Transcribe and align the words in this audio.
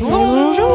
Bonjour 0.00 0.68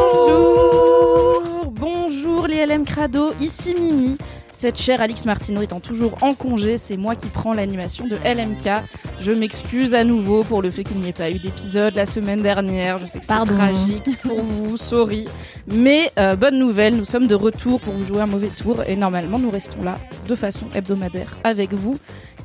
Bonjour 1.70 2.46
les 2.46 2.66
LM 2.66 2.84
Crado, 2.84 3.30
ici 3.40 3.74
Mimi. 3.74 4.16
Cette 4.52 4.78
chère 4.78 5.00
Alix 5.00 5.24
Martineau 5.24 5.62
étant 5.62 5.80
toujours 5.80 6.22
en 6.22 6.34
congé, 6.34 6.78
c'est 6.78 6.96
moi 6.96 7.14
qui 7.16 7.28
prends 7.28 7.52
l'animation 7.52 8.06
de 8.06 8.16
LMK. 8.16 8.82
Je 9.20 9.32
m'excuse 9.32 9.94
à 9.94 10.04
nouveau 10.04 10.42
pour 10.44 10.62
le 10.62 10.70
fait 10.70 10.84
qu'il 10.84 10.98
n'y 10.98 11.08
ait 11.08 11.12
pas 11.12 11.30
eu 11.30 11.38
d'épisode 11.38 11.94
la 11.94 12.06
semaine 12.06 12.40
dernière. 12.42 12.98
Je 12.98 13.06
sais 13.06 13.20
que 13.20 13.26
Pardon. 13.26 13.54
tragique 13.56 14.20
pour 14.22 14.40
vous, 14.42 14.76
sorry. 14.76 15.26
Mais 15.66 16.10
euh, 16.18 16.36
bonne 16.36 16.58
nouvelle, 16.58 16.96
nous 16.96 17.04
sommes 17.04 17.26
de 17.26 17.34
retour 17.34 17.80
pour 17.80 17.94
vous 17.94 18.04
jouer 18.04 18.20
un 18.20 18.26
mauvais 18.26 18.48
tour 18.48 18.82
et 18.86 18.94
normalement 18.96 19.38
nous 19.38 19.50
restons 19.50 19.82
là 19.82 19.98
de 20.28 20.34
façon 20.34 20.66
hebdomadaire 20.74 21.36
avec 21.44 21.72
vous, 21.72 21.96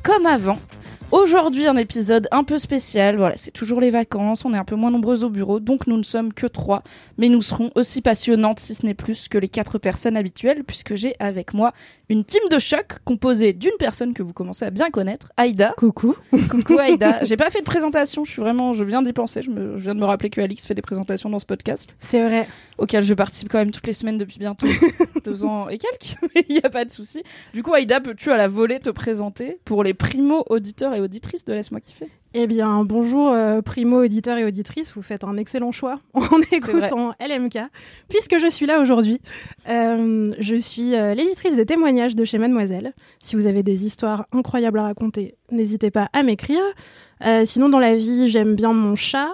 comme 0.02 0.26
avant. 0.26 0.58
Aujourd'hui, 1.12 1.66
un 1.66 1.76
épisode 1.76 2.28
un 2.30 2.44
peu 2.44 2.56
spécial. 2.58 3.16
Voilà, 3.16 3.36
c'est 3.36 3.50
toujours 3.50 3.80
les 3.80 3.90
vacances. 3.90 4.44
On 4.44 4.54
est 4.54 4.58
un 4.58 4.64
peu 4.64 4.76
moins 4.76 4.92
nombreux 4.92 5.24
au 5.24 5.28
bureau, 5.28 5.58
donc 5.58 5.88
nous 5.88 5.96
ne 5.96 6.04
sommes 6.04 6.32
que 6.32 6.46
trois. 6.46 6.84
Mais 7.18 7.28
nous 7.28 7.42
serons 7.42 7.72
aussi 7.74 8.00
passionnantes, 8.00 8.60
si 8.60 8.76
ce 8.76 8.86
n'est 8.86 8.94
plus, 8.94 9.26
que 9.28 9.36
les 9.36 9.48
quatre 9.48 9.78
personnes 9.78 10.16
habituelles, 10.16 10.62
puisque 10.64 10.94
j'ai 10.94 11.16
avec 11.18 11.52
moi 11.52 11.72
une 12.10 12.24
team 12.24 12.42
de 12.48 12.60
choc 12.60 12.98
composée 13.04 13.52
d'une 13.52 13.72
personne 13.80 14.14
que 14.14 14.22
vous 14.22 14.32
commencez 14.32 14.64
à 14.64 14.70
bien 14.70 14.90
connaître, 14.90 15.32
Aïda. 15.36 15.74
Coucou. 15.76 16.14
Coucou 16.48 16.78
Aïda. 16.80 17.24
J'ai 17.24 17.36
pas 17.36 17.50
fait 17.50 17.58
de 17.60 17.64
présentation. 17.64 18.24
Je 18.24 18.30
suis 18.30 18.40
vraiment, 18.40 18.72
je 18.72 18.84
viens 18.84 19.02
d'y 19.02 19.12
penser. 19.12 19.42
Je, 19.42 19.50
me, 19.50 19.78
je 19.78 19.82
viens 19.82 19.96
de 19.96 20.00
me 20.00 20.06
rappeler 20.06 20.30
que 20.30 20.40
Alix 20.40 20.64
fait 20.64 20.74
des 20.74 20.82
présentations 20.82 21.28
dans 21.28 21.40
ce 21.40 21.46
podcast, 21.46 21.96
C'est 21.98 22.22
vrai. 22.22 22.46
auquel 22.78 23.02
je 23.02 23.14
participe 23.14 23.48
quand 23.48 23.58
même 23.58 23.72
toutes 23.72 23.86
les 23.88 23.94
semaines 23.94 24.18
depuis 24.18 24.38
bientôt 24.38 24.68
deux 25.24 25.44
ans 25.44 25.68
et 25.68 25.78
quelques. 25.78 26.16
Mais 26.36 26.44
il 26.48 26.54
y 26.54 26.64
a 26.64 26.70
pas 26.70 26.84
de 26.84 26.92
souci. 26.92 27.24
Du 27.52 27.64
coup, 27.64 27.74
Aïda, 27.74 28.00
peux-tu 28.00 28.30
à 28.30 28.36
la 28.36 28.46
volée 28.46 28.78
te 28.78 28.90
présenter 28.90 29.58
pour 29.64 29.82
les 29.82 29.94
primo 29.94 30.44
auditeurs 30.48 30.94
et 31.00 31.02
auditrices 31.02 31.44
de 31.44 31.52
Laisse-moi 31.52 31.80
kiffer 31.80 32.08
Eh 32.34 32.46
bien, 32.46 32.84
bonjour 32.84 33.30
euh, 33.30 33.62
primo 33.62 34.04
auditeurs 34.04 34.38
et 34.38 34.44
auditrices, 34.44 34.92
vous 34.94 35.02
faites 35.02 35.24
un 35.24 35.36
excellent 35.36 35.72
choix 35.72 35.98
en 36.14 36.40
écoutant 36.52 37.14
LMK, 37.20 37.58
puisque 38.08 38.38
je 38.38 38.48
suis 38.48 38.66
là 38.66 38.80
aujourd'hui. 38.80 39.20
Euh, 39.68 40.32
je 40.38 40.56
suis 40.56 40.94
euh, 40.94 41.14
l'éditrice 41.14 41.56
des 41.56 41.66
témoignages 41.66 42.14
de 42.14 42.24
chez 42.24 42.38
Mademoiselle. 42.38 42.92
Si 43.20 43.36
vous 43.36 43.46
avez 43.46 43.62
des 43.62 43.84
histoires 43.84 44.26
incroyables 44.32 44.78
à 44.78 44.84
raconter, 44.84 45.34
n'hésitez 45.50 45.90
pas 45.90 46.08
à 46.12 46.22
m'écrire. 46.22 46.62
Sinon, 47.44 47.68
dans 47.68 47.78
la 47.78 47.96
vie, 47.96 48.30
j'aime 48.30 48.54
bien 48.54 48.72
mon 48.72 48.94
chat, 48.94 49.28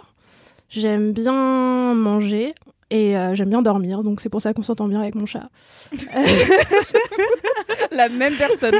j'aime 0.68 1.12
bien 1.12 1.94
manger. 1.94 2.54
Et 2.90 3.16
euh, 3.16 3.34
j'aime 3.34 3.48
bien 3.48 3.62
dormir, 3.62 4.04
donc 4.04 4.20
c'est 4.20 4.28
pour 4.28 4.40
ça 4.40 4.54
qu'on 4.54 4.62
s'entend 4.62 4.86
bien 4.86 5.00
avec 5.00 5.16
mon 5.16 5.26
chat. 5.26 5.48
La 7.90 8.08
même 8.08 8.34
personne, 8.36 8.76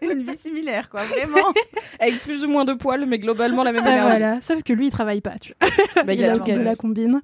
Une 0.10 0.22
vie 0.24 0.36
similaire, 0.38 0.88
quoi, 0.90 1.02
vraiment. 1.04 1.52
avec 2.00 2.18
plus 2.20 2.44
ou 2.44 2.48
moins 2.48 2.64
de 2.64 2.72
poils, 2.74 3.06
mais 3.06 3.18
globalement 3.18 3.62
la 3.62 3.72
même 3.72 3.82
Ah, 3.84 3.90
énergie. 3.90 4.18
voilà. 4.18 4.40
Sauf 4.40 4.62
que 4.62 4.72
lui, 4.72 4.86
il 4.86 4.90
travaille 4.90 5.20
pas. 5.20 5.34
Tu 5.40 5.54
vois. 5.60 6.04
Bah, 6.04 6.12
il 6.14 6.20
il, 6.20 6.24
a 6.24 6.32
a, 6.32 6.38
tout 6.38 6.44
gagné. 6.44 6.64
la 6.64 6.76
combine. 6.76 7.20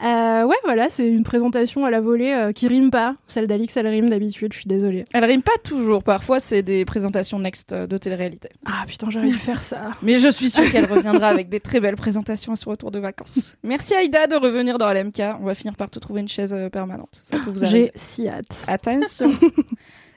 Euh, 0.00 0.44
ouais, 0.44 0.54
voilà, 0.62 0.90
c'est 0.90 1.08
une 1.08 1.24
présentation 1.24 1.84
à 1.84 1.90
la 1.90 2.00
volée 2.00 2.32
euh, 2.32 2.52
qui 2.52 2.68
rime 2.68 2.92
pas. 2.92 3.14
Celle 3.26 3.48
d'Alix, 3.48 3.76
elle 3.76 3.88
rime 3.88 4.08
d'habitude, 4.08 4.52
je 4.52 4.58
suis 4.60 4.68
désolée. 4.68 5.04
Elle 5.12 5.24
rime 5.24 5.42
pas 5.42 5.58
toujours. 5.64 6.04
Parfois, 6.04 6.38
c'est 6.38 6.62
des 6.62 6.84
présentations 6.84 7.40
next 7.40 7.72
euh, 7.72 7.88
de 7.88 7.98
télé-réalité. 7.98 8.48
Ah 8.64 8.84
putain, 8.86 9.10
j'aurais 9.10 9.26
dû 9.26 9.34
faire 9.34 9.60
ça. 9.60 9.90
Mais 10.02 10.20
je 10.20 10.28
suis 10.28 10.50
sûre 10.50 10.70
qu'elle 10.70 10.84
reviendra 10.84 11.26
avec 11.26 11.48
des 11.48 11.58
très 11.58 11.80
belles 11.80 11.96
présentations 11.96 12.52
à 12.52 12.56
son 12.56 12.70
retour 12.70 12.92
de 12.92 13.00
vacances. 13.00 13.56
Merci 13.64 13.92
Aïda 13.96 14.28
de 14.28 14.36
revenir 14.36 14.78
dans 14.78 14.88
LMK. 14.88 15.20
On 15.40 15.46
va 15.46 15.54
finir 15.54 15.74
par 15.74 15.90
te 15.90 15.98
trouver 15.98 16.20
une 16.20 16.28
chaise 16.28 16.54
euh, 16.54 16.68
permanente. 16.68 17.20
Ça 17.20 17.38
peut 17.38 17.50
vous 17.50 17.64
arriver. 17.64 17.90
J'ai 17.92 18.00
si 18.00 18.28
hâte. 18.28 18.64
Attention. 18.68 19.32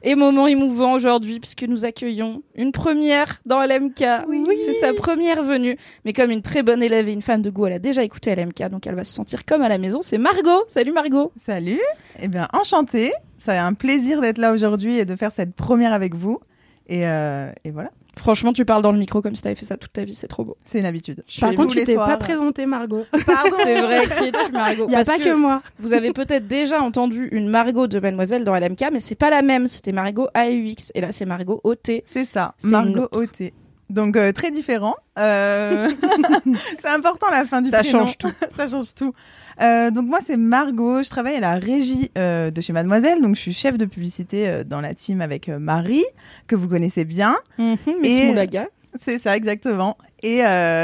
Et 0.03 0.16
moment 0.16 0.47
émouvant 0.47 0.94
aujourd'hui 0.94 1.39
puisque 1.39 1.63
nous 1.63 1.85
accueillons 1.85 2.41
une 2.56 2.72
première 2.72 3.41
dans 3.45 3.62
LMK. 3.62 4.03
Oui. 4.28 4.45
C'est 4.66 4.73
sa 4.73 4.94
première 4.94 5.44
venue. 5.44 5.78
Mais 6.06 6.13
comme 6.13 6.31
une 6.31 6.41
très 6.41 6.63
bonne 6.63 6.81
élève 6.81 7.07
et 7.07 7.13
une 7.13 7.22
fan 7.22 7.41
de 7.41 7.50
goût, 7.50 7.67
elle 7.67 7.73
a 7.73 7.79
déjà 7.79 8.03
écouté 8.03 8.35
LMK, 8.35 8.69
donc 8.69 8.88
elle 8.88 8.95
va 8.95 9.03
se 9.03 9.13
sentir 9.13 9.45
comme 9.45 9.61
à 9.61 9.69
la 9.69 9.78
maison. 9.78 10.01
C'est 10.01 10.17
Margot. 10.17 10.63
Salut 10.67 10.91
Margot. 10.91 11.31
Salut. 11.38 11.81
Eh 12.19 12.28
bien, 12.28 12.47
enchantée. 12.53 13.13
C'est 13.38 13.57
un 13.57 13.73
plaisir 13.73 14.22
d'être 14.22 14.38
là 14.38 14.51
aujourd'hui 14.53 14.97
et 14.97 15.06
de 15.06 15.16
faire 15.16 15.31
cette 15.31 15.56
première 15.56 15.94
avec 15.94 16.16
vous. 16.16 16.40
Et, 16.88 17.07
euh, 17.07 17.51
et 17.63 17.72
voilà, 17.72 17.91
Franchement, 18.17 18.51
tu 18.53 18.66
parles 18.66 18.81
dans 18.81 18.91
le 18.91 18.99
micro 18.99 19.22
comme 19.22 19.35
si 19.35 19.41
t'avais 19.41 19.55
fait 19.55 19.66
ça 19.66 19.77
toute 19.77 19.94
ta 19.94 20.03
vie. 20.03 20.13
C'est 20.13 20.27
trop 20.27 20.44
beau. 20.44 20.57
c'est 20.63 20.79
une 20.79 20.85
habitude. 20.85 21.23
Je 21.27 21.39
Par 21.39 21.55
contre, 21.55 21.73
tu 21.75 21.83
t'es 21.83 21.95
pas 21.95 22.17
présentée, 22.17 22.66
Margot. 22.66 23.05
Pardon. 23.25 23.55
C'est 23.63 23.81
vrai, 23.81 24.01
qui 24.03 24.25
es-tu, 24.25 24.51
Margot 24.51 24.85
Il 24.88 24.91
y 24.91 24.95
a 24.95 25.03
Parce 25.03 25.17
pas 25.17 25.19
que, 25.19 25.33
moi. 25.33 25.61
Vous 25.79 25.94
avez 25.94 26.11
peut-être 26.11 26.47
déjà 26.47 26.81
entendu 26.81 27.29
une 27.31 27.47
Margot 27.47 27.88
de 27.88 27.99
Mademoiselle 27.99 28.44
dans 28.44 28.55
LMK, 28.55 28.89
mais 28.91 28.99
c'est 28.99 29.16
pas 29.16 29.29
la 29.29 29.41
même. 29.41 29.67
C'était 29.67 29.94
Margot 29.94 30.27
AUX. 30.35 30.91
Et 30.94 31.01
là, 31.01 31.11
c'est 31.11 31.25
Margot 31.25 31.61
OT. 31.63 32.01
C'est 32.03 32.25
ça, 32.25 32.53
Margot 32.63 33.07
une 33.13 33.23
OT. 33.23 33.53
Donc, 33.91 34.16
euh, 34.16 34.31
très 34.31 34.50
différent. 34.52 34.96
Euh, 35.19 35.91
c'est 36.79 36.88
important 36.88 37.28
la 37.29 37.46
fin 37.46 37.62
du 37.62 37.69
Ça 37.69 37.79
prénom. 37.79 38.00
change 38.00 38.18
tout. 38.18 38.31
ça 38.56 38.68
change 38.68 38.94
tout. 38.96 39.13
Euh, 39.62 39.91
donc 39.91 40.07
moi 40.07 40.19
c'est 40.24 40.38
Margot, 40.38 41.03
je 41.03 41.09
travaille 41.09 41.35
à 41.35 41.40
la 41.41 41.56
régie 41.56 42.09
de 42.16 42.62
chez 42.62 42.74
Mademoiselle, 42.74 43.22
donc 43.22 43.35
je 43.35 43.41
suis 43.41 43.53
chef 43.53 43.78
de 43.78 43.85
publicité 43.85 44.63
dans 44.66 44.81
la 44.81 44.96
team 44.96 45.22
avec 45.22 45.50
Marie, 45.50 46.06
que 46.47 46.56
vous 46.56 46.68
connaissez 46.68 47.06
bien. 47.06 47.35
Mhm, 47.59 47.78
Miss 48.02 48.12
Et- 48.12 48.25
Moulaga. 48.28 48.68
C'est 48.96 49.19
ça, 49.19 49.38
exactement. 49.38 49.97
Et 50.23 50.40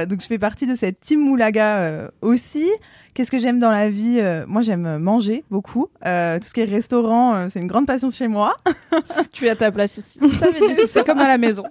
donc, 0.07 0.21
je 0.21 0.27
fais 0.27 0.37
partie 0.39 0.65
de 0.65 0.75
cette 0.75 0.99
team 1.01 1.19
Moulaga 1.21 2.09
aussi. 2.21 2.69
Qu'est-ce 3.17 3.31
que 3.31 3.39
j'aime 3.39 3.57
dans 3.57 3.71
la 3.71 3.89
vie 3.89 4.19
Euh, 4.19 4.45
Moi, 4.47 4.61
j'aime 4.61 4.99
manger 4.99 5.43
beaucoup. 5.49 5.87
Euh, 6.05 6.37
tout 6.37 6.47
ce 6.47 6.53
qui 6.53 6.61
est 6.61 6.65
restaurant, 6.65 7.33
euh, 7.33 7.47
c'est 7.51 7.57
une 7.59 7.65
grande 7.65 7.87
passion 7.87 8.11
chez 8.11 8.27
moi. 8.27 8.55
Tu 9.33 9.47
es 9.47 9.49
à 9.49 9.55
ta 9.55 9.71
place 9.71 9.97
ici. 9.97 10.19
C'est 10.85 11.03
comme 11.03 11.17
à 11.17 11.27
la 11.27 11.39
maison. 11.39 11.63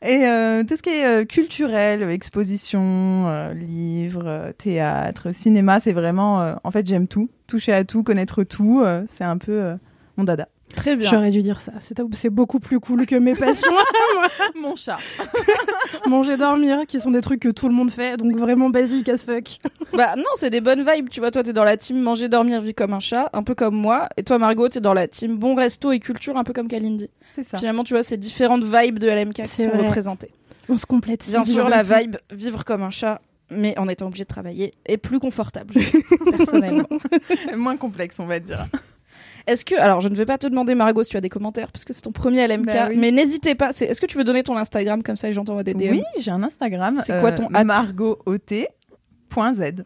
Et 0.00 0.26
euh, 0.26 0.62
tout 0.62 0.76
ce 0.76 0.82
qui 0.82 0.90
est 0.90 1.04
euh, 1.04 1.24
culturel, 1.24 2.08
exposition, 2.08 3.50
livres, 3.52 4.52
théâtre, 4.58 5.32
cinéma, 5.34 5.80
c'est 5.80 5.92
vraiment... 5.92 6.54
en 6.62 6.70
fait, 6.70 6.86
j'aime 6.86 7.08
tout. 7.08 7.28
Toucher 7.48 7.72
à 7.72 7.82
tout, 7.82 8.04
connaître 8.04 8.44
tout, 8.44 8.84
c'est 9.08 9.24
un 9.24 9.38
peu 9.38 9.72
mon 10.16 10.22
dada. 10.22 10.46
Très 10.76 10.96
bien. 10.96 11.10
J'aurais 11.10 11.30
dû 11.30 11.42
dire 11.42 11.60
ça. 11.60 11.72
C'est 11.80 12.00
c'est 12.12 12.30
beaucoup 12.30 12.60
plus 12.60 12.80
cool 12.80 13.06
que 13.06 13.16
mes 13.16 13.34
passions. 13.34 13.72
Mon 14.60 14.74
chat. 14.76 14.98
Manger, 16.06 16.36
dormir, 16.36 16.86
qui 16.86 17.00
sont 17.00 17.10
des 17.10 17.20
trucs 17.20 17.40
que 17.40 17.48
tout 17.48 17.68
le 17.68 17.74
monde 17.74 17.90
fait, 17.90 18.16
donc 18.16 18.36
vraiment 18.36 18.70
basique 18.70 19.08
as 19.08 19.24
fuck. 19.24 19.58
Bah 19.92 20.14
non, 20.16 20.24
c'est 20.36 20.50
des 20.50 20.60
bonnes 20.60 20.84
vibes. 20.88 21.08
Tu 21.08 21.20
vois, 21.20 21.30
toi, 21.30 21.42
t'es 21.42 21.52
dans 21.52 21.64
la 21.64 21.76
team 21.76 22.00
manger, 22.00 22.28
dormir, 22.28 22.60
vie 22.60 22.74
comme 22.74 22.92
un 22.92 23.00
chat, 23.00 23.30
un 23.32 23.42
peu 23.42 23.54
comme 23.54 23.74
moi. 23.74 24.08
Et 24.16 24.22
toi, 24.22 24.38
Margot, 24.38 24.68
t'es 24.68 24.80
dans 24.80 24.94
la 24.94 25.08
team 25.08 25.36
bon 25.36 25.54
resto 25.54 25.92
et 25.92 26.00
culture, 26.00 26.36
un 26.36 26.44
peu 26.44 26.52
comme 26.52 26.68
Kalindi. 26.68 27.10
C'est 27.32 27.42
ça. 27.42 27.58
Finalement, 27.58 27.84
tu 27.84 27.94
vois, 27.94 28.02
c'est 28.02 28.16
différentes 28.16 28.64
vibes 28.64 28.98
de 28.98 29.08
LMK 29.08 29.42
qui 29.42 29.62
sont 29.62 29.68
vrai. 29.68 29.86
représentées. 29.86 30.30
On 30.68 30.76
se 30.76 30.86
complète. 30.86 31.26
Bien 31.26 31.44
sûr, 31.44 31.68
la 31.68 31.82
tout. 31.82 31.92
vibe 31.92 32.16
vivre 32.30 32.64
comme 32.64 32.82
un 32.82 32.90
chat, 32.90 33.20
mais 33.50 33.78
en 33.78 33.88
étant 33.88 34.06
obligé 34.06 34.24
de 34.24 34.28
travailler, 34.28 34.74
est 34.86 34.96
plus 34.96 35.18
confortable, 35.18 35.74
personnellement. 36.36 36.88
Moins 37.56 37.76
complexe, 37.76 38.16
on 38.20 38.26
va 38.26 38.38
dire. 38.38 38.66
Est-ce 39.46 39.64
que, 39.64 39.74
alors 39.74 40.00
je 40.00 40.08
ne 40.08 40.14
vais 40.14 40.26
pas 40.26 40.38
te 40.38 40.46
demander 40.46 40.74
Margot 40.74 41.02
si 41.02 41.10
tu 41.10 41.16
as 41.16 41.20
des 41.20 41.28
commentaires 41.28 41.70
parce 41.72 41.84
que 41.84 41.92
c'est 41.92 42.02
ton 42.02 42.12
premier 42.12 42.46
LMK, 42.46 42.66
Bah 42.66 42.86
oui. 42.90 42.96
mais 42.98 43.10
n'hésitez 43.10 43.54
pas. 43.54 43.70
Est-ce 43.70 44.00
que 44.00 44.06
tu 44.06 44.16
veux 44.18 44.24
donner 44.24 44.42
ton 44.42 44.56
Instagram 44.56 45.02
comme 45.02 45.16
ça 45.16 45.28
et 45.28 45.32
j'entends 45.32 45.60
des 45.62 45.74
DM 45.74 45.90
Oui, 45.92 46.02
j'ai 46.18 46.30
un 46.30 46.42
Instagram. 46.42 46.96
euh, 46.98 47.02
C'est 47.04 47.20
quoi 47.20 47.32
ton 47.32 47.52
hâte 47.54 47.66
margotot.z. 47.66 49.84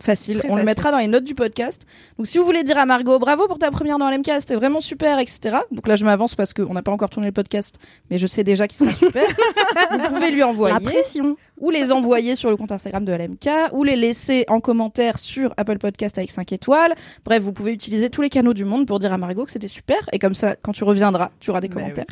Facile. 0.00 0.38
Très 0.38 0.50
On 0.50 0.56
le 0.56 0.64
mettra 0.64 0.90
dans 0.90 0.98
les 0.98 1.06
notes 1.06 1.24
du 1.24 1.34
podcast. 1.34 1.86
Donc 2.18 2.26
si 2.26 2.38
vous 2.38 2.44
voulez 2.44 2.64
dire 2.64 2.76
à 2.78 2.84
Margot 2.86 3.18
bravo 3.18 3.46
pour 3.46 3.58
ta 3.58 3.70
première 3.70 3.98
dans 3.98 4.10
LMK, 4.10 4.30
c'était 4.40 4.56
vraiment 4.56 4.80
super, 4.80 5.18
etc. 5.18 5.58
Donc 5.70 5.86
là 5.86 5.94
je 5.96 6.04
m'avance 6.04 6.34
parce 6.34 6.52
qu'on 6.52 6.72
n'a 6.74 6.82
pas 6.82 6.90
encore 6.92 7.10
tourné 7.10 7.28
le 7.28 7.32
podcast, 7.32 7.78
mais 8.10 8.18
je 8.18 8.26
sais 8.26 8.42
déjà 8.44 8.66
qu'il 8.66 8.76
sera 8.76 8.92
super. 8.92 9.24
vous 9.92 10.14
pouvez 10.14 10.30
lui 10.30 10.42
envoyer 10.42 10.74
La 10.74 10.80
pression. 10.80 11.36
ou 11.60 11.70
les 11.70 11.92
envoyer 11.92 12.34
sur 12.34 12.50
le 12.50 12.56
compte 12.56 12.72
Instagram 12.72 13.04
de 13.04 13.12
LMK 13.12 13.72
ou 13.72 13.84
les 13.84 13.96
laisser 13.96 14.44
en 14.48 14.60
commentaire 14.60 15.18
sur 15.18 15.54
Apple 15.56 15.78
Podcast 15.78 16.18
avec 16.18 16.30
5 16.30 16.52
étoiles. 16.52 16.94
Bref, 17.24 17.42
vous 17.42 17.52
pouvez 17.52 17.72
utiliser 17.72 18.10
tous 18.10 18.22
les 18.22 18.30
canaux 18.30 18.54
du 18.54 18.64
monde 18.64 18.86
pour 18.86 18.98
dire 18.98 19.12
à 19.12 19.18
Margot 19.18 19.44
que 19.44 19.52
c'était 19.52 19.68
super 19.68 19.98
et 20.12 20.18
comme 20.18 20.34
ça 20.34 20.56
quand 20.56 20.72
tu 20.72 20.84
reviendras, 20.84 21.30
tu 21.40 21.50
auras 21.50 21.60
des 21.60 21.68
Bah 21.68 21.74
commentaires. 21.80 22.04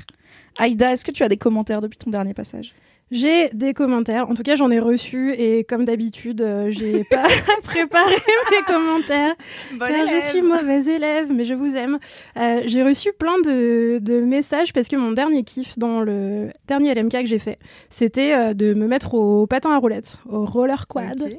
Aïda, 0.58 0.93
est-ce 0.93 1.05
que 1.05 1.11
tu 1.11 1.23
as 1.23 1.28
des 1.28 1.37
commentaires 1.37 1.81
depuis 1.81 1.99
ton 1.99 2.11
dernier 2.11 2.35
passage? 2.35 2.75
J'ai 3.12 3.50
des 3.50 3.75
commentaires. 3.75 4.31
En 4.31 4.35
tout 4.35 4.43
cas, 4.43 4.56
j'en 4.56 4.70
ai 4.70 4.79
reçu 4.79 5.35
et 5.35 5.64
comme 5.64 5.85
d'habitude, 5.85 6.41
euh, 6.41 6.70
j'ai 6.70 7.05
pas 7.11 7.29
préparé 7.62 8.17
mes 8.50 8.62
commentaires. 8.67 9.35
Car 9.79 10.09
je 10.09 10.26
suis 10.29 10.41
mauvaise 10.41 10.88
élève, 10.88 11.26
mais 11.31 11.44
je 11.44 11.53
vous 11.53 11.76
aime. 11.76 11.99
Euh, 12.38 12.62
j'ai 12.64 12.82
reçu 12.82 13.12
plein 13.12 13.38
de, 13.44 13.99
de 13.99 14.20
messages 14.23 14.73
parce 14.73 14.88
que 14.88 14.97
mon 14.97 15.12
dernier 15.12 15.44
kiff 15.44 15.79
dans 15.79 16.00
le 16.00 16.49
dernier 16.67 16.94
LMK 16.94 17.20
que 17.20 17.26
j'ai 17.26 17.38
fait, 17.38 17.59
c'était 17.91 18.32
euh, 18.32 18.55
de 18.55 18.73
me 18.73 18.87
mettre 18.87 19.12
au 19.12 19.47
patin 19.47 19.73
à 19.73 19.79
roulettes, 19.79 20.19
au 20.26 20.47
roller 20.47 20.87
quad. 20.87 21.37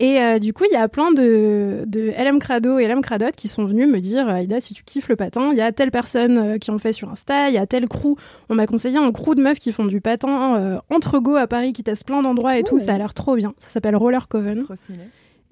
Et 0.00 0.20
euh, 0.20 0.38
du 0.38 0.52
coup, 0.52 0.64
il 0.70 0.74
y 0.74 0.76
a 0.78 0.88
plein 0.88 1.10
de, 1.10 1.84
de 1.86 2.12
LM 2.18 2.38
Crado 2.38 2.78
et 2.78 2.86
LM 2.86 3.00
Cradot 3.00 3.32
qui 3.34 3.48
sont 3.48 3.64
venus 3.64 3.88
me 3.88 3.98
dire 3.98 4.28
Aïda, 4.28 4.60
si 4.60 4.74
tu 4.74 4.82
kiffes 4.84 5.08
le 5.08 5.16
patin, 5.16 5.52
il 5.52 5.56
y 5.56 5.62
a 5.62 5.72
telle 5.72 5.90
personne 5.90 6.58
qui 6.58 6.70
en 6.70 6.76
fait 6.76 6.92
sur 6.92 7.08
Insta, 7.08 7.48
il 7.48 7.54
y 7.54 7.58
a 7.58 7.66
tel 7.66 7.88
crew. 7.88 8.16
On 8.50 8.54
m'a 8.54 8.66
conseillé 8.66 8.98
un 8.98 9.10
crew 9.10 9.34
de 9.34 9.42
meufs 9.42 9.58
qui 9.58 9.72
font 9.72 9.86
du 9.86 10.02
patin 10.02 10.82
entre 10.90 11.13
go 11.20 11.36
à 11.36 11.46
Paris, 11.46 11.72
qui 11.72 11.82
testent 11.82 12.04
plein 12.04 12.22
d'endroits 12.22 12.58
et 12.58 12.62
tout. 12.62 12.78
Ça 12.78 12.94
a 12.94 12.98
l'air 12.98 13.14
trop 13.14 13.36
bien. 13.36 13.52
Ça 13.58 13.70
s'appelle 13.70 13.96
Roller 13.96 14.28
Coven. 14.28 14.64
Trop 14.64 14.76
stylé. 14.76 15.00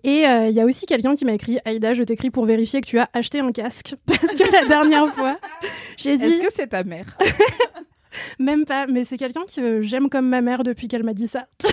Et 0.04 0.26
euh, 0.26 0.48
il 0.48 0.54
y 0.54 0.60
a 0.60 0.64
aussi 0.64 0.86
quelqu'un 0.86 1.14
qui 1.14 1.24
m'a 1.24 1.32
écrit 1.32 1.58
Aïda, 1.64 1.94
je 1.94 2.02
t'écris 2.02 2.30
pour 2.30 2.44
vérifier 2.44 2.80
que 2.80 2.86
tu 2.86 2.98
as 2.98 3.08
acheté 3.12 3.38
un 3.38 3.52
casque. 3.52 3.94
Parce 4.06 4.34
que 4.34 4.50
la 4.52 4.66
dernière 4.66 5.08
fois, 5.14 5.38
j'ai 5.96 6.18
dit 6.18 6.24
Est-ce 6.24 6.40
que 6.40 6.52
c'est 6.52 6.68
ta 6.68 6.82
mère? 6.82 7.16
même 8.38 8.64
pas, 8.64 8.86
mais 8.86 9.04
c'est 9.04 9.16
quelqu'un 9.16 9.42
que 9.54 9.82
j'aime 9.82 10.08
comme 10.08 10.28
ma 10.28 10.40
mère 10.40 10.62
depuis 10.62 10.88
qu'elle 10.88 11.04
m'a 11.04 11.14
dit 11.14 11.26
ça. 11.26 11.46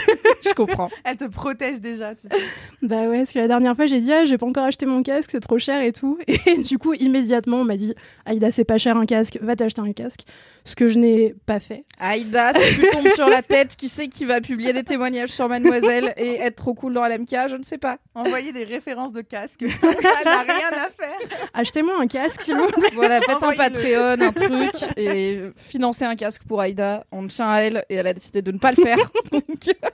Je 0.45 0.53
comprends. 0.53 0.89
Elle 1.03 1.17
te 1.17 1.25
protège 1.25 1.81
déjà, 1.81 2.15
tu 2.15 2.27
sais. 2.27 2.35
Bah 2.81 3.07
ouais, 3.07 3.19
parce 3.19 3.33
que 3.33 3.39
la 3.39 3.47
dernière 3.47 3.75
fois, 3.75 3.85
j'ai 3.85 3.99
dit, 3.99 4.11
ah, 4.11 4.25
j'ai 4.25 4.37
pas 4.37 4.45
encore 4.45 4.63
acheté 4.63 4.85
mon 4.85 5.03
casque, 5.03 5.29
c'est 5.31 5.39
trop 5.39 5.59
cher 5.59 5.81
et 5.81 5.91
tout. 5.91 6.17
Et 6.27 6.57
du 6.57 6.77
coup, 6.77 6.93
immédiatement, 6.93 7.57
on 7.57 7.65
m'a 7.65 7.77
dit, 7.77 7.93
Aïda, 8.25 8.51
c'est 8.51 8.63
pas 8.63 8.77
cher 8.77 8.97
un 8.97 9.05
casque, 9.05 9.37
va 9.41 9.55
t'acheter 9.55 9.81
un 9.81 9.91
casque. 9.93 10.21
Ce 10.65 10.75
que 10.75 10.87
je 10.87 10.99
n'ai 10.99 11.35
pas 11.45 11.59
fait. 11.59 11.85
Aïda, 11.99 12.51
si 12.53 12.75
tu 12.79 12.89
tombes 12.89 13.09
sur 13.09 13.27
la 13.27 13.41
tête, 13.41 13.75
qui 13.75 13.89
sait 13.89 14.07
qui 14.07 14.25
va 14.25 14.41
publier 14.41 14.73
des 14.73 14.83
témoignages 14.83 15.29
sur 15.29 15.47
Mademoiselle 15.49 16.13
et 16.17 16.35
être 16.35 16.57
trop 16.57 16.73
cool 16.73 16.93
dans 16.93 17.05
LMK 17.05 17.35
Je 17.49 17.55
ne 17.55 17.63
sais 17.63 17.77
pas. 17.77 17.97
Envoyer 18.13 18.51
des 18.51 18.65
références 18.65 19.11
de 19.11 19.21
casque. 19.21 19.65
Ça, 19.81 19.87
elle 20.19 20.25
n'a 20.25 20.41
rien 20.41 20.69
à 20.71 20.89
faire. 20.89 21.49
Achetez-moi 21.53 21.95
un 21.99 22.07
casque, 22.07 22.41
s'il 22.41 22.55
vous 22.55 22.67
plaît. 22.67 22.91
Voilà, 22.93 23.19
faites 23.21 23.41
un. 23.41 23.53
Patreon, 23.59 24.21
un 24.21 24.31
truc, 24.31 24.97
et 24.97 25.41
financez 25.57 26.05
un 26.05 26.15
casque 26.15 26.28
pour 26.37 26.61
Aïda. 26.61 27.05
On 27.11 27.25
tient 27.27 27.49
à 27.49 27.59
elle 27.59 27.85
et 27.89 27.95
elle 27.95 28.07
a 28.07 28.13
décidé 28.13 28.41
de 28.41 28.51
ne 28.51 28.57
pas 28.57 28.71
le 28.71 28.83
faire. 28.83 28.97
Donc, 29.31 29.43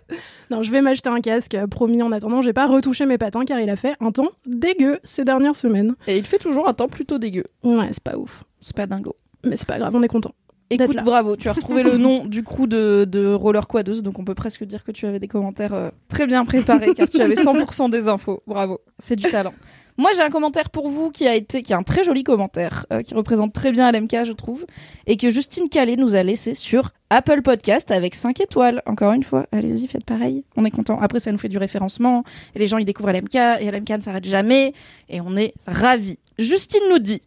Non, 0.52 0.62
je 0.62 0.72
vais 0.72 0.82
m'acheter 0.82 1.10
un 1.10 1.22
casque, 1.22 1.56
euh, 1.56 1.68
promis. 1.68 2.02
En 2.02 2.12
attendant, 2.12 2.42
j'ai 2.42 2.54
pas 2.54 2.68
retouché 2.68 3.06
mes 3.06 3.18
patins 3.18 3.46
car 3.46 3.60
il 3.60 3.70
a 3.70 3.76
fait 3.76 3.96
un 4.00 4.12
temps 4.12 4.30
dégueu 4.46 5.00
ces 5.04 5.24
dernières 5.24 5.56
semaines. 5.56 5.96
Et 6.08 6.18
il 6.18 6.26
fait 6.26 6.38
toujours 6.40 6.68
un 6.68 6.74
temps 6.74 6.88
plutôt 6.88 7.18
dégueu. 7.18 7.46
Ouais, 7.64 7.88
c'est 7.92 8.04
pas 8.04 8.18
ouf. 8.18 8.44
C'est 8.60 8.76
pas 8.76 8.88
dingo. 8.88 9.16
Mais 9.44 9.58
c'est 9.58 9.68
pas 9.68 9.78
grave, 9.80 9.96
on 9.96 10.04
est 10.04 10.08
content. 10.08 10.34
Écoute, 10.72 10.98
bravo, 11.04 11.36
tu 11.36 11.48
as 11.48 11.54
retrouvé 11.54 11.84
le 11.84 11.98
nom 11.98 12.26
du 12.26 12.44
crew 12.44 12.66
de, 12.68 13.06
de 13.08 13.32
Roller 13.32 13.68
Quadeuse, 13.68 14.02
donc 14.02 14.18
on 14.18 14.26
peut 14.26 14.34
presque 14.34 14.64
dire 14.64 14.84
que 14.84 14.92
tu 14.92 15.06
avais 15.06 15.20
des 15.20 15.28
commentaires 15.28 15.76
euh, 15.76 15.90
très 16.08 16.26
bien 16.26 16.44
préparés, 16.44 16.96
car 16.96 17.08
tu 17.08 17.22
avais 17.22 17.36
100% 17.36 17.92
des 17.92 18.08
infos. 18.08 18.42
Bravo, 18.48 18.82
c'est 18.98 19.16
du 19.16 19.30
talent. 19.30 19.54
Moi, 19.98 20.12
j'ai 20.14 20.22
un 20.22 20.30
commentaire 20.30 20.70
pour 20.70 20.90
vous 20.90 21.10
qui 21.10 21.26
a 21.26 21.36
été, 21.36 21.64
qui 21.64 21.72
est 21.72 21.76
un 21.76 21.84
très 21.84 22.04
joli 22.04 22.24
commentaire, 22.24 22.86
euh, 22.92 23.02
qui 23.02 23.14
représente 23.14 23.54
très 23.54 23.72
bien 23.72 23.90
LMK, 23.90 24.26
je 24.26 24.34
trouve, 24.34 24.66
et 25.08 25.16
que 25.16 25.30
Justine 25.30 25.70
Calais 25.70 25.96
nous 25.96 26.16
a 26.16 26.24
laissé 26.24 26.54
sur 26.54 26.92
Apple 27.10 27.42
Podcast 27.42 27.92
avec 27.92 28.14
5 28.14 28.42
étoiles. 28.42 28.82
Encore 28.88 29.14
une 29.14 29.24
fois, 29.24 29.46
allez-y, 29.54 29.88
faites 29.88 30.04
pareil. 30.04 30.44
On 30.58 30.66
est 30.66 30.72
content. 30.72 31.00
Après, 31.00 31.22
ça 31.22 31.32
nous 31.32 31.38
fait 31.38 31.48
du 31.48 31.58
référencement, 31.58 32.26
et 32.56 32.60
les 32.60 32.68
gens, 32.68 32.78
ils 32.78 32.84
découvrent 32.84 33.12
LMK, 33.12 33.36
et 33.36 33.72
LMK 33.72 33.90
ne 33.92 34.02
s'arrête 34.02 34.26
jamais, 34.26 34.74
et 35.08 35.22
on 35.22 35.38
est 35.38 35.54
ravis. 35.66 36.20
Justine 36.38 36.84
nous 36.90 37.00
dit, 37.00 37.22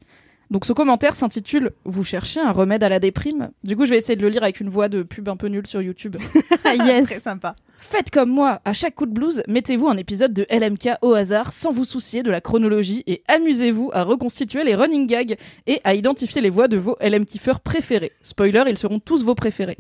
donc 0.50 0.64
ce 0.64 0.72
commentaire 0.72 1.14
s'intitule 1.14 1.72
Vous 1.84 2.04
cherchez 2.04 2.40
un 2.40 2.52
remède 2.52 2.82
à 2.82 2.88
la 2.88 3.00
déprime? 3.00 3.50
Du 3.64 3.76
coup, 3.76 3.84
je 3.84 3.90
vais 3.90 3.98
essayer 3.98 4.16
de 4.16 4.22
le 4.22 4.28
lire 4.28 4.42
avec 4.42 4.60
une 4.60 4.70
voix 4.70 4.88
de 4.88 5.02
pub 5.02 5.28
un 5.28 5.36
peu 5.36 5.48
nulle 5.48 5.66
sur 5.66 5.82
YouTube. 5.82 6.16
Très 6.64 6.76
yes. 6.78 7.20
sympa. 7.20 7.54
Faites 7.78 8.10
comme 8.10 8.30
moi, 8.30 8.60
à 8.64 8.72
chaque 8.72 8.94
coup 8.94 9.06
de 9.06 9.12
blues, 9.12 9.42
mettez-vous 9.46 9.88
un 9.88 9.96
épisode 9.96 10.32
de 10.32 10.46
LMK 10.50 10.98
au 11.02 11.14
hasard 11.14 11.52
sans 11.52 11.70
vous 11.70 11.84
soucier 11.84 12.22
de 12.22 12.30
la 12.30 12.40
chronologie 12.40 13.04
et 13.06 13.22
amusez-vous 13.28 13.90
à 13.92 14.02
reconstituer 14.02 14.64
les 14.64 14.74
running 14.74 15.06
gags 15.06 15.36
et 15.66 15.80
à 15.84 15.94
identifier 15.94 16.40
les 16.40 16.50
voix 16.50 16.66
de 16.66 16.76
vos 16.76 16.96
LM 17.00 17.24
kiffeurs 17.24 17.60
préférés. 17.60 18.12
Spoiler, 18.20 18.64
ils 18.68 18.78
seront 18.78 18.98
tous 18.98 19.22
vos 19.24 19.34
préférés. 19.34 19.78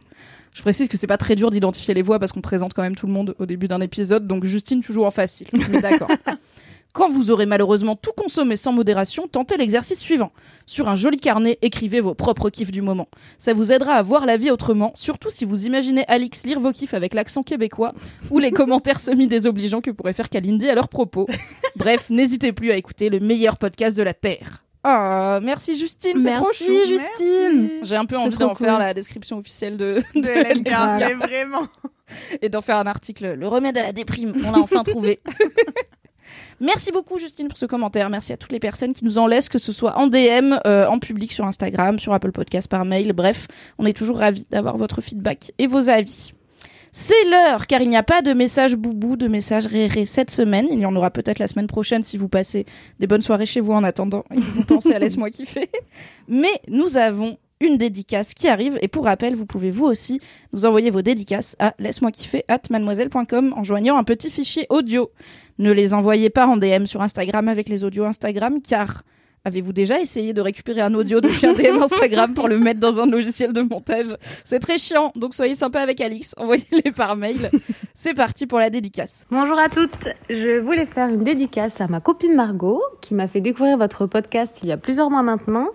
Je 0.54 0.62
précise 0.62 0.88
que 0.88 0.96
c'est 0.96 1.06
pas 1.06 1.18
très 1.18 1.34
dur 1.34 1.50
d'identifier 1.50 1.94
les 1.94 2.02
voix 2.02 2.18
parce 2.18 2.32
qu'on 2.32 2.40
présente 2.40 2.72
quand 2.74 2.82
même 2.82 2.96
tout 2.96 3.06
le 3.06 3.12
monde 3.12 3.34
au 3.38 3.46
début 3.46 3.68
d'un 3.68 3.80
épisode, 3.80 4.26
donc 4.26 4.44
Justine, 4.44 4.80
tu 4.80 4.92
joues 4.92 5.04
en 5.04 5.10
facile. 5.10 5.48
Mais 5.52 5.80
d'accord. 5.82 6.10
Quand 6.94 7.08
vous 7.10 7.30
aurez 7.30 7.46
malheureusement 7.46 7.96
tout 7.96 8.12
consommé 8.16 8.56
sans 8.56 8.72
modération, 8.72 9.28
tentez 9.28 9.56
l'exercice 9.56 10.00
suivant. 10.00 10.32
Sur 10.66 10.88
un 10.88 10.96
joli 10.96 11.18
carnet, 11.18 11.58
écrivez 11.62 12.00
vos 12.00 12.14
propres 12.14 12.50
kiffs 12.50 12.70
du 12.72 12.82
moment. 12.82 13.08
Ça 13.36 13.52
vous 13.52 13.70
aidera 13.72 13.92
à 13.92 14.02
voir 14.02 14.26
la 14.26 14.36
vie 14.36 14.50
autrement, 14.50 14.92
surtout 14.94 15.30
si 15.30 15.44
vous 15.44 15.66
imaginez 15.66 16.04
Alix 16.08 16.44
lire 16.44 16.60
vos 16.60 16.72
kiffs 16.72 16.94
avec 16.94 17.14
l'accent 17.14 17.42
québécois 17.42 17.92
ou 18.30 18.38
les 18.38 18.50
commentaires 18.50 19.00
semi-désobligeants 19.00 19.80
que 19.82 19.90
pourrait 19.90 20.12
faire 20.14 20.28
Kalindi 20.30 20.68
à 20.68 20.74
leur 20.74 20.88
propos. 20.88 21.26
Bref, 21.76 22.06
n'hésitez 22.10 22.52
plus 22.52 22.72
à 22.72 22.76
écouter 22.76 23.10
le 23.10 23.20
meilleur 23.20 23.58
podcast 23.58 23.96
de 23.96 24.02
la 24.02 24.14
Terre. 24.14 24.64
Ah, 24.82 25.40
merci 25.42 25.76
Justine, 25.78 26.18
c'est 26.18 26.32
trop 26.34 26.46
Merci, 26.46 26.64
chou. 26.64 26.86
Justine. 26.88 27.68
J'ai 27.82 27.96
un 27.96 28.06
peu 28.06 28.16
envie 28.16 28.36
d'en 28.38 28.54
cool. 28.54 28.66
faire 28.66 28.78
la 28.78 28.94
description 28.94 29.38
officielle 29.38 29.76
de, 29.76 30.02
De 30.14 31.18
vraiment. 31.18 31.66
et 32.40 32.48
d'en 32.48 32.60
faire 32.60 32.76
un 32.76 32.86
article. 32.86 33.34
Le 33.34 33.48
remède 33.48 33.76
à 33.76 33.82
la 33.82 33.92
déprime, 33.92 34.32
on 34.44 34.50
l'a 34.52 34.58
enfin 34.60 34.82
trouvé. 34.84 35.20
Merci 36.60 36.92
beaucoup 36.92 37.18
Justine 37.18 37.48
pour 37.48 37.58
ce 37.58 37.66
commentaire. 37.66 38.10
Merci 38.10 38.32
à 38.32 38.36
toutes 38.36 38.52
les 38.52 38.60
personnes 38.60 38.92
qui 38.92 39.04
nous 39.04 39.18
en 39.18 39.26
laissent, 39.26 39.48
que 39.48 39.58
ce 39.58 39.72
soit 39.72 39.96
en 39.96 40.06
DM, 40.06 40.54
euh, 40.66 40.86
en 40.86 40.98
public 40.98 41.32
sur 41.32 41.44
Instagram, 41.44 41.98
sur 41.98 42.12
Apple 42.12 42.32
Podcast, 42.32 42.68
par 42.68 42.84
mail. 42.84 43.12
Bref, 43.12 43.46
on 43.78 43.86
est 43.86 43.96
toujours 43.96 44.18
ravis 44.18 44.46
d'avoir 44.50 44.76
votre 44.76 45.00
feedback 45.00 45.52
et 45.58 45.66
vos 45.66 45.88
avis. 45.88 46.32
C'est 46.90 47.24
l'heure, 47.30 47.66
car 47.66 47.82
il 47.82 47.90
n'y 47.90 47.96
a 47.96 48.02
pas 48.02 48.22
de 48.22 48.32
message 48.32 48.74
boubou, 48.74 49.16
de 49.16 49.28
message 49.28 49.66
réré 49.66 50.04
cette 50.06 50.30
semaine. 50.30 50.66
Il 50.70 50.80
y 50.80 50.86
en 50.86 50.96
aura 50.96 51.10
peut-être 51.10 51.38
la 51.38 51.46
semaine 51.46 51.66
prochaine 51.66 52.02
si 52.02 52.16
vous 52.16 52.28
passez 52.28 52.66
des 52.98 53.06
bonnes 53.06 53.20
soirées 53.20 53.46
chez 53.46 53.60
vous 53.60 53.72
en 53.72 53.84
attendant 53.84 54.24
et 54.34 54.40
vous 54.40 54.64
pensez 54.64 54.94
à 54.94 54.98
Laisse-moi 54.98 55.30
kiffer. 55.30 55.68
Mais 56.28 56.60
nous 56.68 56.96
avons 56.96 57.38
une 57.60 57.76
dédicace 57.76 58.34
qui 58.34 58.48
arrive. 58.48 58.78
Et 58.82 58.88
pour 58.88 59.04
rappel, 59.04 59.34
vous 59.34 59.46
pouvez 59.46 59.70
vous 59.70 59.86
aussi 59.86 60.20
nous 60.52 60.64
envoyer 60.64 60.90
vos 60.90 61.02
dédicaces 61.02 61.56
à 61.58 61.74
laisse-moi 61.78 62.12
kiffer 62.12 62.44
at 62.48 62.62
mademoiselle.com 62.70 63.54
en 63.56 63.62
joignant 63.62 63.98
un 63.98 64.04
petit 64.04 64.30
fichier 64.30 64.66
audio. 64.70 65.10
Ne 65.58 65.72
les 65.72 65.94
envoyez 65.94 66.30
pas 66.30 66.46
en 66.46 66.56
DM 66.56 66.86
sur 66.86 67.02
Instagram 67.02 67.48
avec 67.48 67.68
les 67.68 67.82
audios 67.82 68.04
Instagram, 68.04 68.60
car 68.62 69.02
avez-vous 69.44 69.72
déjà 69.72 70.00
essayé 70.00 70.32
de 70.32 70.40
récupérer 70.40 70.80
un 70.80 70.94
audio 70.94 71.20
depuis 71.20 71.46
un 71.46 71.52
DM 71.52 71.82
Instagram 71.82 72.34
pour 72.34 72.48
le 72.48 72.58
mettre 72.58 72.80
dans 72.80 73.00
un 73.00 73.06
logiciel 73.06 73.52
de 73.52 73.62
montage? 73.62 74.14
C'est 74.44 74.60
très 74.60 74.78
chiant, 74.78 75.12
donc 75.16 75.34
soyez 75.34 75.54
sympa 75.54 75.80
avec 75.80 76.00
Alix, 76.00 76.34
envoyez-les 76.36 76.92
par 76.92 77.16
mail. 77.16 77.50
C'est 77.94 78.14
parti 78.14 78.46
pour 78.46 78.60
la 78.60 78.70
dédicace. 78.70 79.26
Bonjour 79.30 79.58
à 79.58 79.68
toutes, 79.68 80.08
je 80.30 80.60
voulais 80.60 80.86
faire 80.86 81.08
une 81.08 81.24
dédicace 81.24 81.80
à 81.80 81.88
ma 81.88 82.00
copine 82.00 82.34
Margot 82.34 82.82
qui 83.00 83.14
m'a 83.14 83.26
fait 83.26 83.40
découvrir 83.40 83.78
votre 83.78 84.06
podcast 84.06 84.60
il 84.62 84.68
y 84.68 84.72
a 84.72 84.76
plusieurs 84.76 85.10
mois 85.10 85.22
maintenant. 85.22 85.68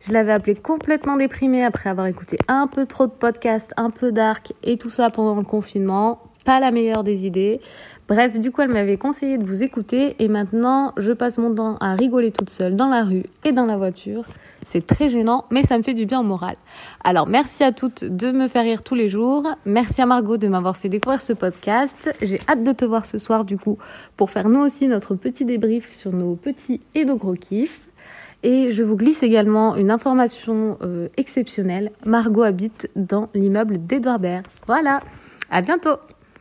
Je 0.00 0.12
l'avais 0.12 0.32
appelée 0.32 0.54
complètement 0.54 1.16
déprimée 1.16 1.62
après 1.64 1.90
avoir 1.90 2.06
écouté 2.06 2.38
un 2.48 2.66
peu 2.66 2.86
trop 2.86 3.06
de 3.06 3.12
podcasts, 3.12 3.72
un 3.76 3.90
peu 3.90 4.12
dark 4.12 4.54
et 4.62 4.78
tout 4.78 4.88
ça 4.88 5.10
pendant 5.10 5.34
le 5.34 5.44
confinement. 5.44 6.22
Pas 6.44 6.58
la 6.58 6.70
meilleure 6.70 7.04
des 7.04 7.26
idées. 7.26 7.60
Bref, 8.08 8.36
du 8.38 8.50
coup, 8.50 8.62
elle 8.62 8.70
m'avait 8.70 8.96
conseillé 8.96 9.36
de 9.36 9.44
vous 9.44 9.62
écouter 9.62 10.16
et 10.18 10.28
maintenant, 10.28 10.94
je 10.96 11.12
passe 11.12 11.36
mon 11.36 11.54
temps 11.54 11.76
à 11.80 11.94
rigoler 11.94 12.32
toute 12.32 12.48
seule 12.48 12.76
dans 12.76 12.88
la 12.88 13.04
rue 13.04 13.24
et 13.44 13.52
dans 13.52 13.66
la 13.66 13.76
voiture. 13.76 14.24
C'est 14.64 14.86
très 14.86 15.08
gênant, 15.10 15.44
mais 15.50 15.62
ça 15.62 15.76
me 15.78 15.82
fait 15.82 15.94
du 15.94 16.06
bien 16.06 16.20
au 16.20 16.24
moral. 16.24 16.56
Alors, 17.04 17.26
merci 17.26 17.62
à 17.62 17.72
toutes 17.72 18.04
de 18.04 18.32
me 18.32 18.48
faire 18.48 18.64
rire 18.64 18.82
tous 18.82 18.94
les 18.94 19.08
jours. 19.08 19.44
Merci 19.66 20.00
à 20.00 20.06
Margot 20.06 20.38
de 20.38 20.48
m'avoir 20.48 20.76
fait 20.76 20.88
découvrir 20.88 21.20
ce 21.20 21.34
podcast. 21.34 22.12
J'ai 22.22 22.40
hâte 22.48 22.62
de 22.62 22.72
te 22.72 22.84
voir 22.84 23.04
ce 23.04 23.18
soir, 23.18 23.44
du 23.44 23.58
coup, 23.58 23.78
pour 24.16 24.30
faire 24.30 24.48
nous 24.48 24.60
aussi 24.60 24.88
notre 24.88 25.14
petit 25.14 25.44
débrief 25.44 25.94
sur 25.94 26.12
nos 26.12 26.36
petits 26.36 26.80
et 26.94 27.04
nos 27.04 27.16
gros 27.16 27.34
kiffs. 27.34 27.89
Et 28.42 28.70
je 28.70 28.82
vous 28.82 28.96
glisse 28.96 29.22
également 29.22 29.76
une 29.76 29.90
information 29.90 30.78
euh, 30.82 31.08
exceptionnelle. 31.16 31.92
Margot 32.06 32.42
habite 32.42 32.88
dans 32.96 33.28
l'immeuble 33.34 33.86
d'Edouard 33.86 34.18
Baird. 34.18 34.46
Voilà. 34.66 35.00
À 35.50 35.60
bientôt. 35.62 35.96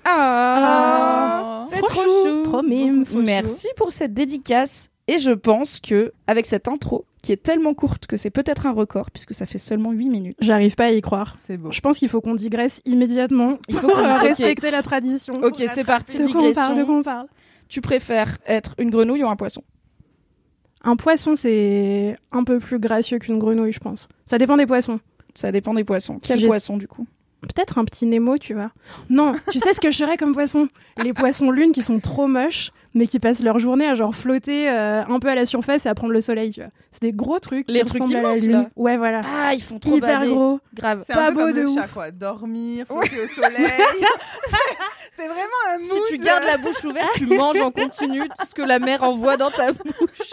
Ah, 0.05 1.65
c'est 1.69 1.79
trop 1.79 1.87
trop, 1.87 2.01
chou, 2.03 2.23
chou. 2.23 2.43
trop 2.43 2.63
mime. 2.63 3.03
Trop 3.03 3.21
Merci 3.21 3.67
pour 3.75 3.91
cette 3.91 4.13
dédicace. 4.13 4.89
Et 5.07 5.17
je 5.17 5.31
pense 5.31 5.79
que 5.79 6.13
avec 6.27 6.45
cette 6.45 6.67
intro 6.67 7.05
qui 7.23 7.31
est 7.31 7.41
tellement 7.41 7.73
courte 7.73 8.05
que 8.05 8.15
c'est 8.15 8.29
peut-être 8.29 8.67
un 8.67 8.71
record 8.71 9.09
puisque 9.11 9.33
ça 9.33 9.45
fait 9.45 9.57
seulement 9.57 9.91
8 9.91 10.09
minutes. 10.09 10.37
J'arrive 10.39 10.75
pas 10.75 10.85
à 10.85 10.91
y 10.91 11.01
croire. 11.01 11.35
C'est 11.45 11.57
beau. 11.57 11.71
Je 11.71 11.81
pense 11.81 11.97
qu'il 11.97 12.09
faut 12.09 12.21
qu'on 12.21 12.35
digresse 12.35 12.81
immédiatement. 12.85 13.57
Il 13.67 13.75
faut 13.75 13.87
respecter 14.21 14.71
la 14.71 14.83
tradition. 14.83 15.41
Ok, 15.41 15.63
c'est 15.67 15.83
parti 15.83 16.19
De 16.19 16.27
quoi 16.27 16.43
on 16.43 16.53
parle 16.53 16.77
De 16.77 16.83
quoi 16.83 16.95
on 16.95 17.03
parle? 17.03 17.27
Tu 17.67 17.81
préfères 17.81 18.37
être 18.45 18.75
une 18.77 18.89
grenouille 18.89 19.23
ou 19.23 19.29
un 19.29 19.35
poisson? 19.35 19.63
Un 20.83 20.95
poisson, 20.95 21.35
c'est 21.35 22.17
un 22.31 22.43
peu 22.43 22.59
plus 22.59 22.79
gracieux 22.79 23.19
qu'une 23.19 23.39
grenouille, 23.39 23.73
je 23.73 23.79
pense. 23.79 24.07
Ça 24.25 24.37
dépend 24.37 24.57
des 24.57 24.65
poissons. 24.65 24.99
Ça 25.33 25.51
dépend 25.51 25.73
des 25.73 25.83
poissons. 25.83 26.19
Quel 26.21 26.45
poisson 26.45 26.77
du 26.77 26.87
coup? 26.87 27.05
Peut-être 27.41 27.77
un 27.77 27.85
petit 27.85 28.05
Nemo, 28.05 28.37
tu 28.37 28.53
vois. 28.53 28.71
Non, 29.09 29.33
tu 29.51 29.59
sais 29.59 29.73
ce 29.73 29.79
que 29.79 29.91
je 29.91 29.97
serais 29.97 30.17
comme 30.17 30.33
poisson? 30.33 30.67
Les 31.01 31.13
poissons 31.13 31.51
lunes 31.51 31.71
qui 31.71 31.81
sont 31.81 31.99
trop 31.99 32.27
moches, 32.27 32.71
mais 32.93 33.05
qui 33.07 33.19
passent 33.19 33.41
leur 33.43 33.59
journée 33.59 33.87
à 33.87 33.95
genre 33.95 34.15
flotter 34.15 34.69
euh, 34.69 35.03
un 35.07 35.19
peu 35.19 35.27
à 35.29 35.35
la 35.35 35.45
surface 35.45 35.85
et 35.85 35.89
à 35.89 35.95
prendre 35.95 36.13
le 36.13 36.21
soleil, 36.21 36.51
tu 36.51 36.61
vois. 36.61 36.69
C'est 36.91 37.03
des 37.03 37.11
gros 37.11 37.39
trucs 37.39 37.69
Les 37.69 37.79
qui 37.81 37.85
trucs 37.85 38.01
ressemblent 38.01 38.17
à 38.17 38.21
la 38.21 38.29
immenses, 38.29 38.41
lune. 38.43 38.51
là. 38.51 38.65
Ouais, 38.75 38.97
voilà. 38.97 39.21
Ah, 39.25 39.53
ils 39.53 39.61
font 39.61 39.77
trop 39.79 39.95
Hyper 39.97 40.25
gros. 40.25 40.59
Grave. 40.73 41.03
C'est 41.05 41.13
Pas 41.13 41.25
un 41.27 41.29
peu 41.29 41.33
beau 41.35 41.39
comme 41.41 41.53
de 41.53 41.61
le 41.61 41.67
ouf. 41.69 41.75
chat, 41.79 41.87
quoi. 41.87 42.11
Dormir, 42.11 42.85
flotter 42.87 43.21
au 43.23 43.27
soleil. 43.27 43.67
c'est 45.15 45.27
vraiment 45.27 45.39
un 45.69 45.77
mood. 45.79 45.87
Si 45.87 46.01
tu 46.13 46.17
gardes 46.17 46.43
la 46.45 46.57
bouche 46.57 46.83
ouverte, 46.83 47.09
tu 47.15 47.25
manges 47.27 47.61
en 47.61 47.71
continu 47.71 48.21
tout 48.21 48.45
ce 48.45 48.55
que 48.55 48.61
la 48.63 48.79
mer 48.79 49.03
envoie 49.03 49.37
dans 49.37 49.51
ta 49.51 49.71
bouche. 49.71 50.31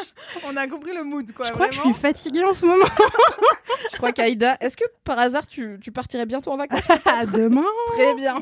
On 0.49 0.57
a 0.57 0.67
compris 0.67 0.95
le 0.95 1.05
mood, 1.05 1.31
quoi. 1.33 1.47
Je 1.47 1.53
crois 1.53 1.69
que 1.69 1.75
je 1.75 1.81
suis 1.81 1.93
fatiguée 1.93 2.43
en 2.45 2.55
ce 2.55 2.65
moment. 2.67 2.85
Je 3.93 3.97
crois 3.99 4.13
qu'Aïda, 4.13 4.57
est-ce 4.61 4.77
que 4.77 4.85
par 5.05 5.19
hasard 5.19 5.47
tu, 5.47 5.79
tu 5.83 5.93
partirais 5.93 6.27
bientôt 6.27 6.51
en 6.51 6.57
vacances 6.57 6.89
À 7.05 7.25
demain. 7.27 7.65
Très 7.97 8.15
bien. 8.15 8.37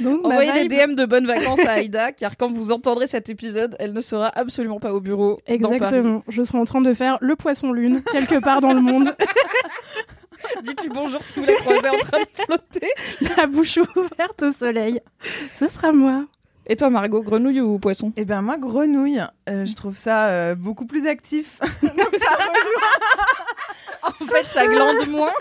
Donc, 0.00 0.24
Envoyez 0.24 0.52
des 0.52 0.68
DM 0.68 0.94
de 0.94 1.04
bonnes 1.06 1.26
vacances 1.26 1.60
à 1.60 1.72
Aïda, 1.72 2.12
car 2.12 2.36
quand 2.36 2.50
vous 2.52 2.72
entendrez 2.72 3.06
cet 3.18 3.30
épisode, 3.30 3.74
elle 3.80 3.92
ne 3.94 4.00
sera 4.00 4.28
absolument 4.28 4.78
pas 4.78 4.94
au 4.94 5.00
bureau. 5.00 5.40
Exactement. 5.48 6.22
Je 6.28 6.40
serai 6.44 6.58
en 6.58 6.64
train 6.64 6.80
de 6.80 6.94
faire 6.94 7.18
le 7.20 7.34
poisson 7.34 7.72
lune 7.72 8.00
quelque 8.12 8.38
part 8.38 8.60
dans 8.60 8.72
le 8.72 8.80
monde, 8.80 9.12
Dites-lui 10.62 10.88
bonjour 10.88 11.20
si 11.20 11.40
vous 11.40 11.46
la 11.46 11.54
croisez 11.54 11.88
en 11.88 11.98
train 11.98 12.20
de 12.20 12.42
flotter. 12.44 12.88
la 13.36 13.46
bouche 13.46 13.78
ouverte 13.96 14.42
au 14.42 14.52
soleil. 14.52 15.00
Ce 15.52 15.68
sera 15.68 15.90
moi. 15.90 16.26
Et 16.68 16.76
toi, 16.76 16.90
Margot, 16.90 17.22
grenouille 17.22 17.60
ou 17.60 17.78
poisson 17.78 18.12
Eh 18.16 18.24
ben 18.24 18.42
moi, 18.42 18.58
grenouille, 18.58 19.22
euh, 19.48 19.64
je 19.64 19.74
trouve 19.74 19.96
ça 19.96 20.26
euh, 20.26 20.54
beaucoup 20.54 20.84
plus 20.86 21.06
actif. 21.06 21.58
Donc 21.82 21.92
ça 22.18 22.34
rejoint. 22.34 22.88
En 24.02 24.12
fait, 24.12 24.44
ça 24.44 24.66
glande 24.66 25.06
moins. 25.10 25.32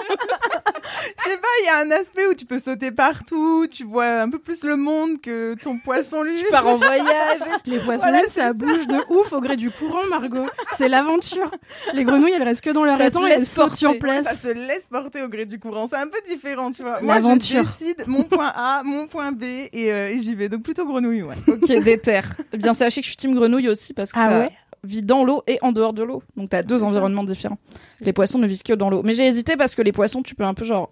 Je 1.18 1.24
sais 1.32 1.38
pas, 1.38 1.48
il 1.62 1.66
y 1.66 1.70
a 1.70 1.78
un 1.80 1.92
aspect 1.92 2.26
où 2.28 2.34
tu 2.34 2.46
peux 2.46 2.60
sauter 2.60 2.92
partout, 2.92 3.68
tu 3.70 3.84
vois 3.84 4.22
un 4.22 4.30
peu 4.30 4.40
plus 4.40 4.64
le 4.64 4.76
monde 4.78 5.20
que 5.22 5.56
ton 5.56 5.78
poisson 5.80 6.24
lui. 6.24 6.36
Tu 6.44 6.50
pars 6.50 6.66
en 6.68 6.78
voyage. 6.78 7.42
Les 7.66 7.80
poissons 7.80 8.08
Voilà, 8.08 8.28
ça 8.30 8.54
bouge 8.54 8.88
de 8.88 8.98
ouf 9.14 9.32
au 9.34 9.42
gré 9.42 9.58
du 9.58 9.70
courant, 9.70 10.06
Margot. 10.10 10.48
C'est 10.78 10.88
l'aventure. 10.90 11.52
Les 11.94 12.04
grenouilles, 12.04 12.34
elles 12.36 12.44
restent 12.44 12.64
que 12.64 12.70
dans 12.70 12.84
leur 12.86 12.98
Ça 12.98 13.06
se 13.06 13.10
étang 13.10 13.26
et 13.28 13.32
elles 13.32 13.46
sautent 13.46 13.68
porter. 13.70 13.78
sur 13.78 13.92
Ça 13.94 13.98
place. 14.00 14.42
se 14.42 14.50
laisse 14.54 14.88
porter 14.88 15.22
au 15.24 15.28
gré 15.30 15.46
du 15.46 15.60
courant. 15.60 15.88
C'est 15.88 15.98
un 15.98 16.08
peu 16.08 16.20
différent, 16.28 16.72
tu 16.72 16.84
vois. 16.84 17.00
Moi, 17.02 17.20
je 17.20 17.38
décide 17.62 18.04
mon 18.08 18.24
point 18.24 18.52
A, 18.56 18.82
mon 18.84 19.08
point 19.08 19.32
B 19.34 19.44
et, 19.44 19.92
euh, 19.92 20.08
et 20.10 20.20
j'y 20.20 20.36
vais. 20.36 20.50
Donc 20.50 20.64
plutôt 20.64 20.86
grenouille, 20.86 21.17
ouais. 21.24 21.36
Ok, 21.48 21.68
déter. 21.84 22.22
Eh 22.54 22.58
bien, 22.58 22.74
sachez 22.74 23.02
que 23.02 23.06
je 23.06 23.10
suis 23.12 23.18
team 23.18 23.36
grenouille 23.36 23.70
aussi 23.70 23.94
parce 23.94 24.12
que 24.12 24.20
Ah 24.20 24.30
ça 24.30 24.40
ouais 24.40 24.52
vit 24.84 25.04
dans 25.04 25.24
l'eau 25.24 25.44
et 25.48 25.60
en 25.62 25.72
dehors 25.72 25.94
de 25.94 26.04
l'eau. 26.04 26.24
Donc, 26.36 26.50
t'as 26.50 26.64
deux 26.64 26.80
ça. 26.80 26.86
environnements 26.86 27.24
différents. 27.24 27.58
Les 28.00 28.14
poissons 28.14 28.40
ne 28.40 28.48
vivent 28.48 28.64
que 28.64 28.74
dans 28.74 28.90
l'eau. 28.90 29.02
Mais 29.04 29.14
j'ai 29.14 29.26
hésité 29.26 29.58
parce 29.58 29.76
que 29.76 29.82
les 29.82 29.92
poissons, 29.92 30.22
tu 30.24 30.36
peux 30.36 30.44
un 30.44 30.54
peu 30.54 30.66
genre. 30.66 30.92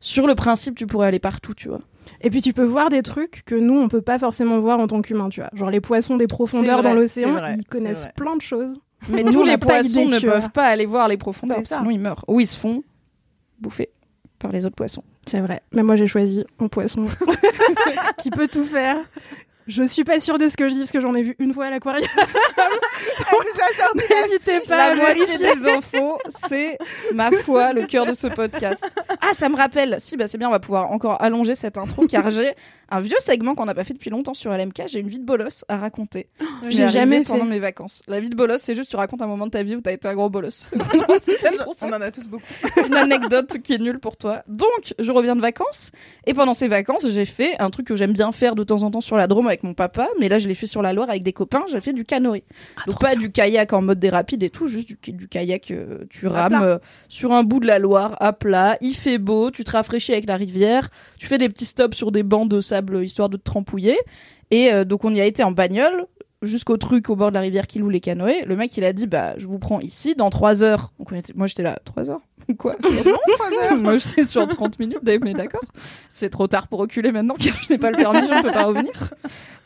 Sur 0.00 0.26
le 0.28 0.34
principe, 0.34 0.76
tu 0.76 0.86
pourrais 0.86 1.08
aller 1.08 1.18
partout, 1.18 1.54
tu 1.54 1.68
vois. 1.68 1.80
Et 2.20 2.30
puis 2.30 2.40
tu 2.40 2.52
peux 2.52 2.64
voir 2.64 2.88
des 2.88 3.02
trucs 3.02 3.42
que 3.44 3.54
nous, 3.56 3.76
on 3.78 3.88
peut 3.88 4.00
pas 4.00 4.18
forcément 4.18 4.60
voir 4.60 4.78
en 4.78 4.86
tant 4.86 5.02
qu'humains, 5.02 5.28
tu 5.28 5.40
vois. 5.40 5.50
Genre 5.54 5.70
les 5.70 5.80
poissons 5.80 6.16
des 6.16 6.28
profondeurs 6.28 6.80
vrai, 6.82 6.90
dans 6.90 6.94
l'océan, 6.94 7.36
ils 7.56 7.64
connaissent 7.64 8.06
plein 8.16 8.36
de 8.36 8.40
choses. 8.40 8.72
Mais 9.08 9.22
Nous, 9.24 9.32
tous 9.32 9.44
les 9.44 9.58
poissons 9.58 10.06
ne 10.06 10.20
peuvent 10.20 10.50
pas 10.50 10.66
aller 10.66 10.86
voir 10.86 11.08
les 11.08 11.16
profondeurs, 11.16 11.60
sinon 11.64 11.90
ils 11.90 11.98
meurent. 11.98 12.24
Ou 12.28 12.40
ils 12.40 12.46
se 12.46 12.56
font 12.56 12.82
bouffer 13.60 13.90
par 14.38 14.52
les 14.52 14.64
autres 14.64 14.76
poissons. 14.76 15.02
C'est 15.28 15.40
vrai. 15.40 15.62
Mais 15.72 15.82
moi, 15.82 15.96
j'ai 15.96 16.06
choisi 16.06 16.44
un 16.58 16.68
poisson 16.68 17.04
qui 18.18 18.30
peut 18.30 18.48
tout 18.48 18.64
faire. 18.64 18.96
Je 19.68 19.82
suis 19.82 20.02
pas 20.02 20.18
sûre 20.18 20.38
de 20.38 20.48
ce 20.48 20.56
que 20.56 20.66
je 20.66 20.72
dis 20.72 20.78
parce 20.80 20.90
que 20.90 21.00
j'en 21.00 21.14
ai 21.14 21.22
vu 21.22 21.36
une 21.38 21.52
fois 21.52 21.66
à 21.66 21.70
l'aquarium. 21.70 22.08
Elle 22.16 23.36
nous 23.36 23.60
a 23.60 23.74
sorti 23.74 24.04
la 24.10 24.22
N'hésitez 24.22 24.60
pas 24.66 24.76
La 24.76 24.84
à 24.92 24.94
moitié 24.94 25.38
des 25.38 25.68
infos, 25.68 26.18
c'est 26.28 26.78
ma 27.14 27.30
foi, 27.30 27.74
le 27.74 27.86
cœur 27.86 28.06
de 28.06 28.14
ce 28.14 28.28
podcast. 28.28 28.84
Ah, 29.20 29.34
ça 29.34 29.48
me 29.50 29.56
rappelle. 29.56 29.98
Si, 30.00 30.16
bah 30.16 30.26
c'est 30.26 30.38
bien, 30.38 30.48
on 30.48 30.52
va 30.52 30.60
pouvoir 30.60 30.90
encore 30.90 31.20
allonger 31.22 31.54
cette 31.54 31.76
intro 31.76 32.06
car 32.06 32.30
j'ai 32.30 32.54
un 32.90 33.00
vieux 33.00 33.16
segment 33.20 33.54
qu'on 33.54 33.66
n'a 33.66 33.74
pas 33.74 33.84
fait 33.84 33.92
depuis 33.92 34.08
longtemps 34.10 34.34
sur 34.34 34.50
LMK. 34.50 34.84
J'ai 34.86 35.00
une 35.00 35.08
vie 35.08 35.18
de 35.18 35.24
bolos 35.24 35.64
à 35.68 35.76
raconter. 35.76 36.28
Je 36.62 36.70
j'ai 36.70 36.88
jamais 36.88 37.16
arrivée 37.16 37.24
pendant 37.24 37.44
fait. 37.44 37.50
mes 37.50 37.58
vacances. 37.58 38.02
La 38.08 38.20
vie 38.20 38.30
de 38.30 38.34
bolos, 38.36 38.58
c'est 38.62 38.74
juste 38.74 38.90
tu 38.90 38.96
racontes 38.96 39.20
un 39.20 39.26
moment 39.26 39.46
de 39.46 39.50
ta 39.50 39.62
vie 39.62 39.76
où 39.76 39.80
t'as 39.82 39.92
été 39.92 40.08
un 40.08 40.14
gros 40.14 40.30
bolos. 40.30 40.70
On 41.82 41.92
en 41.92 42.00
a 42.00 42.10
tous 42.10 42.28
beaucoup. 42.28 42.42
C'est 42.74 42.86
une 42.86 42.94
anecdote 42.94 43.58
qui 43.62 43.74
est 43.74 43.78
nulle 43.78 43.98
pour 43.98 44.16
toi. 44.16 44.42
Donc, 44.46 44.94
je 44.98 45.12
reviens 45.12 45.36
de 45.36 45.42
vacances. 45.42 45.90
Et 46.26 46.32
pendant 46.32 46.54
ces 46.54 46.68
vacances, 46.68 47.06
j'ai 47.08 47.26
fait 47.26 47.60
un 47.60 47.68
truc 47.70 47.86
que 47.86 47.96
j'aime 47.96 48.12
bien 48.12 48.32
faire 48.32 48.54
de 48.54 48.64
temps 48.64 48.82
en 48.82 48.90
temps 48.90 49.02
sur 49.02 49.16
la 49.16 49.26
Drôme 49.26 49.46
avec 49.46 49.57
mon 49.62 49.74
papa. 49.74 50.08
Mais 50.20 50.28
là, 50.28 50.38
je 50.38 50.48
l'ai 50.48 50.54
fait 50.54 50.66
sur 50.66 50.82
la 50.82 50.92
Loire 50.92 51.10
avec 51.10 51.22
des 51.22 51.32
copains. 51.32 51.64
J'ai 51.70 51.80
fait 51.80 51.92
du 51.92 52.04
canoë. 52.04 52.44
Donc, 52.86 53.00
pas 53.00 53.14
du 53.14 53.30
kayak 53.30 53.72
en 53.72 53.82
mode 53.82 53.98
des 53.98 54.10
rapides 54.10 54.42
et 54.42 54.50
tout, 54.50 54.68
juste 54.68 54.88
du, 54.88 55.12
du 55.12 55.28
kayak, 55.28 55.70
euh, 55.70 56.04
tu 56.10 56.26
rames 56.26 56.62
euh, 56.62 56.78
sur 57.08 57.32
un 57.32 57.42
bout 57.42 57.60
de 57.60 57.66
la 57.66 57.78
Loire, 57.78 58.16
à 58.20 58.32
plat. 58.32 58.76
Il 58.80 58.94
fait 58.94 59.18
beau, 59.18 59.50
tu 59.50 59.64
te 59.64 59.70
rafraîchis 59.70 60.12
avec 60.12 60.26
la 60.26 60.36
rivière. 60.36 60.88
Tu 61.18 61.26
fais 61.26 61.38
des 61.38 61.48
petits 61.48 61.66
stops 61.66 61.96
sur 61.96 62.12
des 62.12 62.22
bancs 62.22 62.48
de 62.48 62.60
sable 62.60 63.04
histoire 63.04 63.28
de 63.28 63.36
te 63.36 63.42
trempouiller. 63.42 63.96
Et 64.50 64.72
euh, 64.72 64.84
donc, 64.84 65.04
on 65.04 65.14
y 65.14 65.20
a 65.20 65.26
été 65.26 65.42
en 65.42 65.52
bagnole 65.52 66.06
jusqu'au 66.42 66.76
truc 66.76 67.10
au 67.10 67.16
bord 67.16 67.30
de 67.30 67.34
la 67.34 67.40
rivière 67.40 67.66
qui 67.66 67.78
loue 67.78 67.88
les 67.90 68.00
canoës. 68.00 68.44
Le 68.46 68.56
mec, 68.56 68.76
il 68.76 68.84
a 68.84 68.92
dit, 68.92 69.06
bah, 69.06 69.34
je 69.38 69.46
vous 69.46 69.58
prends 69.58 69.80
ici 69.80 70.14
dans 70.14 70.30
3 70.30 70.62
heures. 70.62 70.92
Donc, 70.98 71.12
était- 71.12 71.32
moi, 71.34 71.46
j'étais 71.46 71.62
là, 71.62 71.78
3 71.84 72.10
heures? 72.10 72.20
Quoi? 72.56 72.76
Moi, 73.76 73.98
j'étais 73.98 74.22
sur 74.24 74.46
30 74.46 74.78
minutes, 74.78 75.00
mais 75.22 75.34
d'accord. 75.34 75.60
C'est 76.08 76.30
trop 76.30 76.46
tard 76.46 76.66
pour 76.68 76.78
reculer 76.78 77.12
maintenant, 77.12 77.34
car 77.38 77.54
je 77.62 77.72
n'ai 77.72 77.78
pas 77.78 77.90
le 77.90 77.96
permis, 77.98 78.26
je 78.26 78.32
ne 78.32 78.42
peux 78.42 78.52
pas 78.52 78.64
revenir. 78.64 78.92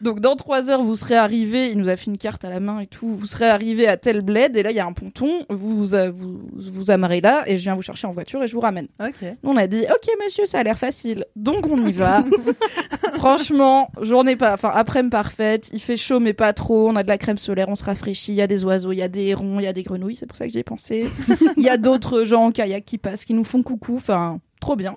Donc, 0.01 0.19
dans 0.19 0.35
3 0.35 0.69
heures, 0.71 0.83
vous 0.83 0.97
serez 0.97 1.15
arrivé, 1.15 1.71
il 1.71 1.79
nous 1.79 1.89
a 1.89 1.97
fait 1.97 2.07
une 2.11 2.19
carte 2.19 2.45
à 2.45 2.51
la 2.51 2.59
main 2.59 2.81
et 2.81 2.89
tout, 2.89 3.07
vous 3.17 3.27
serez 3.27 3.49
arrivé 3.49 3.87
à 3.87 3.97
tel 3.97 4.23
bled, 4.23 4.57
et 4.57 4.65
là, 4.65 4.71
il 4.73 4.77
y 4.77 4.81
a 4.81 4.87
un 4.87 4.93
ponton, 4.95 5.31
vous 5.49 5.85
vous, 5.85 5.87
vous 6.17 6.41
vous 6.57 6.91
amarrez 6.91 7.21
là, 7.21 7.45
et 7.47 7.57
je 7.57 7.63
viens 7.63 7.77
vous 7.77 7.83
chercher 7.83 8.09
en 8.09 8.13
voiture 8.13 8.43
et 8.43 8.49
je 8.49 8.55
vous 8.55 8.61
ramène. 8.61 8.89
On 9.45 9.57
a 9.57 9.69
dit, 9.69 9.83
ok 9.83 10.09
monsieur, 10.25 10.47
ça 10.47 10.59
a 10.59 10.63
l'air 10.65 10.79
facile. 10.79 11.27
Donc 11.37 11.67
on 11.71 11.85
y 11.87 11.93
va. 11.93 12.25
Franchement, 13.15 13.91
journée 14.01 14.35
pas, 14.35 14.55
enfin 14.55 14.71
après-midi 14.75 15.11
parfaite. 15.11 15.71
Il 15.73 15.81
fait 15.81 15.97
chaud 15.97 16.19
mais 16.19 16.33
pas 16.33 16.53
trop. 16.53 16.62
On 16.71 16.97
a 16.97 17.03
de 17.03 17.09
la 17.09 17.19
crème 17.19 17.39
solaire, 17.39 17.69
on 17.69 17.75
se 17.75 17.85
rafraîchit. 17.85 18.33
Il 18.33 18.37
y 18.37 18.43
a 18.43 18.47
des 18.47 18.65
oiseaux, 18.65 18.93
il 18.93 18.99
y 18.99 19.03
a 19.03 19.09
des 19.09 19.27
hérons, 19.27 19.61
il 19.61 19.65
y 19.65 19.67
a 19.67 19.73
des 19.73 19.83
grenouilles. 19.83 20.17
C'est 20.17 20.27
pour 20.27 20.37
ça 20.37 20.47
que 20.47 20.53
j'y 20.53 20.59
ai 20.59 20.65
pensé. 20.65 21.07
Il 21.57 21.63
y 21.63 21.69
a 21.69 21.77
d'autres 21.77 22.25
gens 22.25 22.45
en 22.45 22.53
kayak 22.53 22.85
qui 22.85 22.99
passent, 22.99 23.25
qui 23.25 23.35
nous 23.35 23.45
font 23.45 23.63
coucou. 23.63 23.97
Enfin, 23.97 24.41
trop 24.61 24.77
bien. 24.77 24.97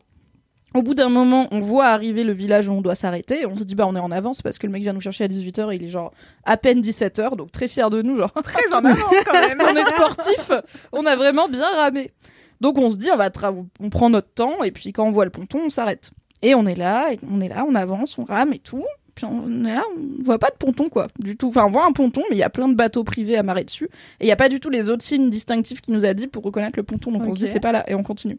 Au 0.74 0.81
bout 0.81 0.93
d'un 0.93 1.10
moment, 1.10 1.48
on 1.51 1.62
voit 1.62 1.86
arriver 1.86 2.25
le 2.25 2.34
village 2.34 2.67
où 2.67 2.74
on 2.74 2.81
doit 2.81 2.95
s'arrêter. 2.95 3.45
On 3.45 3.55
se 3.55 3.63
dit, 3.63 3.75
bah, 3.75 3.86
on 3.88 3.95
est 3.95 4.00
en 4.00 4.12
avance 4.12 4.41
parce 4.41 4.57
que 4.57 4.67
le 4.67 4.74
mec 4.74 4.84
vient 4.84 4.91
nous 4.91 5.01
chercher 5.01 5.24
à 5.24 5.27
18h 5.27 5.72
et 5.72 5.75
il 5.77 5.84
est 5.84 5.89
genre 5.89 6.12
à 6.43 6.57
peine 6.57 6.81
17h. 6.81 7.38
Donc 7.38 7.51
très 7.51 7.67
fier 7.67 7.89
de 7.89 8.01
nous, 8.01 8.17
genre. 8.17 8.34
Très 8.43 8.74
en 8.74 8.84
avance 8.84 9.15
quand 9.25 9.34
même. 9.34 9.62
on 9.62 9.75
est 9.75 9.86
sportif, 9.86 10.51
on 10.91 11.05
a 11.05 11.15
vraiment 11.15 11.48
bien 11.48 11.69
ramé. 11.75 12.12
Donc 12.62 12.77
on 12.77 12.89
se 12.89 12.98
dit, 12.98 13.10
on 13.12 13.15
va 13.15 13.29
on 13.79 13.89
prend 13.89 14.10
notre 14.10 14.34
temps 14.34 14.63
et 14.63 14.72
puis 14.72 14.91
quand 14.91 15.05
on 15.05 15.12
voit 15.12 15.25
le 15.25 15.31
ponton, 15.31 15.62
on 15.65 15.69
s'arrête. 15.69 16.12
Et 16.41 16.55
on 16.55 16.65
est 16.65 16.75
là, 16.75 17.13
et 17.13 17.19
on 17.29 17.41
est 17.41 17.48
là, 17.48 17.65
on 17.67 17.75
avance, 17.75 18.17
on 18.17 18.24
rame 18.24 18.53
et 18.53 18.60
tout. 18.60 18.86
Puis 19.15 19.25
on 19.25 19.63
est 19.63 19.74
là, 19.74 19.84
on 19.98 20.24
voit 20.24 20.39
pas 20.39 20.50
de 20.50 20.57
ponton 20.57 20.89
quoi, 20.89 21.07
du 21.19 21.38
tout. 21.38 21.48
Enfin, 21.48 21.65
on 21.65 21.69
voit 21.69 21.86
un 21.86 21.93
ponton, 21.93 22.22
mais 22.29 22.36
il 22.36 22.39
y 22.39 22.43
a 22.43 22.50
plein 22.50 22.67
de 22.67 22.75
bateaux 22.75 23.05
privés 23.05 23.38
amarrés 23.38 23.63
dessus. 23.63 23.89
Et 24.19 24.25
il 24.25 24.27
y 24.27 24.31
a 24.31 24.36
pas 24.36 24.50
du 24.50 24.60
tout 24.60 24.69
les 24.69 24.89
autres 24.89 25.03
signes 25.03 25.29
distinctifs 25.29 25.79
qu'il 25.81 25.93
nous 25.93 26.05
a 26.05 26.13
dit 26.13 26.27
pour 26.27 26.43
reconnaître 26.43 26.77
le 26.77 26.84
ponton. 26.84 27.12
Donc 27.12 27.24
on 27.24 27.34
se 27.34 27.39
dit 27.39 27.48
c'est 27.48 27.60
pas 27.62 27.72
là 27.72 27.89
et 27.89 27.95
on 27.95 28.03
continue. 28.03 28.38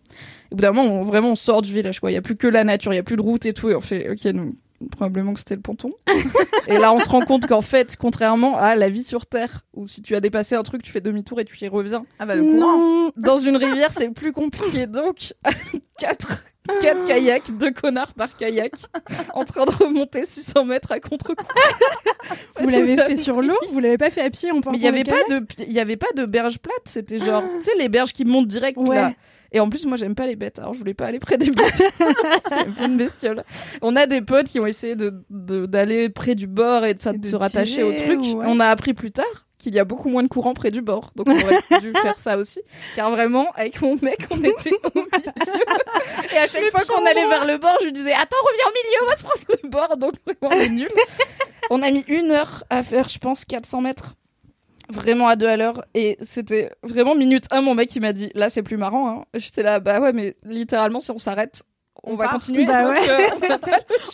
Et 0.50 0.52
au 0.52 0.56
bout 0.56 0.62
d'un 0.62 0.72
moment, 0.72 1.00
on, 1.00 1.04
vraiment 1.04 1.30
on 1.30 1.36
sort 1.36 1.62
du 1.62 1.72
village 1.72 2.00
quoi. 2.00 2.10
Il 2.10 2.14
y 2.14 2.18
a 2.18 2.22
plus 2.22 2.36
que 2.36 2.46
la 2.46 2.62
nature, 2.62 2.92
il 2.92 2.96
y 2.96 3.00
a 3.00 3.02
plus 3.02 3.16
de 3.16 3.22
route 3.22 3.46
et 3.46 3.52
tout. 3.52 3.70
Et 3.70 3.74
on 3.74 3.80
fait 3.80 4.10
ok, 4.10 4.28
donc 4.28 4.54
probablement 4.90 5.32
que 5.32 5.38
c'était 5.40 5.54
le 5.54 5.60
ponton. 5.60 5.92
et 6.66 6.78
là, 6.78 6.92
on 6.92 7.00
se 7.00 7.08
rend 7.08 7.20
compte 7.20 7.46
qu'en 7.46 7.60
fait, 7.60 7.96
contrairement 7.96 8.56
à 8.56 8.76
la 8.76 8.88
vie 8.88 9.04
sur 9.04 9.26
Terre, 9.26 9.64
où 9.74 9.86
si 9.86 10.02
tu 10.02 10.14
as 10.14 10.20
dépassé 10.20 10.54
un 10.54 10.62
truc, 10.62 10.82
tu 10.82 10.90
fais 10.90 11.00
demi-tour 11.00 11.40
et 11.40 11.44
tu 11.44 11.56
y 11.62 11.68
reviens, 11.68 12.04
Ah 12.18 12.26
bah 12.26 12.36
le 12.36 12.42
courant. 12.42 12.78
Non. 12.78 13.12
dans 13.16 13.38
une 13.38 13.56
rivière, 13.56 13.92
c'est 13.92 14.10
plus 14.10 14.32
compliqué. 14.32 14.86
Donc, 14.86 15.34
quatre, 15.98 16.44
quatre 16.80 17.04
kayaks, 17.06 17.56
deux 17.58 17.72
connards 17.72 18.14
par 18.14 18.36
kayak, 18.36 18.72
en 19.34 19.44
train 19.44 19.64
de 19.64 19.70
remonter 19.70 20.24
600 20.24 20.64
mètres 20.64 20.92
à 20.92 21.00
contre-coup. 21.00 21.44
Ça 22.50 22.62
Vous 22.62 22.68
l'avez 22.68 22.96
fait 22.96 23.16
sur 23.16 23.40
l'eau 23.42 23.56
Vous 23.72 23.80
l'avez 23.80 23.98
pas 23.98 24.10
fait 24.10 24.22
à 24.22 24.30
pied 24.30 24.50
en 24.50 24.56
Mais 24.70 24.76
il 24.78 24.82
y 24.82 24.88
avait 24.88 25.04
pas 25.04 25.22
de, 25.30 25.44
il 25.66 25.72
y 25.72 25.80
avait 25.80 25.96
pas 25.96 26.08
de 26.16 26.24
berge 26.24 26.58
plate. 26.58 26.74
C'était 26.86 27.18
genre, 27.18 27.42
tu 27.58 27.62
sais, 27.64 27.76
les 27.78 27.88
berges 27.88 28.12
qui 28.12 28.24
montent 28.24 28.48
direct 28.48 28.76
Ouais. 28.78 28.96
là. 28.96 29.12
Et 29.52 29.60
en 29.60 29.70
plus, 29.70 29.86
moi, 29.86 29.96
j'aime 29.96 30.14
pas 30.16 30.26
les 30.26 30.34
bêtes. 30.36 30.58
Alors, 30.58 30.74
je 30.74 30.78
voulais 30.80 30.92
pas 30.92 31.06
aller 31.06 31.20
près 31.20 31.38
des 31.38 31.50
bestioles. 31.50 31.90
c'est 32.48 32.54
un 32.54 32.64
peu 32.70 32.84
une 32.84 32.96
bestiole. 32.96 33.44
On 33.80 33.94
a 33.94 34.06
des 34.06 34.20
potes 34.20 34.48
qui 34.48 34.58
ont 34.58 34.66
essayé 34.66 34.96
de, 34.96 35.14
de- 35.30 35.66
d'aller 35.66 36.08
près 36.08 36.34
du 36.34 36.46
bord 36.48 36.84
et 36.84 36.94
de, 36.94 37.08
Et 37.14 37.18
de 37.18 37.26
se 37.26 37.36
rattacher 37.36 37.82
au 37.84 37.92
truc. 37.92 38.20
ouais. 38.20 38.44
On 38.46 38.58
a 38.60 38.66
appris 38.66 38.92
plus 38.92 39.12
tard 39.12 39.45
qu'il 39.66 39.74
y 39.74 39.80
a 39.80 39.84
beaucoup 39.84 40.08
moins 40.08 40.22
de 40.22 40.28
courant 40.28 40.54
près 40.54 40.70
du 40.70 40.80
bord. 40.80 41.10
Donc, 41.16 41.26
on 41.28 41.32
aurait 41.32 41.80
dû 41.80 41.92
faire 42.02 42.18
ça 42.20 42.38
aussi. 42.38 42.60
Car 42.94 43.10
vraiment, 43.10 43.50
avec 43.56 43.80
mon 43.82 43.96
mec, 44.00 44.20
on 44.30 44.38
était 44.38 44.70
au 44.94 45.00
milieu. 45.00 45.08
Et 46.32 46.38
à 46.38 46.46
chaque 46.46 46.70
fois 46.70 46.82
qu'on 46.82 47.04
allait 47.04 47.26
vers 47.26 47.44
le 47.44 47.58
bord, 47.58 47.76
je 47.80 47.86
lui 47.86 47.92
disais 47.92 48.12
Attends, 48.12 48.36
reviens 48.46 48.66
au 48.68 48.86
milieu, 48.86 48.98
on 49.02 49.06
va 49.06 49.16
se 49.16 49.24
prendre 49.24 49.60
le 49.60 49.68
bord. 49.68 49.96
Donc, 49.96 50.12
vraiment, 50.24 50.54
on 50.56 50.60
est 50.60 50.68
nuls. 50.68 50.88
On 51.70 51.82
a 51.82 51.90
mis 51.90 52.04
une 52.06 52.30
heure 52.30 52.62
à 52.70 52.84
faire, 52.84 53.08
je 53.08 53.18
pense, 53.18 53.44
400 53.44 53.80
mètres 53.80 54.14
vraiment 54.88 55.26
à 55.26 55.34
deux 55.34 55.48
à 55.48 55.56
l'heure 55.56 55.84
et 55.94 56.16
c'était 56.20 56.70
vraiment 56.84 57.16
minute 57.16 57.46
un 57.50 57.60
mon 57.60 57.74
mec 57.74 57.96
il 57.96 58.02
m'a 58.02 58.12
dit 58.12 58.30
là 58.36 58.50
c'est 58.50 58.62
plus 58.62 58.76
marrant 58.76 59.08
hein. 59.10 59.24
j'étais 59.34 59.64
là 59.64 59.80
bah 59.80 59.98
ouais 59.98 60.12
mais 60.12 60.36
littéralement 60.44 61.00
si 61.00 61.10
on 61.10 61.18
s'arrête 61.18 61.64
on, 62.06 62.12
On 62.12 62.16
va 62.16 62.24
part 62.24 62.34
continuer. 62.34 62.64
Bah 62.64 62.82
donc, 62.84 62.92
ouais. 62.92 63.10
euh, 63.10 63.28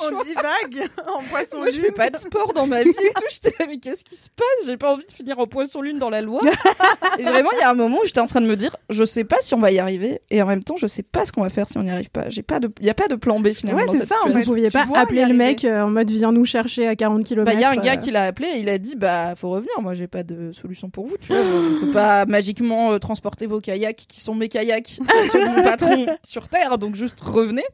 on. 0.00 0.12
On 0.12 0.22
divague 0.22 0.90
en 1.06 1.22
poisson 1.22 1.58
Moi, 1.58 1.70
je 1.70 1.80
fais 1.80 1.92
pas 1.92 2.10
de 2.10 2.16
sport 2.16 2.52
dans 2.52 2.66
ma 2.66 2.82
vie 2.82 2.90
et 2.90 3.12
tout. 3.14 3.22
J'étais 3.30 3.54
là, 3.58 3.66
mais 3.68 3.78
qu'est-ce 3.78 4.04
qui 4.04 4.16
se 4.16 4.28
passe? 4.30 4.66
J'ai 4.66 4.76
pas 4.76 4.92
envie 4.92 5.06
de 5.06 5.12
finir 5.12 5.38
en 5.38 5.46
poisson-lune 5.46 5.98
dans 5.98 6.10
la 6.10 6.20
loi. 6.20 6.40
et 7.18 7.22
vraiment, 7.22 7.50
il 7.52 7.58
y 7.60 7.62
a 7.62 7.70
un 7.70 7.74
moment 7.74 7.98
où 8.02 8.04
j'étais 8.04 8.20
en 8.20 8.26
train 8.26 8.40
de 8.40 8.46
me 8.46 8.56
dire, 8.56 8.76
je 8.90 9.04
sais 9.04 9.24
pas 9.24 9.36
si 9.40 9.54
on 9.54 9.60
va 9.60 9.70
y 9.70 9.78
arriver, 9.78 10.20
et 10.30 10.42
en 10.42 10.46
même 10.46 10.64
temps, 10.64 10.76
je 10.76 10.86
sais 10.86 11.02
pas 11.02 11.24
ce 11.24 11.32
qu'on 11.32 11.42
va 11.42 11.48
faire 11.48 11.68
si 11.68 11.78
on 11.78 11.82
n'y 11.82 11.90
arrive 11.90 12.10
pas. 12.10 12.28
J'ai 12.28 12.42
pas 12.42 12.60
de, 12.60 12.70
il 12.80 12.86
y 12.86 12.90
a 12.90 12.94
pas 12.94 13.08
de 13.08 13.14
plan 13.14 13.40
B 13.40 13.52
finalement 13.52 13.82
Ouais, 13.82 13.98
c'est 13.98 14.08
ça. 14.08 14.16
Vous 14.26 14.44
pouviez 14.44 14.70
pas 14.70 14.84
appeler 14.94 15.24
le 15.24 15.34
mec 15.34 15.64
euh, 15.64 15.82
en 15.82 15.90
mode 15.90 16.10
viens 16.10 16.32
nous 16.32 16.44
chercher 16.44 16.86
à 16.86 16.96
40 16.96 17.24
km. 17.24 17.44
Bah, 17.44 17.54
il 17.54 17.60
y 17.60 17.64
a 17.64 17.70
un 17.70 17.76
gars 17.76 17.96
qui 17.96 18.10
l'a 18.10 18.24
appelé 18.24 18.48
et 18.48 18.60
il 18.60 18.68
a 18.68 18.78
dit 18.78 18.96
bah 18.96 19.34
faut 19.36 19.50
revenir. 19.50 19.72
Moi 19.80 19.94
j'ai 19.94 20.06
pas 20.06 20.22
de 20.22 20.52
solution 20.52 20.90
pour 20.90 21.06
vous. 21.06 21.16
Tu 21.18 21.28
vois, 21.28 21.42
je, 21.42 21.80
peux 21.86 21.92
pas 21.92 22.26
magiquement 22.26 22.92
euh, 22.92 22.98
transporter 22.98 23.46
vos 23.46 23.60
kayaks 23.60 24.04
qui 24.08 24.20
sont 24.20 24.34
mes 24.34 24.48
kayaks, 24.48 24.98
sont 25.30 25.38
mon 25.38 25.62
patron 25.62 26.06
sur 26.22 26.48
terre. 26.48 26.78
Donc 26.78 26.94
juste 26.94 27.20
revenez. 27.20 27.64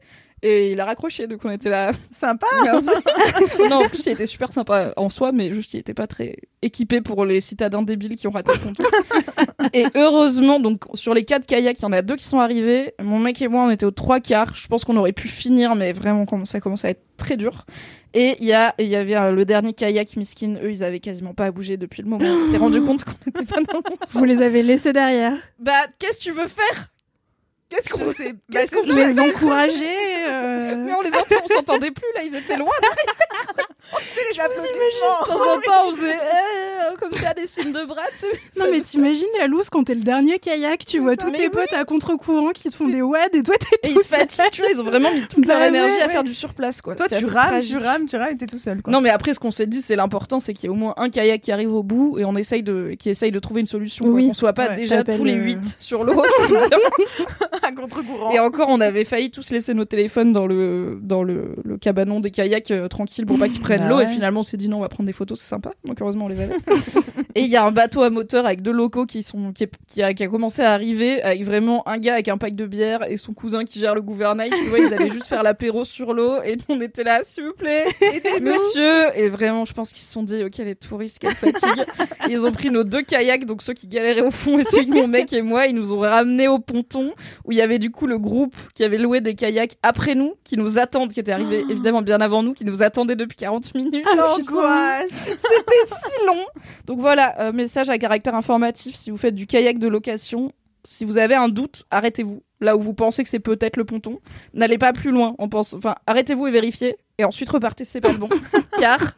Et 0.41 0.71
il 0.71 0.79
a 0.79 0.85
raccroché. 0.85 1.27
Donc 1.27 1.41
on 1.43 1.51
était 1.51 1.69
là. 1.69 1.91
Sympa. 2.11 2.47
Merci. 2.63 2.89
non, 3.69 3.83
en 3.83 3.89
plus, 3.89 4.05
il 4.05 4.13
était 4.13 4.25
super 4.25 4.51
sympa 4.53 4.93
en 4.95 5.09
soi, 5.09 5.31
mais 5.31 5.51
juste, 5.51 5.73
il 5.73 5.79
était 5.79 5.93
pas 5.93 6.07
très 6.07 6.37
équipé 6.61 7.01
pour 7.01 7.25
les 7.25 7.41
citadins 7.41 7.81
débiles 7.81 8.15
qui 8.15 8.27
ont 8.27 8.31
raté 8.31 8.51
le 8.53 8.59
ponton. 8.59 8.83
et 9.73 9.85
heureusement, 9.95 10.59
donc, 10.59 10.83
sur 10.93 11.13
les 11.13 11.23
quatre 11.25 11.45
kayaks, 11.45 11.79
il 11.79 11.83
y 11.83 11.85
en 11.85 11.91
a 11.91 12.01
deux 12.01 12.15
qui 12.15 12.25
sont 12.25 12.39
arrivés. 12.39 12.93
Mon 13.01 13.19
mec 13.19 13.41
et 13.41 13.47
moi, 13.47 13.63
on 13.63 13.69
était 13.69 13.85
aux 13.85 13.91
trois 13.91 14.19
quarts. 14.19 14.55
Je 14.55 14.67
pense 14.67 14.85
qu'on 14.85 14.97
aurait 14.97 15.13
pu 15.13 15.27
finir, 15.27 15.75
mais 15.75 15.93
vraiment, 15.93 16.25
ça 16.45 16.59
commençait 16.59 16.87
à 16.87 16.91
être 16.91 17.03
très 17.17 17.37
dur. 17.37 17.65
Et 18.13 18.37
il 18.39 18.47
y, 18.47 18.53
a, 18.53 18.73
y 18.79 18.95
avait 18.95 19.15
euh, 19.15 19.31
le 19.31 19.45
dernier 19.45 19.73
kayak, 19.73 20.15
Miskin. 20.15 20.55
Eux, 20.63 20.71
ils 20.71 20.83
avaient 20.83 20.99
quasiment 20.99 21.33
pas 21.33 21.51
bougé 21.51 21.77
depuis 21.77 22.01
le 22.01 22.09
moment. 22.09 22.25
On 22.25 22.39
s'était 22.39 22.57
rendu 22.57 22.81
compte 22.85 23.03
qu'on 23.03 23.11
n'était 23.27 23.45
pas 23.45 23.61
dans 23.61 23.77
le 23.77 23.83
bon 23.83 23.95
sens. 24.01 24.15
Vous 24.15 24.25
les 24.25 24.41
avez 24.41 24.63
laissés 24.63 24.93
derrière. 24.93 25.37
Bah, 25.59 25.85
qu'est-ce 25.99 26.17
que 26.17 26.23
tu 26.23 26.31
veux 26.31 26.47
faire? 26.47 26.89
Qu'est-ce 27.69 27.87
qu'on 27.87 28.11
Qu'est-ce 28.51 28.71
qu'on. 28.71 28.83
Les 28.95 29.19
encourager. 29.19 29.85
Euh, 30.71 30.83
Mais 30.85 30.93
on 30.93 31.01
les 31.01 31.13
entend, 31.13 31.35
on 31.43 31.47
s'entendait 31.47 31.91
plus 31.91 32.05
là, 32.15 32.23
ils 32.23 32.35
étaient 32.35 32.57
loin. 32.57 32.69
C'est 34.01 34.21
les 34.29 34.37
De 34.37 35.27
temps 35.27 35.33
en 35.33 35.59
temps, 35.61 35.87
on 35.87 35.93
faisait 35.93 36.13
euh, 36.15 36.95
comme 36.99 37.13
ça 37.13 37.33
des 37.33 37.47
signes 37.47 37.71
de 37.71 37.85
bras. 37.85 38.01
tu 38.11 38.19
sais. 38.19 38.59
Non 38.59 38.65
mais 38.71 38.81
t'imagines 38.81 39.27
la 39.39 39.47
loose 39.47 39.69
quand 39.69 39.83
t'es 39.83 39.95
le 39.95 40.01
dernier 40.01 40.39
kayak, 40.39 40.85
tu 40.85 40.99
vois 40.99 41.15
tous 41.15 41.31
tes 41.31 41.43
oui. 41.43 41.49
potes 41.49 41.73
à 41.73 41.85
contre-courant 41.85 42.49
qui 42.51 42.69
te 42.69 42.75
font 42.75 42.87
des 42.87 43.01
wads 43.01 43.19
et 43.33 43.43
toi 43.43 43.55
t'es 43.57 43.77
tout 43.89 43.99
ils 43.99 44.03
se 44.03 44.07
fatiguent, 44.09 44.51
tu 44.51 44.61
vois, 44.61 44.71
ils 44.71 44.79
ont 44.79 44.83
vraiment 44.83 45.11
mis 45.11 45.25
toute 45.27 45.45
leur 45.45 45.57
Bah 45.59 45.67
énergie 45.67 45.95
ouais, 45.95 46.01
à 46.01 46.09
faire 46.09 46.23
du 46.23 46.33
surplace, 46.33 46.81
quoi. 46.81 46.95
Toi, 46.95 47.07
tu 47.07 47.25
rames, 47.25 47.47
tragique. 47.47 47.77
tu 47.77 47.83
rames, 47.83 48.05
tu 48.05 48.15
rames 48.15 48.31
et 48.33 48.37
t'es 48.37 48.45
tout 48.45 48.57
seul. 48.57 48.81
Quoi. 48.81 48.91
Non, 48.91 49.01
mais 49.01 49.09
après, 49.09 49.33
ce 49.33 49.39
qu'on 49.39 49.51
s'est 49.51 49.65
dit, 49.67 49.81
c'est 49.81 49.95
l'important, 49.95 50.39
c'est 50.39 50.53
qu'il 50.53 50.65
y 50.65 50.67
ait 50.67 50.75
au 50.75 50.77
moins 50.77 50.93
un 50.97 51.09
kayak 51.09 51.41
qui 51.41 51.51
arrive 51.51 51.73
au 51.73 51.83
bout 51.83 52.17
et 52.19 52.25
on 52.25 52.35
essaye 52.35 52.63
de, 52.63 52.95
qui 52.99 53.09
essaye 53.09 53.31
de 53.31 53.39
trouver 53.39 53.61
une 53.61 53.65
solution. 53.67 54.05
Oui. 54.05 54.27
Qu'on 54.27 54.33
soit 54.33 54.53
pas 54.53 54.69
Ouais, 54.69 54.75
déjà 54.75 55.03
tous 55.03 55.23
les 55.23 55.35
le- 55.35 55.43
8 55.43 55.75
sur 55.79 56.03
l'eau. 56.03 56.21
à 57.63 57.71
contre-courant. 57.71 58.31
et 58.31 58.39
encore, 58.39 58.67
on 58.69 58.81
avait 58.81 59.05
failli 59.05 59.31
tous 59.31 59.49
laisser 59.51 59.73
nos 59.73 59.85
téléphones 59.85 60.33
dans 60.33 60.45
le, 60.47 60.58
dans 61.01 61.23
le, 61.23 61.55
le 61.63 61.77
cabanon 61.77 62.19
des 62.19 62.31
kayaks 62.31 62.71
euh, 62.71 62.87
tranquille 62.87 63.25
pour 63.25 63.37
pas 63.37 63.47
qu'ils 63.49 63.61
prennent 63.61 63.81
Bah 63.81 63.89
l'eau. 63.89 63.99
Et 64.01 64.05
ouais. 64.05 64.07
finalement, 64.13 64.41
on 64.41 64.43
s'est 64.43 64.57
dit 64.57 64.69
non, 64.69 64.77
on 64.77 64.81
va 64.81 64.89
prendre 64.89 65.07
des 65.07 65.13
photos, 65.13 65.39
c'est 65.39 65.47
sympa. 65.47 65.71
Donc 65.85 66.01
heureusement, 66.01 66.25
on 66.25 66.27
les 66.29 66.41
avait. 66.41 66.55
et 67.35 67.41
il 67.41 67.47
y 67.47 67.55
a 67.55 67.65
un 67.65 67.71
bateau 67.71 68.01
à 68.03 68.09
moteur 68.09 68.45
avec 68.45 68.61
deux 68.61 68.71
locaux 68.71 69.05
qui 69.05 69.23
sont, 69.23 69.51
qui, 69.53 69.63
est- 69.63 69.71
qui 69.87 70.01
a, 70.03 70.13
qui 70.13 70.23
a 70.23 70.27
commencé 70.27 70.61
à 70.61 70.71
arriver 70.73 71.21
avec 71.21 71.43
vraiment 71.43 71.87
un 71.87 71.97
gars 71.97 72.13
avec 72.13 72.27
un 72.27 72.37
pack 72.37 72.55
de 72.55 72.65
bière 72.65 73.03
et 73.09 73.17
son 73.17 73.33
cousin 73.33 73.65
qui 73.65 73.79
gère 73.79 73.95
le 73.95 74.01
gouvernail. 74.01 74.49
Tu 74.51 74.65
vois, 74.69 74.79
ils 74.79 74.93
allaient 74.93 75.09
juste 75.09 75.25
faire 75.27 75.43
l'apéro 75.43 75.83
sur 75.83 76.13
l'eau 76.13 76.41
et 76.43 76.57
on 76.69 76.79
était 76.81 77.03
là, 77.03 77.19
s'il 77.23 77.43
vous 77.45 77.53
plaît, 77.53 77.85
monsieur. 78.41 79.15
Et 79.15 79.29
vraiment, 79.29 79.65
je 79.65 79.73
pense 79.73 79.91
qu'ils 79.91 80.01
se 80.03 80.11
sont 80.11 80.23
dit, 80.23 80.43
ok, 80.43 80.57
les 80.57 80.75
touristes, 80.75 81.19
quelle 81.19 81.35
fatigue. 81.35 81.85
Ils 82.29 82.45
ont 82.45 82.51
pris 82.51 82.69
nos 82.71 82.83
deux 82.83 83.01
kayaks, 83.01 83.45
donc 83.45 83.61
ceux 83.61 83.73
qui 83.73 83.87
galéraient 83.87 84.21
au 84.21 84.31
fond 84.31 84.59
et 84.59 84.63
celui 84.63 84.85
de 84.87 84.93
mon 84.93 85.07
mec 85.07 85.31
et 85.33 85.41
moi, 85.41 85.67
ils 85.67 85.75
nous 85.75 85.93
ont 85.93 85.99
ramenés 85.99 86.47
au 86.47 86.59
ponton 86.59 87.13
où 87.45 87.51
il 87.51 87.57
y 87.57 87.61
avait 87.61 87.79
du 87.79 87.91
coup 87.91 88.07
le 88.07 88.17
groupe 88.17 88.55
qui 88.73 88.83
avait 88.83 88.97
loué 88.97 89.21
des 89.21 89.35
kayaks 89.35 89.77
après 89.83 90.15
nous, 90.15 90.33
qui 90.49 90.57
nous 90.57 90.79
attendent, 90.79 91.13
qui 91.13 91.19
était 91.19 91.31
arrivé 91.31 91.63
évidemment 91.69 92.01
bien 92.01 92.19
avant 92.21 92.41
nous, 92.41 92.55
qui 92.55 92.65
nous 92.65 92.81
attendait 92.81 93.15
depuis 93.15 93.37
40 93.37 93.75
minutes. 93.75 94.03
L'angoisse. 94.17 95.11
C'était 95.27 95.85
si 95.85 96.25
long. 96.25 96.43
Donc 96.87 96.99
voilà, 96.99 97.39
euh, 97.39 97.51
message 97.51 97.87
à 97.91 97.99
caractère 97.99 98.33
informatif. 98.33 98.95
Si 98.95 99.11
vous 99.11 99.17
faites 99.17 99.35
du 99.35 99.45
kayak 99.45 99.77
de 99.77 99.87
location, 99.87 100.51
si 100.83 101.05
vous 101.05 101.19
avez 101.19 101.35
un 101.35 101.49
doute, 101.49 101.83
arrêtez-vous. 101.91 102.41
Là 102.61 102.75
où 102.75 102.81
vous 102.81 102.95
pensez 102.95 103.23
que 103.23 103.29
c'est 103.29 103.37
peut-être 103.37 103.77
le 103.77 103.85
ponton, 103.85 104.21
n'allez 104.55 104.79
pas 104.79 104.91
plus 104.91 105.11
loin. 105.11 105.35
On 105.37 105.49
pense, 105.49 105.75
enfin, 105.75 105.93
arrêtez-vous 106.07 106.47
et 106.47 106.51
vérifiez, 106.51 106.97
et 107.19 107.25
ensuite 107.25 107.49
repartez. 107.49 107.85
si 107.85 107.91
C'est 107.91 108.01
pas 108.01 108.11
le 108.11 108.17
bon, 108.17 108.29
car 108.79 109.13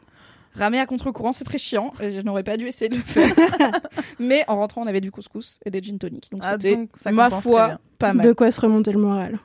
ramer 0.54 0.80
à 0.80 0.84
contre-courant, 0.84 1.32
c'est 1.32 1.44
très 1.44 1.56
chiant. 1.56 1.94
Et 2.02 2.10
je 2.10 2.20
n'aurais 2.20 2.44
pas 2.44 2.58
dû 2.58 2.66
essayer 2.66 2.90
de 2.90 2.96
le 2.96 3.00
faire. 3.00 3.34
Mais 4.18 4.44
en 4.48 4.56
rentrant, 4.56 4.82
on 4.82 4.86
avait 4.86 5.00
du 5.00 5.10
couscous 5.10 5.60
et 5.64 5.70
des 5.70 5.82
gin 5.82 5.98
tonic. 5.98 6.30
Donc 6.30 6.40
Ah, 6.44 6.58
c'était 6.60 6.76
ma 7.10 7.30
foi 7.30 7.78
pas 7.98 8.12
mal. 8.12 8.26
De 8.26 8.34
quoi 8.34 8.50
se 8.50 8.60
remonter 8.60 8.92
le 8.92 9.00
moral. 9.00 9.38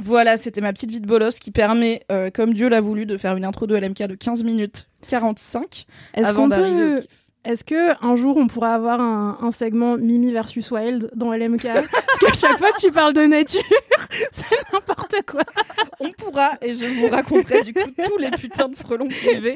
Voilà, 0.00 0.36
c'était 0.36 0.60
ma 0.60 0.72
petite 0.72 0.90
vie 0.90 1.00
de 1.00 1.06
bolos 1.06 1.38
qui 1.40 1.50
permet, 1.50 2.02
euh, 2.10 2.30
comme 2.30 2.54
Dieu 2.54 2.68
l'a 2.68 2.80
voulu, 2.80 3.06
de 3.06 3.16
faire 3.16 3.36
une 3.36 3.44
intro 3.44 3.66
de 3.66 3.76
LMK 3.76 4.04
de 4.04 4.14
15 4.14 4.42
minutes 4.42 4.86
45 5.08 5.86
Est-ce 6.14 6.28
avant 6.28 6.42
qu'on 6.42 6.48
d'arriver 6.48 6.94
au 6.94 6.96
peut... 6.96 7.02
Est-ce 7.44 7.64
que 7.64 8.04
un 8.04 8.14
jour 8.14 8.36
on 8.36 8.46
pourra 8.46 8.74
avoir 8.74 9.00
un, 9.00 9.36
un 9.42 9.50
segment 9.50 9.96
Mimi 9.96 10.30
versus 10.32 10.70
Wild 10.70 11.10
dans 11.14 11.32
LMK 11.32 11.62
Parce 11.64 12.18
qu'à 12.20 12.34
chaque 12.34 12.58
fois 12.58 12.70
que 12.70 12.80
tu 12.80 12.92
parles 12.92 13.12
de 13.14 13.22
nature, 13.22 13.60
c'est 14.30 14.46
n'importe 14.72 15.16
quoi. 15.26 15.42
On 15.98 16.12
pourra, 16.12 16.52
et 16.62 16.72
je 16.72 16.84
vous 16.84 17.08
raconterai 17.08 17.62
du 17.62 17.74
coup 17.74 17.90
tous 18.04 18.16
les 18.18 18.30
putains 18.30 18.68
de 18.68 18.76
frelons 18.76 19.08
privés 19.08 19.54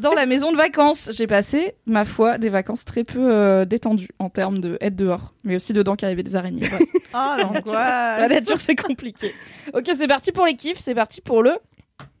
dans 0.00 0.14
la 0.14 0.24
maison 0.24 0.50
de 0.50 0.56
vacances. 0.56 1.10
J'ai 1.12 1.26
passé, 1.26 1.74
ma 1.84 2.04
foi, 2.06 2.38
des 2.38 2.48
vacances 2.48 2.84
très 2.86 3.04
peu 3.04 3.20
euh, 3.32 3.64
détendues 3.66 4.08
en 4.18 4.30
termes 4.30 4.58
de 4.60 4.78
être 4.80 4.96
dehors, 4.96 5.34
mais 5.44 5.56
aussi 5.56 5.74
dedans 5.74 5.94
qu'il 5.94 6.08
y 6.08 6.12
avait 6.12 6.22
des 6.22 6.36
araignées. 6.36 6.66
Voilà. 6.66 6.84
Oh, 7.14 7.34
La 7.38 7.42
l'angoisse. 7.44 8.28
nature, 8.30 8.60
c'est 8.60 8.76
compliqué. 8.76 9.32
Ok, 9.72 9.90
c'est 9.96 10.06
parti 10.08 10.32
pour 10.32 10.44
les 10.44 10.54
kiffs, 10.54 10.80
c'est 10.80 10.94
parti 10.94 11.22
pour 11.22 11.42
le 11.42 11.52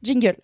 jingle. 0.02 0.36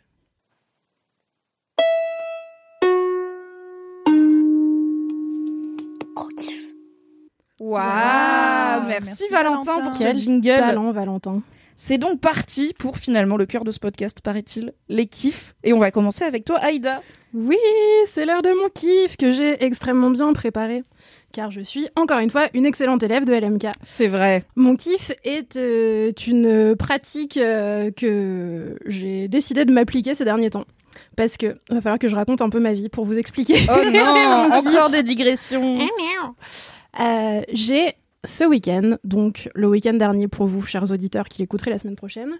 Waouh, 7.62 7.84
Waouh, 7.84 8.88
merci, 8.88 9.06
merci 9.06 9.24
Valentin, 9.30 9.62
Valentin. 9.62 9.86
pour 9.86 9.96
ce 9.96 10.02
Quel 10.02 10.18
jingle. 10.18 10.56
Talent, 10.56 10.90
Valentin. 10.90 11.42
C'est 11.76 11.96
donc 11.96 12.20
parti 12.20 12.74
pour 12.76 12.98
finalement 12.98 13.36
le 13.36 13.46
cœur 13.46 13.62
de 13.62 13.70
ce 13.70 13.78
podcast, 13.78 14.20
paraît-il, 14.20 14.72
les 14.88 15.06
kiffs. 15.06 15.54
Et 15.62 15.72
on 15.72 15.78
va 15.78 15.92
commencer 15.92 16.24
avec 16.24 16.44
toi, 16.44 16.58
Aïda. 16.58 17.02
Oui, 17.34 17.56
c'est 18.12 18.26
l'heure 18.26 18.42
de 18.42 18.50
mon 18.50 18.68
kiff 18.68 19.16
que 19.16 19.30
j'ai 19.30 19.64
extrêmement 19.64 20.10
bien 20.10 20.32
préparé. 20.32 20.82
Car 21.32 21.52
je 21.52 21.60
suis, 21.60 21.88
encore 21.94 22.18
une 22.18 22.30
fois, 22.30 22.48
une 22.52 22.66
excellente 22.66 23.02
élève 23.04 23.24
de 23.24 23.32
LMK. 23.32 23.68
C'est 23.82 24.08
vrai. 24.08 24.44
Mon 24.56 24.74
kiff 24.74 25.12
est 25.24 25.56
euh, 25.56 26.12
une 26.26 26.74
pratique 26.76 27.36
euh, 27.36 27.92
que 27.92 28.76
j'ai 28.86 29.28
décidé 29.28 29.64
de 29.64 29.72
m'appliquer 29.72 30.16
ces 30.16 30.24
derniers 30.24 30.50
temps. 30.50 30.64
Parce 31.16 31.36
que 31.36 31.58
va 31.70 31.80
falloir 31.80 31.98
que 31.98 32.08
je 32.08 32.16
raconte 32.16 32.42
un 32.42 32.50
peu 32.50 32.58
ma 32.60 32.72
vie 32.72 32.88
pour 32.88 33.04
vous 33.06 33.18
expliquer. 33.18 33.54
Oh 33.70 33.90
non, 33.90 34.52
encore 34.52 34.90
des 34.90 35.02
digressions. 35.04 35.78
Euh, 37.00 37.42
j'ai 37.52 37.94
ce 38.24 38.44
week-end, 38.44 38.96
donc 39.02 39.48
le 39.54 39.68
week-end 39.68 39.94
dernier 39.94 40.28
pour 40.28 40.46
vous, 40.46 40.62
chers 40.64 40.92
auditeurs 40.92 41.28
qui 41.28 41.40
l'écouteraient 41.40 41.70
la 41.72 41.78
semaine 41.78 41.96
prochaine, 41.96 42.34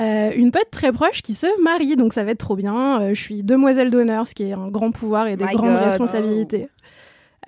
euh, 0.00 0.30
une 0.34 0.50
pote 0.50 0.70
très 0.70 0.90
proche 0.90 1.20
qui 1.20 1.34
se 1.34 1.46
marie, 1.62 1.96
donc 1.96 2.14
ça 2.14 2.24
va 2.24 2.30
être 2.30 2.38
trop 2.38 2.56
bien. 2.56 3.00
Euh, 3.02 3.08
je 3.10 3.20
suis 3.20 3.42
demoiselle 3.42 3.90
d'honneur, 3.90 4.26
ce 4.26 4.34
qui 4.34 4.44
est 4.44 4.52
un 4.52 4.68
grand 4.68 4.90
pouvoir 4.90 5.26
et 5.26 5.36
des 5.36 5.44
My 5.44 5.54
grandes 5.54 5.74
God. 5.74 5.82
responsabilités 5.82 6.68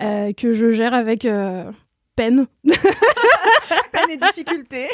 euh, 0.03 0.31
que 0.33 0.53
je 0.53 0.71
gère 0.71 0.93
avec 0.93 1.27
peine. 2.21 2.45
Peine 3.93 4.09
et 4.11 4.17
difficulté. 4.17 4.85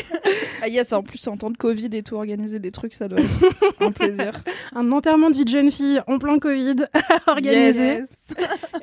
Ah 0.62 0.68
yes, 0.68 0.94
en 0.94 1.02
plus 1.04 1.26
en 1.28 1.36
temps 1.38 1.50
de 1.50 1.58
Covid 1.58 1.90
et 1.94 2.04
tout, 2.04 2.16
organiser 2.16 2.60
des 2.60 2.72
trucs, 2.72 2.94
ça 2.94 3.08
doit 3.08 3.20
être 3.20 3.30
un 3.82 3.92
plaisir. 3.92 4.32
Un 4.76 4.92
enterrement 4.92 5.30
de 5.30 5.36
vie 5.36 5.46
de 5.46 5.50
jeune 5.50 5.72
fille 5.72 6.00
en 6.08 6.20
plein 6.20 6.38
Covid 6.40 6.76
à 6.94 7.32
organiser. 7.32 7.80
Yes. 8.00 8.10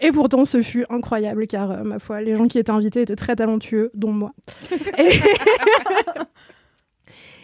Et 0.00 0.10
pourtant, 0.12 0.44
ce 0.44 0.62
fut 0.62 0.84
incroyable 0.90 1.46
car, 1.46 1.70
euh, 1.70 1.82
ma 1.84 1.98
foi, 1.98 2.20
les 2.20 2.34
gens 2.36 2.46
qui 2.46 2.58
étaient 2.58 2.70
invités 2.72 3.02
étaient 3.02 3.16
très 3.16 3.36
talentueux, 3.36 3.90
dont 3.94 4.12
moi. 4.12 4.32
et... 4.98 5.10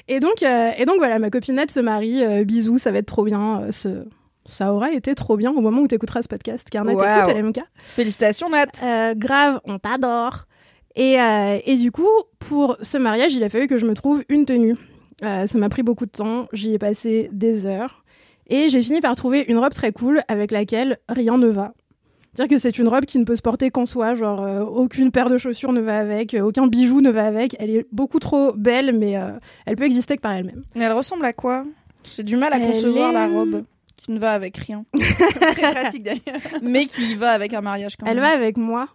et 0.08 0.20
donc, 0.20 0.42
euh, 0.42 0.70
et 0.76 0.84
donc 0.84 0.96
voilà, 0.98 1.18
ma 1.18 1.30
copinette 1.30 1.70
se 1.70 1.80
marie. 1.80 2.22
euh, 2.24 2.44
bisous, 2.44 2.78
ça 2.78 2.90
va 2.90 2.98
être 2.98 3.06
trop 3.06 3.24
bien. 3.24 3.62
euh, 3.62 3.72
ce- 3.72 4.04
Ça 4.46 4.72
aura 4.72 4.90
été 4.92 5.14
trop 5.14 5.36
bien 5.36 5.52
au 5.52 5.60
moment 5.60 5.82
où 5.82 5.88
tu 5.88 5.94
écouteras 5.94 6.22
ce 6.22 6.28
podcast, 6.28 6.66
car 6.70 6.84
Nat 6.84 6.94
Wow. 6.94 7.28
écoute 7.30 7.36
LMK. 7.36 7.60
Félicitations 7.94 8.48
Nat. 8.50 8.66
Euh, 8.82 9.14
grave, 9.16 9.60
on 9.64 9.78
t'adore. 9.78 10.46
Et, 10.96 11.20
euh, 11.20 11.58
et 11.64 11.76
du 11.76 11.92
coup, 11.92 12.08
pour 12.38 12.76
ce 12.82 12.98
mariage, 12.98 13.34
il 13.34 13.42
a 13.44 13.48
fallu 13.48 13.66
que 13.66 13.76
je 13.78 13.86
me 13.86 13.94
trouve 13.94 14.24
une 14.28 14.44
tenue. 14.44 14.76
Euh, 15.22 15.46
ça 15.46 15.58
m'a 15.58 15.68
pris 15.68 15.82
beaucoup 15.82 16.06
de 16.06 16.10
temps, 16.10 16.46
j'y 16.52 16.74
ai 16.74 16.78
passé 16.78 17.28
des 17.32 17.66
heures. 17.66 18.04
Et 18.48 18.68
j'ai 18.68 18.82
fini 18.82 19.00
par 19.00 19.14
trouver 19.14 19.44
une 19.48 19.58
robe 19.58 19.72
très 19.72 19.92
cool 19.92 20.22
avec 20.28 20.50
laquelle 20.50 20.98
rien 21.08 21.38
ne 21.38 21.46
va. 21.48 21.72
C'est-à-dire 22.34 22.56
que 22.56 22.60
c'est 22.60 22.78
une 22.78 22.88
robe 22.88 23.04
qui 23.04 23.18
ne 23.18 23.24
peut 23.24 23.36
se 23.36 23.42
porter 23.42 23.70
qu'en 23.70 23.86
soi, 23.86 24.14
genre 24.14 24.42
euh, 24.42 24.60
aucune 24.64 25.10
paire 25.10 25.30
de 25.30 25.36
chaussures 25.36 25.72
ne 25.72 25.80
va 25.80 25.98
avec, 25.98 26.36
aucun 26.40 26.66
bijou 26.66 27.00
ne 27.00 27.10
va 27.10 27.26
avec. 27.26 27.54
Elle 27.60 27.70
est 27.70 27.86
beaucoup 27.92 28.18
trop 28.18 28.52
belle, 28.52 28.96
mais 28.96 29.16
elle 29.66 29.76
peut 29.76 29.84
exister 29.84 30.16
que 30.16 30.22
par 30.22 30.32
elle-même. 30.32 30.62
Mais 30.74 30.84
elle 30.84 30.92
ressemble 30.92 31.24
à 31.24 31.32
quoi? 31.32 31.64
J'ai 32.16 32.22
du 32.22 32.36
mal 32.36 32.52
à 32.52 32.56
Elle 32.58 32.66
concevoir 32.66 33.10
est- 33.10 33.14
la 33.14 33.26
robe 33.28 33.64
qui 34.00 34.12
ne 34.12 34.18
va 34.18 34.32
avec 34.32 34.56
rien, 34.56 34.78
Très 35.52 35.72
pratique 35.72 36.02
d'ailleurs. 36.02 36.40
mais 36.62 36.86
qui 36.86 37.14
va 37.14 37.30
avec 37.32 37.52
un 37.54 37.60
mariage 37.60 37.96
quand 37.96 38.06
Elle 38.06 38.14
même. 38.16 38.24
va 38.24 38.30
avec 38.30 38.56
moi. 38.56 38.88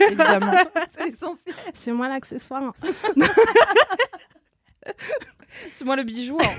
évidemment. 0.00 0.52
C'est 0.96 1.08
essentiel. 1.08 1.54
C'est 1.74 1.92
moi 1.92 2.08
l'accessoire. 2.08 2.74
C'est 5.72 5.84
moi 5.84 5.96
le 5.96 6.02
bijou. 6.04 6.36
hein. 6.40 6.50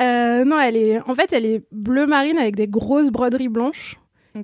Euh, 0.00 0.44
non, 0.44 0.58
elle 0.58 0.76
est, 0.76 1.00
en 1.08 1.14
fait, 1.14 1.32
elle 1.32 1.44
est 1.44 1.62
bleu 1.70 2.06
marine 2.06 2.38
avec 2.38 2.56
des 2.56 2.66
grosses 2.66 3.10
broderies 3.10 3.48
blanches. 3.48 3.96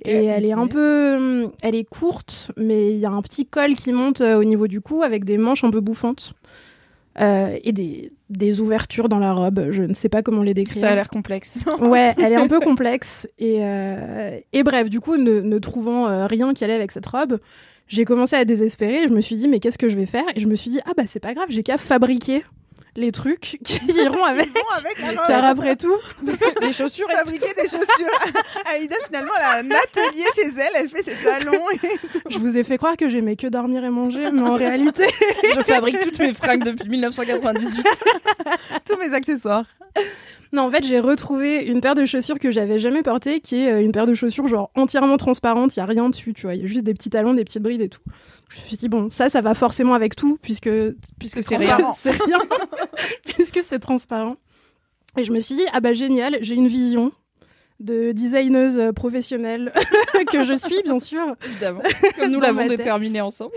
et 0.04 0.26
elle 0.26 0.44
est 0.44 0.52
un 0.52 0.66
peu, 0.66 1.14
hum, 1.16 1.52
elle 1.62 1.74
est 1.74 1.84
courte, 1.88 2.52
mais 2.58 2.92
il 2.92 2.98
y 2.98 3.06
a 3.06 3.10
un 3.10 3.22
petit 3.22 3.46
col 3.46 3.74
qui 3.74 3.92
monte 3.92 4.20
euh, 4.20 4.38
au 4.38 4.44
niveau 4.44 4.66
du 4.68 4.80
cou 4.82 5.02
avec 5.02 5.24
des 5.24 5.38
manches 5.38 5.64
un 5.64 5.70
peu 5.70 5.80
bouffantes 5.80 6.34
euh, 7.20 7.56
et 7.64 7.72
des, 7.72 8.12
des 8.30 8.60
ouvertures 8.60 9.08
dans 9.08 9.18
la 9.18 9.32
robe. 9.32 9.68
Je 9.70 9.82
ne 9.82 9.94
sais 9.94 10.08
pas 10.08 10.22
comment 10.22 10.42
les 10.42 10.54
décrire. 10.54 10.80
Ça 10.80 10.90
a 10.90 10.94
l'air 10.94 11.08
complexe. 11.08 11.58
Ouais, 11.80 12.14
elle 12.18 12.32
est 12.32 12.36
un 12.36 12.48
peu 12.48 12.60
complexe 12.60 13.28
et, 13.38 13.58
euh, 13.60 14.38
et 14.52 14.62
bref, 14.62 14.90
du 14.90 15.00
coup, 15.00 15.16
ne, 15.16 15.40
ne 15.40 15.58
trouvant 15.58 16.08
euh, 16.08 16.26
rien 16.26 16.52
qui 16.52 16.64
allait 16.64 16.74
avec 16.74 16.90
cette 16.90 17.06
robe, 17.06 17.38
j'ai 17.86 18.04
commencé 18.04 18.36
à 18.36 18.44
désespérer. 18.44 19.08
Je 19.08 19.12
me 19.12 19.20
suis 19.20 19.36
dit, 19.36 19.48
mais 19.48 19.60
qu'est-ce 19.60 19.78
que 19.78 19.88
je 19.88 19.96
vais 19.96 20.06
faire? 20.06 20.24
Et 20.34 20.40
je 20.40 20.46
me 20.46 20.54
suis 20.54 20.70
dit, 20.70 20.80
ah 20.84 20.92
bah 20.96 21.04
c'est 21.06 21.20
pas 21.20 21.34
grave, 21.34 21.46
j'ai 21.48 21.62
qu'à 21.62 21.78
fabriquer 21.78 22.44
les 22.98 23.12
trucs 23.12 23.58
qui 23.64 23.80
iront 23.88 24.24
avec. 24.24 24.52
Car 25.26 25.42
robe. 25.42 25.58
après 25.58 25.76
tout, 25.76 25.96
Les 26.60 26.72
chaussures 26.72 27.08
et 27.10 27.14
fabriquer 27.14 27.54
des 27.54 27.68
chaussures. 27.68 28.18
Aïda, 28.74 28.96
finalement, 29.06 29.32
elle 29.36 29.44
a 29.44 29.58
un 29.58 29.70
atelier 29.70 30.24
chez 30.34 30.48
elle, 30.48 30.82
elle 30.82 30.88
fait 30.88 31.02
ses 31.02 31.24
talons. 31.24 31.64
Et... 31.82 32.30
je 32.30 32.38
vous 32.38 32.56
ai 32.58 32.64
fait 32.64 32.76
croire 32.76 32.96
que 32.96 33.08
j'aimais 33.08 33.36
que 33.36 33.46
dormir 33.46 33.84
et 33.84 33.90
manger, 33.90 34.30
mais 34.32 34.42
en 34.42 34.54
réalité, 34.54 35.06
je 35.54 35.60
fabrique 35.60 36.00
toutes 36.00 36.18
mes 36.18 36.34
fringues 36.34 36.64
depuis 36.64 36.88
1998. 36.88 37.86
tous 38.84 38.96
mes 38.96 39.14
accessoires. 39.14 39.64
non, 40.52 40.62
en 40.62 40.70
fait, 40.70 40.84
j'ai 40.84 40.98
retrouvé 40.98 41.64
une 41.64 41.80
paire 41.80 41.94
de 41.94 42.04
chaussures 42.04 42.38
que 42.38 42.50
j'avais 42.50 42.78
jamais 42.78 43.02
portée, 43.02 43.40
qui 43.40 43.62
est 43.62 43.72
euh, 43.72 43.82
une 43.82 43.92
paire 43.92 44.06
de 44.06 44.14
chaussures 44.14 44.48
genre 44.48 44.70
entièrement 44.74 45.16
transparente, 45.16 45.76
il 45.76 45.78
y 45.78 45.82
a 45.82 45.86
rien 45.86 46.08
dessus, 46.08 46.34
tu 46.34 46.42
vois, 46.42 46.54
il 46.56 46.62
y 46.62 46.64
a 46.64 46.66
juste 46.66 46.84
des 46.84 46.94
petits 46.94 47.10
talons, 47.10 47.34
des 47.34 47.44
petites 47.44 47.62
brides 47.62 47.80
et 47.80 47.88
tout. 47.88 48.02
Je 48.48 48.60
me 48.60 48.66
suis 48.66 48.76
dit 48.76 48.88
bon, 48.88 49.10
ça, 49.10 49.28
ça 49.28 49.40
va 49.40 49.54
forcément 49.54 49.94
avec 49.94 50.16
tout, 50.16 50.38
puisque 50.40 50.70
puisque 51.18 51.44
c'est 51.44 51.56
rien. 51.56 51.92
c'est 51.96 52.10
rien, 52.10 52.38
puisque 53.24 53.62
c'est 53.62 53.78
transparent. 53.78 54.36
Et 55.16 55.24
je 55.24 55.32
me 55.32 55.40
suis 55.40 55.54
dit 55.54 55.64
ah 55.72 55.80
bah 55.80 55.92
génial, 55.92 56.38
j'ai 56.40 56.54
une 56.54 56.68
vision 56.68 57.12
de 57.80 58.12
designeuse 58.12 58.78
euh, 58.78 58.92
professionnelle 58.92 59.72
que 60.32 60.44
je 60.44 60.54
suis 60.54 60.82
bien 60.82 60.98
sûr. 60.98 61.36
Évidemment. 61.44 61.82
Comme 62.16 62.30
nous 62.32 62.40
l'avons 62.40 62.66
déterminé 62.66 63.20
ensemble. 63.20 63.52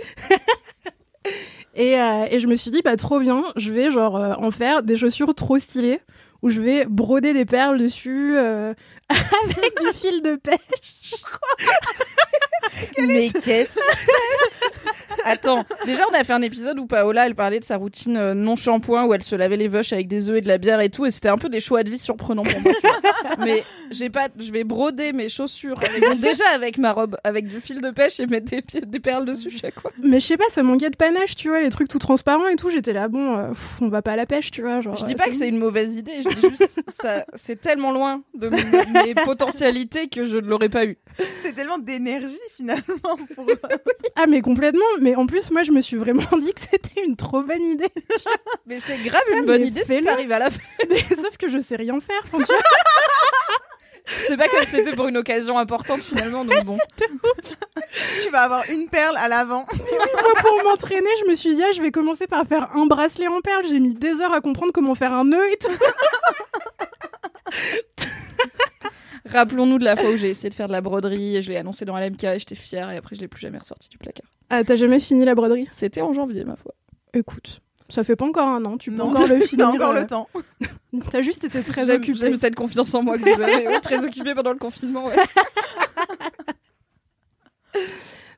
Et, 1.75 1.99
euh, 1.99 2.25
et 2.29 2.39
je 2.39 2.47
me 2.47 2.55
suis 2.55 2.71
dit, 2.71 2.81
bah 2.81 2.97
trop 2.97 3.19
bien, 3.19 3.43
je 3.55 3.71
vais 3.71 3.91
genre 3.91 4.17
euh, 4.17 4.33
en 4.37 4.51
faire 4.51 4.83
des 4.83 4.97
chaussures 4.97 5.33
trop 5.33 5.57
stylées, 5.57 6.01
où 6.41 6.49
je 6.49 6.61
vais 6.61 6.85
broder 6.85 7.33
des 7.33 7.45
perles 7.45 7.77
dessus 7.77 8.35
euh, 8.35 8.73
avec 9.09 9.79
du 9.79 9.93
fil 9.93 10.21
de 10.21 10.35
pêche. 10.35 11.15
Mais 12.99 13.29
qu'est-ce 13.29 13.75
qui 13.75 13.81
se 13.99 14.05
passe? 14.05 14.69
Attends, 15.25 15.65
déjà 15.85 16.03
on 16.09 16.13
a 16.13 16.23
fait 16.23 16.33
un 16.33 16.41
épisode 16.41 16.79
où 16.79 16.85
Paola 16.87 17.27
elle 17.27 17.35
parlait 17.35 17.59
de 17.59 17.63
sa 17.65 17.77
routine 17.77 18.17
euh, 18.17 18.33
non 18.33 18.55
shampoing 18.55 19.05
où 19.05 19.13
elle 19.13 19.21
se 19.23 19.35
lavait 19.35 19.57
les 19.57 19.67
vaches 19.67 19.93
avec 19.93 20.07
des 20.07 20.29
œufs 20.29 20.37
et 20.37 20.41
de 20.41 20.47
la 20.47 20.57
bière 20.57 20.79
et 20.79 20.89
tout 20.89 21.05
et 21.05 21.11
c'était 21.11 21.27
un 21.29 21.37
peu 21.37 21.49
des 21.49 21.59
choix 21.59 21.83
de 21.83 21.89
vie 21.89 21.99
surprenants 21.99 22.43
pour 22.43 22.59
moi. 22.61 22.71
Mais 23.39 23.63
j'ai 23.91 24.09
pas, 24.09 24.29
je 24.39 24.51
vais 24.51 24.63
broder 24.63 25.13
mes 25.13 25.29
chaussures 25.29 25.75
avec- 25.83 26.19
déjà 26.21 26.45
avec 26.53 26.77
ma 26.77 26.93
robe 26.93 27.17
avec 27.23 27.45
du 27.47 27.59
fil 27.61 27.81
de 27.81 27.89
pêche 27.91 28.19
et 28.19 28.25
mettre 28.27 28.47
des, 28.51 28.61
pi- 28.61 28.81
des 28.85 28.99
perles 28.99 29.25
dessus 29.25 29.51
chaque 29.51 29.79
fois. 29.79 29.91
Mais 30.03 30.19
je 30.19 30.25
sais 30.27 30.37
pas, 30.37 30.45
ça 30.49 30.63
manquait 30.63 30.89
de 30.89 30.95
panache, 30.95 31.35
tu 31.35 31.49
vois, 31.49 31.61
les 31.61 31.69
trucs 31.69 31.87
tout 31.89 31.99
transparents 31.99 32.47
et 32.47 32.55
tout. 32.55 32.69
J'étais 32.69 32.93
là, 32.93 33.07
bon, 33.07 33.37
euh, 33.37 33.47
pff, 33.49 33.81
on 33.81 33.89
va 33.89 34.01
pas 34.01 34.13
à 34.13 34.15
la 34.15 34.25
pêche, 34.25 34.49
tu 34.51 34.61
vois. 34.61 34.81
Genre, 34.81 34.95
Je 34.95 35.05
dis 35.05 35.13
euh, 35.13 35.17
pas 35.17 35.25
que 35.27 35.33
c'est 35.35 35.49
une 35.49 35.59
mauvaise 35.59 35.97
idée, 35.97 36.21
je 36.23 36.29
dis 36.29 36.41
juste 36.57 36.81
ça 37.01 37.25
c'est 37.35 37.59
tellement 37.59 37.91
loin 37.91 38.23
de 38.33 38.49
mes, 38.49 39.03
mes 39.05 39.13
potentialités 39.15 40.07
que 40.07 40.25
je 40.25 40.37
ne 40.37 40.47
l'aurais 40.47 40.69
pas 40.69 40.85
eu. 40.85 40.97
C'est 41.43 41.53
tellement 41.53 41.77
d'énergie, 41.77 42.37
finalement. 42.61 43.17
Pour... 43.35 43.45
Ah, 44.15 44.27
mais 44.27 44.41
complètement. 44.41 44.85
Mais 44.99 45.15
en 45.15 45.25
plus, 45.25 45.49
moi, 45.51 45.63
je 45.63 45.71
me 45.71 45.81
suis 45.81 45.97
vraiment 45.97 46.21
dit 46.39 46.53
que 46.53 46.61
c'était 46.61 47.01
une 47.03 47.15
trop 47.15 47.41
bonne 47.41 47.63
idée. 47.63 47.89
Mais 48.65 48.79
c'est 48.79 48.97
grave 48.97 49.21
une 49.31 49.39
Ah, 49.39 49.45
bonne 49.45 49.65
idée 49.65 49.83
si 49.83 50.01
t'arrives 50.01 50.31
à 50.31 50.39
la 50.39 50.51
fin. 50.51 50.59
mais 50.89 50.99
sauf 51.15 51.37
que 51.37 51.49
je 51.49 51.57
sais 51.59 51.75
rien 51.75 51.99
faire. 51.99 52.21
Enfin, 52.25 52.37
tu 52.39 52.45
vois. 52.45 52.61
C'est 54.05 54.37
pas 54.37 54.47
comme 54.47 54.65
c'était 54.67 54.93
pour 54.93 55.07
une 55.07 55.17
occasion 55.17 55.57
importante 55.57 56.01
finalement 56.01 56.43
donc 56.43 56.65
bon. 56.65 56.77
tu 58.23 58.29
vas 58.31 58.41
avoir 58.41 58.69
une 58.69 58.89
perle 58.89 59.15
à 59.17 59.27
l'avant. 59.27 59.65
Moi, 59.73 60.33
pour 60.41 60.63
m'entraîner, 60.63 61.09
je 61.23 61.29
me 61.29 61.35
suis 61.35 61.55
dit, 61.55 61.63
ah, 61.63 61.71
je 61.73 61.81
vais 61.81 61.91
commencer 61.91 62.27
par 62.27 62.45
faire 62.45 62.69
un 62.75 62.85
bracelet 62.85 63.27
en 63.27 63.41
perles. 63.41 63.65
J'ai 63.69 63.79
mis 63.79 63.93
des 63.93 64.21
heures 64.21 64.33
à 64.33 64.41
comprendre 64.41 64.71
comment 64.73 64.95
faire 64.95 65.13
un 65.13 65.25
nœud 65.25 65.51
et 65.51 65.57
tout. 65.57 65.71
Rappelons-nous 69.31 69.79
de 69.79 69.85
la 69.85 69.95
fois 69.95 70.09
où 70.11 70.17
j'ai 70.17 70.29
essayé 70.29 70.49
de 70.49 70.53
faire 70.53 70.67
de 70.67 70.71
la 70.73 70.81
broderie 70.81 71.37
et 71.37 71.41
je 71.41 71.49
l'ai 71.49 71.57
annoncé 71.57 71.85
dans 71.85 71.97
LMK 71.97 72.23
et 72.23 72.39
j'étais 72.39 72.55
fière 72.55 72.89
et 72.91 72.97
après 72.97 73.15
je 73.15 73.21
l'ai 73.21 73.27
plus 73.27 73.41
jamais 73.41 73.57
ressorti 73.57 73.89
du 73.89 73.97
placard. 73.97 74.27
Ah, 74.49 74.63
t'as 74.63 74.75
jamais 74.75 74.99
fini 74.99 75.23
la 75.25 75.35
broderie? 75.35 75.67
C'était 75.71 76.01
en 76.01 76.11
janvier 76.13 76.43
ma 76.43 76.55
foi. 76.55 76.73
Écoute, 77.13 77.61
ça 77.89 78.03
fait 78.03 78.15
pas 78.15 78.25
encore 78.25 78.47
un 78.47 78.63
an. 78.65 78.77
Tu 78.77 78.91
peux 78.91 78.97
Non, 78.97 79.09
encore 79.11 79.27
le 79.27 79.39
T'as 79.39 79.47
finir. 79.47 79.67
encore 79.69 79.91
euh, 79.91 80.01
le 80.01 80.07
temps. 80.07 80.27
T'as 81.11 81.21
juste 81.21 81.43
été 81.45 81.61
très 81.63 81.89
occupée. 81.89 82.19
j'aime 82.19 82.35
cette 82.35 82.55
confiance 82.55 82.93
en 82.93 83.03
moi 83.03 83.17
que 83.17 83.23
vous 83.23 83.41
avez. 83.41 83.67
Ouais, 83.67 83.79
très 83.79 84.03
occupée 84.05 84.33
pendant 84.35 84.51
le 84.51 84.59
confinement. 84.59 85.05
Ouais. 85.05 85.15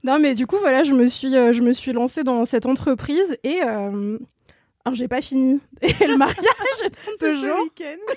Non, 0.03 0.19
mais 0.19 0.35
du 0.35 0.45
coup, 0.47 0.57
voilà, 0.57 0.83
je 0.83 0.93
me 0.93 1.05
suis, 1.07 1.33
euh, 1.35 1.53
je 1.53 1.61
me 1.61 1.71
suis 1.71 1.93
lancée 1.93 2.23
dans 2.23 2.43
cette 2.45 2.65
entreprise 2.65 3.37
et. 3.43 3.61
euh, 3.63 4.17
Alors, 4.83 4.95
j'ai 4.95 5.07
pas 5.07 5.21
fini. 5.21 5.61
Et 5.81 5.93
le 6.05 6.17
mariage 6.17 6.43
est 6.83 6.89
deux 7.21 7.37
ce 7.41 7.63
week-end. 7.63 8.13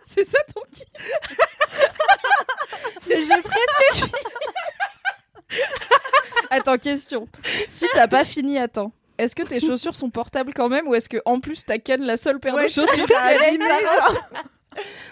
C'est 0.04 0.24
ça 0.24 0.38
ton 0.54 0.62
kiff 0.70 0.86
J'ai 3.06 3.42
presque. 3.42 4.10
Attends, 6.50 6.78
question. 6.78 7.28
Si 7.68 7.86
t'as 7.94 8.08
pas 8.08 8.24
fini 8.24 8.58
à 8.58 8.68
temps, 8.68 8.92
est-ce 9.18 9.34
que 9.36 9.42
tes 9.42 9.60
chaussures 9.60 9.94
sont 9.94 10.10
portables 10.10 10.52
quand 10.54 10.68
même 10.68 10.86
ou 10.88 10.94
est-ce 10.94 11.08
que 11.08 11.18
en 11.24 11.38
plus 11.38 11.64
t'as 11.64 11.78
ken 11.78 12.02
la 12.02 12.16
seule 12.16 12.40
paire 12.40 12.54
Ouais, 12.54 12.66
de 12.66 12.70
chaussures 12.72 13.06
abîmé, 13.18 13.64
genre. 13.64 14.16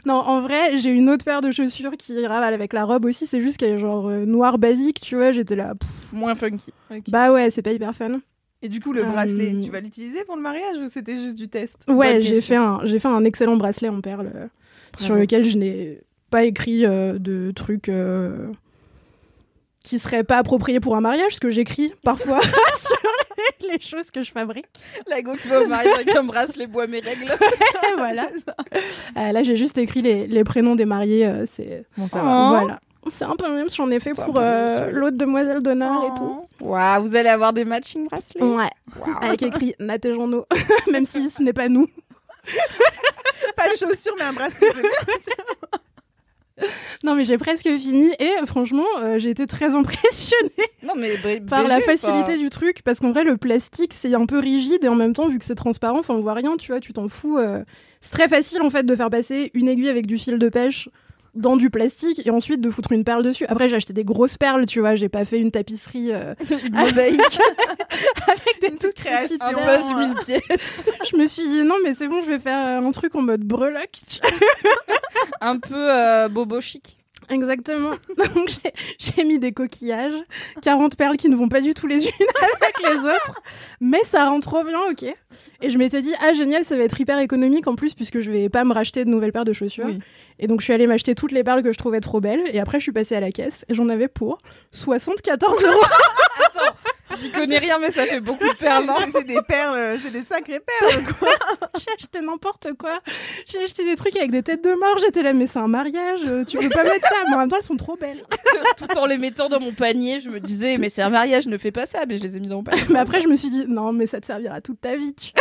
Non, 0.06 0.14
en 0.14 0.40
vrai, 0.40 0.76
j'ai 0.76 0.90
une 0.90 1.10
autre 1.10 1.24
paire 1.24 1.40
de 1.40 1.50
chaussures 1.50 1.96
qui 1.98 2.12
ira 2.14 2.38
avec 2.38 2.72
la 2.72 2.84
robe 2.84 3.04
aussi. 3.06 3.26
C'est 3.26 3.40
juste 3.40 3.56
qu'elle 3.56 3.70
est 3.74 3.78
genre 3.78 4.06
euh, 4.08 4.24
noire 4.24 4.56
basique, 4.56 5.00
tu 5.00 5.16
vois. 5.16 5.32
J'étais 5.32 5.56
là. 5.56 5.74
pff, 5.74 5.90
Moins 6.12 6.36
funky. 6.36 6.72
Bah 7.08 7.32
ouais, 7.32 7.50
c'est 7.50 7.60
pas 7.62 7.72
hyper 7.72 7.92
fun. 7.92 8.20
Et 8.62 8.68
du 8.68 8.78
coup, 8.80 8.92
le 8.92 9.02
Euh, 9.02 9.06
bracelet, 9.06 9.52
tu 9.62 9.70
vas 9.70 9.80
l'utiliser 9.80 10.24
pour 10.24 10.36
le 10.36 10.42
mariage 10.42 10.76
ou 10.78 10.86
c'était 10.88 11.16
juste 11.16 11.34
du 11.36 11.48
test? 11.48 11.74
Ouais, 11.88 12.12
Bonne 12.14 12.22
j'ai 12.22 12.34
question. 12.34 12.54
fait 12.54 12.56
un, 12.56 12.80
j'ai 12.86 12.98
fait 13.00 13.08
un 13.08 13.24
excellent 13.24 13.56
bracelet 13.56 13.88
en 13.88 14.00
perles 14.00 14.30
euh, 14.32 14.46
sur 14.96 15.08
Bravo. 15.08 15.20
lequel 15.22 15.44
je 15.44 15.56
n'ai 15.56 16.00
pas 16.30 16.44
écrit 16.44 16.84
euh, 16.84 17.18
de 17.18 17.50
trucs 17.52 17.88
euh, 17.88 18.48
qui 19.84 19.98
seraient 19.98 20.24
pas 20.24 20.36
appropriés 20.38 20.80
pour 20.80 20.96
un 20.96 21.00
mariage, 21.00 21.34
ce 21.36 21.40
que 21.40 21.50
j'écris 21.50 21.92
parfois 22.02 22.40
sur 22.76 22.98
les, 23.62 23.68
les 23.72 23.80
choses 23.80 24.10
que 24.10 24.22
je 24.22 24.30
fabrique. 24.30 24.66
La 25.06 25.22
go 25.22 25.34
qui 25.34 25.48
va 25.48 25.62
au 25.62 25.66
mariage 25.66 25.94
avec 25.94 26.14
un 26.14 26.24
bracelet 26.24 26.66
bois 26.66 26.86
mes 26.86 27.00
règles. 27.00 27.32
Voilà. 27.96 28.28
Euh, 29.16 29.32
là, 29.32 29.42
j'ai 29.42 29.56
juste 29.56 29.76
écrit 29.78 30.02
les, 30.02 30.26
les 30.26 30.44
prénoms 30.44 30.76
des 30.76 30.84
mariés. 30.84 31.26
euh, 31.26 31.46
c'est 31.52 31.84
Bon, 31.96 32.06
ça 32.08 32.22
va. 32.22 32.48
voilà. 32.50 32.80
C'est 33.10 33.24
un 33.24 33.34
peu 33.36 33.50
même, 33.50 33.70
j'en 33.70 33.90
ai 33.90 34.00
fait 34.00 34.12
pour 34.12 34.36
euh, 34.36 34.90
l'autre 34.90 35.16
demoiselle 35.16 35.62
d'honneur 35.62 36.02
et 36.04 36.18
tout. 36.18 36.46
Waouh, 36.60 37.02
vous 37.02 37.16
allez 37.16 37.28
avoir 37.30 37.52
des 37.54 37.64
matching 37.64 38.06
bracelets. 38.06 38.42
Ouais, 38.42 38.68
avec 39.22 39.42
écrit 39.42 39.74
Nat 39.80 39.96
et 40.04 40.12
Jeannot, 40.14 40.46
même 40.92 41.06
si 41.06 41.30
ce 41.30 41.42
n'est 41.42 41.54
pas 41.54 41.68
nous. 41.70 41.86
Pas 43.56 43.68
de 43.68 43.76
chaussures, 43.76 44.14
mais 44.18 44.24
un 44.24 44.32
bracelet, 44.32 44.68
c'est 44.72 44.82
bien. 44.82 46.66
Non, 47.04 47.14
mais 47.14 47.24
j'ai 47.24 47.38
presque 47.38 47.68
fini 47.78 48.10
et 48.18 48.32
franchement, 48.46 48.84
euh, 49.00 49.18
j'ai 49.20 49.30
été 49.30 49.46
très 49.46 49.74
impressionnée 49.76 50.50
Non 50.82 50.94
mais 50.96 51.14
b- 51.16 51.46
par 51.48 51.62
la 51.68 51.76
facilité 51.80 52.36
du 52.36 52.50
truc 52.50 52.82
parce 52.82 52.98
qu'en 52.98 53.12
vrai, 53.12 53.22
le 53.22 53.36
plastique 53.36 53.94
c'est 53.94 54.12
un 54.14 54.26
peu 54.26 54.40
rigide 54.40 54.82
et 54.84 54.88
en 54.88 54.96
même 54.96 55.12
temps, 55.14 55.28
vu 55.28 55.38
que 55.38 55.44
c'est 55.44 55.54
transparent, 55.54 56.00
enfin, 56.00 56.14
on 56.14 56.20
voit 56.20 56.34
rien, 56.34 56.56
tu 56.56 56.72
vois, 56.72 56.80
tu 56.80 56.92
t'en 56.92 57.08
fous. 57.08 57.38
euh, 57.38 57.62
C'est 58.00 58.10
très 58.10 58.26
facile 58.28 58.60
en 58.62 58.70
fait 58.70 58.82
de 58.84 58.96
faire 58.96 59.08
passer 59.10 59.52
une 59.54 59.68
aiguille 59.68 59.88
avec 59.88 60.06
du 60.06 60.18
fil 60.18 60.36
de 60.38 60.48
pêche 60.48 60.88
dans 61.34 61.56
du 61.56 61.70
plastique 61.70 62.26
et 62.26 62.30
ensuite 62.30 62.60
de 62.60 62.70
foutre 62.70 62.92
une 62.92 63.04
perle 63.04 63.22
dessus. 63.22 63.44
Après, 63.48 63.68
j'ai 63.68 63.76
acheté 63.76 63.92
des 63.92 64.04
grosses 64.04 64.36
perles, 64.38 64.66
tu 64.66 64.80
vois, 64.80 64.94
j'ai 64.96 65.08
pas 65.08 65.24
fait 65.24 65.38
une 65.38 65.50
tapisserie 65.50 66.12
euh, 66.12 66.34
une 66.50 66.74
mosaïque, 66.74 67.20
avec 68.26 68.60
des 68.60 68.66
Une 68.68 68.72
toutes 68.78 68.92
petite 68.92 69.04
création. 69.04 69.36
petites 69.38 69.42
un 69.42 69.54
perles. 69.54 69.78
puzzle 69.78 69.94
mille 69.98 70.14
pièces, 70.24 70.86
Je 71.10 71.16
me 71.16 71.26
suis 71.26 71.46
dit 71.46 71.62
non, 71.62 71.76
mais 71.84 71.94
c'est 71.94 72.08
bon, 72.08 72.20
je 72.22 72.28
vais 72.28 72.38
faire 72.38 72.58
euh, 72.82 72.86
un 72.86 72.90
truc 72.92 73.14
en 73.14 73.22
mode 73.22 73.42
breloque. 73.44 74.00
un 75.40 75.58
peu 75.58 75.74
euh, 75.74 76.28
bobo 76.28 76.60
chic. 76.60 76.96
Exactement. 77.30 77.90
Donc 78.34 78.48
j'ai- 78.48 78.72
j'ai 78.98 79.22
mis 79.24 79.38
des 79.38 79.52
coquillages, 79.52 80.14
40 80.62 80.96
perles 80.96 81.18
qui 81.18 81.28
ne 81.28 81.36
vont 81.36 81.48
pas 81.48 81.60
du 81.60 81.74
tout 81.74 81.86
les 81.86 82.06
unes 82.06 82.10
avec 82.62 82.74
les 82.82 83.04
autres, 83.04 83.34
mais 83.82 84.00
ça 84.02 84.24
rend 84.30 84.40
trop 84.40 84.64
bien, 84.64 84.78
ok. 84.90 85.02
Et 85.60 85.68
je 85.68 85.76
m'étais 85.76 86.00
dit, 86.00 86.14
ah 86.22 86.32
génial, 86.32 86.64
ça 86.64 86.76
va 86.76 86.84
être 86.84 86.98
hyper 86.98 87.18
économique 87.18 87.66
en 87.66 87.74
plus, 87.74 87.92
puisque 87.94 88.20
je 88.20 88.30
vais 88.30 88.48
pas 88.48 88.64
me 88.64 88.72
racheter 88.72 89.04
de 89.04 89.10
nouvelles 89.10 89.32
paires 89.32 89.44
de 89.44 89.52
chaussures. 89.52 89.86
Oui. 89.88 89.98
Et 90.38 90.46
donc 90.46 90.60
je 90.60 90.64
suis 90.64 90.72
allée 90.72 90.86
m'acheter 90.86 91.14
toutes 91.14 91.32
les 91.32 91.42
perles 91.44 91.62
que 91.62 91.72
je 91.72 91.78
trouvais 91.78 92.00
trop 92.00 92.20
belles, 92.20 92.42
et 92.52 92.60
après 92.60 92.78
je 92.78 92.84
suis 92.84 92.92
passée 92.92 93.16
à 93.16 93.20
la 93.20 93.32
caisse, 93.32 93.64
et 93.68 93.74
j'en 93.74 93.88
avais 93.88 94.08
pour 94.08 94.38
74 94.72 95.62
euros. 95.64 95.72
Attends, 96.46 96.74
J'y 97.18 97.32
connais 97.32 97.58
rien, 97.58 97.78
mais 97.80 97.90
ça 97.90 98.04
fait 98.04 98.20
beaucoup 98.20 98.46
de 98.46 98.54
perles. 98.54 98.84
non 98.84 98.94
C'est- 99.00 99.10
C'est 99.10 99.24
des 99.24 99.40
perles, 99.42 99.98
c'est 100.04 100.12
des 100.12 100.22
sacrées 100.22 100.60
perles. 100.60 101.02
quoi. 101.18 101.28
J'ai 101.78 101.90
acheté 101.98 102.20
n'importe 102.20 102.74
quoi. 102.78 103.00
J'ai 103.46 103.64
acheté 103.64 103.84
des 103.84 103.96
trucs 103.96 104.14
avec 104.16 104.30
des 104.30 104.42
têtes 104.42 104.62
de 104.62 104.70
mort. 104.74 104.98
J'étais 105.00 105.22
là, 105.22 105.32
mais 105.32 105.46
c'est 105.48 105.58
un 105.58 105.66
mariage. 105.66 106.20
euh, 106.26 106.44
Tu 106.44 106.58
peux 106.58 106.68
pas 106.68 106.84
mettre 106.84 107.08
ça? 107.08 107.16
Mais 107.28 107.34
en 107.34 107.38
même 107.38 107.48
temps, 107.48 107.56
elles 107.56 107.62
sont 107.64 107.76
trop 107.76 107.96
belles. 107.96 108.24
Tout 108.76 108.96
en 108.98 109.06
les 109.06 109.16
mettant 109.18 109.48
dans 109.48 109.58
mon 109.58 109.72
panier, 109.72 110.20
je 110.20 110.28
me 110.30 110.38
disais, 110.38 110.76
mais 110.76 110.90
c'est 110.90 111.02
un 111.02 111.08
mariage, 111.10 111.46
ne 111.48 111.56
fais 111.58 111.72
pas 111.72 111.86
ça. 111.86 112.00
Mais 112.06 112.18
je 112.18 112.22
les 112.22 112.36
ai 112.36 112.40
mis 112.40 112.46
dans 112.46 112.56
mon 112.56 112.62
panier. 112.64 112.82
Mais 112.90 112.98
après, 113.00 113.20
je 113.20 113.26
me 113.26 113.34
suis 113.36 113.50
dit, 113.50 113.64
non, 113.66 113.92
mais 113.92 114.06
ça 114.06 114.20
te 114.20 114.26
servira 114.26 114.60
toute 114.60 114.80
ta 114.80 114.94
vie. 114.94 115.14
tu- 115.14 115.32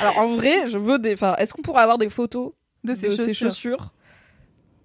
Alors 0.00 0.18
en 0.18 0.36
vrai, 0.36 0.68
je 0.68 0.76
veux 0.76 0.98
des. 0.98 1.14
Enfin, 1.14 1.34
est-ce 1.38 1.54
qu'on 1.54 1.62
pourrait 1.62 1.82
avoir 1.82 1.98
des 1.98 2.10
photos 2.10 2.52
De 2.84 2.92
de 2.94 3.32
chaussures. 3.32 3.92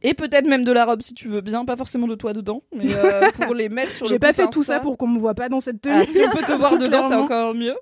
et 0.01 0.13
peut-être 0.13 0.47
même 0.47 0.63
de 0.63 0.71
la 0.71 0.85
robe 0.85 1.01
si 1.01 1.13
tu 1.13 1.27
veux 1.27 1.41
bien, 1.41 1.65
pas 1.65 1.75
forcément 1.75 2.07
de 2.07 2.15
toi 2.15 2.31
dedans, 2.33 2.63
mais 2.73 2.85
euh, 2.95 3.29
pour 3.41 3.53
les 3.53 3.67
mettre 3.67 3.91
sur 3.91 4.05
le 4.05 4.11
J'ai 4.11 4.19
pas 4.19 4.31
fait 4.33 4.47
tout 4.49 4.63
ça 4.63 4.79
pour 4.79 4.97
qu'on 4.97 5.07
me 5.07 5.19
voit 5.19 5.33
pas 5.33 5.49
dans 5.49 5.59
cette 5.59 5.81
tenue. 5.81 5.95
Ah, 5.95 6.05
si 6.05 6.21
on 6.25 6.29
peut 6.31 6.43
te 6.43 6.53
voir 6.53 6.77
dedans, 6.79 7.03
c'est 7.03 7.15
encore 7.15 7.53
mieux. 7.53 7.75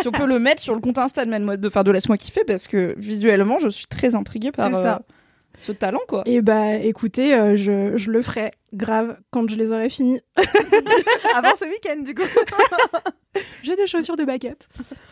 Si 0.00 0.06
on 0.08 0.12
peut 0.12 0.26
le 0.26 0.38
mettre 0.38 0.62
sur 0.62 0.74
le 0.74 0.80
compte 0.80 0.98
Insta 0.98 1.26
de 1.26 1.56
de, 1.56 1.82
de 1.82 1.90
Laisse-moi 1.90 2.16
kiffer, 2.16 2.44
parce 2.46 2.68
que 2.68 2.94
visuellement, 2.96 3.58
je 3.58 3.68
suis 3.68 3.86
très 3.86 4.14
intriguée 4.14 4.52
par 4.52 4.68
C'est 4.68 4.82
ça. 4.82 4.96
euh, 4.96 5.13
ce 5.58 5.72
talent, 5.72 6.00
quoi. 6.08 6.22
Et 6.26 6.42
bah, 6.42 6.74
écoutez, 6.74 7.34
euh, 7.34 7.56
je, 7.56 7.96
je 7.96 8.10
le 8.10 8.22
ferai 8.22 8.52
grave 8.72 9.16
quand 9.30 9.48
je 9.48 9.56
les 9.56 9.70
aurai 9.70 9.88
finis. 9.88 10.20
Avant 11.34 11.54
ce 11.56 11.64
week-end, 11.66 12.02
du 12.02 12.14
coup. 12.14 12.22
J'ai 13.62 13.74
des 13.74 13.86
chaussures 13.86 14.16
de 14.16 14.24
backup. 14.24 14.62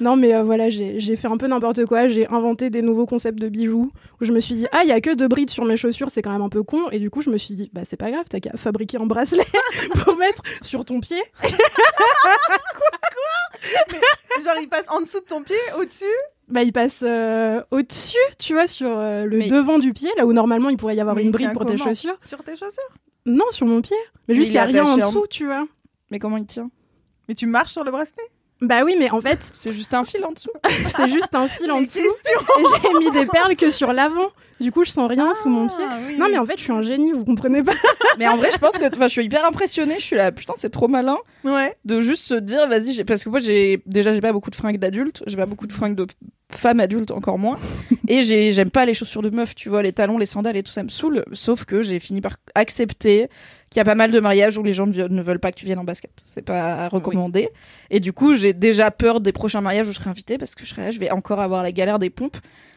Non, 0.01 0.15
mais 0.15 0.33
euh, 0.35 0.45
voilà, 0.45 0.71
j'ai 0.71 1.01
j'ai 1.01 1.17
fait 1.17 1.27
un 1.27 1.37
peu 1.37 1.49
n'importe 1.49 1.87
quoi. 1.87 2.07
J'ai 2.07 2.29
inventé 2.29 2.71
des 2.71 2.81
nouveaux 2.81 3.07
concepts 3.07 3.41
de 3.41 3.49
bijoux 3.49 3.91
où 4.21 4.25
je 4.25 4.31
me 4.31 4.39
suis 4.39 4.55
dit, 4.55 4.67
ah, 4.71 4.83
il 4.85 4.89
y 4.89 4.93
a 4.93 5.01
que 5.01 5.13
deux 5.15 5.27
brides 5.27 5.51
sur 5.51 5.65
mes 5.65 5.77
chaussures, 5.77 6.11
c'est 6.11 6.23
quand 6.23 6.31
même 6.31 6.43
un 6.43 6.49
peu 6.49 6.63
con. 6.63 6.89
Et 6.91 7.01
du 7.01 7.11
coup, 7.11 7.23
je 7.23 7.31
me 7.31 7.37
suis 7.37 7.55
dit, 7.55 7.71
bah, 7.73 7.81
c'est 7.89 7.97
pas 7.97 8.13
grave, 8.13 8.25
t'as 8.31 8.39
qu'à 8.39 8.57
fabriquer 8.57 8.99
un 8.99 9.07
bracelet 9.07 9.43
pour 10.05 10.17
mettre 10.17 10.43
sur 10.61 10.85
ton 10.85 11.01
pied. 11.01 11.21
Genre, 14.45 14.57
il 14.61 14.69
passe 14.69 14.87
en 14.89 15.01
dessous 15.01 15.21
de 15.21 15.27
ton 15.27 15.43
pied, 15.43 15.57
au-dessus? 15.79 16.05
Bah, 16.53 16.63
il 16.63 16.73
passe 16.73 17.01
euh, 17.03 17.63
au-dessus, 17.71 18.17
tu 18.39 18.53
vois, 18.53 18.67
sur 18.67 18.89
euh, 18.91 19.25
le 19.25 19.39
Mais- 19.39 19.49
devant 19.49 19.79
du 19.79 19.93
pied, 19.93 20.11
là 20.19 20.27
où 20.27 20.33
normalement 20.33 20.69
il 20.69 20.77
pourrait 20.77 20.95
y 20.97 21.01
avoir 21.01 21.17
Mais 21.17 21.25
une 21.25 21.31
bride 21.31 21.53
pour 21.55 21.65
tes 21.65 21.77
chaussures. 21.79 22.17
Sur 22.21 22.43
tes 22.45 22.53
chaussures? 22.57 22.83
Non, 23.25 23.47
sur 23.53 23.67
mon 23.67 23.81
pied. 23.81 23.97
Mais 24.29 24.35
Mais 24.35 24.35
juste, 24.35 24.49
il 24.49 24.53
il 24.53 24.55
y 24.57 24.59
a 24.59 24.65
rien 24.65 24.85
en- 24.85 24.97
dessous, 24.97 25.27
tu 25.31 25.47
vois. 25.47 25.67
Mais 26.11 26.19
comment 26.19 26.37
il 26.37 26.45
tient? 26.47 26.71
Mais 27.29 27.35
tu 27.35 27.47
marches 27.47 27.73
sur 27.73 27.85
le 27.85 27.91
bracelet? 27.91 28.23
Bah 28.63 28.83
oui, 28.85 28.95
mais 28.99 29.11
en 29.11 29.21
fait, 29.21 29.53
C'est 29.55 29.73
juste 29.73 29.93
un 29.93 30.05
fil 30.05 30.25
en 30.25 30.33
dessous. 30.33 30.51
c'est 30.97 31.09
juste 31.11 31.35
un 31.35 31.47
fil 31.49 31.71
en 31.71 31.81
dessous. 31.83 31.99
Et 31.99 32.63
j'ai 32.83 32.99
mis 32.99 33.11
des 33.11 33.27
perles 33.27 33.57
que 33.57 33.71
sur 33.71 33.93
l'avant. 33.93 34.29
Du 34.61 34.71
coup, 34.71 34.85
je 34.85 34.91
sens 34.93 35.09
rien 35.11 35.35
sous 35.35 35.49
mon 35.49 35.67
pied. 35.67 35.85
Ah, 35.91 35.99
oui, 36.07 36.17
Non, 36.17 36.27
mais 36.31 36.39
en 36.39 36.47
fait, 36.47 36.57
je 36.57 36.63
suis 36.63 36.73
un 36.73 36.83
génie, 36.83 37.11
vous 37.11 37.25
comprenez 37.25 37.65
pas. 37.65 37.73
mais 38.19 38.29
en 38.29 38.37
vrai, 38.37 38.51
je 38.53 38.59
pense 38.59 38.79
que, 38.79 38.85
enfin, 38.87 39.07
je 39.09 39.13
suis 39.13 39.25
hyper 39.25 39.45
impressionnée. 39.45 39.97
Je 39.99 40.05
suis 40.05 40.15
là, 40.15 40.31
putain, 40.31 40.55
c'est 40.57 40.71
trop 40.71 40.87
malin 40.87 41.17
Ouais. 41.43 41.77
de 41.85 42.01
juste 42.01 42.23
se 42.29 42.35
dire, 42.37 42.69
vas-y, 42.69 42.93
j'ai- 42.93 43.05
parce 43.05 43.25
que 43.25 43.29
moi, 43.29 43.41
j'ai 43.41 43.83
déjà, 43.87 44.15
j'ai 44.15 44.21
pas 44.21 44.33
beaucoup 44.33 44.51
de 44.51 44.55
fringues 44.55 44.79
d'adultes, 44.79 45.25
j'ai 45.27 45.37
pas 45.37 45.47
beaucoup 45.47 45.67
de 45.67 45.73
fringues 45.73 45.97
de 45.97 46.07
femmes 46.55 46.79
adultes, 46.79 47.11
encore 47.11 47.39
moins. 47.39 47.59
et 48.07 48.23
j'ai, 48.23 48.53
j'aime 48.53 48.71
pas 48.71 48.85
les 48.85 48.95
chaussures 48.95 49.23
de 49.23 49.31
meufs, 49.31 49.57
tu 49.57 49.69
vois, 49.69 49.83
les 49.83 49.93
talons, 49.93 50.17
les 50.19 50.27
sandales 50.27 50.57
et 50.57 50.63
tout 50.63 50.71
ça 50.71 50.85
me 50.85 50.89
saoule. 50.91 51.25
Sauf 51.33 51.65
que 51.65 51.83
j'ai 51.83 51.99
fini 51.99 52.21
par 52.21 52.37
accepter 52.55 53.29
qu'il 53.73 53.79
y 53.79 53.81
a 53.81 53.85
pas 53.87 53.95
mal 53.95 54.11
de 54.11 54.21
mariages 54.21 54.59
où 54.59 54.63
les 54.63 54.75
gens 54.75 54.87
ne 54.87 55.23
veulent 55.23 55.39
pas 55.41 55.51
que 55.51 55.57
tu 55.57 55.65
viennes 55.65 55.79
en 55.79 55.85
basket. 55.85 56.11
C'est 56.27 56.43
pas 56.43 56.85
à 56.85 56.89
recommander. 56.89 57.49
Et 57.89 58.01
du 58.01 58.13
coup, 58.13 58.35
j'ai 58.35 58.53
déjà 58.53 58.91
peur 58.91 59.21
des 59.23 59.33
prochains 59.33 59.63
mariages 59.63 59.89
où 59.89 59.93
je 59.93 59.97
serai 59.99 60.11
invitée 60.11 60.37
parce 60.37 60.55
que 60.55 60.65
je 60.67 60.71
serai 60.71 60.83
là, 60.83 60.91
je 60.91 60.99
vais 60.99 61.11
encore 61.11 61.41
avoir 61.41 61.63
la 61.63 61.73
galère 61.73 61.99
des 61.99 62.11
pompes. 62.11 62.37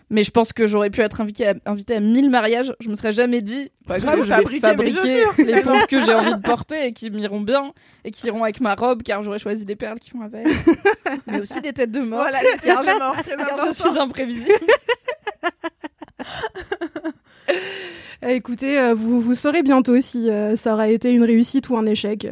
Mais 0.10 0.24
je 0.24 0.30
pense 0.32 0.54
que 0.54 0.68
j'aurais 0.68 0.92
pu 0.92 1.02
être 1.02 1.20
invitée 1.20 1.48
à, 1.48 1.54
invitée 1.66 1.96
à 1.96 2.00
1000 2.00 2.30
mariages. 2.30 2.72
Je 2.80 2.88
me 2.90 2.96
serais 2.96 3.12
jamais 3.12 3.42
dit, 3.42 3.72
pas 3.88 4.00
grave, 4.00 4.20
je 4.24 4.30
vais 4.30 4.60
fabriquer 4.60 5.24
les 5.40 5.62
pompes 5.62 5.88
que 5.88 6.00
j'ai 6.00 6.14
envie 6.14 6.36
de 6.36 6.42
porter 6.42 6.86
et 6.86 6.94
qui 6.94 7.10
m'iront 7.10 7.42
bien 7.42 7.74
et 8.06 8.12
qui 8.12 8.28
iront 8.28 8.44
avec 8.44 8.62
ma 8.62 8.76
robe 8.76 9.02
car 9.04 9.22
j'aurais 9.24 9.40
choisi 9.40 9.66
des 9.66 9.76
perles 9.76 10.00
qui 10.00 10.12
vont 10.12 10.22
avec. 10.22 10.46
Mais 11.28 11.42
aussi 11.42 11.60
des 11.60 11.74
têtes 11.74 11.92
de 11.92 12.02
mort. 12.02 12.22
Voilà, 12.22 12.38
les 12.42 12.58
car 12.62 12.84
je- 12.84 13.22
très 13.24 13.36
car 13.36 13.42
important. 13.54 13.66
je 13.68 13.72
suis 13.90 14.00
imprévisible. 14.00 14.54
Euh, 18.24 18.30
écoutez, 18.30 18.80
euh, 18.80 18.94
vous, 18.94 19.20
vous 19.20 19.36
saurez 19.36 19.62
bientôt 19.62 20.00
si 20.00 20.30
euh, 20.30 20.56
ça 20.56 20.74
aura 20.74 20.88
été 20.88 21.12
une 21.12 21.24
réussite 21.24 21.70
ou 21.70 21.78
un 21.78 21.86
échec. 21.86 22.26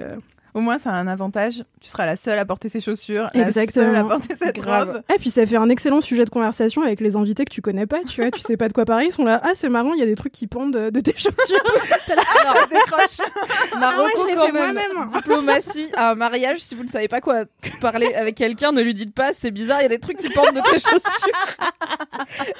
Au 0.53 0.59
moins, 0.59 0.77
ça 0.77 0.91
a 0.91 0.93
un 0.93 1.07
avantage. 1.07 1.63
Tu 1.81 1.89
seras 1.89 2.05
la 2.05 2.15
seule 2.15 2.37
à 2.37 2.45
porter 2.45 2.69
ces 2.69 2.79
chaussures, 2.79 3.29
Exactement. 3.33 3.85
la 3.87 3.91
seule 3.91 3.95
à 3.95 4.03
porter 4.03 4.35
cette 4.35 4.55
Grave. 4.59 4.87
robe. 4.91 5.01
Et 5.13 5.17
puis 5.17 5.31
ça 5.31 5.45
fait 5.45 5.55
un 5.55 5.69
excellent 5.69 5.99
sujet 6.01 6.25
de 6.25 6.29
conversation 6.29 6.83
avec 6.83 7.01
les 7.01 7.15
invités 7.15 7.43
que 7.45 7.51
tu 7.51 7.61
connais 7.61 7.87
pas, 7.87 8.03
tu 8.03 8.21
vois, 8.21 8.29
tu 8.29 8.39
sais 8.39 8.55
pas 8.55 8.67
de 8.67 8.73
quoi 8.73 8.85
parler, 8.85 9.07
ils 9.07 9.11
sont 9.11 9.25
là, 9.25 9.41
ah 9.43 9.51
c'est 9.55 9.69
marrant, 9.69 9.93
il 9.93 9.99
y 9.99 10.03
a 10.03 10.05
des 10.05 10.15
trucs 10.15 10.31
qui 10.31 10.45
pendent 10.47 10.71
de, 10.73 10.99
tes 10.99 11.13
chaussures. 11.17 11.63
Alors, 12.41 12.67
Décroche. 12.67 13.27
Marocco 13.79 14.09
Ah 14.15 14.25
ouais, 14.25 14.35
quand 14.35 14.45
fait 14.45 14.51
même. 14.51 14.73
moi-même. 14.73 15.07
Diplomatie 15.11 15.89
à 15.95 16.11
un 16.11 16.15
mariage, 16.15 16.59
si 16.59 16.75
vous 16.75 16.83
ne 16.83 16.89
savez 16.89 17.07
pas 17.07 17.19
quoi 17.21 17.45
parler 17.81 18.13
avec 18.13 18.35
quelqu'un, 18.35 18.71
ne 18.71 18.81
lui 18.81 18.93
dites 18.93 19.13
pas 19.13 19.33
c'est 19.33 19.51
bizarre, 19.51 19.79
il 19.79 19.83
y 19.83 19.87
a 19.87 19.89
des 19.89 19.99
trucs 19.99 20.17
qui 20.17 20.29
pendent 20.29 20.53
de 20.55 20.61
tes 20.61 20.77
chaussures. 20.77 21.57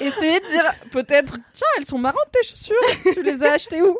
Essayez 0.00 0.40
de 0.40 0.48
dire 0.48 0.64
peut-être 0.90 1.36
tiens, 1.54 1.66
elles 1.78 1.86
sont 1.86 1.98
marrantes 1.98 2.28
tes 2.32 2.46
chaussures, 2.46 3.12
tu 3.14 3.22
les 3.22 3.42
as 3.44 3.52
achetées 3.52 3.82
où? 3.82 3.96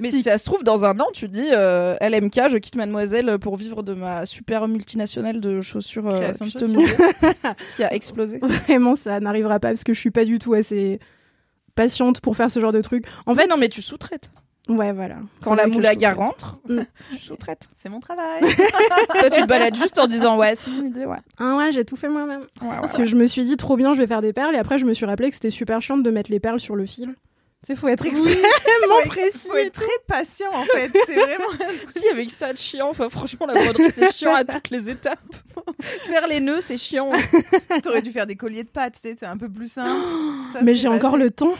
Mais 0.00 0.10
si. 0.10 0.22
ça 0.22 0.38
se 0.38 0.44
trouve, 0.44 0.62
dans 0.64 0.84
un 0.84 0.98
an, 1.00 1.06
tu 1.12 1.28
dis 1.28 1.48
euh, 1.52 1.96
LMK, 2.00 2.48
je 2.50 2.56
quitte 2.58 2.76
Mademoiselle 2.76 3.38
pour 3.38 3.56
vivre 3.56 3.82
de 3.82 3.94
ma 3.94 4.26
super 4.26 4.66
multinationale 4.68 5.40
de 5.40 5.60
chaussures 5.60 6.08
euh, 6.08 6.32
qui 7.76 7.84
a 7.84 7.92
explosé. 7.94 8.38
Vraiment, 8.42 8.94
ça 8.96 9.20
n'arrivera 9.20 9.58
pas 9.60 9.68
parce 9.68 9.84
que 9.84 9.92
je 9.92 10.00
suis 10.00 10.10
pas 10.10 10.24
du 10.24 10.38
tout 10.38 10.54
assez 10.54 10.98
patiente 11.74 12.20
pour 12.20 12.36
faire 12.36 12.50
ce 12.50 12.60
genre 12.60 12.72
de 12.72 12.80
truc. 12.82 13.04
En 13.26 13.32
En 13.32 13.34
fait, 13.34 13.46
non, 13.46 13.56
mais 13.58 13.68
tu 13.68 13.80
sous-traites. 13.82 14.30
ouais, 14.68 14.92
voilà. 14.92 15.16
Quand 15.42 15.54
la 15.54 15.66
moulaga 15.66 16.12
rentre, 16.14 16.58
Mm. 16.68 16.80
tu 17.12 17.18
sous-traites. 17.18 17.68
C'est 17.76 17.88
mon 17.88 18.00
travail. 18.00 18.40
Toi, 19.20 19.30
tu 19.30 19.40
te 19.40 19.46
balades 19.46 19.74
juste 19.76 19.98
en 19.98 20.06
disant 20.06 20.36
ouais, 20.38 20.54
c'est 20.54 20.70
une 20.70 20.86
idée, 20.86 21.04
ouais. 21.06 21.16
Ah 21.38 21.56
ouais, 21.56 21.72
j'ai 21.72 21.84
tout 21.84 21.96
fait 21.96 22.08
moi-même. 22.08 22.42
Ouais, 22.60 22.68
ouais, 22.68 22.74
Parce 22.80 22.96
que 22.96 23.04
je 23.04 23.16
me 23.16 23.26
suis 23.26 23.42
dit 23.44 23.56
trop 23.56 23.76
bien, 23.76 23.94
je 23.94 24.00
vais 24.00 24.06
faire 24.06 24.22
des 24.22 24.32
perles 24.32 24.54
et 24.54 24.58
après 24.58 24.78
je 24.78 24.84
me 24.84 24.94
suis 24.94 25.06
rappelé 25.06 25.28
que 25.30 25.34
c'était 25.34 25.50
super 25.50 25.80
chiant 25.80 25.96
de 25.98 26.10
mettre 26.10 26.30
les 26.30 26.40
perles 26.40 26.60
sur 26.60 26.76
le 26.76 26.86
fil. 26.86 27.14
Tu 27.62 27.74
sais, 27.74 27.76
faut 27.78 27.88
être 27.88 28.06
extrêmement 28.06 29.02
précis. 29.06 29.48
Faut 29.48 29.56
être 29.56 29.74
très 29.74 29.98
patient 30.06 30.50
en 30.52 30.64
fait. 30.64 30.90
C'est 31.04 31.14
vraiment. 31.14 31.44
Si, 31.90 32.08
avec 32.08 32.30
ça 32.30 32.52
de 32.52 32.58
chiant, 32.58 32.88
enfin, 32.88 33.08
franchement, 33.10 33.46
la 33.46 33.54
broderie, 33.54 33.90
c'est 33.94 34.12
chiant 34.14 34.34
à 34.34 34.44
toutes 34.44 34.70
les 34.70 34.88
étapes. 34.88 35.18
Faire 35.82 36.26
les 36.26 36.40
nœuds, 36.40 36.60
c'est 36.62 36.78
chiant. 36.78 37.10
T'aurais 37.82 38.00
dû 38.00 38.12
faire 38.12 38.26
des 38.26 38.36
colliers 38.36 38.64
de 38.64 38.68
pâtes, 38.68 38.94
tu 38.94 39.08
sais, 39.08 39.16
c'est 39.18 39.26
un 39.26 39.36
peu 39.36 39.48
plus 39.48 39.70
simple. 39.70 40.00
Ça, 40.52 40.60
Mais 40.62 40.74
j'ai 40.74 40.88
encore 40.88 41.16
le 41.16 41.30
temps. 41.30 41.54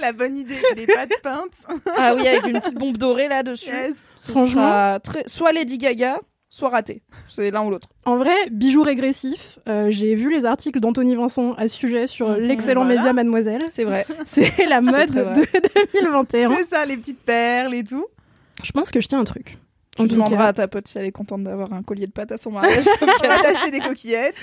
La 0.00 0.12
bonne 0.12 0.36
idée, 0.36 0.58
les 0.76 0.86
pâtes 0.86 1.20
peintes. 1.22 1.66
Ah 1.96 2.14
oui, 2.14 2.28
avec 2.28 2.46
une 2.46 2.60
petite 2.60 2.74
bombe 2.74 2.96
dorée 2.96 3.28
là-dessus. 3.28 3.70
Yes. 3.70 4.06
Franchement. 4.30 4.62
sera 4.62 5.00
très... 5.00 5.24
soit 5.26 5.52
Lady 5.52 5.78
Gaga, 5.78 6.20
soit 6.54 6.68
raté. 6.68 7.00
C'est 7.28 7.50
l'un 7.50 7.64
ou 7.64 7.70
l'autre. 7.70 7.88
En 8.04 8.18
vrai, 8.18 8.34
bijoux 8.50 8.82
régressifs. 8.82 9.58
euh, 9.68 9.86
j'ai 9.90 10.14
vu 10.14 10.30
les 10.30 10.44
articles 10.44 10.78
d'Anthony 10.80 11.14
Vincent 11.16 11.54
à 11.54 11.66
ce 11.66 11.74
sujet 11.74 12.06
sur 12.06 12.28
Mhm, 12.28 12.36
l'excellent 12.40 12.84
voilà. 12.84 12.98
média 12.98 13.12
Mademoiselle. 13.14 13.62
C'est 13.70 13.84
vrai. 13.84 14.06
C'est 14.26 14.66
la 14.66 14.82
mode 14.82 15.10
de 15.12 15.24
2021. 15.94 16.50
C'est 16.54 16.66
ça, 16.68 16.84
les 16.84 16.98
petites 16.98 17.20
perles 17.22 17.74
et 17.74 17.82
tout. 17.84 18.04
Je 18.62 18.70
pense 18.72 18.90
que 18.90 19.00
je 19.00 19.08
tiens 19.08 19.20
un 19.20 19.24
truc. 19.24 19.56
Demanderas 19.98 20.38
cas. 20.44 20.48
à 20.48 20.52
ta 20.52 20.68
pote 20.68 20.88
si 20.88 20.98
elle 20.98 21.06
est 21.06 21.12
contente 21.12 21.42
d'avoir 21.44 21.72
un 21.72 21.82
collier 21.82 22.06
de 22.06 22.12
pâte 22.12 22.32
à 22.32 22.36
son 22.36 22.50
mariage. 22.52 22.84
On 23.00 23.06
va 23.06 23.38
t'acheter 23.42 23.70
des 23.70 23.80
coquillettes. 23.80 24.34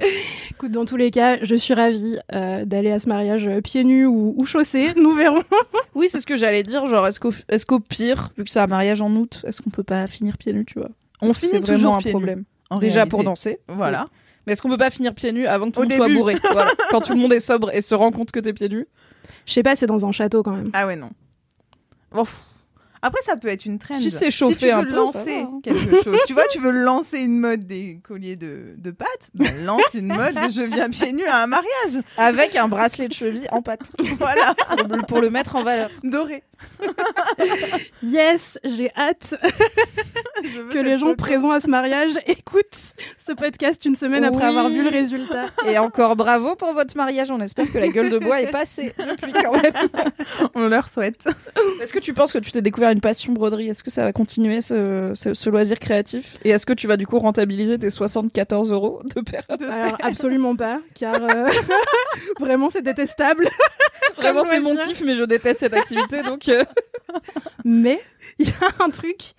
Écoute, 0.50 0.72
dans 0.72 0.84
tous 0.84 0.96
les 0.96 1.10
cas, 1.10 1.38
je 1.42 1.54
suis 1.54 1.74
ravie 1.74 2.18
euh, 2.34 2.64
d'aller 2.64 2.90
à 2.90 2.98
ce 2.98 3.08
mariage 3.08 3.46
euh, 3.46 3.60
pieds 3.60 3.84
nus 3.84 4.06
ou, 4.06 4.34
ou 4.36 4.44
chaussés. 4.44 4.92
Nous 4.96 5.14
verrons. 5.14 5.42
oui, 5.94 6.08
c'est 6.10 6.20
ce 6.20 6.26
que 6.26 6.36
j'allais 6.36 6.62
dire. 6.62 6.86
Genre, 6.86 7.06
est-ce 7.06 7.20
qu'au 7.20 7.32
est 7.48 7.80
pire, 7.80 8.32
vu 8.36 8.44
que 8.44 8.50
c'est 8.50 8.60
un 8.60 8.66
mariage 8.66 9.00
en 9.00 9.10
août, 9.14 9.42
est-ce 9.46 9.62
qu'on 9.62 9.70
peut 9.70 9.82
pas 9.82 10.06
finir 10.06 10.36
pieds 10.38 10.52
nus, 10.52 10.64
tu 10.66 10.78
vois? 10.78 10.90
On 11.22 11.32
finit 11.34 11.52
c'est 11.52 11.60
toujours 11.60 11.76
vraiment 11.76 11.96
un 11.96 12.00
pieds 12.00 12.10
problème. 12.12 12.44
en 12.70 12.78
Déjà 12.78 12.94
réalité. 12.96 13.10
pour 13.10 13.24
danser. 13.24 13.60
Voilà. 13.68 14.08
Mais 14.46 14.54
est-ce 14.54 14.62
qu'on 14.62 14.70
peut 14.70 14.78
pas 14.78 14.90
finir 14.90 15.14
pieds 15.14 15.32
nus 15.32 15.46
avant 15.46 15.66
que 15.70 15.72
tout 15.72 15.82
le 15.82 15.88
monde 15.88 15.96
soit 15.96 16.06
début. 16.06 16.18
bourré? 16.18 16.36
Voilà. 16.52 16.70
Quand 16.90 17.00
tout 17.00 17.12
le 17.12 17.18
monde 17.18 17.32
est 17.32 17.40
sobre 17.40 17.74
et 17.74 17.82
se 17.82 17.94
rend 17.94 18.10
compte 18.10 18.30
que 18.30 18.40
t'es 18.40 18.52
pieds 18.54 18.68
nus. 18.70 18.86
Je 19.46 19.52
sais 19.52 19.62
pas, 19.62 19.76
c'est 19.76 19.86
dans 19.86 20.06
un 20.06 20.12
château 20.12 20.42
quand 20.42 20.52
même. 20.52 20.70
Ah 20.72 20.86
ouais, 20.86 20.96
non. 20.96 21.10
Bon, 22.12 22.24
pff. 22.24 22.38
Après, 23.02 23.22
ça 23.22 23.36
peut 23.36 23.48
être 23.48 23.64
une 23.64 23.78
trend. 23.78 23.94
Si 23.94 24.10
c'est 24.10 24.30
chauffé 24.30 24.54
si 24.54 24.58
tu 24.60 24.66
veux 24.66 24.72
un 24.74 24.84
peu, 24.84 24.90
lancer 24.94 25.38
hein. 25.40 25.60
quelque 25.62 26.02
chose, 26.02 26.18
tu 26.26 26.34
vois, 26.34 26.46
tu 26.48 26.60
veux 26.60 26.70
lancer 26.70 27.18
une 27.18 27.38
mode 27.38 27.66
des 27.66 28.00
colliers 28.02 28.36
de, 28.36 28.74
de 28.76 28.90
pâtes, 28.90 29.08
ben, 29.34 29.64
lance 29.64 29.94
une 29.94 30.08
mode 30.08 30.34
de 30.34 30.48
je 30.50 30.62
viens 30.62 30.90
pieds 30.90 31.12
nus 31.12 31.24
à 31.26 31.42
un 31.42 31.46
mariage. 31.46 32.02
Avec 32.16 32.56
un 32.56 32.68
bracelet 32.68 33.08
de 33.08 33.14
cheville 33.14 33.48
en 33.52 33.62
pâte. 33.62 33.80
Voilà, 34.18 34.54
pour, 34.54 34.86
le- 34.96 35.02
pour 35.06 35.20
le 35.20 35.30
mettre 35.30 35.56
en 35.56 35.62
valeur. 35.62 35.90
doré. 36.04 36.42
Yes, 38.02 38.58
j'ai 38.64 38.90
hâte 38.96 39.34
que 40.72 40.78
les 40.78 40.98
gens 40.98 41.06
photo. 41.10 41.16
présents 41.16 41.50
à 41.50 41.60
ce 41.60 41.68
mariage 41.68 42.12
écoutent 42.26 42.94
ce 43.16 43.32
podcast 43.32 43.84
une 43.84 43.94
semaine 43.94 44.24
après 44.24 44.44
avoir 44.44 44.68
vu 44.68 44.82
le 44.82 44.90
résultat. 44.90 45.46
Et 45.66 45.78
encore 45.78 46.16
bravo 46.16 46.54
pour 46.56 46.72
votre 46.74 46.96
mariage. 46.96 47.30
On 47.30 47.40
espère 47.40 47.70
que 47.70 47.78
la 47.78 47.88
gueule 47.88 48.10
de 48.10 48.18
bois 48.18 48.40
est 48.42 48.50
passée 48.50 48.94
depuis 48.98 49.32
quand 49.32 49.52
même. 49.60 49.72
On 50.54 50.68
leur 50.68 50.88
souhaite. 50.88 51.24
Est-ce 51.82 51.92
que 51.92 51.98
tu 51.98 52.12
penses 52.14 52.32
que 52.32 52.38
tu 52.38 52.52
t'es 52.52 52.62
découvert 52.62 52.89
une 52.92 53.00
passion 53.00 53.32
broderie 53.32 53.68
Est-ce 53.68 53.82
que 53.84 53.90
ça 53.90 54.02
va 54.04 54.12
continuer 54.12 54.60
ce, 54.60 55.12
ce- 55.14 55.34
ce 55.34 55.50
loisir 55.50 55.78
créatif? 55.78 56.38
Et 56.44 56.50
est-ce 56.50 56.66
que 56.66 56.72
tu 56.72 56.86
vas 56.86 56.96
du 56.96 57.06
coup 57.06 57.18
rentabiliser 57.18 57.78
tes 57.78 57.90
74 57.90 58.72
euros 58.72 59.00
de 59.14 59.20
perles 59.20 59.44
Alors 59.70 59.96
absolument 60.02 60.56
pas, 60.56 60.80
car 60.94 61.16
euh, 61.22 61.48
vraiment 62.40 62.70
c'est 62.70 62.82
détestable. 62.82 63.48
Vraiment, 64.16 64.44
c'est 64.44 64.60
mon 64.60 64.76
kiff, 64.76 65.02
mais 65.04 65.14
je 65.14 65.24
déteste 65.24 65.60
cette 65.60 65.72
activité. 65.72 66.22
Donc, 66.22 66.48
euh, 66.48 66.64
mais 67.64 68.00
il 68.38 68.48
y 68.48 68.50
a 68.50 68.84
un 68.84 68.90
truc 68.90 69.32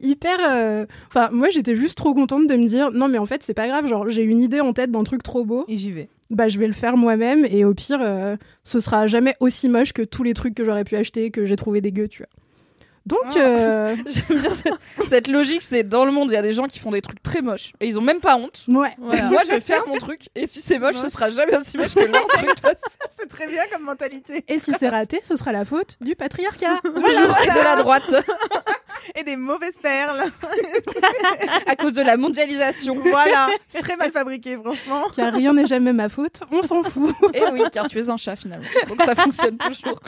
hyper. 0.00 0.38
euh, 0.48 0.86
Enfin, 1.08 1.30
moi, 1.32 1.48
j'étais 1.50 1.74
juste 1.74 1.96
trop 1.96 2.14
contente 2.14 2.46
de 2.46 2.54
me 2.54 2.66
dire 2.66 2.90
non, 2.92 3.08
mais 3.08 3.18
en 3.18 3.26
fait, 3.26 3.42
c'est 3.42 3.54
pas 3.54 3.66
grave. 3.66 3.86
Genre, 3.88 4.08
j'ai 4.08 4.22
une 4.22 4.40
idée 4.40 4.60
en 4.60 4.72
tête 4.72 4.90
d'un 4.90 5.02
truc 5.02 5.22
trop 5.22 5.44
beau. 5.44 5.64
Et 5.66 5.76
j'y 5.76 5.90
vais. 5.92 6.08
Bah, 6.30 6.48
je 6.48 6.58
vais 6.58 6.66
le 6.66 6.72
faire 6.72 6.96
moi-même. 6.96 7.46
Et 7.50 7.64
au 7.64 7.74
pire, 7.74 7.98
euh, 8.02 8.36
ce 8.64 8.80
sera 8.80 9.06
jamais 9.06 9.34
aussi 9.40 9.68
moche 9.68 9.92
que 9.92 10.02
tous 10.02 10.22
les 10.22 10.34
trucs 10.34 10.54
que 10.54 10.64
j'aurais 10.64 10.84
pu 10.84 10.96
acheter, 10.96 11.30
que 11.30 11.44
j'ai 11.46 11.56
trouvé 11.56 11.80
dégueu, 11.80 12.06
tu 12.08 12.22
vois. 12.22 12.28
Donc, 13.08 13.20
Ah. 13.34 13.38
euh, 13.38 13.96
J'aime 14.06 14.38
bien 14.40 14.50
cette, 14.50 14.74
cette 15.08 15.28
logique, 15.28 15.62
c'est 15.62 15.82
dans 15.82 16.04
le 16.04 16.10
monde, 16.12 16.28
il 16.30 16.34
y 16.34 16.36
a 16.36 16.42
des 16.42 16.52
gens 16.52 16.66
qui 16.66 16.78
font 16.78 16.90
des 16.90 17.00
trucs 17.00 17.22
très 17.22 17.40
moches 17.40 17.72
et 17.80 17.86
ils 17.86 17.98
ont 17.98 18.02
même 18.02 18.20
pas 18.20 18.36
honte. 18.36 18.64
ouais. 18.68 18.94
Voilà. 18.98 19.22
Moi, 19.30 19.40
je 19.46 19.52
vais 19.52 19.60
faire 19.60 19.86
mon 19.88 19.96
truc 19.96 20.28
et 20.34 20.46
si 20.46 20.60
c'est 20.60 20.78
moche, 20.78 20.96
ce 20.96 21.08
sera 21.08 21.30
jamais 21.30 21.56
aussi 21.56 21.78
moche 21.78 21.94
que 21.94 22.00
leur 22.00 22.26
truc. 22.26 22.42
de 22.44 22.48
toute 22.50 22.60
façon. 22.60 22.76
C'est 23.18 23.28
très 23.28 23.46
bien 23.48 23.62
comme 23.72 23.82
mentalité. 23.82 24.44
Et 24.46 24.58
si 24.60 24.72
c'est 24.78 24.88
raté, 24.88 25.20
ce 25.24 25.36
sera 25.36 25.50
la 25.50 25.64
faute 25.64 25.96
du 26.00 26.14
patriarcat. 26.14 26.78
Toujours 26.84 27.36
et 27.42 27.48
de 27.48 27.64
la 27.64 27.76
droite 27.76 28.08
Et 29.16 29.24
des 29.24 29.36
mauvaises 29.36 29.78
perles. 29.82 30.24
à 31.66 31.74
cause 31.76 31.94
de 31.94 32.02
la 32.02 32.16
mondialisation. 32.16 32.94
voilà. 33.10 33.48
C'est 33.68 33.80
très 33.80 33.96
mal 33.96 34.12
fabriqué, 34.12 34.56
franchement. 34.56 35.02
Car 35.16 35.32
rien 35.32 35.52
n'est 35.52 35.66
jamais 35.66 35.92
ma 35.92 36.08
faute, 36.08 36.40
on 36.52 36.62
s'en 36.62 36.82
fout. 36.84 37.12
Et 37.34 37.42
oui, 37.52 37.62
car 37.72 37.88
tu 37.88 37.98
es 37.98 38.08
un 38.08 38.16
chat 38.16 38.36
finalement. 38.36 38.66
Donc 38.88 39.02
ça 39.02 39.14
fonctionne 39.16 39.56
toujours. 39.58 39.98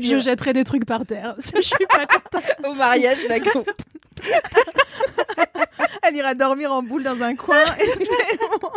Je 0.00 0.18
jetterai 0.18 0.52
des 0.52 0.64
trucs 0.64 0.86
par 0.86 1.04
terre. 1.04 1.34
Si 1.38 1.52
je 1.56 1.60
suis 1.62 1.86
pas 1.90 2.06
contente. 2.06 2.35
Au 2.64 2.74
mariage, 2.74 3.26
d'accord. 3.28 3.64
elle 6.02 6.16
ira 6.16 6.34
dormir 6.34 6.72
en 6.72 6.82
boule 6.82 7.02
dans 7.02 7.22
un 7.22 7.34
coin. 7.34 7.64
Et 7.80 7.92
c'est 7.98 8.38
bon. 8.60 8.70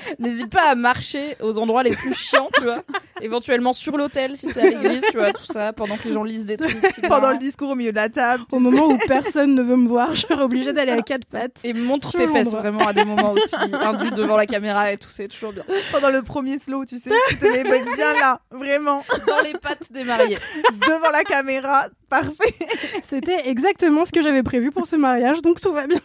N'hésite 0.18 0.50
pas 0.50 0.70
à 0.70 0.74
marcher 0.74 1.36
aux 1.40 1.58
endroits 1.58 1.82
les 1.82 1.94
plus 1.94 2.14
chiants, 2.14 2.48
tu 2.54 2.62
vois. 2.62 2.82
Éventuellement 3.20 3.72
sur 3.72 3.96
l'hôtel 3.96 4.36
si 4.36 4.48
c'est 4.48 4.60
à 4.60 4.68
l'église, 4.68 5.04
tu 5.10 5.16
vois, 5.16 5.32
tout 5.32 5.44
ça, 5.44 5.72
pendant 5.72 5.96
que 5.96 6.08
les 6.08 6.14
gens 6.14 6.24
lisent 6.24 6.46
des 6.46 6.56
trucs. 6.56 6.76
Pendant 7.08 7.30
le 7.30 7.38
discours 7.38 7.70
au 7.70 7.74
milieu 7.74 7.90
de 7.90 7.96
la 7.96 8.08
table. 8.08 8.44
Au 8.50 8.56
sais. 8.56 8.62
moment 8.62 8.88
où 8.88 8.98
personne 9.06 9.54
ne 9.54 9.62
veut 9.62 9.76
me 9.76 9.88
voir, 9.88 10.14
je 10.14 10.22
serai 10.22 10.42
obligée 10.42 10.72
d'aller 10.72 10.92
à 10.92 11.02
quatre 11.02 11.26
pattes. 11.26 11.60
Et 11.64 11.72
montre 11.72 12.12
tes 12.12 12.26
fesses 12.26 12.52
vraiment 12.52 12.86
à 12.86 12.92
des 12.92 13.04
moments 13.04 13.32
aussi 13.32 13.54
induits 13.72 14.10
devant 14.10 14.36
la 14.36 14.46
caméra 14.46 14.92
et 14.92 14.98
tout, 14.98 15.10
c'est 15.10 15.28
toujours 15.28 15.52
bien. 15.52 15.64
Pendant 15.92 16.10
le 16.10 16.22
premier 16.22 16.58
slow, 16.58 16.84
tu 16.84 16.98
sais. 16.98 17.10
Tu 17.28 17.38
te 17.38 17.46
mets 17.46 17.64
bien 17.94 18.12
là. 18.14 18.40
Vraiment. 18.50 19.04
Dans 19.26 19.42
les 19.42 19.52
pattes 19.54 19.92
des 19.92 20.04
mariés. 20.04 20.38
Devant 20.86 21.10
la 21.10 21.24
caméra. 21.24 21.86
Parfait. 22.08 22.54
C'était 23.02 23.48
exactement 23.48 24.04
ce 24.04 24.12
que 24.12 24.22
j'avais 24.22 24.42
prévu 24.42 24.70
pour 24.70 24.86
ce 24.86 24.96
mariage, 24.96 25.42
donc 25.42 25.60
tout 25.60 25.72
va 25.72 25.86
bien. 25.86 25.98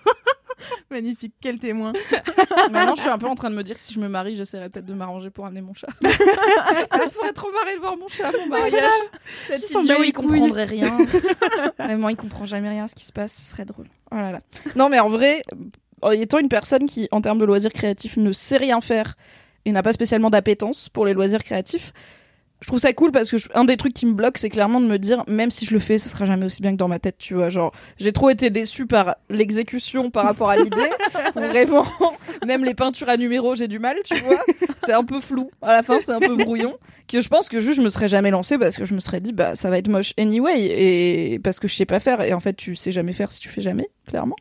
Magnifique. 0.91 1.33
Quel 1.41 1.59
témoin. 1.59 1.93
Maintenant, 2.71 2.95
je 2.95 3.01
suis 3.01 3.09
un 3.09 3.17
peu 3.17 3.27
en 3.27 3.35
train 3.35 3.49
de 3.49 3.55
me 3.55 3.63
dire 3.63 3.75
que 3.75 3.81
si 3.81 3.93
je 3.93 3.99
me 3.99 4.07
marie, 4.07 4.35
j'essaierai 4.35 4.69
peut-être 4.69 4.85
de 4.85 4.93
m'arranger 4.93 5.29
pour 5.29 5.45
amener 5.45 5.61
mon 5.61 5.73
chat. 5.73 5.87
ça 6.01 7.09
ferait 7.09 7.33
trop 7.33 7.51
marrer 7.51 7.75
de 7.75 7.79
voir 7.79 7.97
mon 7.97 8.07
chat 8.07 8.27
à 8.27 8.31
mon 8.31 8.47
mariage. 8.47 8.83
Cet 9.47 9.69
idiot, 9.71 10.03
il 10.03 10.13
comprendrait 10.13 10.65
rien. 10.65 10.97
Vraiment, 11.77 12.09
il 12.09 12.15
comprend 12.15 12.45
jamais 12.45 12.69
rien 12.69 12.85
à 12.85 12.87
ce 12.87 12.95
qui 12.95 13.05
se 13.05 13.13
passe. 13.13 13.33
Ce 13.33 13.51
serait 13.51 13.65
drôle. 13.65 13.87
Oh 14.11 14.15
là 14.15 14.31
là. 14.31 14.41
Non, 14.75 14.89
mais 14.89 14.99
en 14.99 15.09
vrai, 15.09 15.41
en 16.01 16.11
étant 16.11 16.39
une 16.39 16.49
personne 16.49 16.85
qui, 16.85 17.07
en 17.11 17.21
termes 17.21 17.39
de 17.39 17.45
loisirs 17.45 17.73
créatifs, 17.73 18.17
ne 18.17 18.31
sait 18.31 18.57
rien 18.57 18.81
faire 18.81 19.15
et 19.65 19.71
n'a 19.71 19.83
pas 19.83 19.93
spécialement 19.93 20.29
d'appétence 20.29 20.89
pour 20.89 21.05
les 21.05 21.13
loisirs 21.13 21.43
créatifs, 21.43 21.93
je 22.61 22.67
trouve 22.67 22.79
ça 22.79 22.93
cool 22.93 23.11
parce 23.11 23.29
que 23.29 23.37
je- 23.37 23.47
un 23.55 23.65
des 23.65 23.75
trucs 23.75 23.93
qui 23.93 24.05
me 24.05 24.13
bloque, 24.13 24.37
c'est 24.37 24.49
clairement 24.49 24.79
de 24.79 24.85
me 24.85 24.97
dire, 24.99 25.23
même 25.27 25.49
si 25.51 25.65
je 25.65 25.73
le 25.73 25.79
fais, 25.79 25.97
ça 25.97 26.09
sera 26.09 26.25
jamais 26.25 26.45
aussi 26.45 26.61
bien 26.61 26.71
que 26.71 26.77
dans 26.77 26.87
ma 26.87 26.99
tête, 26.99 27.15
tu 27.17 27.33
vois. 27.33 27.49
Genre, 27.49 27.71
j'ai 27.99 28.13
trop 28.13 28.29
été 28.29 28.49
déçue 28.49 28.85
par 28.85 29.15
l'exécution 29.29 30.09
par 30.11 30.25
rapport 30.25 30.49
à 30.49 30.57
l'idée. 30.57 30.75
Vraiment, 31.35 31.85
même 32.45 32.63
les 32.63 32.73
peintures 32.73 33.09
à 33.09 33.17
numéro, 33.17 33.55
j'ai 33.55 33.67
du 33.67 33.79
mal, 33.79 33.97
tu 34.05 34.15
vois. 34.19 34.43
C'est 34.83 34.93
un 34.93 35.03
peu 35.03 35.19
flou. 35.19 35.49
À 35.61 35.73
la 35.73 35.83
fin, 35.83 35.99
c'est 35.99 36.11
un 36.11 36.19
peu 36.19 36.35
brouillon. 36.35 36.77
Que 37.07 37.19
je 37.19 37.27
pense 37.29 37.49
que 37.49 37.59
juste, 37.59 37.77
je 37.77 37.81
me 37.81 37.89
serais 37.89 38.07
jamais 38.07 38.31
lancée 38.31 38.57
parce 38.57 38.77
que 38.77 38.85
je 38.85 38.93
me 38.93 38.99
serais 38.99 39.19
dit, 39.21 39.33
bah, 39.33 39.55
ça 39.55 39.69
va 39.69 39.77
être 39.77 39.87
moche 39.89 40.13
anyway. 40.17 40.61
Et 40.61 41.39
parce 41.39 41.59
que 41.59 41.67
je 41.67 41.75
sais 41.75 41.85
pas 41.85 41.99
faire. 41.99 42.21
Et 42.21 42.33
en 42.33 42.39
fait, 42.39 42.53
tu 42.53 42.75
sais 42.75 42.91
jamais 42.91 43.13
faire 43.13 43.31
si 43.31 43.39
tu 43.39 43.49
fais 43.49 43.61
jamais, 43.61 43.89
clairement. 44.07 44.35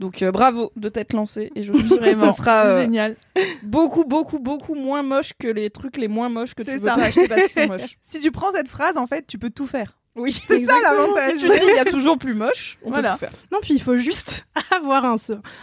Donc, 0.00 0.22
euh, 0.22 0.30
bravo 0.32 0.72
de 0.76 0.88
t'être 0.88 1.12
lancée. 1.12 1.50
Et 1.54 1.62
je 1.62 1.72
suis 1.72 1.82
sûre 1.88 1.98
que 1.98 2.04
ça 2.04 2.12
Vraiment. 2.14 2.32
sera 2.32 2.64
euh, 2.66 2.80
Génial. 2.82 3.16
beaucoup, 3.62 4.04
beaucoup, 4.04 4.38
beaucoup 4.38 4.74
moins 4.74 5.02
moche 5.02 5.32
que 5.38 5.48
les 5.48 5.70
trucs 5.70 5.96
les 5.96 6.08
moins 6.08 6.28
moches 6.28 6.54
que 6.54 6.62
tu 6.62 6.70
C'est 6.70 6.78
veux 6.78 6.88
ça. 6.88 6.96
pas 6.96 7.02
acheter 7.04 7.28
parce 7.28 7.42
qu'ils 7.42 7.50
sont 7.62 7.66
moches. 7.68 7.96
Si 8.02 8.20
tu 8.20 8.30
prends 8.32 8.52
cette 8.52 8.68
phrase, 8.68 8.96
en 8.96 9.06
fait, 9.06 9.26
tu 9.26 9.38
peux 9.38 9.50
tout 9.50 9.66
faire. 9.66 9.96
Oui, 10.16 10.30
C'est 10.46 10.64
ça 10.64 10.78
l'avantage. 10.80 11.32
Si 11.32 11.38
tu 11.38 11.48
dis, 11.48 11.54
il 11.70 11.74
y 11.74 11.78
a 11.78 11.84
toujours 11.84 12.18
plus 12.18 12.34
moche, 12.34 12.78
on 12.84 12.90
Voilà. 12.90 13.10
peut 13.10 13.14
tout 13.14 13.20
faire. 13.20 13.32
Non, 13.50 13.58
puis 13.60 13.74
il 13.74 13.82
faut 13.82 13.96
juste 13.96 14.46
avoir 14.70 15.04
un, 15.04 15.16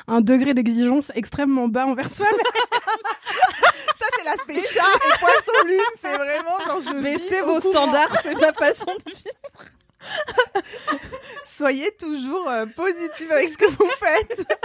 un 0.08 0.20
degré 0.22 0.54
d'exigence 0.54 1.10
extrêmement 1.16 1.68
bas 1.70 1.86
envers 1.86 2.12
soi. 2.12 2.28
Ça, 4.00 4.06
c'est 4.18 4.26
l'aspect 4.26 4.62
chat 4.62 4.84
et 4.84 5.20
poisson 5.20 5.68
lune. 5.68 5.80
C'est 6.02 6.16
vraiment 6.16 6.58
quand 6.66 6.80
je 6.82 6.94
Mais 7.02 7.16
vis 7.16 7.24
c'est 7.30 7.42
vos 7.42 7.60
courant. 7.60 7.72
standards, 7.72 8.18
c'est 8.24 8.36
ma 8.36 8.52
façon 8.52 8.92
de 9.06 9.12
vivre. 9.12 9.72
Soyez 11.44 11.90
toujours 12.00 12.48
euh, 12.50 12.66
positive 12.76 13.32
avec 13.32 13.50
ce 13.50 13.58
que 13.58 13.70
vous 13.70 13.90
faites. 14.00 14.46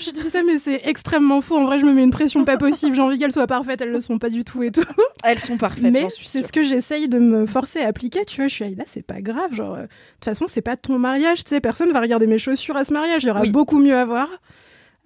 Je 0.00 0.10
dis 0.10 0.20
ça, 0.22 0.42
mais 0.42 0.58
c'est 0.58 0.80
extrêmement 0.84 1.40
faux. 1.42 1.58
En 1.58 1.64
vrai, 1.66 1.78
je 1.78 1.84
me 1.84 1.92
mets 1.92 2.02
une 2.02 2.10
pression 2.10 2.44
pas 2.46 2.56
possible. 2.56 2.94
J'ai 2.94 3.02
envie 3.02 3.18
qu'elles 3.18 3.32
soient 3.32 3.46
parfaites, 3.46 3.80
elles 3.82 3.90
le 3.90 4.00
sont 4.00 4.18
pas 4.18 4.30
du 4.30 4.42
tout 4.42 4.62
et 4.62 4.70
tout. 4.70 4.80
Elles 5.22 5.38
sont 5.38 5.58
parfaites, 5.58 5.92
mais 5.92 6.08
c'est 6.10 6.42
ce 6.42 6.52
que 6.52 6.62
j'essaye 6.62 7.08
de 7.08 7.18
me 7.18 7.46
forcer 7.46 7.82
à 7.82 7.88
appliquer. 7.88 8.24
Tu 8.24 8.36
vois, 8.36 8.48
je 8.48 8.54
suis 8.54 8.64
Aïda, 8.64 8.84
c'est 8.86 9.02
pas 9.04 9.20
grave. 9.20 9.52
Genre, 9.52 9.74
euh, 9.74 9.82
de 9.82 9.86
toute 9.86 10.24
façon, 10.24 10.46
c'est 10.48 10.62
pas 10.62 10.76
ton 10.76 10.98
mariage. 10.98 11.44
Tu 11.44 11.50
sais, 11.50 11.60
personne 11.60 11.92
va 11.92 12.00
regarder 12.00 12.26
mes 12.26 12.38
chaussures 12.38 12.76
à 12.76 12.84
ce 12.86 12.92
mariage. 12.94 13.24
Il 13.24 13.26
y 13.26 13.30
aura 13.30 13.42
Oui. 13.42 13.50
beaucoup 13.50 13.78
mieux 13.78 13.96
à 13.96 14.04
voir. 14.06 14.28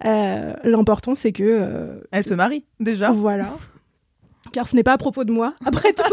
Euh, 0.05 0.53
L'important, 0.63 1.15
c'est 1.15 1.31
que 1.33 1.43
euh, 1.43 1.99
Elle 2.11 2.25
se 2.25 2.33
marie, 2.33 2.63
déjà. 2.79 3.11
Voilà. 3.11 3.53
Car 4.53 4.67
ce 4.67 4.75
n'est 4.75 4.83
pas 4.83 4.93
à 4.93 4.97
propos 4.97 5.23
de 5.23 5.31
moi, 5.31 5.53
après 5.65 5.93
tout, 5.93 6.03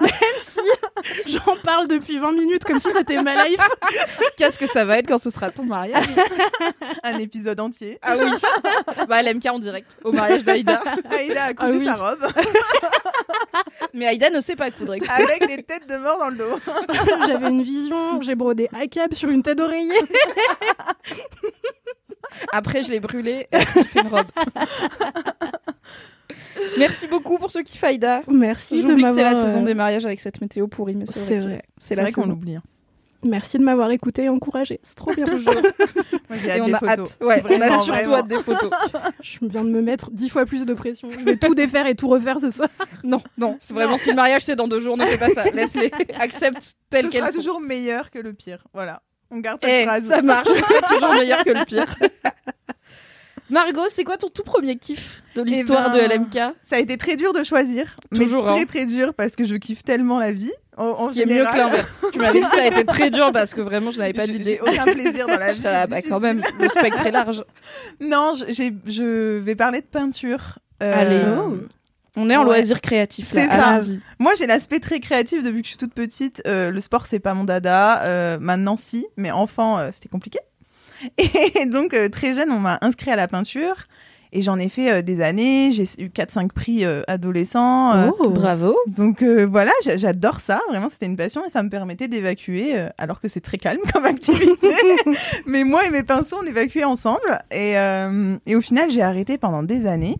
même 0.00 0.10
si 0.40 0.60
j'en 1.26 1.56
parle 1.64 1.86
depuis 1.86 2.18
20 2.18 2.32
minutes 2.32 2.64
comme 2.64 2.80
si 2.80 2.88
c'était 2.92 3.22
ma 3.22 3.46
life. 3.46 3.60
Qu'est-ce 4.36 4.58
que 4.58 4.66
ça 4.66 4.84
va 4.84 4.98
être 4.98 5.06
quand 5.08 5.16
ce 5.18 5.30
sera 5.30 5.50
ton 5.50 5.62
mariage 5.64 6.04
Un 7.04 7.18
épisode 7.18 7.58
entier. 7.60 7.98
Ah 8.02 8.16
oui 8.18 8.30
Bah 9.08 9.22
LMK 9.22 9.46
en 9.46 9.58
direct, 9.58 9.96
au 10.04 10.12
mariage 10.12 10.44
d'Aïda. 10.44 10.82
Aïda 11.10 11.44
a 11.44 11.54
cousu 11.54 11.70
Ah 11.72 11.76
oui. 11.78 11.84
sa 11.84 11.94
robe 11.94 12.26
Mais 13.94 14.06
Aïda 14.06 14.28
ne 14.30 14.40
sait 14.40 14.56
pas 14.56 14.70
coudre. 14.70 14.94
écoute. 14.94 15.08
avec 15.10 15.46
des 15.46 15.62
têtes 15.62 15.88
de 15.88 15.96
mort 15.96 16.18
dans 16.18 16.28
le 16.28 16.36
dos. 16.36 16.58
J'avais 17.26 17.48
une 17.48 17.62
vision, 17.62 18.20
j'ai 18.20 18.34
brodé 18.34 18.68
ACAB 18.78 19.14
sur 19.14 19.30
une 19.30 19.42
tête 19.42 19.56
d'oreiller. 19.58 19.98
Après, 22.52 22.82
je 22.82 22.90
l'ai 22.90 23.00
brûlée 23.00 23.48
j'ai 23.52 23.84
fait 23.84 24.00
une 24.00 24.08
robe. 24.08 24.26
Merci 26.78 27.06
beaucoup 27.06 27.38
pour 27.38 27.50
ce 27.50 27.58
kiff 27.60 27.82
Aïda. 27.84 28.22
Merci 28.28 28.82
de 28.82 28.94
que 28.94 29.00
c'est 29.00 29.06
la 29.06 29.12
m'avoir. 29.12 29.36
saison 29.46 29.60
euh, 29.62 29.64
des 29.64 29.74
mariages 29.74 30.06
avec 30.06 30.20
cette 30.20 30.40
météo 30.40 30.66
pourrie, 30.68 30.96
mais 30.96 31.06
c'est 31.06 31.18
C'est 31.18 31.38
vrai. 31.38 31.62
C'est 31.76 31.94
vrai 31.94 32.12
qu'on 32.12 32.22
saison. 32.22 32.34
l'oublie. 32.34 32.56
hein. 32.56 32.62
Merci 33.24 33.58
de 33.58 33.64
m'avoir 33.64 33.90
écouté 33.90 34.24
et 34.24 34.28
encouragé. 34.28 34.78
C'est 34.84 34.94
trop 34.94 35.12
bien. 35.12 35.24
Et 36.56 36.60
on 36.60 36.66
des 36.66 36.74
a 36.74 36.78
photos. 36.78 36.88
hâte. 36.88 37.18
Ouais, 37.20 37.42
on 37.50 37.60
a 37.60 37.68
surtout 37.78 37.90
vraiment. 37.90 38.14
hâte 38.16 38.28
des 38.28 38.36
photos. 38.42 38.70
Je 39.22 39.38
viens 39.42 39.64
de 39.64 39.70
me 39.70 39.82
mettre 39.82 40.10
dix 40.12 40.28
fois 40.28 40.46
plus 40.46 40.64
de 40.64 40.72
pression. 40.72 41.08
Je 41.10 41.24
vais 41.24 41.36
tout 41.36 41.52
défaire 41.54 41.86
et 41.88 41.96
tout 41.96 42.06
refaire 42.08 42.38
ce 42.38 42.50
soir. 42.50 42.68
Non, 43.04 43.20
non, 43.36 43.56
c'est 43.60 43.74
vraiment 43.74 43.96
si 43.98 44.10
le 44.10 44.16
mariage 44.16 44.42
c'est 44.42 44.54
dans 44.56 44.68
deux 44.68 44.80
jours, 44.80 44.96
ne 44.96 45.04
fais 45.06 45.18
pas 45.18 45.28
ça. 45.28 45.50
Laisse-les, 45.50 45.90
accepte 46.18 46.62
Ce 46.62 46.72
qu'elles 46.90 47.10
sera 47.12 47.30
sont. 47.32 47.38
toujours 47.38 47.60
meilleur 47.60 48.10
que 48.10 48.18
le 48.20 48.32
pire. 48.32 48.64
Voilà. 48.72 49.02
On 49.30 49.38
garde 49.40 49.60
cette 49.62 49.70
Eh, 49.70 49.84
phrase. 49.84 50.04
ça 50.06 50.22
marche, 50.22 50.48
c'est 50.48 50.94
toujours 50.94 51.14
meilleur 51.14 51.44
que 51.44 51.50
le 51.50 51.64
pire. 51.64 51.86
Margot, 53.50 53.86
c'est 53.94 54.04
quoi 54.04 54.16
ton 54.16 54.28
tout 54.28 54.42
premier 54.42 54.76
kiff 54.76 55.22
de 55.34 55.42
l'histoire 55.42 55.90
ben, 55.90 56.06
de 56.08 56.14
LMK 56.14 56.54
Ça 56.60 56.76
a 56.76 56.78
été 56.78 56.96
très 56.98 57.16
dur 57.16 57.32
de 57.32 57.42
choisir. 57.44 57.96
Toujours, 58.14 58.44
mais 58.44 58.50
très 58.52 58.60
hein. 58.60 58.66
très 58.66 58.86
dur 58.86 59.14
parce 59.14 59.36
que 59.36 59.44
je 59.44 59.56
kiffe 59.56 59.82
tellement 59.84 60.18
la 60.18 60.32
vie. 60.32 60.52
En, 60.76 60.84
en 60.90 61.08
Ce 61.08 61.14
qui 61.14 61.22
est 61.22 61.26
mieux 61.26 61.44
que 61.44 61.56
l'inverse. 61.56 61.98
Si 62.04 62.10
tu 62.12 62.18
m'avais 62.18 62.40
dit 62.40 62.46
ça 62.46 62.62
a 62.62 62.66
été 62.66 62.84
très 62.84 63.10
dur 63.10 63.32
parce 63.32 63.54
que 63.54 63.60
vraiment 63.60 63.90
je 63.90 63.98
n'avais 63.98 64.12
pas 64.12 64.26
d'idée. 64.26 64.60
J'ai 64.64 64.70
aucun 64.80 64.84
plaisir 64.84 65.26
dans 65.26 65.36
la 65.38 65.52
vie. 65.54 65.60
Là, 65.62 65.86
bah, 65.86 66.02
quand 66.02 66.20
même, 66.20 66.42
le 66.60 66.68
spectre 66.68 67.04
est 67.06 67.10
large. 67.10 67.42
Non, 68.00 68.34
je- 68.36 68.52
j'ai- 68.52 68.74
je 68.86 69.38
vais 69.38 69.56
parler 69.56 69.80
de 69.80 69.86
peinture. 69.86 70.58
Euh, 70.82 70.92
Allez. 70.94 71.20
On 72.16 72.30
est 72.30 72.36
en 72.36 72.40
Ouais. 72.40 72.46
loisir 72.56 72.80
créatif. 72.80 73.28
C'est 73.30 73.46
ça. 73.48 73.78
Moi, 74.18 74.32
j'ai 74.36 74.46
l'aspect 74.46 74.80
très 74.80 74.98
créatif 75.00 75.42
depuis 75.42 75.62
que 75.62 75.66
je 75.66 75.70
suis 75.70 75.78
toute 75.78 75.94
petite. 75.94 76.42
Euh, 76.46 76.70
le 76.70 76.80
sport, 76.80 77.06
c'est 77.06 77.20
pas 77.20 77.32
mon 77.34 77.44
dada. 77.44 78.02
Euh, 78.04 78.38
maintenant, 78.40 78.76
si, 78.76 79.06
mais 79.16 79.30
enfant, 79.30 79.78
euh, 79.78 79.90
c'était 79.92 80.08
compliqué. 80.08 80.38
Et 81.18 81.66
donc, 81.66 81.94
euh, 81.94 82.08
très 82.08 82.34
jeune, 82.34 82.50
on 82.50 82.58
m'a 82.60 82.78
inscrit 82.82 83.10
à 83.10 83.16
la 83.16 83.28
peinture. 83.28 83.74
Et 84.30 84.42
j'en 84.42 84.58
ai 84.58 84.68
fait 84.68 84.90
euh, 84.92 85.00
des 85.02 85.22
années. 85.22 85.72
J'ai 85.72 85.84
eu 86.02 86.08
4-5 86.08 86.48
prix 86.52 86.84
euh, 86.84 87.02
adolescents. 87.08 87.94
euh, 87.94 88.10
Oh. 88.18 88.28
Bravo. 88.28 88.76
donc 88.86 89.22
voilà, 89.22 89.72
j'a- 89.84 89.96
j'adore 89.96 90.40
ça. 90.40 90.60
Vraiment, 90.68 90.88
c'était 90.90 91.06
une 91.06 91.16
passion 91.16 91.44
et 91.46 91.48
ça 91.48 91.62
me 91.62 91.70
permettait 91.70 92.08
d'évacuer, 92.08 92.74
alors 92.98 93.20
que 93.20 93.28
c'est 93.28 93.40
très 93.40 93.56
calme 93.56 93.80
comme 93.92 94.04
activité. 94.04 94.68
Mais 95.46 95.64
moi 95.64 95.86
et 95.86 95.90
mes 95.90 96.02
pinceaux, 96.02 96.36
on 96.42 96.46
évacuait 96.46 96.84
ensemble. 96.84 97.38
Et, 97.50 97.72
et 98.46 98.54
au 98.54 98.60
final, 98.60 98.90
j'ai 98.90 99.02
arrêté 99.02 99.38
pendant 99.38 99.62
des 99.62 99.86
années, 99.86 100.16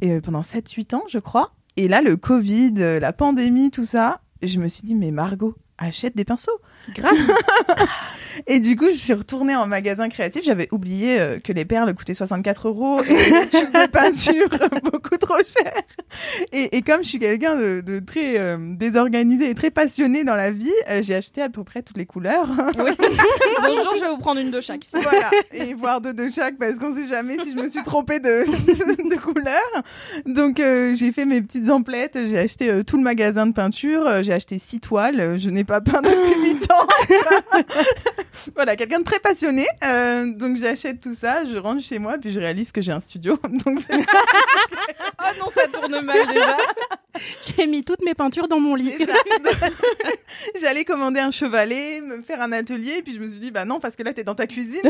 et, 0.00 0.20
pendant 0.20 0.40
7-8 0.40 0.94
ans, 0.96 1.02
je 1.10 1.18
crois. 1.18 1.52
Et 1.76 1.88
là, 1.88 2.00
le 2.00 2.16
Covid, 2.16 2.72
la 3.00 3.12
pandémie, 3.12 3.70
tout 3.70 3.84
ça, 3.84 4.20
je 4.42 4.58
me 4.58 4.68
suis 4.68 4.82
dit, 4.82 4.94
mais 4.94 5.10
Margot, 5.10 5.54
achète 5.78 6.16
des 6.16 6.24
pinceaux. 6.24 6.58
Grave. 6.94 7.14
Et 8.46 8.60
du 8.60 8.76
coup, 8.76 8.88
je 8.88 8.96
suis 8.96 9.12
retournée 9.12 9.54
en 9.54 9.66
magasin 9.66 10.08
créatif. 10.08 10.42
J'avais 10.42 10.68
oublié 10.72 11.20
euh, 11.20 11.38
que 11.38 11.52
les 11.52 11.64
perles 11.64 11.94
coûtaient 11.94 12.14
64 12.14 12.68
euros 12.68 13.02
et 13.02 13.08
les 13.12 13.48
tubes 13.48 13.72
de 13.72 13.86
peinture 13.86 14.48
beaucoup 14.90 15.16
trop 15.18 15.38
cher. 15.38 15.72
Et, 16.50 16.76
et 16.76 16.82
comme 16.82 17.04
je 17.04 17.10
suis 17.10 17.18
quelqu'un 17.18 17.56
de, 17.56 17.82
de 17.82 18.00
très 18.00 18.38
euh, 18.38 18.56
désorganisé 18.74 19.50
et 19.50 19.54
très 19.54 19.70
passionné 19.70 20.24
dans 20.24 20.34
la 20.34 20.50
vie, 20.50 20.70
euh, 20.88 21.02
j'ai 21.02 21.14
acheté 21.14 21.42
à 21.42 21.50
peu 21.50 21.62
près 21.62 21.82
toutes 21.82 21.98
les 21.98 22.06
couleurs. 22.06 22.48
Oui. 22.78 22.90
Bonjour, 22.98 23.94
je 23.96 24.00
vais 24.00 24.08
vous 24.08 24.18
prendre 24.18 24.40
une 24.40 24.50
de 24.50 24.60
chaque. 24.60 24.86
voilà, 24.92 25.30
et 25.52 25.74
voir 25.74 26.00
deux 26.00 26.14
de 26.14 26.28
chaque 26.28 26.58
parce 26.58 26.78
qu'on 26.78 26.94
sait 26.94 27.06
jamais 27.06 27.36
si 27.44 27.52
je 27.52 27.56
me 27.56 27.68
suis 27.68 27.82
trompée 27.82 28.18
de, 28.18 28.44
de, 29.10 29.16
couleur. 29.16 29.60
Donc 30.26 30.60
euh, 30.60 30.94
j'ai 30.94 31.12
fait 31.12 31.24
mes 31.24 31.42
petites 31.42 31.70
emplettes, 31.70 32.18
j'ai 32.28 32.38
acheté 32.38 32.70
euh, 32.70 32.82
tout 32.82 32.96
le 32.96 33.02
magasin 33.02 33.46
de 33.46 33.52
peinture, 33.52 34.06
euh, 34.06 34.22
j'ai 34.22 34.32
acheté 34.32 34.58
six 34.58 34.80
toiles, 34.80 35.38
je 35.38 35.50
n'ai 35.50 35.64
pas 35.64 35.80
peint 35.80 36.02
depuis 36.02 36.42
huit 36.42 36.70
ans. 36.70 36.71
voilà, 38.56 38.76
quelqu'un 38.76 39.00
de 39.00 39.04
très 39.04 39.18
passionné. 39.18 39.66
Euh, 39.84 40.32
donc 40.32 40.56
j'achète 40.56 41.00
tout 41.00 41.14
ça, 41.14 41.44
je 41.44 41.56
rentre 41.56 41.82
chez 41.82 41.98
moi, 41.98 42.18
puis 42.18 42.30
je 42.30 42.40
réalise 42.40 42.72
que 42.72 42.80
j'ai 42.80 42.92
un 42.92 43.00
studio. 43.00 43.38
Donc 43.64 43.80
c'est 43.80 43.98
Ah 45.18 45.32
non, 45.38 45.48
ça 45.48 45.66
tourne 45.68 46.00
mal 46.00 46.26
déjà. 46.26 46.56
J'ai 47.56 47.66
mis 47.66 47.84
toutes 47.84 48.02
mes 48.04 48.14
peintures 48.14 48.48
dans 48.48 48.60
mon 48.60 48.74
lit. 48.74 48.94
J'allais 50.60 50.84
commander 50.84 51.20
un 51.20 51.30
chevalet, 51.30 52.00
me 52.00 52.22
faire 52.22 52.40
un 52.40 52.52
atelier, 52.52 52.98
et 52.98 53.02
puis 53.02 53.12
je 53.12 53.20
me 53.20 53.28
suis 53.28 53.38
dit, 53.38 53.50
bah 53.50 53.64
non, 53.64 53.80
parce 53.80 53.96
que 53.96 54.02
là, 54.02 54.12
t'es 54.12 54.24
dans 54.24 54.34
ta 54.34 54.46
cuisine. 54.46 54.82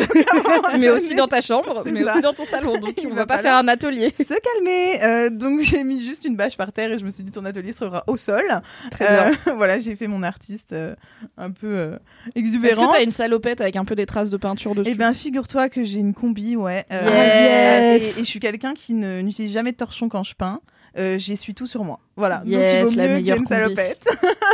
mais 0.79 0.89
aussi 0.91 1.15
dans 1.15 1.29
ta 1.29 1.41
chambre, 1.41 1.83
mais 1.87 2.05
ça. 2.05 2.13
aussi 2.13 2.21
dans 2.21 2.33
ton 2.33 2.45
salon. 2.45 2.79
Donc 2.79 2.95
Il 3.03 3.09
on 3.09 3.15
va 3.15 3.27
pas 3.27 3.39
faire 3.39 3.57
un 3.57 3.69
atelier. 3.69 4.15
Se 4.17 4.35
calmer. 4.35 5.03
Euh, 5.03 5.31
donc 5.31 5.61
j'ai 5.61 5.85
mis 5.85 6.05
juste 6.05 6.25
une 6.25 6.37
bâche 6.37 6.57
par 6.57 6.73
terre 6.73 6.93
et 6.93 6.99
je 6.99 7.05
me 7.05 7.11
suis 7.11 7.25
dit, 7.25 7.33
ton 7.33 7.45
atelier 7.45 7.73
sera 7.73 8.05
au 8.07 8.17
sol. 8.17 8.45
Très 8.91 9.09
bien. 9.09 9.33
Euh, 9.49 9.53
voilà, 9.57 9.81
j'ai 9.81 9.97
fait 9.97 10.07
mon 10.07 10.23
artiste 10.23 10.73
euh, 10.73 10.95
un 11.37 11.51
peu 11.51 11.72
euh, 11.73 11.97
Est-ce 12.29 12.39
exubérant. 12.39 12.89
que 12.89 12.93
t'as 12.97 13.03
une 13.03 13.11
salopette 13.11 13.61
avec 13.61 13.77
un 13.77 13.85
peu 13.85 13.95
des 13.95 14.07
traces 14.07 14.31
de 14.31 14.37
peinture 14.37 14.75
dessus 14.75 14.91
Eh 14.93 14.95
ben, 14.95 15.13
figure-toi 15.15 15.69
que 15.69 15.83
j'ai 15.83 15.99
une 16.01 16.15
combi, 16.15 16.57
ouais. 16.57 16.85
Euh, 16.93 17.01
Yes. 17.05 18.17
et, 18.17 18.21
et 18.21 18.25
je 18.25 18.29
suis 18.29 18.41
quelqu'un 18.41 18.75
qui 18.75 18.95
ne- 18.95 19.21
n'utilise 19.23 19.53
jamais 19.53 19.73
de 19.73 19.77
torchon 19.77 20.09
quand 20.09 20.23
je 20.23 20.35
peins. 20.35 20.61
Euh, 20.99 21.19
J'essuie 21.19 21.55
tout 21.55 21.67
sur 21.67 21.85
moi. 21.85 22.01
Voilà. 22.17 22.43
Yes, 22.45 22.85
Donc 22.85 22.91
il 22.93 22.95
vaut 22.95 22.97
la 23.03 23.09
mieux 23.09 23.15
meilleure 23.15 23.37
une 23.39 23.47
salopette. 23.47 24.05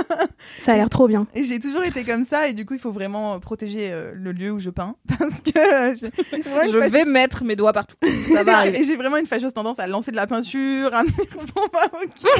Ça 0.63 0.73
a 0.73 0.77
l'air 0.77 0.89
trop 0.89 1.09
bien. 1.09 1.27
Et 1.35 1.45
j'ai 1.45 1.59
toujours 1.59 1.83
été 1.83 2.05
comme 2.05 2.25
ça, 2.25 2.49
et 2.49 2.53
du 2.53 2.65
coup, 2.65 2.75
il 2.75 2.81
faut 2.81 2.93
vraiment 2.93 3.41
protéger 3.41 3.91
euh, 3.93 4.13
le 4.15 4.31
lieu 4.33 4.53
où 4.53 4.59
je 4.61 4.71
peins. 4.71 4.95
Parce 5.19 5.41
que 5.41 5.59
euh, 5.59 5.95
Je 6.71 6.89
vais 6.89 7.05
mettre 7.05 7.45
mes 7.45 7.57
doigts 7.57 7.73
partout. 7.73 7.97
Ça 8.33 8.43
va 8.45 8.59
arriver. 8.59 8.81
Et 8.81 8.85
j'ai 8.85 8.97
vraiment 8.97 9.17
une 9.17 9.27
fâcheuse 9.27 9.53
tendance 9.53 9.79
à 9.81 9.87
lancer 9.87 10.11
de 10.13 10.17
la 10.17 10.27
peinture, 10.27 10.95
à 10.95 11.03
me 11.03 11.09
dire, 11.09 11.27
bon, 11.55 11.63
bah, 11.73 11.91
ok. 11.93 12.31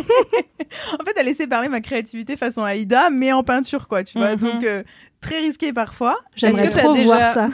en 1.01 1.05
fait, 1.05 1.19
à 1.19 1.23
laisser 1.23 1.47
parler 1.47 1.69
ma 1.69 1.81
créativité 1.81 2.37
façon 2.37 2.63
Aïda, 2.63 3.11
mais 3.11 3.33
en 3.33 3.43
peinture, 3.43 3.89
quoi, 3.89 4.05
tu 4.05 4.19
vois. 4.19 4.37
Mhm. 4.37 4.41
Donc, 4.41 4.65
euh, 4.65 4.83
très 5.21 5.41
risqué 5.41 5.73
parfois. 5.73 6.17
J'aimerais 6.37 6.67
Est-ce 6.67 6.71
que 6.71 6.75
t'as 6.77 6.83
trop 6.83 6.95
déjà- 6.95 7.05
voir 7.07 7.35
ça. 7.35 7.49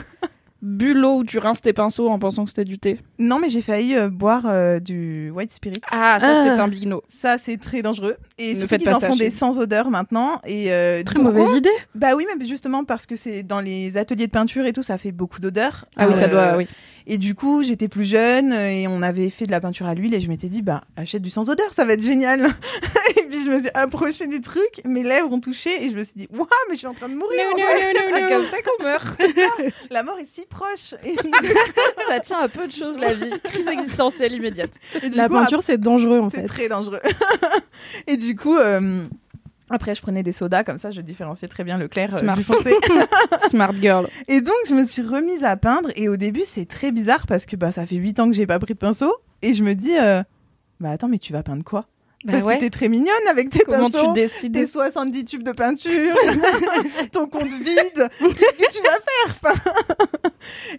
Bu 0.61 0.93
l'eau 0.93 1.17
où 1.19 1.23
tu 1.23 1.37
rinces 1.37 1.61
tes 1.61 1.73
pinceaux 1.73 2.09
en 2.09 2.17
pensant 2.17 2.43
que 2.43 2.49
c'était 2.49 2.63
du 2.65 2.79
thé. 2.79 2.99
Non, 3.19 3.39
mais 3.39 3.49
j'ai 3.49 3.61
failli 3.61 3.95
euh, 3.95 4.09
boire 4.09 4.43
euh, 4.47 4.79
du 4.79 5.29
white 5.29 5.51
spirit. 5.53 5.81
Ah, 5.91 6.17
ça 6.19 6.27
Ah. 6.27 6.43
c'est 6.43 6.49
un 6.61 6.67
big 6.67 6.87
no. 6.87 7.03
Ça, 7.07 7.37
c'est 7.37 7.57
très 7.57 7.81
dangereux. 7.81 8.15
Et 8.39 8.53
Ne 8.53 8.65
faites 8.65 8.83
pas 8.83 8.95
en 8.95 8.99
ça 8.99 9.07
font 9.07 9.13
chez 9.13 9.25
des 9.25 9.31
sans 9.31 9.59
odeur 9.59 9.89
maintenant. 9.91 10.41
Et 10.45 10.71
euh, 10.71 11.03
Très 11.03 11.19
mauvaise 11.21 11.51
idée. 11.55 11.69
Bah 11.93 12.15
oui, 12.15 12.25
mais 12.39 12.45
justement 12.47 12.83
parce 12.83 13.05
que 13.05 13.15
c'est 13.15 13.43
dans 13.43 13.61
les 13.61 13.97
ateliers 13.97 14.25
de 14.27 14.31
peinture 14.31 14.65
et 14.65 14.73
tout, 14.73 14.81
ça 14.83 14.97
fait 14.97 15.11
beaucoup 15.11 15.39
d'odeur. 15.39 15.85
Ah 15.97 16.07
oui, 16.07 16.15
ça 16.15 16.23
Euh, 16.23 16.27
doit, 16.29 16.57
oui. 16.57 16.67
Et 17.07 17.17
du 17.17 17.35
coup, 17.35 17.61
j'étais 17.63 17.87
plus 17.87 18.05
jeune 18.05 18.51
euh, 18.51 18.69
et 18.69 18.87
on 18.87 19.01
avait 19.01 19.29
fait 19.29 19.45
de 19.45 19.51
la 19.51 19.61
peinture 19.61 19.85
à 19.85 19.93
l'huile 19.93 20.13
et 20.15 20.21
je 20.21 20.27
m'étais 20.27 20.49
dit, 20.49 20.61
bah, 20.61 20.83
achète 20.95 21.21
du 21.21 21.29
sans 21.29 21.49
odeur, 21.49 21.71
ça 21.71 21.85
va 21.85 21.93
être 21.93 22.01
génial. 22.01 22.41
et 23.17 23.23
puis 23.29 23.43
je 23.43 23.49
me 23.49 23.59
suis 23.59 23.69
approchée 23.75 24.25
du 24.27 24.41
truc, 24.41 24.81
mes 24.85 25.03
lèvres 25.03 25.31
ont 25.31 25.39
touché 25.39 25.85
et 25.85 25.89
je 25.89 25.95
me 25.95 26.03
suis 26.03 26.15
dit, 26.15 26.27
waouh, 26.31 26.47
mais 26.67 26.73
je 26.73 26.79
suis 26.79 26.87
en 26.87 26.95
train 26.95 27.09
de 27.09 27.13
mourir. 27.13 27.39
en 27.53 27.57
fait. 27.57 27.95
C'est 28.13 28.29
comme 28.29 28.45
ça 28.45 28.57
qu'on 28.61 28.83
meurt. 28.83 29.21
La 29.91 30.03
mort 30.03 30.17
est 30.17 30.27
si 30.27 30.45
proche. 30.47 30.95
Et, 31.03 31.15
ça 32.07 32.19
tient 32.19 32.39
à 32.39 32.47
peu 32.47 32.67
de 32.67 32.71
choses 32.71 32.97
la 32.97 33.13
vie. 33.13 33.31
Crise 33.43 33.67
existentielle 33.67 34.33
immédiate. 34.33 34.71
La 35.13 35.27
coup, 35.27 35.35
peinture, 35.35 35.61
c'est 35.61 35.77
dangereux 35.77 36.19
en 36.19 36.29
C'est 36.29 36.41
fait. 36.41 36.47
très 36.47 36.69
dangereux. 36.69 37.01
et 38.07 38.17
du 38.17 38.35
coup, 38.35 38.57
euh, 38.57 39.01
après, 39.69 39.95
je 39.95 40.01
prenais 40.01 40.23
des 40.23 40.31
sodas, 40.31 40.63
comme 40.63 40.77
ça, 40.77 40.91
je 40.91 41.01
différenciais 41.01 41.47
très 41.47 41.63
bien 41.63 41.77
le 41.77 41.87
clair 41.87 42.13
euh, 42.13 42.19
Smart. 42.19 42.37
du 42.37 42.43
foncé. 42.43 42.75
Smart 43.49 43.73
girl. 43.73 44.07
et 44.27 44.41
donc, 44.41 44.55
je 44.69 44.75
me 44.75 44.83
suis 44.83 45.01
remise 45.01 45.43
à 45.43 45.57
peindre. 45.57 45.89
Et 45.95 46.07
au 46.07 46.17
début, 46.17 46.43
c'est 46.45 46.65
très 46.65 46.91
bizarre 46.91 47.25
parce 47.27 47.45
que 47.45 47.55
bah, 47.55 47.71
ça 47.71 47.85
fait 47.85 47.95
8 47.95 48.19
ans 48.19 48.27
que 48.29 48.35
j'ai 48.35 48.45
pas 48.45 48.59
pris 48.59 48.73
de 48.73 48.79
pinceau. 48.79 49.11
Et 49.41 49.53
je 49.53 49.63
me 49.63 49.73
dis, 49.73 49.97
euh, 49.97 50.21
bah 50.79 50.91
attends, 50.91 51.07
mais 51.07 51.19
tu 51.19 51.33
vas 51.33 51.43
peindre 51.43 51.63
quoi? 51.63 51.85
Parce 52.27 52.45
que 52.45 52.59
t'es 52.59 52.69
très 52.69 52.89
mignonne 52.89 53.09
avec 53.29 53.49
tes 53.49 53.59
Comment 53.59 53.89
pinceaux. 53.89 54.07
tu 54.07 54.13
décides 54.13 54.53
tes 54.53 54.67
70 54.67 55.25
tubes 55.25 55.43
de 55.43 55.51
peinture, 55.51 56.15
ton 57.11 57.27
compte 57.27 57.53
vide, 57.53 58.07
qu'est-ce 58.19 58.65
que 58.65 58.71
tu 58.77 58.81
vas 58.83 58.89
faire 58.89 59.25
Enfin, 59.27 59.53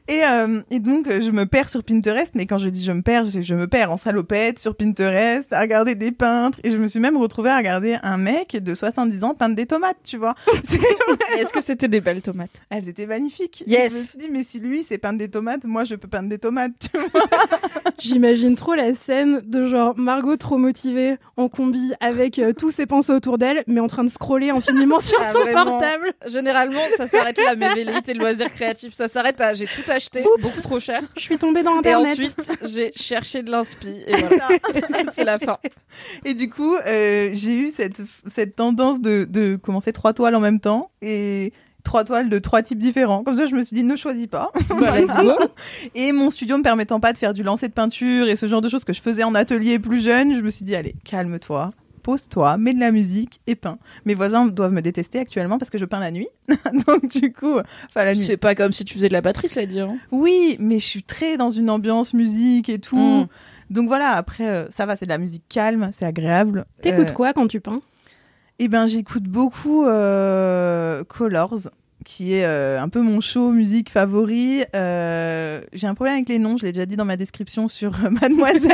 et, 0.09 0.23
euh, 0.25 0.61
et 0.71 0.79
donc, 0.79 1.07
je 1.09 1.31
me 1.31 1.47
perds 1.47 1.69
sur 1.69 1.83
Pinterest, 1.83 2.33
mais 2.35 2.47
quand 2.47 2.59
je 2.59 2.69
dis 2.69 2.85
je 2.85 2.93
me 2.93 3.03
perds, 3.03 3.25
je, 3.25 3.41
je 3.43 3.55
me 3.55 3.67
perds 3.67 3.93
en 3.93 3.97
salopette 3.97 4.59
sur 4.59 4.77
Pinterest, 4.77 5.53
à 5.53 5.61
regarder 5.61 5.95
des 5.95 6.13
peintres, 6.13 6.59
et 6.65 6.71
je 6.71 6.77
me 6.79 6.87
suis 6.87 7.01
même 7.01 7.17
retrouvée 7.17 7.51
à 7.51 7.57
regarder 7.59 7.97
un 8.03 8.17
mec 8.17 8.57
de 8.63 8.75
70 8.75 9.25
ans 9.25 9.35
peindre 9.35 9.57
des 9.57 9.67
tomates, 9.67 9.99
tu 10.05 10.17
vois. 10.17 10.35
Est-ce 11.39 11.53
que 11.53 11.61
c'était 11.61 11.89
des 11.89 12.01
belles 12.01 12.23
tomates? 12.23 12.63
Elles 12.71 12.89
étaient 12.89 13.07
magnifiques. 13.07 13.65
Yes. 13.67 13.93
Je 13.93 13.99
me 13.99 14.03
suis 14.03 14.19
dit, 14.19 14.29
mais 14.31 14.45
si 14.45 14.61
lui, 14.61 14.83
c'est 14.83 14.99
peindre 14.99 15.19
des 15.19 15.29
tomates, 15.29 15.65
moi, 15.65 15.85
je 15.85 15.95
peux 15.95 16.09
peindre 16.09 16.29
des 16.29 16.39
tomates, 16.39 16.73
tu 16.93 16.99
vois. 16.99 17.25
J'imagine 18.01 18.55
trop 18.57 18.75
la 18.75 18.95
scène 18.95 19.43
de 19.45 19.65
genre 19.67 19.97
Margot 19.97 20.37
trop 20.37 20.59
motivée 20.59 21.17
en 21.37 21.49
combi 21.49 21.93
avec 22.01 22.39
euh, 22.39 22.53
tous 22.53 22.71
ses 22.71 22.87
pinceaux 22.87 23.15
autour 23.15 23.37
d'elle, 23.39 23.63
mais 23.67 23.81
en 23.81 23.87
train 23.89 24.05
de 24.05 24.09
scroller 24.09 24.51
infiniment 24.51 25.01
sur 25.01 25.19
Ah, 25.21 25.33
son 25.33 25.41
vraiment. 25.41 25.65
portable. 25.79 26.13
Généralement, 26.27 26.81
ça 26.97 27.07
s'arrête 27.07 27.37
là, 27.39 27.55
mes 27.57 27.69
velléités 27.69 28.15
de 28.15 28.19
loisirs 28.19 28.51
créatifs. 28.53 28.95
Ça 28.95 29.07
s'arrête 29.09 29.41
à 29.41 29.53
j'ai 29.55 29.67
tout 29.67 29.89
acheté, 29.91 30.23
Oups. 30.25 30.43
beaucoup 30.43 30.61
trop 30.63 30.81
cher. 30.81 31.03
Je 31.17 31.21
suis 31.21 31.37
tombée 31.39 31.63
dans 31.63 31.75
Et 31.77 31.79
internet. 31.93 32.13
ensuite, 32.13 32.53
j'ai 32.65 32.93
cherché 32.97 33.43
de 33.43 33.51
l'inspi. 33.51 34.01
Et 34.07 34.17
voilà, 34.17 34.49
c'est 35.13 35.25
la 35.25 35.39
fin. 35.39 35.59
Et 36.25 36.35
du 36.35 36.49
coup, 36.49 36.75
euh, 36.75 37.31
j'ai 37.35 37.55
eu 37.59 37.69
cette, 37.71 38.01
cette 38.27 38.57
tendance 38.57 39.01
de, 39.01 39.27
de 39.29 39.57
commencer 39.57 39.93
trois 39.93 40.13
toiles 40.15 40.35
en 40.37 40.41
même 40.41 40.61
temps 40.61 40.91
et 41.03 41.53
trois 41.87 42.05
toiles 42.05 42.29
de 42.29 42.39
trois 42.39 42.63
types 42.63 42.79
différents. 42.79 43.23
Comme 43.23 43.37
ça, 43.37 43.47
je 43.47 43.55
me 43.55 43.63
suis 43.63 43.75
dit, 43.75 43.83
ne 43.83 43.97
choisis 43.97 44.27
pas. 44.27 44.51
Bah. 44.69 44.97
Et 45.95 46.13
mon 46.13 46.29
studio 46.29 46.59
me 46.59 46.63
permettant 46.63 47.01
pas 47.01 47.13
de 47.13 47.19
faire 47.19 47.33
du 47.33 47.43
lancer 47.43 47.69
de 47.69 47.73
peinture 47.73 48.29
et 48.29 48.37
ce 48.37 48.47
genre 48.47 48.61
de 48.61 48.69
choses 48.69 48.85
que 48.85 48.93
je 48.93 49.01
faisais 49.01 49.23
en 49.25 49.35
atelier 49.35 49.79
plus 49.79 50.03
jeune, 50.03 50.35
je 50.37 50.41
me 50.41 50.51
suis 50.51 50.65
dit, 50.65 50.75
allez, 50.77 50.95
calme-toi. 51.05 51.71
Pose-toi, 52.03 52.57
mets 52.57 52.73
de 52.75 52.79
la 52.79 52.93
musique 52.93 53.41
et 53.49 53.57
peins. 53.57 53.79
Mes 54.05 54.15
voisins 54.15 54.47
doivent 54.47 54.71
me 54.73 54.83
détester 54.83 55.19
actuellement 55.19 55.59
parce 55.59 55.71
que 55.71 55.79
je 55.79 55.85
peins 55.85 55.99
la 55.99 56.13
nuit. 56.13 56.29
Donc 56.87 57.09
du 57.09 57.33
coup, 57.33 57.59
enfin 57.59 58.05
la 58.05 58.15
nuit. 58.15 58.25
C'est 58.25 58.37
pas 58.37 58.55
comme 58.55 58.73
si 58.73 58.85
tu 58.85 58.95
faisais 58.95 59.09
de 59.09 59.13
la 59.13 59.23
batterie, 59.23 59.49
cela 59.49 59.67
dit. 59.67 59.81
Hein. 59.81 59.97
Oui, 60.13 60.57
mais 60.61 60.79
je 60.79 60.85
suis 60.85 61.03
très 61.03 61.37
dans 61.37 61.51
une 61.51 61.69
ambiance 61.69 62.15
musique 62.15 62.69
et 62.69 62.79
tout. 62.79 62.97
Mm. 62.97 63.27
Donc 63.71 63.89
voilà, 63.89 64.11
après 64.13 64.49
euh, 64.49 64.67
ça 64.71 64.87
va, 64.87 64.95
c'est 64.97 65.07
de 65.07 65.11
la 65.11 65.19
musique 65.19 65.43
calme, 65.49 65.91
c'est 65.93 66.05
agréable. 66.05 66.67
T'écoutes 66.81 67.11
Euh, 67.11 67.15
quoi 67.15 67.33
quand 67.33 67.49
tu 67.49 67.61
peins? 67.61 67.81
Eh 68.59 68.69
ben, 68.69 68.87
j'écoute 68.87 69.25
beaucoup 69.25 69.85
euh, 69.85 71.05
Colors, 71.05 71.69
qui 72.07 72.33
est 72.35 72.45
euh, 72.47 72.81
un 72.81 72.89
peu 72.89 73.01
mon 73.03 73.21
show 73.21 73.51
musique 73.51 73.91
favori. 73.91 74.63
Euh, 74.75 75.61
j'ai 75.75 75.87
un 75.87 75.95
problème 75.95 76.15
avec 76.17 76.29
les 76.31 76.39
noms, 76.39 76.57
je 76.57 76.65
l'ai 76.65 76.73
déjà 76.73 76.87
dit 76.87 76.97
dans 76.97 77.05
ma 77.05 77.17
description 77.19 77.69
sur 77.69 77.93
euh, 78.05 78.11
Mademoiselle. 78.23 78.71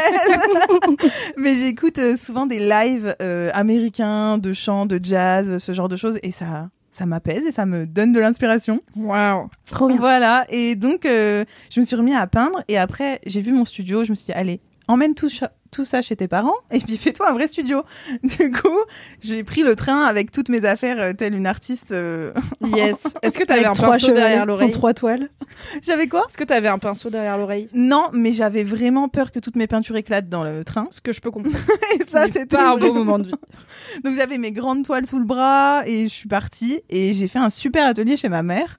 Mais 1.37 1.57
j'écoute 1.57 1.99
euh, 1.99 2.17
souvent 2.17 2.47
des 2.47 2.61
lives 2.61 3.17
euh, 3.21 3.51
américains 3.55 4.39
de 4.39 4.53
chant, 4.53 4.87
de 4.87 5.01
jazz, 5.03 5.59
ce 5.59 5.73
genre 5.73 5.89
de 5.89 5.97
choses, 5.97 6.19
et 6.23 6.31
ça, 6.31 6.69
ça 6.93 7.05
m'apaise 7.07 7.45
et 7.45 7.53
ça 7.53 7.67
me 7.67 7.85
donne 7.85 8.13
de 8.13 8.21
l'inspiration. 8.21 8.81
Waouh. 8.95 9.49
Trop 9.67 9.89
bien. 9.89 9.97
Voilà, 9.97 10.45
et 10.49 10.77
donc 10.77 11.07
euh, 11.07 11.45
je 11.75 11.81
me 11.81 11.85
suis 11.85 11.97
remis 11.97 12.15
à 12.15 12.29
peindre, 12.29 12.63
et 12.69 12.79
après 12.79 13.21
j'ai 13.27 13.41
vu 13.41 13.51
mon 13.53 13.65
studio, 13.65 14.05
je 14.05 14.11
me 14.11 14.15
suis 14.15 14.27
dit, 14.27 14.33
allez, 14.33 14.61
emmène 14.87 15.15
tout, 15.17 15.29
cha- 15.29 15.51
tout 15.73 15.85
ça 15.85 16.03
chez 16.03 16.15
tes 16.15 16.29
parents, 16.29 16.55
et 16.71 16.79
puis 16.79 16.97
fais-toi 16.97 17.29
un 17.31 17.33
vrai 17.33 17.49
studio. 17.49 17.83
Du 18.23 18.51
coup, 18.53 18.69
j'ai 19.21 19.43
pris 19.43 19.63
le 19.63 19.75
train 19.75 20.05
avec 20.05 20.31
toutes 20.31 20.49
mes 20.49 20.65
affaires, 20.65 20.99
euh, 21.01 21.13
telle 21.13 21.35
une 21.35 21.47
artiste. 21.47 21.91
euh, 21.91 22.33
Yes. 22.77 22.99
Est-ce 23.23 23.39
que 23.39 23.45
t'avais 23.45 23.65
un 23.65 23.73
trois 23.73 23.93
pinceau 23.93 24.13
derrière 24.13 24.43
en 24.43 24.47
l'oreille 24.47 24.71
trois 24.71 24.95
toiles. 24.95 25.29
J'avais 25.83 26.07
quoi? 26.07 26.25
Est-ce 26.29 26.39
que 26.39 26.45
t'avais 26.45 26.69
un 26.69 26.79
pinceau 26.79 27.11
derrière 27.11 27.37
l'oreille? 27.39 27.69
Non, 27.75 28.05
mais 28.13 28.33
j'avais 28.33 28.63
vraiment 28.65 29.09
peur 29.09 29.33
que 29.33 29.39
toutes 29.41 29.57
mes 29.57 29.67
peintures 29.67 29.97
éclatent 29.97 30.29
dans 30.29 30.45
le 30.45 30.63
train. 30.65 30.87
Ce 30.91 31.01
que 31.01 31.13
je 31.13 31.21
peux 31.21 31.31
comprendre. 31.31 31.57
Et 31.99 32.05
ça, 32.05 32.23
Ce 32.23 32.27
n'est 32.27 32.33
c'était 32.33 32.57
pas 32.57 32.71
un 32.73 32.77
beau 32.77 32.93
moment 32.93 33.19
de 33.19 33.27
vie. 33.29 33.35
Donc 34.05 34.15
j'avais 34.15 34.39
mes 34.39 34.53
grandes 34.53 34.85
toiles 34.85 35.07
sous 35.07 35.19
le 35.19 35.25
bras 35.25 35.83
et 35.87 36.05
je 36.05 36.13
suis 36.13 36.29
partie 36.29 36.83
et 36.91 37.15
j'ai 37.15 37.29
fait 37.29 37.39
un 37.39 37.51
super 37.51 37.87
atelier 37.87 38.17
chez 38.17 38.29
ma 38.29 38.43
mère 38.43 38.79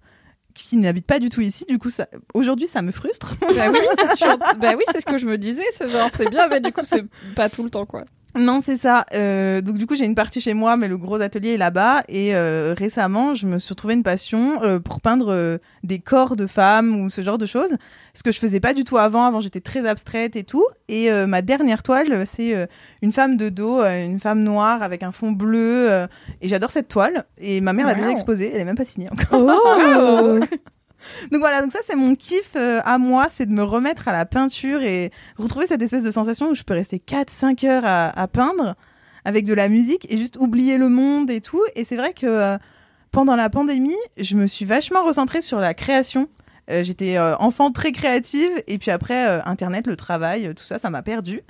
qui 0.53 0.77
n'habite 0.77 1.05
pas 1.05 1.19
du 1.19 1.29
tout 1.29 1.41
ici. 1.41 1.65
Du 1.67 1.79
coup, 1.79 1.89
ça... 1.89 2.07
aujourd'hui, 2.33 2.67
ça 2.67 2.81
me 2.81 2.91
frustre. 2.91 3.35
bah 3.41 3.67
oui, 3.71 3.79
en- 4.23 4.37
bah 4.59 4.73
oui, 4.77 4.83
c'est 4.91 5.01
ce 5.01 5.05
que 5.05 5.17
je 5.17 5.25
me 5.25 5.37
disais. 5.37 5.63
C'est 5.71 5.87
genre, 5.87 6.09
c'est 6.13 6.29
bien, 6.29 6.47
mais 6.47 6.59
du 6.59 6.71
coup, 6.71 6.81
c'est 6.83 7.03
pas 7.35 7.49
tout 7.49 7.63
le 7.63 7.69
temps, 7.69 7.85
quoi. 7.85 8.03
Non, 8.35 8.61
c'est 8.61 8.77
ça. 8.77 9.05
Euh, 9.13 9.61
donc 9.61 9.77
du 9.77 9.85
coup, 9.85 9.95
j'ai 9.95 10.05
une 10.05 10.15
partie 10.15 10.41
chez 10.41 10.53
moi, 10.53 10.75
mais 10.75 10.87
le 10.87 10.97
gros 10.97 11.21
atelier 11.21 11.53
est 11.53 11.57
là-bas. 11.57 12.03
Et 12.07 12.35
euh, 12.35 12.73
récemment, 12.75 13.35
je 13.35 13.45
me 13.45 13.59
suis 13.59 13.69
retrouvée 13.69 13.93
une 13.93 14.03
passion 14.03 14.63
euh, 14.63 14.79
pour 14.79 15.01
peindre 15.01 15.59
des 15.83 15.99
corps 15.99 16.35
de 16.35 16.47
femmes 16.47 16.99
ou 16.99 17.09
ce 17.09 17.23
genre 17.23 17.37
de 17.37 17.45
choses. 17.45 17.75
Ce 18.13 18.23
que 18.23 18.31
je 18.31 18.39
faisais 18.39 18.59
pas 18.59 18.73
du 18.73 18.83
tout 18.83 18.97
avant. 18.97 19.25
Avant, 19.25 19.39
j'étais 19.39 19.61
très 19.61 19.87
abstraite 19.87 20.35
et 20.35 20.43
tout. 20.43 20.65
Et 20.87 21.09
ma 21.25 21.41
dernière 21.41 21.83
toile, 21.83 22.25
c'est 22.25 22.67
une 23.01 23.11
femme 23.11 23.37
de 23.37 23.49
dos, 23.49 23.81
une 23.81 24.19
femme 24.19 24.43
noire 24.43 24.83
avec 24.83 25.03
un 25.03 25.11
fond 25.11 25.31
bleu. 25.31 26.07
et 26.41 26.47
j'adore 26.47 26.71
cette 26.71 26.87
toile. 26.87 27.25
Et 27.37 27.61
ma 27.61 27.73
mère 27.73 27.87
l'a 27.87 27.95
déjà 27.95 28.11
exposée. 28.11 28.51
Elle 28.53 28.61
est 28.61 28.65
même 28.65 28.75
pas 28.77 28.85
signée 28.85 29.09
encore. 29.11 29.59
Oh 29.65 30.39
Donc 31.31 31.39
voilà, 31.39 31.61
donc 31.61 31.71
ça 31.71 31.79
c'est 31.85 31.95
mon 31.95 32.15
kiff 32.15 32.51
euh, 32.55 32.81
à 32.85 32.97
moi, 32.97 33.27
c'est 33.29 33.45
de 33.45 33.51
me 33.51 33.63
remettre 33.63 34.07
à 34.07 34.11
la 34.11 34.25
peinture 34.25 34.81
et 34.81 35.11
retrouver 35.37 35.67
cette 35.67 35.81
espèce 35.81 36.03
de 36.03 36.11
sensation 36.11 36.49
où 36.49 36.55
je 36.55 36.63
peux 36.63 36.73
rester 36.73 37.01
4-5 37.05 37.67
heures 37.67 37.83
à, 37.85 38.27
peindre 38.27 38.75
avec 39.25 39.45
de 39.45 39.53
la 39.53 39.69
musique 39.69 40.11
et 40.11 40.17
juste 40.17 40.37
oublier 40.37 40.77
le 40.77 40.89
monde 40.89 41.29
et 41.29 41.41
tout. 41.41 41.61
Et 41.75 41.83
c'est 41.83 41.97
vrai 41.97 42.13
que 42.13 42.25
euh, 42.25 42.57
pendant 43.11 43.35
la 43.35 43.49
pandémie, 43.49 43.95
je 44.17 44.35
me 44.35 44.47
suis 44.47 44.65
vachement 44.65 45.03
recentrée 45.03 45.41
sur 45.41 45.59
la 45.59 45.73
création. 45.73 46.29
Euh, 46.69 46.83
J'étais 46.83 47.19
enfant 47.19 47.71
très 47.71 47.91
créative 47.91 48.51
et 48.67 48.77
puis 48.77 48.91
après 48.91 49.41
Internet, 49.45 49.87
le 49.87 49.95
travail, 49.95 50.53
tout 50.55 50.65
ça, 50.65 50.79
ça 50.79 50.89
m'a 50.89 51.01
perdu. 51.01 51.41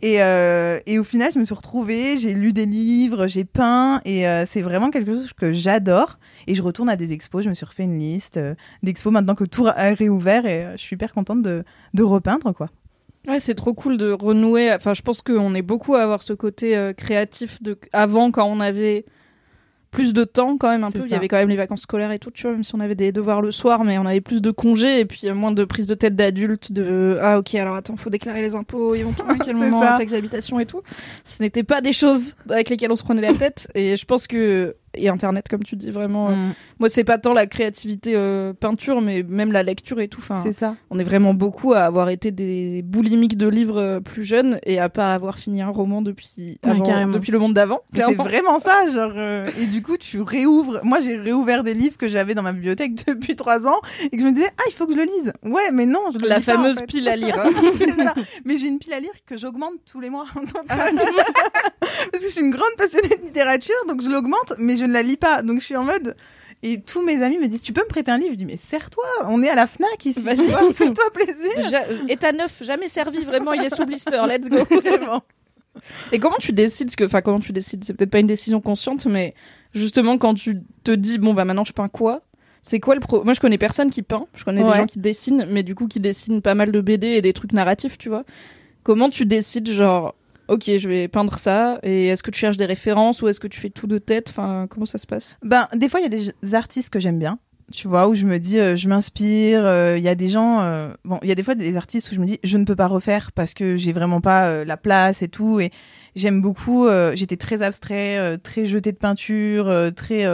Et, 0.00 0.22
euh, 0.22 0.78
et 0.86 0.98
au 0.98 1.04
final, 1.04 1.32
je 1.32 1.38
me 1.38 1.44
suis 1.44 1.54
retrouvée, 1.54 2.18
j'ai 2.18 2.32
lu 2.34 2.52
des 2.52 2.66
livres, 2.66 3.26
j'ai 3.26 3.44
peint 3.44 4.00
et 4.04 4.28
euh, 4.28 4.44
c'est 4.46 4.62
vraiment 4.62 4.90
quelque 4.90 5.12
chose 5.12 5.32
que 5.32 5.52
j'adore. 5.52 6.18
Et 6.46 6.54
je 6.54 6.62
retourne 6.62 6.88
à 6.88 6.96
des 6.96 7.12
expos, 7.12 7.44
je 7.44 7.48
me 7.48 7.54
suis 7.54 7.66
refait 7.66 7.84
une 7.84 7.98
liste 7.98 8.36
euh, 8.36 8.54
d'expos 8.82 9.12
maintenant 9.12 9.34
que 9.34 9.44
tout 9.44 9.66
a 9.66 9.94
réouvert 9.94 10.46
et 10.46 10.68
je 10.72 10.80
suis 10.80 10.94
hyper 10.94 11.12
contente 11.12 11.42
de, 11.42 11.64
de 11.94 12.02
repeindre 12.02 12.54
quoi. 12.54 12.68
Ouais, 13.26 13.40
c'est 13.40 13.56
trop 13.56 13.74
cool 13.74 13.98
de 13.98 14.12
renouer. 14.12 14.72
Enfin, 14.72 14.94
je 14.94 15.02
pense 15.02 15.20
qu'on 15.20 15.54
est 15.54 15.62
beaucoup 15.62 15.96
à 15.96 16.02
avoir 16.02 16.22
ce 16.22 16.32
côté 16.32 16.92
créatif 16.96 17.62
de 17.62 17.76
avant 17.92 18.30
quand 18.30 18.46
on 18.46 18.60
avait 18.60 19.04
plus 19.90 20.12
de 20.12 20.24
temps 20.24 20.56
quand 20.56 20.70
même 20.70 20.84
un 20.84 20.90
peu. 20.90 21.00
Il 21.04 21.10
y 21.10 21.14
avait 21.14 21.28
quand 21.28 21.36
même 21.36 21.48
les 21.48 21.56
vacances 21.56 21.82
scolaires 21.82 22.12
et 22.12 22.18
tout, 22.18 22.30
tu 22.30 22.42
vois, 22.42 22.52
même 22.52 22.64
si 22.64 22.74
on 22.74 22.80
avait 22.80 22.94
des 22.94 23.12
devoirs 23.12 23.40
le 23.40 23.50
soir, 23.50 23.84
mais 23.84 23.98
on 23.98 24.06
avait 24.06 24.20
plus 24.20 24.42
de 24.42 24.50
congés 24.50 25.00
et 25.00 25.04
puis 25.04 25.28
euh, 25.28 25.34
moins 25.34 25.52
de 25.52 25.64
prise 25.64 25.86
de 25.86 25.94
tête 25.94 26.14
d'adulte 26.14 26.72
de 26.72 27.18
ah 27.22 27.38
ok 27.38 27.54
alors 27.54 27.74
attends 27.74 27.96
faut 27.96 28.10
déclarer 28.10 28.42
les 28.42 28.54
impôts, 28.54 28.94
ils 28.94 29.04
vont 29.04 29.12
tomber 29.12 29.32
à 29.32 29.36
quel 29.44 29.56
moment 29.56 29.80
taxe 29.80 30.12
d'habitation 30.12 30.60
et 30.60 30.66
tout. 30.66 30.82
Ce 31.24 31.42
n'était 31.42 31.64
pas 31.64 31.80
des 31.80 31.92
choses 31.92 32.36
avec 32.50 32.68
lesquelles 32.68 32.92
on 32.92 32.96
se 32.96 33.04
prenait 33.04 33.22
la 33.22 33.34
tête 33.34 33.68
et 33.74 33.96
je 33.96 34.04
pense 34.04 34.26
que 34.26 34.76
et 34.98 35.08
internet 35.08 35.48
comme 35.48 35.62
tu 35.64 35.76
dis 35.76 35.90
vraiment. 35.90 36.28
euh, 36.30 36.32
Mm, 36.34 36.54
Moi 36.80 36.88
c'est 36.88 37.04
pas 37.04 37.18
tant 37.18 37.32
la 37.32 37.46
créativité 37.46 38.12
euh, 38.14 38.52
peinture 38.52 39.00
mais 39.00 39.22
même 39.22 39.52
la 39.52 39.62
lecture 39.62 40.00
et 40.00 40.08
tout. 40.08 40.20
Enfin, 40.22 40.40
c'est 40.44 40.52
ça. 40.52 40.76
on 40.90 40.98
est 40.98 41.04
vraiment 41.04 41.34
beaucoup 41.34 41.72
à 41.72 41.80
avoir 41.80 42.08
été 42.10 42.30
des 42.30 42.82
boulimiques 42.82 43.36
de 43.36 43.48
livres 43.48 43.78
euh, 43.80 44.00
plus 44.00 44.24
jeunes 44.24 44.58
et 44.64 44.78
à 44.78 44.88
pas 44.88 45.14
avoir 45.14 45.38
fini 45.38 45.62
un 45.62 45.68
roman 45.68 46.02
depuis, 46.02 46.58
Ouais, 46.64 46.70
avant- 46.70 46.82
carrément. 46.82 47.12
depuis 47.12 47.32
le 47.32 47.38
monde 47.38 47.54
d'avant. 47.54 47.80
C'est 47.94 48.14
vraiment 48.14 48.58
ça, 48.58 48.86
genre. 48.92 49.12
euh, 49.16 49.50
et 49.58 49.66
du 49.66 49.82
coup, 49.82 49.96
tu 49.96 50.20
réouvres. 50.20 50.80
Moi, 50.82 51.00
j'ai 51.00 51.16
réouvert 51.16 51.64
des 51.64 51.74
livres 51.74 51.96
que 51.96 52.08
j'avais 52.08 52.34
dans 52.34 52.42
ma 52.42 52.52
bibliothèque 52.52 52.92
depuis 53.06 53.36
trois 53.36 53.66
ans 53.66 53.80
et 54.02 54.10
que 54.10 54.20
je 54.20 54.26
me 54.26 54.32
disais, 54.32 54.48
ah, 54.58 54.62
il 54.68 54.72
faut 54.72 54.86
que 54.86 54.92
je 54.92 54.98
le 54.98 55.04
lise. 55.04 55.32
Ouais, 55.44 55.70
mais 55.72 55.86
non, 55.86 56.00
je 56.12 56.18
le 56.18 56.28
La 56.28 56.38
lis 56.38 56.44
pas, 56.44 56.54
en 56.54 56.56
fameuse 56.56 56.78
fait. 56.78 56.86
pile 56.86 57.08
à 57.08 57.16
lire. 57.16 57.38
hein. 57.44 57.50
Ça. 57.96 58.14
Mais 58.44 58.56
j'ai 58.58 58.68
une 58.68 58.78
pile 58.78 58.92
à 58.92 59.00
lire 59.00 59.10
que 59.26 59.36
j'augmente 59.36 59.74
tous 59.90 60.00
les 60.00 60.10
mois. 60.10 60.26
Parce 60.70 62.22
que 62.24 62.28
je 62.28 62.32
suis 62.32 62.40
une 62.42 62.50
grande 62.50 62.74
passionnée 62.76 63.08
de 63.08 63.22
littérature, 63.24 63.74
donc 63.88 64.02
je 64.02 64.08
l'augmente, 64.08 64.54
mais 64.58 64.76
je 64.76 64.84
ne 64.88 64.92
la 64.92 65.02
lis 65.02 65.16
pas. 65.16 65.42
Donc 65.42 65.60
je 65.60 65.64
suis 65.64 65.76
en 65.76 65.84
mode. 65.84 66.16
Et 66.62 66.80
tous 66.80 67.02
mes 67.04 67.22
amis 67.22 67.38
me 67.38 67.46
disent 67.46 67.62
Tu 67.62 67.72
peux 67.72 67.82
me 67.82 67.88
prêter 67.88 68.10
un 68.10 68.18
livre? 68.18 68.32
Je 68.32 68.38
dis 68.38 68.44
Mais 68.44 68.56
serre-toi, 68.56 69.04
on 69.26 69.42
est 69.42 69.48
à 69.48 69.54
la 69.54 69.66
Fnac 69.66 70.04
ici. 70.04 70.20
Vois, 70.20 70.34
Fais-toi 70.74 71.10
plaisir. 71.12 71.70
Ja- 71.70 71.86
état 72.08 72.32
neuf, 72.32 72.62
jamais 72.64 72.88
servi, 72.88 73.24
vraiment, 73.24 73.52
il 73.52 73.62
est 73.64 73.74
sous 73.74 73.86
blister, 73.86 74.20
let's 74.26 74.48
go. 74.48 74.64
Vraiment. 74.80 75.22
Et 76.10 76.18
comment 76.18 76.36
tu 76.40 76.52
décides 76.52 76.90
ce 76.90 76.96
que, 76.96 77.04
enfin, 77.04 77.20
comment 77.20 77.38
tu 77.38 77.52
décides? 77.52 77.84
C'est 77.84 77.94
peut-être 77.94 78.10
pas 78.10 78.18
une 78.18 78.26
décision 78.26 78.60
consciente, 78.60 79.06
mais 79.06 79.34
justement, 79.72 80.18
quand 80.18 80.34
tu 80.34 80.60
te 80.82 80.90
dis, 80.90 81.18
bon, 81.18 81.34
bah 81.34 81.44
maintenant 81.44 81.62
je 81.64 81.72
peins 81.72 81.88
quoi? 81.88 82.22
C'est 82.64 82.80
quoi 82.80 82.94
le 82.96 83.00
pro? 83.00 83.22
Moi, 83.22 83.32
je 83.34 83.40
connais 83.40 83.56
personne 83.58 83.88
qui 83.90 84.02
peint. 84.02 84.26
Je 84.34 84.44
connais 84.44 84.62
des 84.62 84.76
gens 84.76 84.86
qui 84.86 84.98
dessinent, 84.98 85.46
mais 85.48 85.62
du 85.62 85.74
coup, 85.76 85.86
qui 85.86 86.00
dessinent 86.00 86.42
pas 86.42 86.54
mal 86.54 86.72
de 86.72 86.80
BD 86.80 87.06
et 87.06 87.22
des 87.22 87.32
trucs 87.32 87.52
narratifs, 87.52 87.96
tu 87.96 88.08
vois. 88.08 88.24
Comment 88.82 89.08
tu 89.08 89.24
décides, 89.24 89.70
genre, 89.70 90.14
ok, 90.48 90.64
je 90.78 90.88
vais 90.88 91.08
peindre 91.08 91.38
ça, 91.38 91.78
et 91.82 92.06
est-ce 92.06 92.22
que 92.22 92.30
tu 92.30 92.40
cherches 92.40 92.56
des 92.56 92.66
références 92.66 93.22
ou 93.22 93.28
est-ce 93.28 93.40
que 93.40 93.48
tu 93.48 93.60
fais 93.60 93.70
tout 93.70 93.86
de 93.86 93.98
tête? 93.98 94.30
Enfin, 94.30 94.66
comment 94.68 94.86
ça 94.86 94.98
se 94.98 95.06
passe? 95.06 95.38
Ben, 95.42 95.68
des 95.74 95.88
fois, 95.88 96.00
il 96.00 96.04
y 96.04 96.06
a 96.06 96.32
des 96.42 96.54
artistes 96.54 96.90
que 96.90 96.98
j'aime 97.00 97.18
bien. 97.18 97.38
Tu 97.70 97.86
vois, 97.86 98.08
où 98.08 98.14
je 98.14 98.24
me 98.24 98.38
dis, 98.38 98.58
euh, 98.58 98.76
je 98.76 98.88
m'inspire. 98.88 99.66
euh, 99.66 99.98
Il 99.98 100.02
y 100.02 100.08
a 100.08 100.14
des 100.14 100.30
gens. 100.30 100.62
euh, 100.62 100.88
bon, 101.04 101.18
il 101.22 101.28
y 101.28 101.32
a 101.32 101.34
des 101.34 101.42
fois 101.42 101.54
des 101.54 101.76
artistes 101.76 102.10
où 102.10 102.14
je 102.14 102.20
me 102.20 102.24
dis, 102.24 102.40
je 102.42 102.56
ne 102.56 102.64
peux 102.64 102.76
pas 102.76 102.86
refaire 102.86 103.30
parce 103.32 103.52
que 103.52 103.76
j'ai 103.76 103.92
vraiment 103.92 104.22
pas 104.22 104.64
la 104.64 104.76
place 104.78 105.20
et 105.20 105.28
tout. 105.28 105.60
Et 105.60 105.70
j'aime 106.16 106.40
beaucoup. 106.40 106.88
J'étais 107.12 107.36
très 107.36 107.60
abstrait, 107.60 108.38
très 108.38 108.64
jeté 108.64 108.92
de 108.92 108.96
peinture, 108.96 109.70
très. 109.94 110.24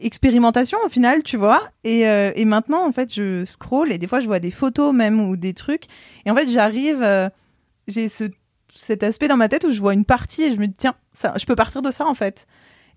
expérimentation 0.00 0.78
au 0.84 0.88
final, 0.88 1.22
tu 1.22 1.36
vois. 1.36 1.62
Et, 1.84 2.00
et 2.00 2.44
maintenant, 2.44 2.84
en 2.88 2.90
fait, 2.92 3.14
je 3.14 3.44
scroll 3.44 3.92
et 3.92 3.98
des 3.98 4.08
fois, 4.08 4.18
je 4.18 4.26
vois 4.26 4.40
des 4.40 4.50
photos 4.50 4.92
même 4.92 5.20
ou 5.20 5.36
des 5.36 5.54
trucs. 5.54 5.84
Et 6.26 6.30
en 6.32 6.34
fait, 6.34 6.48
j'arrive, 6.48 7.30
j'ai 7.86 8.08
ce, 8.08 8.24
cet 8.74 9.02
aspect 9.02 9.28
dans 9.28 9.36
ma 9.36 9.48
tête 9.48 9.64
où 9.64 9.70
je 9.70 9.80
vois 9.80 9.94
une 9.94 10.04
partie 10.04 10.42
et 10.44 10.52
je 10.52 10.58
me 10.58 10.66
dis, 10.66 10.74
tiens, 10.76 10.94
ça, 11.12 11.34
je 11.38 11.44
peux 11.44 11.56
partir 11.56 11.82
de 11.82 11.90
ça, 11.90 12.06
en 12.06 12.14
fait. 12.14 12.46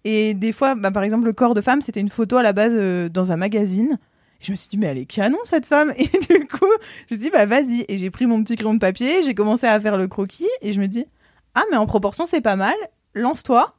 Et 0.04 0.34
des 0.34 0.52
fois, 0.52 0.76
bah, 0.76 0.92
par 0.92 1.04
exemple, 1.04 1.26
le 1.26 1.34
corps 1.34 1.54
de 1.54 1.62
femme, 1.62 1.82
c'était 1.82 2.00
une 2.00 2.10
photo 2.10 2.38
à 2.38 2.44
la 2.44 2.54
base 2.54 2.74
euh, 2.76 3.10
dans 3.10 3.32
un 3.32 3.38
magazine. 3.38 3.98
Je 4.40 4.52
me 4.52 4.56
suis 4.56 4.70
dit, 4.70 4.78
mais 4.78 4.88
elle 4.88 5.00
est 5.00 5.06
canon, 5.06 5.38
cette 5.44 5.66
femme. 5.66 5.94
Et 5.98 6.06
du 6.08 6.48
coup, 6.48 6.68
je 7.10 7.16
me 7.16 7.20
suis 7.20 7.30
dit, 7.30 7.30
bah 7.32 7.46
vas-y. 7.46 7.86
Et 7.88 7.98
j'ai 7.98 8.12
pris 8.12 8.26
mon 8.26 8.44
petit 8.44 8.56
crayon 8.56 8.76
de 8.76 8.80
papier, 8.80 9.24
j'ai 9.24 9.34
commencé 9.34 9.66
à 9.66 9.80
faire 9.80 9.98
le 9.98 10.08
croquis 10.08 10.48
et 10.62 10.74
je 10.74 10.80
me 10.80 10.88
dis, 10.88 11.06
ah, 11.56 11.64
mais 11.72 11.78
en 11.78 11.86
proportion, 11.88 12.26
c'est 12.26 12.42
pas 12.42 12.56
mal. 12.56 12.76
Lance-toi. 13.16 13.76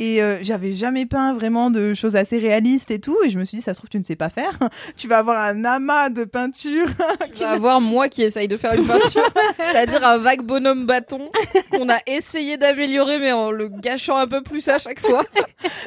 Et 0.00 0.22
euh, 0.22 0.38
j'avais 0.40 0.72
jamais 0.72 1.04
peint 1.04 1.34
vraiment 1.34 1.70
de 1.70 1.92
choses 1.92 2.16
assez 2.16 2.38
réalistes 2.38 2.90
et 2.90 3.00
tout. 3.00 3.18
Et 3.22 3.28
je 3.28 3.38
me 3.38 3.44
suis 3.44 3.58
dit, 3.58 3.62
ça 3.62 3.74
se 3.74 3.80
trouve, 3.80 3.90
tu 3.90 3.98
ne 3.98 4.02
sais 4.02 4.16
pas 4.16 4.30
faire. 4.30 4.58
tu 4.96 5.08
vas 5.08 5.18
avoir 5.18 5.44
un 5.44 5.62
amas 5.66 6.08
de 6.08 6.24
peinture. 6.24 6.86
Tu 7.34 7.42
vas 7.42 7.50
avoir 7.50 7.80
moi 7.80 8.08
qui 8.08 8.22
essaye 8.22 8.48
de 8.48 8.56
faire 8.56 8.72
une 8.72 8.86
peinture, 8.86 9.28
c'est-à-dire 9.56 10.04
un 10.04 10.18
vague 10.18 10.42
bonhomme 10.42 10.86
bâton 10.86 11.30
qu'on 11.70 11.88
a 11.88 11.98
essayé 12.06 12.56
d'améliorer 12.56 13.18
mais 13.18 13.32
en 13.32 13.50
le 13.50 13.68
gâchant 13.68 14.16
un 14.16 14.26
peu 14.26 14.42
plus 14.42 14.66
à 14.68 14.78
chaque 14.78 15.00
fois 15.00 15.22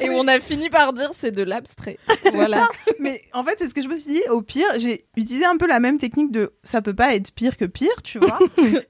et 0.00 0.08
où 0.08 0.12
on 0.14 0.26
a 0.26 0.40
fini 0.40 0.70
par 0.70 0.92
dire 0.92 1.10
c'est 1.12 1.32
de 1.32 1.42
l'abstrait. 1.42 1.98
Voilà. 2.32 2.68
mais 3.00 3.22
en 3.32 3.44
fait, 3.44 3.56
c'est 3.58 3.68
ce 3.68 3.74
que 3.74 3.82
je 3.82 3.88
me 3.88 3.96
suis 3.96 4.12
dit. 4.12 4.22
Au 4.30 4.42
pire, 4.42 4.66
j'ai 4.76 5.04
utilisé 5.16 5.44
un 5.44 5.56
peu 5.56 5.66
la 5.66 5.80
même 5.80 5.98
technique 5.98 6.32
de 6.32 6.52
ça 6.62 6.80
peut 6.82 6.94
pas 6.94 7.14
être 7.14 7.32
pire 7.32 7.56
que 7.56 7.64
pire, 7.64 8.02
tu 8.02 8.18
vois. 8.18 8.38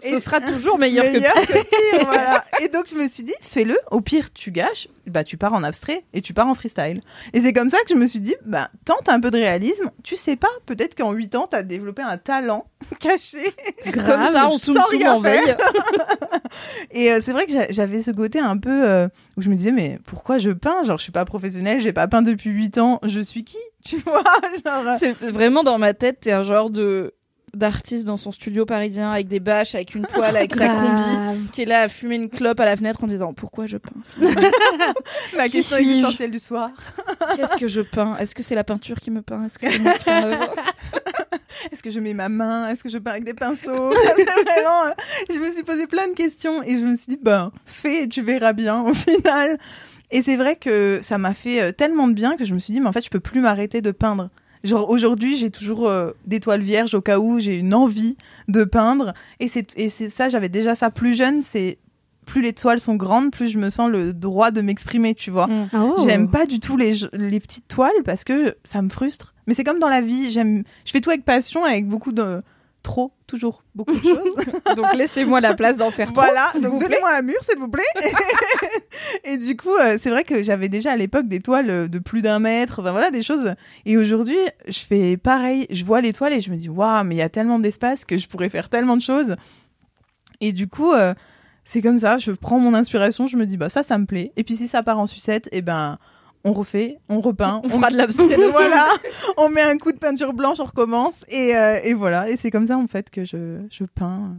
Ce 0.03 0.19
sera 0.19 0.41
toujours 0.41 0.79
meilleur, 0.79 1.05
meilleur 1.05 1.35
que 1.35 1.47
que 1.47 1.53
pire, 1.53 2.07
voilà. 2.07 2.45
Et 2.61 2.69
donc 2.69 2.87
je 2.89 2.95
me 2.95 3.07
suis 3.09 3.25
dit, 3.25 3.35
fais-le. 3.41 3.77
Au 3.91 4.01
pire, 4.01 4.33
tu 4.33 4.51
gâches, 4.51 4.89
bah 5.07 5.25
tu 5.25 5.37
pars 5.37 5.53
en 5.53 5.63
abstrait 5.63 6.05
et 6.13 6.21
tu 6.23 6.35
pars 6.35 6.47
en 6.49 6.55
freestyle. 6.55 7.01
Et 7.33 7.41
c'est 7.41 7.53
comme 7.53 7.69
ça 7.71 7.79
que 7.79 7.91
je 7.91 7.95
me 7.95 8.07
suis 8.07 8.21
dit, 8.21 8.35
bah 8.47 8.71
tente 8.85 9.09
un 9.09 9.21
peu 9.21 9.31
de 9.31 9.37
réalisme. 9.39 9.91
Tu 10.03 10.17
sais 10.17 10.37
pas, 10.37 10.49
peut-être 10.67 10.95
qu'en 10.97 11.13
8 11.13 11.35
ans, 11.37 11.47
t'as 11.51 11.63
développé 11.63 12.03
un 12.03 12.17
talent 12.19 12.67
caché. 13.01 13.45
comme 14.07 14.25
ça 14.27 14.49
on 14.51 14.59
soum 14.59 14.77
soum 14.91 15.07
en 15.07 15.21
veille. 15.21 15.57
Et 16.91 17.11
euh, 17.13 17.21
c'est 17.23 17.33
vrai 17.33 17.47
que 17.47 17.53
j'a- 17.53 17.71
j'avais 17.71 18.03
ce 18.03 18.11
côté 18.11 18.39
un 18.39 18.57
peu 18.57 18.89
euh, 18.89 19.09
où 19.37 19.43
je 19.43 19.49
me 19.49 19.55
disais, 19.55 19.73
mais 19.73 19.99
pourquoi 20.05 20.39
je 20.39 20.51
peins? 20.51 20.83
Genre, 20.85 20.99
je 20.99 21.03
suis 21.03 21.13
pas 21.13 21.25
professionnelle, 21.25 21.81
j'ai 21.81 21.93
pas 21.93 22.07
peint 22.09 22.23
depuis 22.23 22.51
8 22.51 22.79
ans. 22.79 23.01
Je 23.03 23.21
suis 23.21 23.45
qui? 23.45 23.59
Tu 23.85 23.97
vois 23.99 24.23
Genre, 24.65 24.89
euh, 24.89 24.97
C'est 24.99 25.13
vraiment 25.13 25.63
dans 25.63 25.77
ma 25.79 25.93
tête, 25.93 26.21
t'es 26.23 26.33
un 26.33 26.43
genre 26.43 26.71
de 26.71 27.15
d'artiste 27.55 28.05
dans 28.05 28.17
son 28.17 28.33
studio 28.33 28.65
parisien 28.67 29.11
avec 29.11 29.29
des 29.29 29.41
bâches, 29.41 29.75
avec 29.75 29.95
une 29.95 30.07
toile, 30.07 30.37
avec 30.37 30.55
sa 30.55 30.69
combi, 30.69 31.49
qui 31.53 31.63
est 31.63 31.67
là 31.67 31.83
à 31.83 31.89
fumer 31.89 32.17
une 32.17 32.29
clope 32.29 32.61
à 32.61 32.65
la 32.65 32.77
fenêtre 32.77 33.03
en 33.03 33.07
disant 33.07 33.33
pourquoi 33.33 33.67
je 33.67 33.77
peins 33.77 33.93
la 35.37 35.47
Qui 35.47 35.53
question 35.53 35.77
existentielle 35.79 36.31
du 36.31 36.39
soir. 36.39 36.71
Qu'est-ce 37.37 37.57
que 37.57 37.69
je 37.69 37.81
peins? 37.81 38.17
Est-ce 38.19 38.35
que 38.35 38.43
c'est 38.43 38.55
la 38.55 38.65
peinture 38.65 39.01
qui 39.01 39.11
me 39.11 39.23
peint? 39.23 39.45
Est-ce 39.45 39.59
que 39.59 39.71
c'est 39.71 39.79
moi 39.79 39.93
qui 39.95 40.05
peins 40.05 40.27
l'œuvre 40.27 40.55
Est-ce 41.73 41.83
que 41.83 41.91
je 41.91 42.01
mets 42.01 42.15
ma 42.15 42.29
main? 42.29 42.69
Est-ce 42.69 42.83
que 42.83 42.91
je 42.91 42.99
peins 42.99 43.13
avec 43.13 43.25
des 43.25 43.35
pinceaux? 43.35 43.93
C'est 44.17 44.25
vraiment, 44.25 44.87
euh, 44.87 44.93
Je 45.33 45.39
me 45.39 45.51
suis 45.51 45.63
posé 45.63 45.87
plein 45.87 46.09
de 46.09 46.15
questions 46.15 46.63
et 46.63 46.79
je 46.79 46.85
me 46.85 46.97
suis 46.97 47.07
dit, 47.07 47.19
ben, 47.21 47.53
fais 47.65 48.03
et 48.05 48.09
tu 48.09 48.23
verras 48.23 48.53
bien 48.53 48.83
au 48.83 48.93
final. 48.93 49.57
Et 50.11 50.23
c'est 50.23 50.37
vrai 50.37 50.57
que 50.57 50.99
ça 51.03 51.17
m'a 51.19 51.33
fait 51.33 51.61
euh, 51.63 51.73
tellement 51.73 52.09
de 52.09 52.13
bien 52.13 52.37
que 52.37 52.45
je 52.45 52.55
me 52.55 52.59
suis 52.59 52.73
dit, 52.73 52.81
mais 52.81 52.89
en 52.89 52.93
fait, 52.93 53.05
je 53.05 53.11
peux 53.11 53.21
plus 53.21 53.41
m'arrêter 53.41 53.81
de 53.81 53.91
peindre. 53.93 54.31
Genre 54.65 54.89
aujourd'hui, 54.89 55.37
j'ai 55.37 55.51
toujours 55.51 55.89
euh, 55.89 56.13
des 56.27 56.41
toiles 56.41 56.63
vierges 56.63 56.95
au 56.95 57.01
cas 57.01 57.19
où 57.19 57.39
j'ai 57.39 57.59
une 57.59 57.75
envie 57.75 58.17
de 58.49 58.65
peindre. 58.65 59.13
Et 59.39 59.47
c'est 59.47 59.79
et 59.79 59.91
c'est 59.91 60.09
ça, 60.09 60.29
j'avais 60.29 60.49
déjà 60.49 60.75
ça 60.75 60.91
plus 60.91 61.15
jeune. 61.15 61.43
C'est 61.43 61.79
plus 62.25 62.41
les 62.41 62.55
toiles 62.55 62.81
sont 62.81 62.97
grandes, 62.97 63.31
plus 63.31 63.49
je 63.49 63.59
me 63.59 63.69
sens 63.69 63.91
le 63.91 64.15
droit 64.15 64.51
de 64.51 64.63
m'exprimer, 64.63 65.15
tu 65.15 65.31
vois. 65.31 65.47
Mm. 65.47 65.69
Oh. 65.75 65.95
J'aime 66.05 66.31
pas 66.31 66.47
du 66.47 66.59
tout 66.59 66.77
les, 66.79 66.95
les 67.13 67.41
petites 67.41 67.69
toiles 67.69 68.03
parce 68.05 68.25
que 68.25 68.57
ça 68.65 68.81
me 68.83 68.89
frustre. 68.89 69.35
Mais 69.47 69.55
c'est 69.55 69.65
comme 69.65 69.79
dans 69.79 69.89
la 69.89 70.01
vie, 70.01 70.31
j'aime, 70.31 70.65
je 70.85 70.93
fais 70.93 71.01
tout 71.01 71.11
avec 71.11 71.25
passion, 71.25 71.65
avec 71.65 71.87
beaucoup 71.87 72.13
de 72.13 72.43
trop, 72.85 73.13
toujours 73.27 73.65
beaucoup 73.75 73.95
de 73.95 74.01
choses. 74.01 74.37
Donc 74.77 74.95
laissez-moi 74.95 75.41
la 75.41 75.55
place 75.55 75.77
d'en 75.77 75.91
faire 75.91 76.13
trop. 76.13 76.23
voilà, 76.23 76.53
donc 76.63 76.79
donnez-moi 76.79 77.11
un 77.17 77.23
mur, 77.23 77.43
s'il 77.43 77.59
vous 77.59 77.69
plaît. 77.69 77.83
et 79.25 79.37
du 79.37 79.57
coup, 79.57 79.75
euh, 79.75 79.97
c'est 79.99 80.11
vrai 80.11 80.23
que 80.23 80.45
j'avais 80.45 80.69
déjà 80.69 80.93
à 80.93 80.97
l'époque 80.97 81.27
des 81.27 81.41
toiles 81.41 81.71
euh, 81.71 81.89
de 81.89 81.99
plus 81.99 82.23
d'un 82.23 82.39
mètre, 82.39 82.79
enfin 82.79 82.93
voilà, 82.93 83.11
des 83.11 83.23
choses. 83.23 83.55
Et 83.87 83.97
aujourd'hui, 83.97 84.39
je 84.69 84.79
fais 84.79 85.17
pareil. 85.17 85.67
Je 85.71 85.85
vois 85.85 86.01
les 86.01 86.13
toiles 86.13 86.35
et 86.35 86.41
je 86.41 86.51
me 86.51 86.57
dis, 86.57 86.69
waouh, 86.69 87.03
mais 87.05 87.17
il 87.17 87.19
y 87.19 87.23
a 87.23 87.29
tellement 87.29 87.59
d'espace 87.59 88.05
que 88.05 88.19
je 88.19 88.29
pourrais 88.29 88.51
faire 88.51 88.69
tellement 88.69 88.97
de 88.97 89.03
choses. 89.03 89.35
Et 90.41 90.53
du 90.53 90.69
coup, 90.69 90.93
euh, 90.93 91.15
c'est 91.65 91.83
comme 91.83 91.99
ça. 91.99 92.19
Je 92.19 92.31
prends 92.31 92.61
mon 92.61 92.75
inspiration, 92.75 93.27
je 93.27 93.37
me 93.37 93.47
dis 93.47 93.57
bah 93.57 93.69
ça, 93.69 93.83
ça 93.83 93.99
me 93.99 94.07
plaît. 94.07 94.33
Et 94.37 94.45
puis 94.45 94.57
si 94.57 94.69
ça 94.69 94.83
part 94.83 94.99
en 94.99 95.07
sucette, 95.07 95.49
et 95.49 95.59
eh 95.59 95.63
ben 95.63 95.99
on 96.45 96.53
refait, 96.53 96.99
on 97.09 97.21
repeint, 97.21 97.61
on, 97.65 97.69
fera 97.69 97.91
de 97.91 97.97
l'abstrait 97.97 98.37
voilà, 98.51 98.89
on 99.37 99.49
met 99.49 99.63
un 99.63 99.79
coup 99.79 99.93
de 99.93 99.99
peinture 99.99 100.35
blanche, 100.35 100.61
on 100.61 100.65
recommence 100.65 101.25
et, 101.29 101.57
euh, 101.57 101.81
et 101.83 101.95
voilà. 101.95 102.29
Et 102.31 102.37
c'est 102.37 102.51
comme 102.51 102.67
ça 102.67 102.77
en 102.77 102.87
fait 102.87 103.11
que 103.11 103.25
je, 103.25 103.61
je 103.71 103.85
peins. 103.85 104.37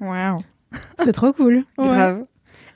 Waouh, 0.00 0.38
c'est 1.02 1.12
trop 1.12 1.32
cool. 1.32 1.64
Grave. 1.78 2.24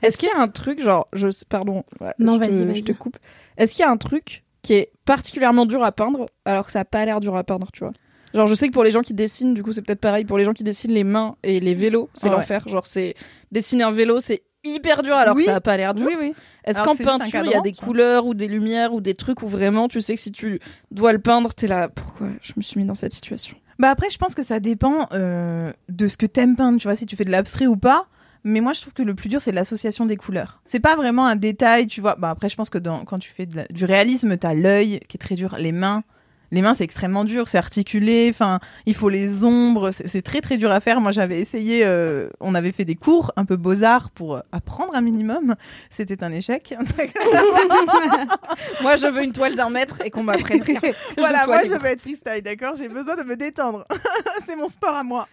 Est-ce 0.01 0.17
qu'il 0.17 0.29
y 0.29 0.31
a 0.31 0.39
un 0.39 0.47
truc 0.47 0.81
genre, 0.81 1.07
je 1.13 1.27
pardon, 1.47 1.83
non 2.17 2.37
vas-y, 2.37 2.75
je 2.75 2.83
te 2.83 2.91
coupe. 2.91 3.17
Est-ce 3.57 3.75
qu'il 3.75 3.83
y 3.83 3.87
a 3.87 3.91
un 3.91 3.97
truc 3.97 4.43
qui 4.63 4.73
est 4.73 4.91
particulièrement 5.05 5.65
dur 5.65 5.83
à 5.83 5.91
peindre 5.91 6.25
alors 6.45 6.65
que 6.65 6.71
ça 6.71 6.79
a 6.79 6.85
pas 6.85 7.05
l'air 7.05 7.19
dur 7.19 7.35
à 7.35 7.43
peindre, 7.43 7.69
tu 7.71 7.83
vois? 7.83 7.93
Genre, 8.33 8.47
je 8.47 8.55
sais 8.55 8.67
que 8.67 8.73
pour 8.73 8.83
les 8.83 8.91
gens 8.91 9.01
qui 9.01 9.13
dessinent, 9.13 9.53
du 9.53 9.61
coup, 9.61 9.73
c'est 9.73 9.81
peut-être 9.81 9.99
pareil. 9.99 10.23
Pour 10.23 10.37
les 10.37 10.45
gens 10.45 10.53
qui 10.53 10.63
dessinent 10.63 10.93
les 10.93 11.03
mains 11.03 11.35
et 11.43 11.59
les 11.59 11.73
vélos, 11.73 12.09
c'est 12.13 12.29
l'enfer. 12.29 12.67
Genre, 12.67 12.85
c'est 12.85 13.15
dessiner 13.51 13.83
un 13.83 13.91
vélo, 13.91 14.21
c'est 14.21 14.43
hyper 14.63 15.03
dur 15.03 15.15
alors 15.15 15.35
que 15.35 15.43
ça 15.43 15.55
a 15.55 15.61
pas 15.61 15.77
l'air 15.77 15.93
dur. 15.93 16.07
Oui, 16.07 16.15
oui. 16.19 16.33
Est-ce 16.63 16.81
qu'en 16.83 16.95
peinture, 16.95 17.43
il 17.45 17.51
y 17.51 17.55
a 17.55 17.61
des 17.61 17.73
couleurs 17.73 18.25
ou 18.25 18.33
des 18.33 18.47
lumières 18.47 18.93
ou 18.93 19.01
des 19.01 19.15
trucs 19.15 19.41
où 19.41 19.47
vraiment 19.47 19.87
tu 19.87 20.01
sais 20.01 20.15
que 20.15 20.21
si 20.21 20.31
tu 20.31 20.59
dois 20.91 21.13
le 21.13 21.19
peindre, 21.19 21.53
t'es 21.53 21.67
là, 21.67 21.89
pourquoi 21.89 22.27
je 22.41 22.53
me 22.55 22.61
suis 22.61 22.79
mis 22.79 22.85
dans 22.85 22.95
cette 22.95 23.13
situation? 23.13 23.57
Bah 23.79 23.89
après, 23.89 24.11
je 24.11 24.17
pense 24.17 24.35
que 24.35 24.43
ça 24.43 24.59
dépend 24.59 25.07
euh, 25.11 25.73
de 25.89 26.07
ce 26.07 26.15
que 26.15 26.27
t'aimes 26.27 26.55
peindre, 26.55 26.77
tu 26.79 26.87
vois, 26.87 26.95
si 26.95 27.07
tu 27.07 27.15
fais 27.15 27.25
de 27.25 27.31
l'abstrait 27.31 27.65
ou 27.65 27.77
pas. 27.77 28.05
Mais 28.43 28.59
moi, 28.59 28.73
je 28.73 28.81
trouve 28.81 28.93
que 28.93 29.03
le 29.03 29.13
plus 29.15 29.29
dur, 29.29 29.41
c'est 29.41 29.51
l'association 29.51 30.05
des 30.05 30.17
couleurs. 30.17 30.61
C'est 30.65 30.79
pas 30.79 30.95
vraiment 30.95 31.25
un 31.25 31.35
détail, 31.35 31.87
tu 31.87 32.01
vois. 32.01 32.15
Bah 32.15 32.29
après, 32.29 32.49
je 32.49 32.55
pense 32.55 32.69
que 32.69 32.77
dans, 32.77 33.05
quand 33.05 33.19
tu 33.19 33.31
fais 33.31 33.47
du 33.47 33.85
réalisme, 33.85 34.37
t'as 34.37 34.53
l'œil 34.53 34.99
qui 35.07 35.17
est 35.17 35.19
très 35.19 35.35
dur, 35.35 35.55
les 35.57 35.71
mains, 35.71 36.03
les 36.51 36.61
mains 36.61 36.73
c'est 36.73 36.83
extrêmement 36.83 37.23
dur, 37.23 37.47
c'est 37.47 37.57
articulé, 37.57 38.27
enfin 38.29 38.59
il 38.85 38.93
faut 38.93 39.09
les 39.09 39.45
ombres, 39.45 39.91
c'est 39.91 40.21
très 40.21 40.41
très 40.41 40.57
dur 40.57 40.71
à 40.71 40.79
faire. 40.79 41.01
Moi 41.01 41.11
j'avais 41.11 41.39
essayé, 41.39 41.83
euh, 41.85 42.27
on 42.39 42.55
avait 42.55 42.71
fait 42.71 42.85
des 42.85 42.95
cours 42.95 43.31
un 43.37 43.45
peu 43.45 43.55
beaux 43.55 43.83
arts 43.83 44.09
pour 44.09 44.35
euh, 44.35 44.39
apprendre 44.51 44.93
un 44.93 45.01
minimum, 45.01 45.55
c'était 45.89 46.23
un 46.23 46.31
échec. 46.31 46.75
moi 48.81 48.97
je 48.97 49.07
veux 49.07 49.23
une 49.23 49.31
toile 49.31 49.55
d'un 49.55 49.69
mètre 49.69 49.97
et 50.03 50.11
qu'on 50.11 50.23
m'apprenne 50.23 50.61
rien. 50.61 50.79
Voilà, 51.17 51.45
moi 51.45 51.63
je 51.63 51.73
veux 51.73 51.85
être 51.85 52.01
freestyle, 52.01 52.41
d'accord? 52.43 52.75
J'ai 52.75 52.89
besoin 52.89 53.15
de 53.15 53.23
me 53.23 53.35
détendre, 53.35 53.85
c'est 54.45 54.55
mon 54.55 54.67
sport 54.67 54.95
à 54.95 55.03
moi. 55.03 55.27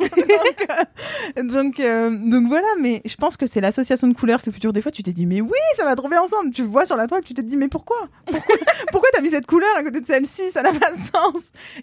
donc 1.37 1.81
euh, 1.81 2.11
donc, 2.11 2.49
voilà, 2.49 2.69
mais 2.81 3.03
je 3.05 3.17
pense 3.17 3.37
que 3.37 3.47
c'est 3.47 3.61
l'association 3.61 4.09
de 4.09 4.15
couleurs 4.15 4.41
qui 4.41 4.49
est 4.49 4.51
le 4.51 4.53
plus 4.53 4.61
dur. 4.61 4.73
Des 4.73 4.83
fois 4.83 4.93
tu 4.93 5.03
t'es 5.03 5.13
dit 5.13 5.27
mais 5.27 5.41
oui 5.41 5.59
ça 5.75 5.85
va 5.85 5.97
trop 5.97 6.09
bien 6.09 6.23
ensemble, 6.23 6.53
tu 6.53 6.63
vois 6.63 6.87
sur 6.87 6.97
la 6.97 7.07
toile, 7.07 7.23
tu 7.25 7.35
te 7.35 7.41
dis 7.41 7.57
mais 7.57 7.69
pourquoi? 7.69 8.09
Pourquoi, 8.27 8.57
pourquoi 8.93 9.09
t'as 9.13 9.21
mis 9.21 9.31
cette 9.31 9.47
couleur 9.47 9.71
à 9.77 9.83
côté 9.83 10.01
de 10.01 10.07
celle-ci? 10.07 10.51
Ça 10.53 10.63
n'a 10.63 10.73
pas 10.73 10.93
de 10.93 11.08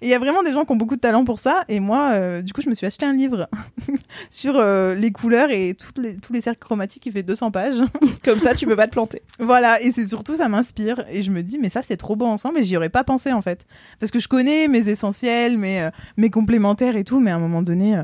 et 0.02 0.06
il 0.06 0.10
y 0.10 0.14
a 0.14 0.20
vraiment 0.20 0.44
des 0.44 0.54
gens 0.54 0.66
qui 0.66 0.72
ont 0.72 0.76
beaucoup 0.76 0.96
de 0.96 1.02
talent 1.02 1.26
pour 1.26 1.40
ça. 1.40 1.64
Et 1.68 1.80
moi, 1.80 2.12
euh, 2.14 2.42
du 2.42 2.54
coup, 2.54 2.62
je 2.62 2.70
me 2.70 2.76
suis 2.76 2.86
acheté 2.86 3.06
un 3.06 3.14
livre 3.14 3.48
sur 4.30 4.56
euh, 4.58 4.96
les 4.96 5.12
couleurs 5.12 5.50
et 5.52 5.76
toutes 5.76 5.98
les, 5.98 6.18
tous 6.18 6.34
les 6.34 6.42
cercles 6.42 6.60
chromatiques 6.60 7.04
qui 7.04 7.12
fait 7.12 7.24
200 7.24 7.52
pages. 7.52 7.82
Comme 8.24 8.40
ça, 8.40 8.54
tu 8.54 8.66
peux 8.66 8.76
pas 8.76 8.88
te 8.88 8.92
planter. 8.92 9.22
voilà. 9.40 9.82
Et 9.82 9.92
c'est 9.92 10.08
surtout, 10.08 10.36
ça 10.36 10.50
m'inspire. 10.50 11.06
Et 11.10 11.24
je 11.24 11.32
me 11.32 11.42
dis, 11.42 11.58
mais 11.58 11.70
ça, 11.70 11.82
c'est 11.82 11.98
trop 11.98 12.16
beau 12.16 12.26
ensemble. 12.26 12.60
Et 12.60 12.64
j'y 12.64 12.78
aurais 12.78 12.90
pas 12.90 13.04
pensé, 13.04 13.32
en 13.32 13.42
fait. 13.42 13.66
Parce 14.00 14.12
que 14.12 14.20
je 14.20 14.28
connais 14.28 14.68
mes 14.68 14.90
essentiels, 14.90 15.58
mes, 15.58 15.82
euh, 15.82 15.90
mes 16.18 16.30
complémentaires 16.30 16.96
et 16.96 17.04
tout. 17.04 17.20
Mais 17.20 17.32
à 17.32 17.36
un 17.36 17.40
moment 17.40 17.62
donné, 17.62 18.02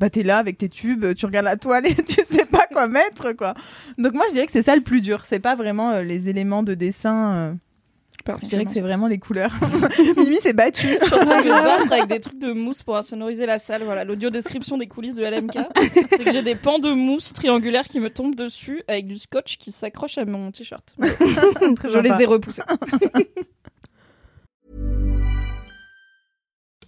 bah 0.00 0.10
t'es 0.10 0.24
là 0.24 0.38
avec 0.38 0.58
tes 0.58 0.68
tubes, 0.68 1.14
tu 1.14 1.26
regardes 1.26 1.44
la 1.44 1.56
toile 1.56 1.86
et 1.86 1.94
tu 2.04 2.22
sais 2.24 2.44
pas 2.44 2.66
quoi 2.66 2.88
mettre 2.88 3.32
quoi. 3.32 3.54
Donc 3.98 4.14
moi 4.14 4.24
je 4.28 4.32
dirais 4.32 4.46
que 4.46 4.52
c'est 4.52 4.62
ça 4.62 4.74
le 4.74 4.82
plus 4.82 5.00
dur, 5.00 5.24
c'est 5.24 5.38
pas 5.38 5.54
vraiment 5.54 6.00
les 6.00 6.28
éléments 6.28 6.64
de 6.64 6.74
dessin 6.74 7.56
je 8.42 8.48
dirais 8.48 8.64
que 8.64 8.70
c'est 8.70 8.80
vraiment 8.80 9.06
les 9.06 9.18
couleurs. 9.18 9.52
Mimi 10.16 10.36
s'est 10.36 10.52
battue. 10.52 10.86
Je 11.02 11.06
suis 11.06 11.92
avec 11.92 12.06
des 12.08 12.20
trucs 12.20 12.38
de 12.38 12.52
mousse 12.52 12.82
pour 12.82 13.02
sonoriser 13.02 13.46
la 13.46 13.58
salle. 13.58 13.82
Voilà, 13.84 14.04
l'audio 14.04 14.30
description 14.30 14.78
des 14.78 14.86
coulisses 14.86 15.14
de 15.14 15.24
LMK. 15.24 15.58
C'est 16.10 16.24
que 16.24 16.32
j'ai 16.32 16.42
des 16.42 16.54
pans 16.54 16.78
de 16.78 16.92
mousse 16.92 17.32
triangulaires 17.32 17.88
qui 17.88 18.00
me 18.00 18.10
tombent 18.10 18.34
dessus 18.34 18.82
avec 18.88 19.06
du 19.06 19.18
scotch 19.18 19.58
qui 19.58 19.72
s'accroche 19.72 20.18
à 20.18 20.24
mon 20.24 20.50
t-shirt. 20.50 20.94
je 20.98 21.98
les 21.98 22.22
ai 22.22 22.26
repoussés. 22.26 22.62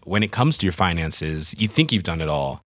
When 0.07 0.23
it 0.23 0.31
comes 0.31 0.59
to 0.59 0.67
your 0.67 0.75
finances, 0.75 1.55
you 1.59 1.67
think 1.67 1.91
you've 1.91 2.03
done 2.03 2.21
it 2.21 2.29
all. 2.29 2.64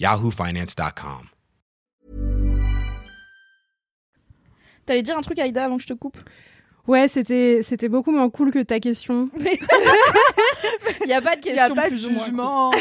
yahoofinance.com. 0.00 1.28
T'allais 4.86 5.02
dire 5.02 5.16
un 5.16 5.20
truc, 5.20 5.38
Aïda, 5.38 5.64
avant 5.64 5.76
que 5.76 5.82
je 5.82 5.88
te 5.88 5.92
coupe? 5.92 6.18
Ouais, 6.88 7.06
c'était 7.06 7.60
c'était 7.62 7.88
beaucoup 7.88 8.10
moins 8.10 8.30
cool 8.30 8.50
que 8.50 8.58
ta 8.60 8.80
question. 8.80 9.28
Il 9.38 9.44
n'y 11.06 11.12
a 11.12 11.20
pas 11.20 11.36
de 11.36 11.42
question. 11.42 11.50
Il 11.50 11.52
n'y 11.52 11.58
a 11.58 11.70
pas 11.70 11.90
de 11.90 11.94
jugement. 11.94 12.72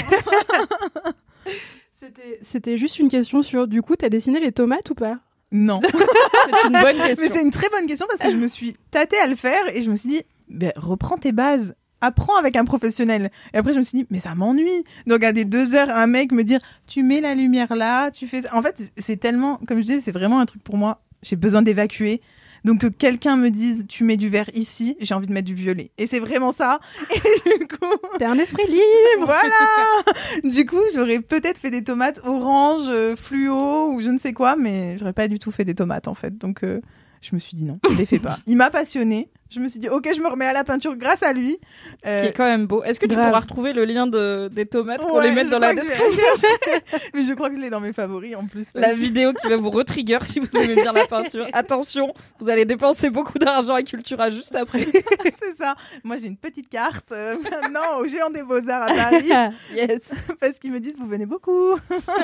c'était 2.41 2.77
juste 2.77 2.97
une 2.97 3.09
question 3.09 3.41
sur 3.43 3.67
du 3.67 3.81
coup, 3.81 3.95
t'as 3.95 4.09
dessiné 4.09 4.39
les 4.39 4.51
tomates 4.51 4.89
ou 4.89 4.95
pas? 4.95 5.19
Non. 5.51 5.81
c'est 5.83 6.67
une 6.67 6.81
bonne 6.81 6.97
question. 6.97 7.27
Mais 7.27 7.29
c'est 7.29 7.41
une 7.41 7.51
très 7.51 7.69
bonne 7.69 7.85
question 7.85 8.07
parce 8.09 8.21
que 8.21 8.31
je 8.31 8.37
me 8.37 8.47
suis 8.47 8.73
tâtée 8.91 9.17
à 9.17 9.27
le 9.27 9.35
faire 9.35 9.67
et 9.75 9.83
je 9.83 9.91
me 9.91 9.95
suis 9.95 10.09
dit, 10.09 10.23
ben, 10.47 10.71
reprends 10.75 11.17
tes 11.17 11.31
bases 11.31 11.75
apprends 12.01 12.37
avec 12.37 12.55
un 12.55 12.65
professionnel. 12.65 13.31
Et 13.53 13.57
après, 13.57 13.73
je 13.73 13.79
me 13.79 13.83
suis 13.83 13.99
dit, 13.99 14.07
mais 14.09 14.19
ça 14.19 14.35
m'ennuie. 14.35 14.83
Donc, 15.07 15.23
à 15.23 15.31
des 15.31 15.45
deux 15.45 15.75
heures, 15.75 15.89
un 15.89 16.07
mec 16.07 16.31
me 16.31 16.43
dire, 16.43 16.59
tu 16.87 17.03
mets 17.03 17.21
la 17.21 17.35
lumière 17.35 17.75
là, 17.75 18.11
tu 18.11 18.27
fais. 18.27 18.49
En 18.51 18.61
fait, 18.61 18.91
c'est 18.97 19.17
tellement, 19.17 19.59
comme 19.67 19.77
je 19.79 19.83
disais, 19.83 19.99
c'est 19.99 20.11
vraiment 20.11 20.39
un 20.39 20.45
truc 20.45 20.63
pour 20.63 20.77
moi 20.77 21.01
j'ai 21.21 21.35
besoin 21.35 21.61
d'évacuer. 21.61 22.21
Donc 22.65 22.81
que 22.81 22.87
quelqu'un 22.87 23.37
me 23.37 23.51
dise 23.51 23.85
tu 23.87 24.03
mets 24.03 24.17
du 24.17 24.27
vert 24.27 24.49
ici, 24.53 24.97
j'ai 24.99 25.13
envie 25.13 25.27
de 25.27 25.33
mettre 25.33 25.47
du 25.47 25.53
violet. 25.53 25.91
Et 25.97 26.07
c'est 26.07 26.19
vraiment 26.19 26.51
ça. 26.51 26.81
Et 27.09 27.57
du 27.57 27.67
coup, 27.67 27.95
t'es 28.17 28.25
un 28.25 28.37
esprit 28.37 28.67
libre. 28.67 29.25
Voilà. 29.25 30.03
du 30.43 30.65
coup, 30.65 30.81
j'aurais 30.93 31.21
peut-être 31.21 31.57
fait 31.57 31.71
des 31.71 31.85
tomates 31.85 32.19
orange, 32.25 32.83
euh, 32.87 33.15
fluo 33.15 33.93
ou 33.93 34.01
je 34.01 34.09
ne 34.09 34.17
sais 34.17 34.33
quoi, 34.33 34.57
mais 34.57 34.97
j'aurais 34.97 35.13
pas 35.13 35.29
du 35.29 35.39
tout 35.39 35.51
fait 35.51 35.63
des 35.63 35.75
tomates 35.75 36.09
en 36.09 36.13
fait. 36.13 36.37
Donc 36.37 36.65
euh, 36.65 36.81
je 37.21 37.35
me 37.35 37.39
suis 37.39 37.55
dit 37.55 37.65
non, 37.65 37.79
je 37.89 37.95
les 37.95 38.05
fais 38.05 38.19
pas. 38.19 38.39
Il 38.47 38.57
m'a 38.57 38.69
passionné 38.69 39.29
je 39.49 39.59
me 39.59 39.67
suis 39.67 39.79
dit, 39.79 39.89
ok, 39.89 40.07
je 40.15 40.21
me 40.21 40.27
remets 40.27 40.45
à 40.45 40.53
la 40.53 40.63
peinture 40.63 40.95
grâce 40.95 41.23
à 41.23 41.33
lui. 41.33 41.57
Ce 42.05 42.17
qui 42.21 42.27
est 42.27 42.33
quand 42.33 42.45
même 42.45 42.67
beau. 42.67 42.83
Est-ce 42.83 42.99
que 42.99 43.07
tu 43.07 43.15
pourras 43.15 43.39
retrouver 43.39 43.73
le 43.73 43.83
lien 43.83 44.05
de, 44.05 44.47
des 44.51 44.67
tomates 44.67 45.01
pour 45.01 45.21
les 45.21 45.31
mettre 45.31 45.49
dans 45.49 45.59
la 45.59 45.73
description 45.73 46.23
Mais 47.13 47.23
je 47.23 47.33
crois 47.33 47.49
que 47.49 47.55
je 47.55 47.61
l'ai 47.61 47.71
dans 47.71 47.79
mes 47.79 47.93
favoris 47.93 48.35
en 48.35 48.45
plus. 48.45 48.67
La 48.75 48.93
vidéo 48.93 49.33
qui 49.33 49.47
va 49.47 49.57
vous 49.57 49.71
retrigger 49.71 50.19
si 50.21 50.39
vous 50.39 50.55
aimez 50.55 50.75
bien 50.75 50.91
la 50.91 51.07
peinture. 51.07 51.47
Attention, 51.53 52.13
vous 52.39 52.49
allez 52.49 52.65
dépenser 52.65 53.09
beaucoup 53.09 53.39
d'argent 53.39 53.73
à 53.73 53.81
Cultura 53.81 54.29
juste 54.29 54.55
après. 54.55 54.87
C'est 55.23 55.57
ça. 55.57 55.75
Moi, 56.03 56.17
j'ai 56.17 56.27
une 56.27 56.37
petite 56.37 56.69
carte 56.69 57.11
euh, 57.11 57.35
maintenant 57.41 57.97
au 57.99 58.05
Géant 58.05 58.29
des 58.29 58.43
Beaux-Arts 58.43 58.83
à 58.83 58.93
Paris. 58.93 59.31
yes. 59.73 60.13
Parce 60.39 60.59
qu'ils 60.59 60.71
me 60.71 60.79
disent, 60.79 60.97
vous 60.97 61.07
venez 61.07 61.25
beaucoup. 61.25 61.75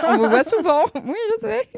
On 0.08 0.18
vous 0.18 0.30
voit 0.30 0.44
souvent. 0.44 0.84
Oui, 0.94 1.18
je 1.42 1.48
sais. 1.48 1.70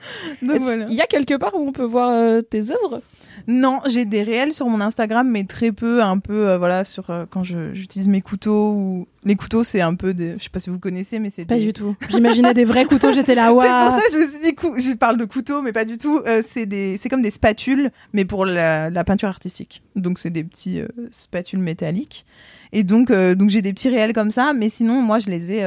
Donc 0.42 0.58
voilà. 0.58 0.86
Il 0.88 0.94
y 0.94 1.00
a 1.00 1.06
quelque 1.06 1.34
part 1.34 1.54
où 1.54 1.66
on 1.66 1.72
peut 1.72 1.84
voir 1.84 2.10
euh, 2.10 2.42
tes 2.42 2.70
œuvres? 2.70 3.02
Non, 3.46 3.80
j'ai 3.86 4.04
des 4.04 4.22
réels 4.22 4.52
sur 4.52 4.68
mon 4.68 4.80
Instagram, 4.80 5.28
mais 5.28 5.44
très 5.44 5.72
peu, 5.72 6.02
un 6.02 6.18
peu, 6.18 6.48
euh, 6.48 6.58
voilà, 6.58 6.84
sur 6.84 7.10
euh, 7.10 7.24
quand 7.28 7.42
j'utilise 7.44 8.08
mes 8.08 8.20
couteaux 8.20 8.72
ou 8.72 9.08
les 9.24 9.36
couteaux, 9.36 9.62
c'est 9.64 9.80
un 9.80 9.94
peu 9.94 10.14
des, 10.14 10.34
je 10.38 10.44
sais 10.44 10.50
pas 10.50 10.58
si 10.58 10.70
vous 10.70 10.78
connaissez, 10.78 11.18
mais 11.18 11.30
c'est 11.30 11.44
pas 11.44 11.58
du 11.58 11.72
tout. 11.72 11.96
J'imaginais 12.08 12.54
des 12.54 12.64
vrais 12.64 12.84
couteaux, 12.84 13.12
j'étais 13.12 13.34
là, 13.34 13.52
waouh. 13.52 13.66
C'est 13.66 13.90
pour 13.90 14.00
ça 14.00 14.06
que 14.06 14.12
je 14.12 14.18
me 14.18 14.30
suis 14.30 14.40
dit, 14.40 14.90
je 14.90 14.94
parle 14.94 15.16
de 15.16 15.24
couteaux, 15.24 15.62
mais 15.62 15.72
pas 15.72 15.84
du 15.84 15.98
tout. 15.98 16.20
Euh, 16.26 16.42
c'est 16.46 16.66
des, 16.66 16.96
c'est 16.96 17.08
comme 17.08 17.22
des 17.22 17.30
spatules, 17.30 17.90
mais 18.12 18.24
pour 18.24 18.46
la, 18.46 18.90
peinture 19.04 19.28
artistique. 19.28 19.82
Donc 19.96 20.18
c'est 20.18 20.30
des 20.30 20.44
petits 20.44 20.80
spatules 21.10 21.58
métalliques. 21.58 22.26
Et 22.72 22.84
donc, 22.84 23.10
donc 23.10 23.50
j'ai 23.50 23.62
des 23.62 23.72
petits 23.72 23.88
réels 23.88 24.12
comme 24.12 24.30
ça, 24.30 24.52
mais 24.52 24.68
sinon, 24.68 25.02
moi, 25.02 25.18
je 25.18 25.28
les 25.28 25.52
ai 25.52 25.64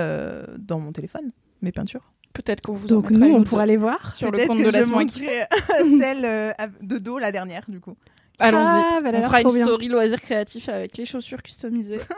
dans 0.57 0.79
mon 0.79 0.91
téléphone, 0.91 1.31
mes 1.61 1.71
peintures. 1.71 2.12
Peut-être 2.33 2.61
qu'on 2.61 2.73
vous 2.73 2.87
Donc 2.87 3.11
nous, 3.11 3.33
on 3.33 3.43
pourra 3.43 3.63
aller 3.63 3.77
voir 3.77 4.13
sur 4.13 4.31
le 4.31 4.47
compte 4.47 4.57
de 4.57 4.69
la 4.69 4.83
celle 5.99 6.25
euh, 6.25 6.51
de 6.81 6.97
dos, 6.97 7.19
la 7.19 7.31
dernière, 7.31 7.63
du 7.67 7.79
coup. 7.79 7.95
Allons-y. 8.39 8.65
Ah, 8.65 8.99
bah, 9.03 9.11
on 9.13 9.21
fera 9.23 9.41
une 9.41 9.51
story 9.51 9.87
loisir 9.87 10.19
créatif 10.19 10.67
avec 10.67 10.97
les 10.97 11.05
chaussures 11.05 11.41
customisées. 11.41 11.99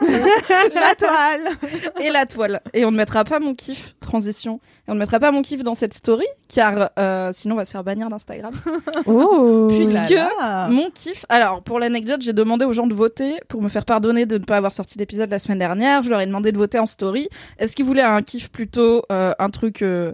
la 0.74 0.94
toile. 0.94 1.48
Et 2.00 2.10
la 2.10 2.26
toile. 2.26 2.60
Et 2.72 2.84
on 2.84 2.90
ne 2.90 2.96
mettra 2.96 3.24
pas 3.24 3.38
mon 3.38 3.54
kiff, 3.54 3.94
transition. 4.00 4.60
Et 4.88 4.90
on 4.90 4.94
ne 4.94 4.98
mettra 4.98 5.20
pas 5.20 5.30
mon 5.30 5.42
kiff 5.42 5.62
dans 5.62 5.74
cette 5.74 5.94
story, 5.94 6.26
car 6.48 6.90
euh, 6.98 7.30
sinon 7.32 7.54
on 7.54 7.58
va 7.58 7.64
se 7.64 7.70
faire 7.70 7.84
bannir 7.84 8.08
d'Instagram. 8.08 8.54
Oh. 9.06 9.68
Puisque 9.70 10.14
mon 10.70 10.90
kiff. 10.90 11.26
Alors, 11.28 11.62
pour 11.62 11.78
l'anecdote, 11.78 12.22
j'ai 12.22 12.32
demandé 12.32 12.64
aux 12.64 12.72
gens 12.72 12.86
de 12.86 12.94
voter 12.94 13.34
pour 13.48 13.62
me 13.62 13.68
faire 13.68 13.84
pardonner 13.84 14.26
de 14.26 14.38
ne 14.38 14.44
pas 14.44 14.56
avoir 14.56 14.72
sorti 14.72 14.98
d'épisode 14.98 15.30
la 15.30 15.38
semaine 15.38 15.58
dernière. 15.58 16.02
Je 16.02 16.10
leur 16.10 16.20
ai 16.20 16.26
demandé 16.26 16.50
de 16.50 16.58
voter 16.58 16.78
en 16.78 16.86
story. 16.86 17.28
Est-ce 17.58 17.76
qu'ils 17.76 17.84
voulaient 17.84 18.02
un 18.02 18.22
kiff 18.22 18.50
plutôt 18.50 19.02
euh, 19.12 19.32
un 19.38 19.50
truc. 19.50 19.82
euh, 19.82 20.12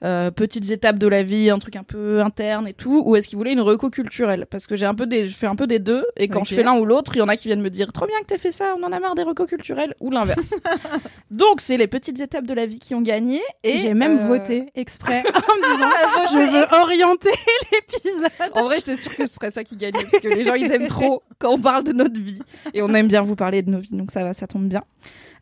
petites 0.00 0.70
étapes 0.70 0.98
de 0.98 1.06
la 1.06 1.22
vie, 1.22 1.50
un 1.50 1.58
truc 1.58 1.76
un 1.76 1.82
peu 1.82 2.20
interne 2.20 2.68
et 2.68 2.74
tout, 2.74 3.02
ou 3.04 3.16
est-ce 3.16 3.26
qu'il 3.28 3.38
voulait 3.38 3.52
une 3.52 3.60
reco 3.60 3.90
culturelle? 3.90 4.46
Parce 4.48 4.66
que 4.66 4.76
j'ai 4.76 4.86
un 4.86 4.94
peu 4.94 5.06
des, 5.06 5.28
je 5.28 5.36
fais 5.36 5.46
un 5.46 5.56
peu 5.56 5.66
des 5.66 5.78
deux, 5.78 6.04
et 6.16 6.28
quand 6.28 6.44
je 6.44 6.54
fais 6.54 6.62
l'un 6.62 6.76
ou 6.78 6.84
l'autre, 6.84 7.12
il 7.14 7.18
y 7.18 7.22
en 7.22 7.28
a 7.28 7.36
qui 7.36 7.48
viennent 7.48 7.62
me 7.62 7.70
dire 7.70 7.92
trop 7.92 8.06
bien 8.06 8.18
que 8.20 8.26
t'aies 8.26 8.38
fait 8.38 8.52
ça, 8.52 8.74
on 8.78 8.82
en 8.82 8.92
a 8.92 9.00
marre 9.00 9.14
des 9.14 9.22
recos 9.22 9.48
culturels, 9.48 9.94
ou 10.00 10.10
l'inverse. 10.10 10.54
Donc 11.30 11.60
c'est 11.60 11.76
les 11.76 11.86
petites 11.86 12.20
étapes 12.20 12.46
de 12.46 12.54
la 12.54 12.66
vie 12.66 12.78
qui 12.78 12.94
ont 12.94 13.02
gagné, 13.02 13.40
et 13.64 13.78
J'ai 13.78 13.94
même 13.94 14.18
euh, 14.18 14.26
voté 14.26 14.70
exprès 14.74 15.22
en 15.34 15.54
me 15.56 15.76
disant 15.76 15.88
je 16.32 16.52
veux 16.52 16.80
orienter 16.80 17.30
l'épisode. 17.72 18.52
En 18.54 18.64
vrai, 18.64 18.76
j'étais 18.76 18.96
sûre 18.96 19.14
que 19.16 19.26
ce 19.26 19.34
serait 19.34 19.50
ça 19.50 19.64
qui 19.64 19.76
gagnait, 19.76 20.04
parce 20.04 20.22
que 20.22 20.28
les 20.28 20.44
gens, 20.44 20.54
ils 20.54 20.70
aiment 20.70 20.86
trop 20.86 21.22
quand 21.38 21.52
on 21.52 21.58
parle 21.60 21.84
de 21.84 21.92
notre 21.92 22.20
vie. 22.20 22.40
Et 22.74 22.82
on 22.82 22.92
aime 22.94 23.08
bien 23.08 23.22
vous 23.22 23.36
parler 23.36 23.62
de 23.62 23.70
nos 23.70 23.78
vies, 23.78 23.96
donc 23.96 24.10
ça 24.10 24.24
va, 24.24 24.34
ça 24.34 24.46
tombe 24.46 24.68
bien. 24.68 24.84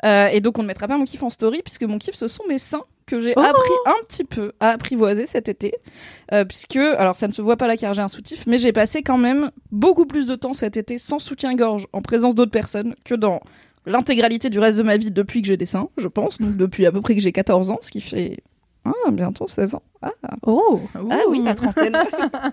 Euh, 0.04 0.28
et 0.28 0.40
donc, 0.40 0.58
on 0.58 0.62
ne 0.62 0.68
mettra 0.68 0.88
pas 0.88 0.96
mon 0.96 1.04
kiff 1.04 1.22
en 1.22 1.30
story, 1.30 1.62
puisque 1.62 1.82
mon 1.82 1.98
kiff, 1.98 2.14
ce 2.14 2.28
sont 2.28 2.44
mes 2.48 2.58
seins 2.58 2.84
que 3.06 3.20
j'ai 3.20 3.32
Oh 3.36 3.40
appris 3.40 3.72
un 3.86 4.04
petit 4.06 4.24
peu 4.24 4.52
à 4.60 4.70
apprivoiser 4.70 5.26
cet 5.26 5.48
été. 5.48 5.74
Euh, 6.32 6.44
puisque, 6.44 6.76
alors 6.76 7.16
ça 7.16 7.28
ne 7.28 7.32
se 7.32 7.40
voit 7.40 7.56
pas 7.56 7.68
là 7.68 7.76
car 7.76 7.94
j'ai 7.94 8.02
un 8.02 8.08
soutif, 8.08 8.46
mais 8.46 8.58
j'ai 8.58 8.72
passé 8.72 9.02
quand 9.02 9.18
même 9.18 9.50
beaucoup 9.70 10.06
plus 10.06 10.26
de 10.26 10.34
temps 10.34 10.52
cet 10.52 10.76
été 10.76 10.98
sans 10.98 11.18
soutien-gorge, 11.18 11.86
en 11.92 12.02
présence 12.02 12.34
d'autres 12.34 12.50
personnes, 12.50 12.94
que 13.04 13.14
dans 13.14 13.40
l'intégralité 13.86 14.50
du 14.50 14.58
reste 14.58 14.78
de 14.78 14.82
ma 14.82 14.96
vie 14.96 15.10
depuis 15.10 15.40
que 15.40 15.48
j'ai 15.48 15.56
des 15.56 15.66
seins, 15.66 15.88
je 15.96 16.08
pense. 16.08 16.38
Donc 16.38 16.56
depuis 16.56 16.86
à 16.86 16.92
peu 16.92 17.00
près 17.00 17.14
que 17.14 17.20
j'ai 17.20 17.32
14 17.32 17.70
ans, 17.70 17.78
ce 17.80 17.90
qui 17.90 18.00
fait... 18.00 18.38
Ah, 18.86 19.10
bientôt 19.10 19.48
16 19.48 19.74
ans. 19.74 19.82
Ah, 20.02 20.12
Oh, 20.46 20.80
ah 21.10 21.20
oui, 21.28 21.42
la 21.44 21.54
trentaine. 21.56 21.96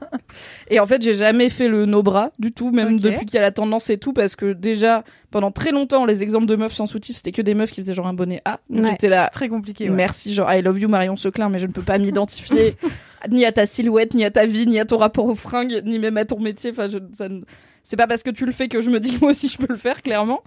et 0.70 0.80
en 0.80 0.88
fait, 0.88 1.02
j'ai 1.02 1.14
jamais 1.14 1.50
fait 1.50 1.68
le 1.68 1.86
no 1.86 2.02
bras 2.02 2.32
du 2.40 2.52
tout, 2.52 2.72
même 2.72 3.00
depuis 3.00 3.26
qu'il 3.26 3.36
y 3.36 3.38
a 3.38 3.42
la 3.42 3.52
tendance 3.52 3.90
et 3.90 3.98
tout, 3.98 4.14
parce 4.14 4.36
que 4.36 4.54
déjà, 4.54 5.04
pendant 5.32 5.52
très 5.52 5.72
longtemps, 5.72 6.06
les 6.06 6.24
exemples 6.24 6.46
de 6.48 6.56
meufs 6.56 6.74
sans 6.74 6.86
soutif, 6.88 7.18
c'était 7.18 7.32
que 7.32 7.42
des 7.42 7.54
meufs 7.54 7.72
qui 7.72 7.82
faisaient 7.82 7.94
genre 7.94 8.08
un 8.08 8.14
bonnet 8.14 8.42
A. 8.46 8.60
Donc 8.70 8.86
Ouais. 8.86 8.92
j'étais 8.92 9.10
là, 9.10 9.26
C'est 9.26 9.30
très 9.32 9.50
compliqué. 9.50 9.90
ouais. 9.90 9.96
merci, 9.96 10.34
genre 10.34 10.52
I 10.52 10.62
love 10.62 10.80
you 10.80 10.90
Marion 10.90 11.16
Seclin, 11.16 11.50
mais 11.50 11.60
je 11.60 11.68
ne 11.68 11.72
peux 11.72 11.82
pas 11.84 11.98
m'identifier 12.00 12.76
ni 13.30 13.46
à 13.46 13.52
ta 13.52 13.66
silhouette, 13.66 14.14
ni 14.16 14.26
à 14.26 14.32
ta 14.32 14.46
vie, 14.46 14.66
ni 14.66 14.80
à 14.80 14.86
ton 14.86 14.98
rapport 14.98 15.26
aux 15.26 15.36
fringues, 15.36 15.82
ni 15.86 16.00
même 16.00 16.18
à 16.18 16.26
ton 16.26 16.40
métier. 16.40 16.72
Enfin, 16.72 16.90
je, 16.90 16.98
ça 17.14 17.30
ne- 17.30 17.42
c'est 17.84 17.98
pas 17.98 18.08
parce 18.08 18.24
que 18.24 18.30
tu 18.30 18.46
le 18.46 18.52
fais 18.54 18.70
que 18.70 18.80
je 18.82 18.90
me 18.90 19.00
dis 19.00 19.14
que 19.14 19.20
moi 19.20 19.32
aussi 19.32 19.48
je 19.50 19.58
peux 19.58 19.68
le 19.70 19.78
faire, 19.78 20.02
clairement. 20.02 20.42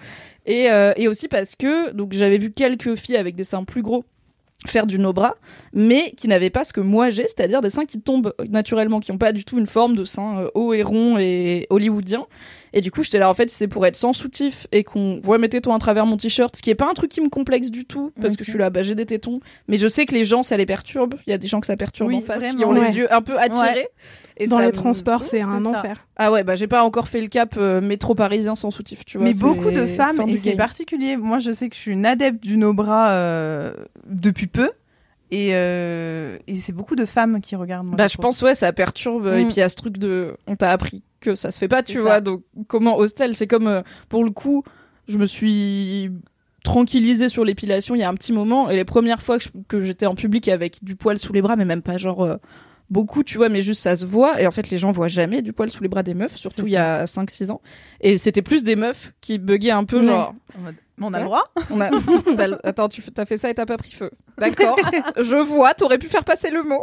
Et, 0.46 0.70
euh, 0.70 0.92
et 0.96 1.06
aussi 1.06 1.28
parce 1.28 1.54
que 1.54 1.90
donc 1.92 2.12
j'avais 2.14 2.38
vu 2.38 2.50
quelques 2.50 2.94
filles 2.96 3.16
avec 3.18 3.34
des 3.36 3.44
seins 3.44 3.62
plus 3.64 3.82
gros 3.82 4.04
faire 4.66 4.86
du 4.86 4.98
no 4.98 5.12
bras, 5.12 5.36
mais 5.72 6.12
qui 6.16 6.28
n'avaient 6.28 6.50
pas 6.50 6.64
ce 6.64 6.72
que 6.72 6.80
moi 6.80 7.10
j'ai, 7.10 7.24
c'est-à-dire 7.24 7.60
des 7.60 7.70
seins 7.70 7.84
qui 7.84 8.00
tombent 8.00 8.34
naturellement, 8.48 9.00
qui 9.00 9.12
n'ont 9.12 9.18
pas 9.18 9.32
du 9.32 9.44
tout 9.44 9.58
une 9.58 9.66
forme 9.66 9.96
de 9.96 10.04
sein 10.04 10.40
euh, 10.40 10.50
haut 10.54 10.74
et 10.74 10.82
rond 10.82 11.18
et 11.18 11.66
hollywoodien. 11.70 12.26
Et 12.72 12.80
du 12.80 12.90
coup, 12.90 13.02
j'étais 13.02 13.18
là, 13.18 13.30
en 13.30 13.34
fait, 13.34 13.48
c'est 13.50 13.68
pour 13.68 13.86
être 13.86 13.96
sans 13.96 14.12
soutif 14.12 14.66
et 14.72 14.84
qu'on 14.84 15.20
voit 15.22 15.38
mes 15.38 15.48
tétons 15.48 15.72
à 15.74 15.78
travers 15.78 16.04
mon 16.06 16.16
t-shirt, 16.16 16.54
ce 16.56 16.62
qui 16.62 16.70
est 16.70 16.74
pas 16.74 16.90
un 16.90 16.94
truc 16.94 17.10
qui 17.10 17.20
me 17.20 17.28
complexe 17.28 17.70
du 17.70 17.84
tout, 17.84 18.12
parce 18.20 18.36
que 18.36 18.44
je 18.44 18.50
suis 18.50 18.58
là, 18.58 18.70
bah 18.70 18.82
j'ai 18.82 18.94
des 18.94 19.06
tétons, 19.06 19.40
mais 19.68 19.78
je 19.78 19.88
sais 19.88 20.04
que 20.06 20.14
les 20.14 20.24
gens, 20.24 20.42
ça 20.42 20.56
les 20.56 20.66
perturbe. 20.66 21.14
Il 21.26 21.30
y 21.30 21.32
a 21.32 21.38
des 21.38 21.46
gens 21.48 21.60
que 21.60 21.66
ça 21.66 21.76
perturbe 21.76 22.08
Oui, 22.08 22.16
en 22.18 22.20
face, 22.22 22.44
qui 22.44 22.64
ont 22.64 22.70
Ouais. 22.70 22.88
les 22.90 22.96
yeux 22.96 23.12
un 23.12 23.22
peu 23.22 23.38
attirés. 23.38 23.88
Et 24.38 24.46
dans 24.46 24.58
ça 24.58 24.66
les 24.66 24.72
transports, 24.72 25.24
c'est 25.24 25.40
un 25.40 25.62
ça. 25.62 25.68
enfer. 25.78 26.06
Ah 26.16 26.30
ouais, 26.30 26.44
bah 26.44 26.56
j'ai 26.56 26.66
pas 26.66 26.82
encore 26.84 27.08
fait 27.08 27.22
le 27.22 27.28
cap 27.28 27.54
euh, 27.56 27.80
métro 27.80 28.14
parisien 28.14 28.54
sans 28.54 28.70
soutif, 28.70 29.04
tu 29.06 29.16
vois. 29.16 29.26
Mais 29.26 29.32
beaucoup 29.34 29.70
de 29.70 29.86
femmes, 29.86 30.20
et 30.28 30.36
c'est 30.36 30.56
particulier. 30.56 31.16
Moi, 31.16 31.38
je 31.38 31.52
sais 31.52 31.68
que 31.70 31.74
je 31.74 31.80
suis 31.80 31.92
une 31.92 32.04
adepte 32.04 32.42
du 32.42 32.58
no 32.58 32.74
bras 32.74 33.12
euh, 33.12 33.72
depuis 34.06 34.46
peu. 34.46 34.70
Et, 35.30 35.50
euh, 35.54 36.38
et 36.46 36.56
c'est 36.56 36.72
beaucoup 36.72 36.94
de 36.96 37.04
femmes 37.04 37.40
qui 37.40 37.56
regardent. 37.56 37.86
moi, 37.86 37.96
Bah, 37.96 38.06
je 38.08 38.16
pense, 38.16 38.42
ouais, 38.42 38.54
ça 38.54 38.72
perturbe. 38.72 39.26
Et 39.26 39.42
Mm. 39.42 39.46
puis, 39.46 39.54
il 39.56 39.60
y 39.60 39.62
a 39.62 39.68
ce 39.68 39.74
truc 39.76 39.98
de. 39.98 40.36
On 40.46 40.54
t'a 40.54 40.70
appris 40.70 41.02
que 41.26 41.34
ça 41.34 41.50
se 41.50 41.58
fait 41.58 41.68
pas, 41.68 41.82
tu 41.82 41.98
vois. 41.98 42.20
Donc, 42.20 42.42
comment 42.68 42.96
hostel 42.96 43.34
C'est 43.34 43.46
comme, 43.46 43.66
euh, 43.66 43.82
pour 44.08 44.24
le 44.24 44.30
coup, 44.30 44.62
je 45.08 45.18
me 45.18 45.26
suis 45.26 46.10
tranquillisée 46.64 47.28
sur 47.28 47.44
l'épilation 47.44 47.94
il 47.94 48.00
y 48.00 48.02
a 48.02 48.08
un 48.08 48.14
petit 48.14 48.32
moment. 48.32 48.70
Et 48.70 48.76
les 48.76 48.84
premières 48.84 49.22
fois 49.22 49.38
que 49.68 49.80
j'étais 49.82 50.06
en 50.06 50.14
public 50.14 50.48
avec 50.48 50.82
du 50.82 50.96
poil 50.96 51.18
sous 51.18 51.32
les 51.32 51.42
bras, 51.42 51.56
mais 51.56 51.64
même 51.64 51.82
pas 51.82 51.98
genre. 51.98 52.22
euh, 52.24 52.36
Beaucoup, 52.88 53.24
tu 53.24 53.36
vois, 53.36 53.48
mais 53.48 53.62
juste 53.62 53.82
ça 53.82 53.96
se 53.96 54.06
voit. 54.06 54.40
Et 54.40 54.46
en 54.46 54.50
fait, 54.52 54.70
les 54.70 54.78
gens 54.78 54.92
voient 54.92 55.08
jamais 55.08 55.42
du 55.42 55.52
poil 55.52 55.70
sous 55.70 55.82
les 55.82 55.88
bras 55.88 56.02
des 56.04 56.14
meufs, 56.14 56.36
surtout 56.36 56.66
il 56.66 56.72
y 56.72 56.76
a 56.76 57.04
5-6 57.06 57.50
ans. 57.50 57.60
Et 58.00 58.16
c'était 58.16 58.42
plus 58.42 58.62
des 58.62 58.76
meufs 58.76 59.12
qui 59.20 59.38
buggaient 59.38 59.70
un 59.72 59.84
peu, 59.84 59.98
Ouais. 60.00 60.06
genre, 60.06 60.34
on 61.00 61.12
a 61.12 61.18
le 61.18 61.24
droit 61.24 61.42
on 61.70 61.80
a... 61.80 61.90
t'as- 62.36 62.58
Attends, 62.62 62.88
tu 62.88 63.02
as 63.16 63.26
fait 63.26 63.36
ça 63.36 63.50
et 63.50 63.54
t'as 63.54 63.66
pas 63.66 63.76
pris 63.76 63.90
feu. 63.90 64.10
D'accord, 64.38 64.78
je 65.20 65.36
vois, 65.36 65.74
t'aurais 65.74 65.98
pu 65.98 66.06
faire 66.06 66.24
passer 66.24 66.50
le 66.50 66.62
mot. 66.62 66.82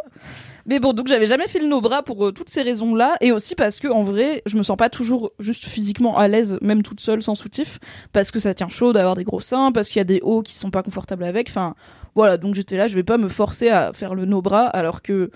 Mais 0.65 0.79
bon, 0.79 0.93
donc 0.93 1.07
j'avais 1.07 1.25
jamais 1.25 1.47
fait 1.47 1.59
le 1.59 1.67
no 1.67 1.81
bras 1.81 2.03
pour 2.03 2.25
euh, 2.27 2.31
toutes 2.31 2.49
ces 2.49 2.61
raisons-là, 2.61 3.15
et 3.21 3.31
aussi 3.31 3.55
parce 3.55 3.79
que 3.79 3.87
en 3.87 4.03
vrai, 4.03 4.41
je 4.45 4.57
me 4.57 4.63
sens 4.63 4.77
pas 4.77 4.89
toujours 4.89 5.31
juste 5.39 5.65
physiquement 5.65 6.17
à 6.17 6.27
l'aise, 6.27 6.57
même 6.61 6.83
toute 6.83 6.99
seule 6.99 7.21
sans 7.21 7.35
soutif, 7.35 7.79
parce 8.11 8.29
que 8.31 8.39
ça 8.39 8.53
tient 8.53 8.69
chaud 8.69 8.91
d'avoir 8.93 9.15
des 9.15 9.23
gros 9.23 9.41
seins, 9.41 9.71
parce 9.71 9.87
qu'il 9.87 9.99
y 9.99 10.01
a 10.01 10.05
des 10.05 10.19
hauts 10.21 10.41
qui 10.41 10.55
sont 10.55 10.69
pas 10.71 10.83
confortables 10.83 11.23
avec. 11.23 11.49
Enfin, 11.49 11.75
voilà, 12.15 12.37
donc 12.37 12.55
j'étais 12.55 12.77
là, 12.77 12.87
je 12.87 12.95
vais 12.95 13.03
pas 13.03 13.17
me 13.17 13.27
forcer 13.29 13.69
à 13.69 13.91
faire 13.93 14.15
le 14.15 14.25
no 14.25 14.41
bras, 14.41 14.65
alors 14.67 15.01
que 15.01 15.31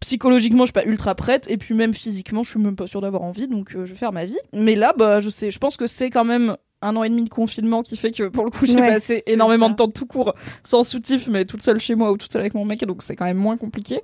psychologiquement 0.00 0.64
je 0.64 0.66
suis 0.66 0.72
pas 0.72 0.84
ultra 0.84 1.14
prête 1.14 1.48
et 1.50 1.56
puis 1.56 1.74
même 1.74 1.94
physiquement 1.94 2.42
je 2.42 2.50
suis 2.50 2.58
même 2.60 2.76
pas 2.76 2.86
sûre 2.86 3.00
d'avoir 3.00 3.22
envie 3.22 3.48
donc 3.48 3.74
euh, 3.74 3.84
je 3.84 3.92
vais 3.92 3.96
faire 3.98 4.12
ma 4.12 4.24
vie 4.24 4.38
mais 4.52 4.74
là 4.74 4.92
bah 4.96 5.20
je 5.20 5.30
sais 5.30 5.50
je 5.50 5.58
pense 5.58 5.76
que 5.76 5.86
c'est 5.86 6.10
quand 6.10 6.24
même 6.24 6.56
un 6.82 6.94
an 6.96 7.02
et 7.04 7.08
demi 7.08 7.24
de 7.24 7.30
confinement 7.30 7.82
qui 7.82 7.96
fait 7.96 8.10
que 8.10 8.28
pour 8.28 8.44
le 8.44 8.50
coup 8.50 8.66
j'ai 8.66 8.76
Ouais, 8.78 8.86
passé 8.88 9.22
énormément 9.26 9.66
ça. 9.66 9.72
de 9.72 9.76
temps 9.76 9.88
tout 9.88 10.04
court 10.06 10.34
sans 10.62 10.82
soutif 10.82 11.28
mais 11.28 11.44
toute 11.46 11.62
seule 11.62 11.80
chez 11.80 11.94
moi 11.94 12.12
ou 12.12 12.18
toute 12.18 12.30
seule 12.30 12.42
avec 12.42 12.54
mon 12.54 12.64
mec 12.66 12.84
donc 12.84 13.02
c'est 13.02 13.16
quand 13.16 13.24
même 13.24 13.38
moins 13.38 13.56
compliqué 13.56 14.00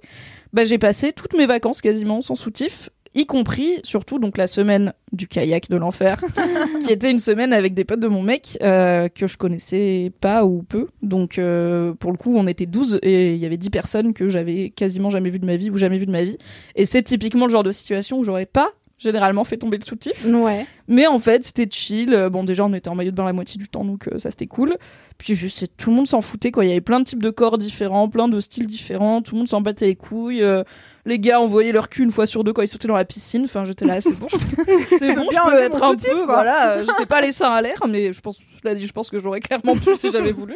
bah 0.55 0.64
j'ai 0.64 0.78
passé 0.78 1.12
toutes 1.12 1.34
mes 1.34 1.47
vacances 1.47 1.80
quasiment 1.82 2.22
sans 2.22 2.34
soutif 2.34 2.88
y 3.14 3.26
compris 3.26 3.80
surtout 3.84 4.18
donc 4.18 4.38
la 4.38 4.46
semaine 4.46 4.92
du 5.12 5.28
kayak 5.28 5.68
de 5.68 5.76
l'enfer 5.76 6.22
qui 6.84 6.92
était 6.92 7.10
une 7.10 7.18
semaine 7.18 7.52
avec 7.52 7.74
des 7.74 7.84
potes 7.84 8.00
de 8.00 8.08
mon 8.08 8.22
mec 8.22 8.58
euh, 8.62 9.08
que 9.08 9.26
je 9.26 9.36
connaissais 9.36 10.12
pas 10.20 10.44
ou 10.44 10.62
peu. 10.62 10.88
Donc 11.02 11.38
euh, 11.38 11.92
pour 11.94 12.12
le 12.12 12.16
coup 12.16 12.34
on 12.36 12.46
était 12.46 12.66
12 12.66 13.00
et 13.02 13.34
il 13.34 13.38
y 13.38 13.46
avait 13.46 13.56
10 13.56 13.70
personnes 13.70 14.14
que 14.14 14.28
j'avais 14.28 14.70
quasiment 14.70 15.10
jamais 15.10 15.30
vu 15.30 15.38
de 15.38 15.46
ma 15.46 15.56
vie 15.56 15.70
ou 15.70 15.76
jamais 15.76 15.98
vu 15.98 16.06
de 16.06 16.12
ma 16.12 16.24
vie. 16.24 16.38
Et 16.74 16.86
c'est 16.86 17.02
typiquement 17.02 17.46
le 17.46 17.52
genre 17.52 17.62
de 17.62 17.72
situation 17.72 18.18
où 18.18 18.24
j'aurais 18.24 18.46
pas 18.46 18.70
généralement 19.03 19.44
fait 19.44 19.57
tomber 19.59 19.78
le 19.78 19.84
soutif 19.84 20.24
Ouais. 20.26 20.66
mais 20.88 21.07
en 21.07 21.18
fait, 21.18 21.44
c'était 21.44 21.68
chill. 21.70 22.14
Euh, 22.14 22.30
Bon, 22.30 22.44
déjà, 22.44 22.64
on 22.64 22.72
était 22.72 22.88
en 22.88 22.94
maillot 22.94 23.11
de 23.11 23.16
bain 23.16 23.24
la 23.24 23.32
moitié 23.32 23.59
du 23.59 23.68
temps, 23.68 23.84
donc 23.84 24.09
euh, 24.09 24.18
ça, 24.18 24.30
c'était 24.30 24.46
cool. 24.46 24.76
Puis 25.18 25.34
juste, 25.34 25.59
c'est- 25.59 25.76
tout 25.76 25.90
le 25.90 25.96
monde 25.96 26.07
s'en 26.07 26.20
foutait, 26.22 26.50
quoi. 26.50 26.64
Il 26.64 26.68
y 26.68 26.70
avait 26.72 26.80
plein 26.80 27.00
de 27.00 27.05
types 27.05 27.22
de 27.22 27.30
corps 27.30 27.59
différents, 27.59 28.09
plein 28.09 28.28
de 28.28 28.40
styles 28.40 28.66
différents. 28.66 29.20
Tout 29.22 29.34
le 29.34 29.38
monde 29.40 29.48
s'en 29.48 29.61
battait 29.61 29.86
les 29.86 29.96
couilles. 29.96 30.42
Euh, 30.42 30.62
les 31.05 31.18
gars 31.18 31.40
envoyaient 31.40 31.72
leur 31.72 31.88
cul 31.88 32.03
une 32.05 32.12
fois 32.12 32.26
sur 32.26 32.44
deux 32.44 32.53
quand 32.53 32.62
ils 32.62 32.68
sautaient 32.68 32.86
dans 32.88 32.94
la 32.94 33.05
piscine. 33.05 33.42
Enfin, 33.44 33.64
j'étais 33.64 33.84
là, 33.84 34.00
c'est 34.00 34.16
bon. 34.18 34.28
je- 34.30 34.96
C'est 34.98 35.14
bon, 35.14 35.26
bien 35.28 35.42
je 35.46 35.50
peux 35.50 35.62
être 35.62 35.82
un 35.82 35.90
soutif, 35.90 36.11
peu, 36.11 36.16
quoi. 36.24 36.34
voilà. 36.34 36.70
euh, 36.76 36.84
J'étais 36.88 37.07
pas 37.07 37.20
les 37.20 37.32
seins 37.32 37.50
à 37.50 37.61
l'air, 37.61 37.76
mais 37.88 38.12
je 38.12 38.20
pense, 38.20 38.38
je 38.38 38.68
l'ai 38.68 38.74
dit, 38.76 38.86
je 38.86 38.92
pense 38.92 39.11
que 39.11 39.18
j'aurais 39.18 39.40
clairement 39.40 39.74
pu 39.76 39.96
si 39.96 40.11
j'avais 40.12 40.32
voulu. 40.32 40.55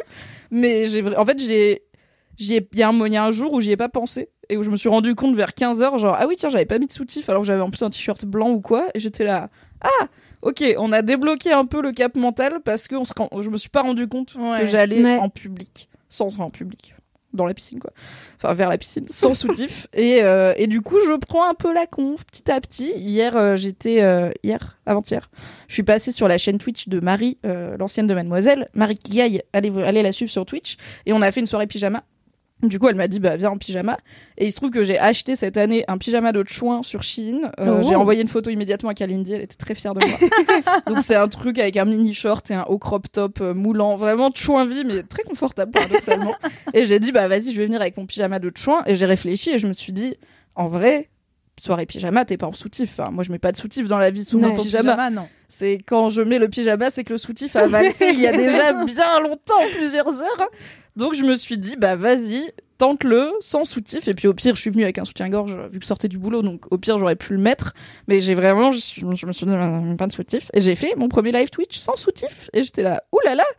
Mais 0.51 0.85
j'ai, 0.85 1.03
en 1.17 1.25
fait, 1.25 1.37
j'ai, 1.39 1.83
il 2.39 2.45
y, 2.75 2.83
a 2.83 2.89
un- 2.89 3.05
il 3.05 3.13
y 3.13 3.17
a 3.17 3.23
un 3.23 3.31
jour 3.31 3.53
où 3.53 3.61
j'y 3.61 3.71
ai 3.71 3.77
pas 3.77 3.89
pensé 3.89 4.29
et 4.49 4.57
où 4.57 4.63
je 4.63 4.69
me 4.69 4.75
suis 4.77 4.89
rendu 4.89 5.15
compte 5.15 5.35
vers 5.35 5.51
15h, 5.53 5.97
genre, 5.97 6.15
ah 6.17 6.25
oui, 6.27 6.35
tiens, 6.37 6.49
j'avais 6.49 6.65
pas 6.65 6.79
mis 6.79 6.87
de 6.87 6.91
soutif 6.91 7.29
alors 7.29 7.41
que 7.41 7.47
j'avais 7.47 7.61
en 7.61 7.69
plus 7.69 7.81
un 7.83 7.89
t-shirt 7.89 8.23
blanc 8.25 8.49
ou 8.51 8.61
quoi. 8.61 8.87
Et 8.93 8.99
j'étais 8.99 9.23
là, 9.23 9.49
ah, 9.81 10.07
ok, 10.41 10.63
on 10.77 10.91
a 10.91 11.01
débloqué 11.01 11.51
un 11.51 11.65
peu 11.65 11.81
le 11.81 11.91
cap 11.91 12.15
mental 12.15 12.61
parce 12.63 12.87
que 12.87 12.95
on 12.95 13.03
se 13.03 13.13
rend- 13.17 13.29
je 13.41 13.49
me 13.49 13.57
suis 13.57 13.69
pas 13.69 13.81
rendu 13.81 14.07
compte 14.07 14.35
Ouais. 14.35 14.61
que 14.61 14.65
j'allais 14.67 15.03
Ouais. 15.03 15.17
en 15.17 15.29
public, 15.29 15.89
sans 16.09 16.27
enfin, 16.27 16.43
en 16.45 16.49
public, 16.49 16.93
dans 17.33 17.45
la 17.45 17.53
piscine 17.53 17.79
quoi, 17.79 17.91
enfin 18.37 18.53
vers 18.53 18.69
la 18.69 18.77
piscine, 18.77 19.05
sans 19.09 19.33
soutif. 19.35 19.87
Et, 19.93 20.23
euh, 20.23 20.53
et 20.55 20.67
du 20.67 20.81
coup, 20.81 20.95
je 21.05 21.11
prends 21.17 21.47
un 21.49 21.53
peu 21.53 21.73
la 21.73 21.85
conf 21.85 22.23
petit 22.25 22.49
à 22.49 22.61
petit. 22.61 22.91
Hier, 22.95 23.35
euh, 23.35 23.57
j'étais 23.57 24.01
euh, 24.01 24.31
hier, 24.43 24.77
avant-hier, 24.85 25.29
je 25.67 25.73
suis 25.73 25.83
passée 25.83 26.11
sur 26.13 26.27
la 26.29 26.37
chaîne 26.37 26.57
Twitch 26.57 26.87
de 26.87 26.99
Marie, 27.03 27.37
euh, 27.45 27.75
l'ancienne 27.77 28.07
de 28.07 28.13
Mademoiselle, 28.13 28.69
Marie 28.73 28.97
Gaille. 29.09 29.41
Allez, 29.53 29.71
allez 29.83 30.03
la 30.03 30.13
suivre 30.13 30.31
sur 30.31 30.45
Twitch. 30.45 30.77
Et 31.05 31.11
on 31.13 31.21
a 31.21 31.31
fait 31.33 31.41
une 31.41 31.45
soirée 31.45 31.67
pyjama. 31.67 32.03
Du 32.63 32.79
coup, 32.79 32.87
elle 32.87 32.95
m'a 32.95 33.07
dit, 33.07 33.19
bah, 33.19 33.35
viens 33.35 33.51
en 33.51 33.57
pyjama. 33.57 33.99
Et 34.37 34.47
il 34.47 34.51
se 34.51 34.55
trouve 34.57 34.71
que 34.71 34.83
j'ai 34.83 34.97
acheté 34.97 35.35
cette 35.35 35.57
année 35.57 35.83
un 35.87 35.99
pyjama 35.99 36.31
de 36.31 36.43
chouin 36.47 36.81
sur 36.81 37.03
Shein. 37.03 37.51
Euh, 37.59 37.77
Oh. 37.79 37.87
J'ai 37.87 37.95
envoyé 37.95 38.21
une 38.21 38.27
photo 38.27 38.49
immédiatement 38.49 38.89
à 38.89 38.93
Kalindi. 38.95 39.33
Elle 39.33 39.41
était 39.41 39.55
très 39.57 39.75
fière 39.75 39.93
de 39.93 39.99
moi. 39.99 40.17
Donc, 40.87 41.01
c'est 41.01 41.15
un 41.15 41.27
truc 41.27 41.59
avec 41.59 41.77
un 41.77 41.85
mini 41.85 42.15
short 42.15 42.49
et 42.49 42.55
un 42.55 42.63
haut 42.63 42.79
crop 42.79 43.11
top 43.11 43.41
euh, 43.41 43.53
moulant. 43.53 43.95
Vraiment 43.95 44.31
chouin 44.33 44.65
vie, 44.65 44.83
mais 44.85 45.03
très 45.03 45.23
confortable, 45.23 45.71
paradoxalement. 45.71 46.33
et 46.73 46.83
j'ai 46.85 46.99
dit, 46.99 47.11
bah, 47.11 47.27
vas-y, 47.27 47.51
je 47.51 47.57
vais 47.57 47.65
venir 47.65 47.79
avec 47.79 47.95
mon 47.95 48.07
pyjama 48.07 48.39
de 48.39 48.51
chouin. 48.55 48.81
Et 48.87 48.95
j'ai 48.95 49.05
réfléchi 49.05 49.51
et 49.51 49.57
je 49.59 49.67
me 49.67 49.73
suis 49.73 49.93
dit, 49.93 50.15
en 50.55 50.67
vrai, 50.67 51.09
soirée 51.59 51.85
pyjama, 51.85 52.25
t'es 52.25 52.37
pas 52.37 52.47
en 52.47 52.53
soutif. 52.53 52.89
Enfin, 52.97 53.11
moi, 53.11 53.23
je 53.23 53.31
mets 53.31 53.39
pas 53.39 53.51
de 53.51 53.57
soutif 53.57 53.87
dans 53.87 53.99
la 53.99 54.09
vie 54.09 54.25
sous 54.25 54.39
mon 54.39 54.55
pyjama. 54.55 54.93
pyjama, 54.93 55.09
non. 55.11 55.27
C'est 55.49 55.79
quand 55.85 56.09
je 56.09 56.21
mets 56.21 56.39
le 56.39 56.49
pyjama, 56.49 56.89
c'est 56.89 57.03
que 57.03 57.13
le 57.13 57.17
soutif 57.17 57.55
a 57.55 57.67
valsé 57.67 58.09
il 58.11 58.19
y 58.19 58.27
a 58.27 58.31
déjà 58.31 58.73
bien 58.85 59.19
longtemps, 59.21 59.63
plusieurs 59.73 60.21
heures. 60.21 60.49
Donc 60.95 61.13
je 61.13 61.23
me 61.23 61.35
suis 61.35 61.57
dit, 61.57 61.75
bah 61.77 61.95
vas-y, 61.95 62.51
tente-le 62.77 63.31
sans 63.39 63.63
soutif. 63.63 64.07
Et 64.07 64.13
puis 64.13 64.27
au 64.27 64.33
pire, 64.33 64.55
je 64.55 64.61
suis 64.61 64.69
venue 64.69 64.83
avec 64.83 64.97
un 64.97 65.05
soutien-gorge 65.05 65.55
vu 65.71 65.79
que 65.79 65.83
je 65.83 65.87
sortais 65.87 66.07
du 66.07 66.17
boulot, 66.17 66.41
donc 66.41 66.65
au 66.71 66.77
pire, 66.77 66.97
j'aurais 66.97 67.15
pu 67.15 67.33
le 67.33 67.39
mettre. 67.39 67.73
Mais 68.07 68.19
j'ai 68.19 68.33
vraiment, 68.33 68.71
je, 68.71 69.05
me 69.05 69.15
suis 69.15 69.45
dit, 69.45 69.95
pas 69.97 70.07
de 70.07 70.11
soutif. 70.11 70.49
Et 70.53 70.61
j'ai 70.61 70.75
fait 70.75 70.95
mon 70.95 71.07
premier 71.07 71.31
live 71.31 71.49
Twitch 71.49 71.77
sans 71.77 71.95
soutif. 71.95 72.49
Et 72.53 72.63
j'étais 72.63 72.83
là, 72.83 73.03
oulala. 73.11 73.35
Là 73.35 73.43
là, 73.43 73.57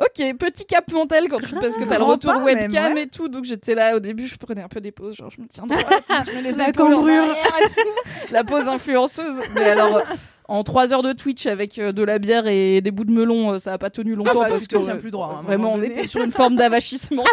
Ok, 0.00 0.34
petit 0.38 0.64
cap 0.64 0.90
mental 0.92 1.28
quand 1.28 1.40
tu, 1.40 1.54
parce 1.56 1.76
que 1.76 1.84
t'as 1.84 1.98
le 1.98 2.04
retour 2.04 2.32
pas, 2.32 2.42
webcam 2.42 2.94
ouais. 2.94 3.02
et 3.02 3.06
tout, 3.06 3.28
donc 3.28 3.44
j'étais 3.44 3.74
là 3.74 3.94
au 3.94 4.00
début, 4.00 4.26
je 4.26 4.36
prenais 4.36 4.62
un 4.62 4.68
peu 4.68 4.80
des 4.80 4.92
pauses, 4.92 5.14
genre 5.14 5.28
je 5.28 5.42
me 5.42 5.46
tiens 5.46 5.66
droite, 5.66 5.84
je 6.08 6.34
mets 6.34 6.40
les 6.40 6.52
La 6.56 6.70
épaules 6.70 6.94
en 6.94 7.06
arrière 7.06 7.34
la 8.30 8.42
pause 8.42 8.66
influenceuse. 8.66 9.42
Mais 9.54 9.64
alors, 9.64 9.98
euh, 9.98 10.02
en 10.50 10.64
3 10.64 10.92
heures 10.92 11.02
de 11.04 11.12
Twitch 11.12 11.46
avec 11.46 11.78
euh, 11.78 11.92
de 11.92 12.02
la 12.02 12.18
bière 12.18 12.48
et 12.48 12.80
des 12.80 12.90
bouts 12.90 13.04
de 13.04 13.12
melon, 13.12 13.52
euh, 13.52 13.58
ça 13.58 13.72
a 13.72 13.78
pas 13.78 13.88
tenu 13.88 14.16
longtemps 14.16 14.40
bah, 14.40 14.46
parce 14.48 14.66
tu 14.66 14.76
que 14.76 14.90
euh, 14.90 14.96
plus 14.96 15.12
droit, 15.12 15.36
hein, 15.36 15.40
un 15.40 15.42
vraiment 15.42 15.72
on 15.74 15.82
était 15.82 16.08
sur 16.08 16.22
une 16.22 16.32
forme 16.32 16.56
d'avachissement. 16.56 17.24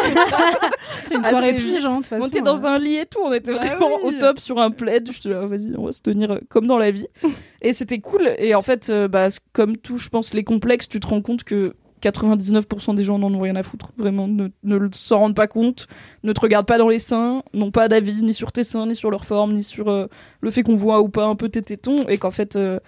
C'est 1.06 1.14
une 1.16 1.24
soirée 1.24 1.54
pige, 1.54 1.84
hein, 1.84 1.98
de 1.98 2.06
façon. 2.06 2.22
on 2.22 2.28
était 2.28 2.42
dans 2.42 2.64
euh. 2.64 2.68
un 2.68 2.78
lit 2.78 2.96
et 2.96 3.06
tout, 3.06 3.18
on 3.24 3.32
était 3.32 3.52
Bah 3.52 3.58
vraiment 3.58 3.88
oui. 4.04 4.14
au 4.16 4.20
top 4.20 4.38
sur 4.38 4.60
un 4.60 4.70
plaid. 4.70 5.10
Je 5.10 5.20
te 5.20 5.28
là, 5.28 5.46
vas-y, 5.46 5.74
on 5.76 5.86
va 5.86 5.92
se 5.92 6.00
tenir 6.00 6.30
euh, 6.30 6.38
comme 6.48 6.68
dans 6.68 6.78
la 6.78 6.92
vie. 6.92 7.08
et 7.62 7.72
c'était 7.72 7.98
cool. 7.98 8.30
Et 8.38 8.54
en 8.54 8.62
fait, 8.62 8.88
euh, 8.88 9.08
bah, 9.08 9.28
comme 9.52 9.76
tout, 9.76 9.98
je 9.98 10.08
pense, 10.10 10.32
les 10.32 10.44
complexes, 10.44 10.88
tu 10.88 11.00
te 11.00 11.06
rends 11.08 11.20
compte 11.22 11.42
que 11.42 11.74
99% 12.00 12.94
des 12.94 13.04
gens 13.04 13.18
n'en 13.18 13.32
ont 13.32 13.40
rien 13.40 13.56
à 13.56 13.62
foutre. 13.62 13.92
Vraiment, 13.96 14.28
ne, 14.28 14.48
s'en 14.92 15.18
rendent 15.18 15.34
pas 15.34 15.46
compte, 15.46 15.86
ne 16.22 16.32
te 16.32 16.40
regardent 16.40 16.66
pas 16.66 16.78
dans 16.78 16.88
les 16.88 16.98
seins, 16.98 17.42
n'ont 17.54 17.70
pas 17.70 17.88
d'avis 17.88 18.22
ni 18.22 18.32
sur 18.32 18.52
tes 18.52 18.64
seins, 18.64 18.86
ni 18.86 18.94
sur 18.94 19.10
leur 19.10 19.24
forme, 19.24 19.52
ni 19.52 19.62
sur 19.62 19.88
euh, 19.88 20.06
le 20.40 20.50
fait 20.50 20.62
qu'on 20.62 20.76
voit 20.76 21.00
ou 21.00 21.08
pas 21.08 21.26
un 21.26 21.34
peu 21.34 21.48
tes 21.48 21.62
tétons. 21.62 22.06
Et 22.08 22.18
qu'en 22.18 22.30
fait, 22.30 22.56
euh, 22.56 22.78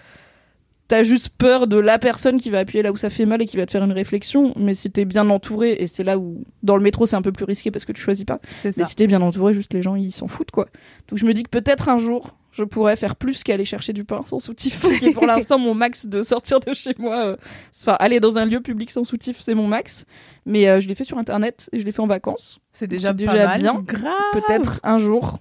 t'as 0.91 1.05
juste 1.05 1.29
peur 1.29 1.69
de 1.69 1.79
la 1.79 2.01
personne 2.01 2.41
qui 2.41 2.51
va 2.51 2.59
appuyer 2.59 2.83
là 2.83 2.91
où 2.91 2.97
ça 2.97 3.11
fait 3.11 3.25
mal 3.25 3.41
et 3.41 3.47
qui 3.47 3.57
va 3.57 3.65
te 3.65 3.71
faire 3.71 3.85
une 3.85 3.93
réflexion. 3.93 4.53
Mais 4.57 4.75
si 4.75 4.91
t'es 4.91 5.05
bien 5.05 5.31
entouré, 5.31 5.77
et 5.79 5.87
c'est 5.87 6.03
là 6.03 6.19
où, 6.19 6.43
dans 6.65 6.77
le 6.77 6.83
métro, 6.83 7.07
c'est 7.07 7.15
un 7.15 7.23
peu 7.23 7.31
plus 7.31 7.45
risqué 7.45 7.71
parce 7.71 7.85
que 7.85 7.93
tu 7.93 8.03
choisis 8.03 8.25
pas. 8.25 8.41
Mais 8.65 8.73
ça. 8.73 8.85
si 8.85 8.97
t'es 8.97 9.07
bien 9.07 9.23
entouré, 9.23 9.55
juste 9.55 9.73
les 9.73 9.83
gens, 9.83 9.95
ils 9.95 10.11
s'en 10.11 10.27
foutent, 10.27 10.51
quoi. 10.51 10.67
Donc 11.09 11.19
je 11.21 11.25
me 11.27 11.33
dis 11.33 11.45
que 11.45 11.49
peut-être 11.49 11.89
un 11.89 11.99
jour, 11.99 12.35
je 12.51 12.65
pourrais 12.65 12.97
faire 12.97 13.15
plus 13.15 13.45
qu'aller 13.45 13.65
chercher 13.65 13.93
du 13.93 14.05
pain 14.05 14.25
sans 14.27 14.41
soutif, 14.41 14.85
qui 14.99 15.07
est 15.07 15.13
pour 15.13 15.27
l'instant 15.27 15.61
mon 15.61 15.75
max 15.75 16.07
de 16.07 16.23
sortir 16.23 16.59
de 16.59 16.73
chez 16.75 16.95
moi. 16.99 17.25
euh, 17.25 17.37
Enfin, 17.81 17.97
aller 18.01 18.19
dans 18.19 18.37
un 18.39 18.45
lieu 18.45 18.61
public 18.61 18.91
sans 18.91 19.05
soutif, 19.05 19.39
c'est 19.41 19.55
mon 19.55 19.69
max. 19.69 20.07
Mais 20.45 20.69
euh, 20.69 20.81
je 20.81 20.89
l'ai 20.89 20.97
fait 20.97 21.05
sur 21.05 21.19
Internet 21.19 21.71
et 21.73 21.79
je 21.79 21.85
l'ai 21.85 21.93
fait 21.93 22.03
en 22.03 22.09
vacances. 22.09 22.59
C'est 22.73 22.89
déjà, 22.89 23.11
pas 23.11 23.15
déjà 23.15 23.47
mal. 23.47 23.61
bien. 23.61 23.85
Peut-être 24.33 24.81
un 24.83 24.99
jour, 24.99 25.39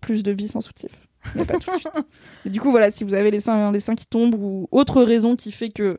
plus 0.00 0.22
de 0.22 0.30
vie 0.30 0.46
sans 0.46 0.60
soutif. 0.60 0.92
Mais 1.34 1.44
pas 1.44 1.58
tout 1.58 1.70
de 1.70 1.76
suite. 1.76 1.92
Et 2.46 2.50
du 2.50 2.60
coup, 2.60 2.70
voilà, 2.70 2.90
si 2.90 3.04
vous 3.04 3.14
avez 3.14 3.30
les 3.30 3.40
seins, 3.40 3.72
les 3.72 3.80
seins 3.80 3.94
qui 3.94 4.06
tombent 4.06 4.34
ou 4.34 4.68
autre 4.70 5.02
raison 5.02 5.36
qui 5.36 5.52
fait 5.52 5.68
que 5.68 5.98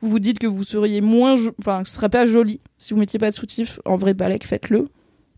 vous 0.00 0.08
vous 0.08 0.18
dites 0.18 0.38
que 0.38 0.46
vous 0.46 0.64
seriez 0.64 1.00
moins... 1.00 1.34
Enfin, 1.58 1.82
ce 1.84 1.92
serait 1.92 2.08
pas 2.08 2.26
joli 2.26 2.60
si 2.78 2.94
vous 2.94 3.00
mettiez 3.00 3.18
pas 3.18 3.30
de 3.30 3.34
soutif, 3.34 3.80
en 3.84 3.96
vrai 3.96 4.14
balèque, 4.14 4.46
faites-le. 4.46 4.88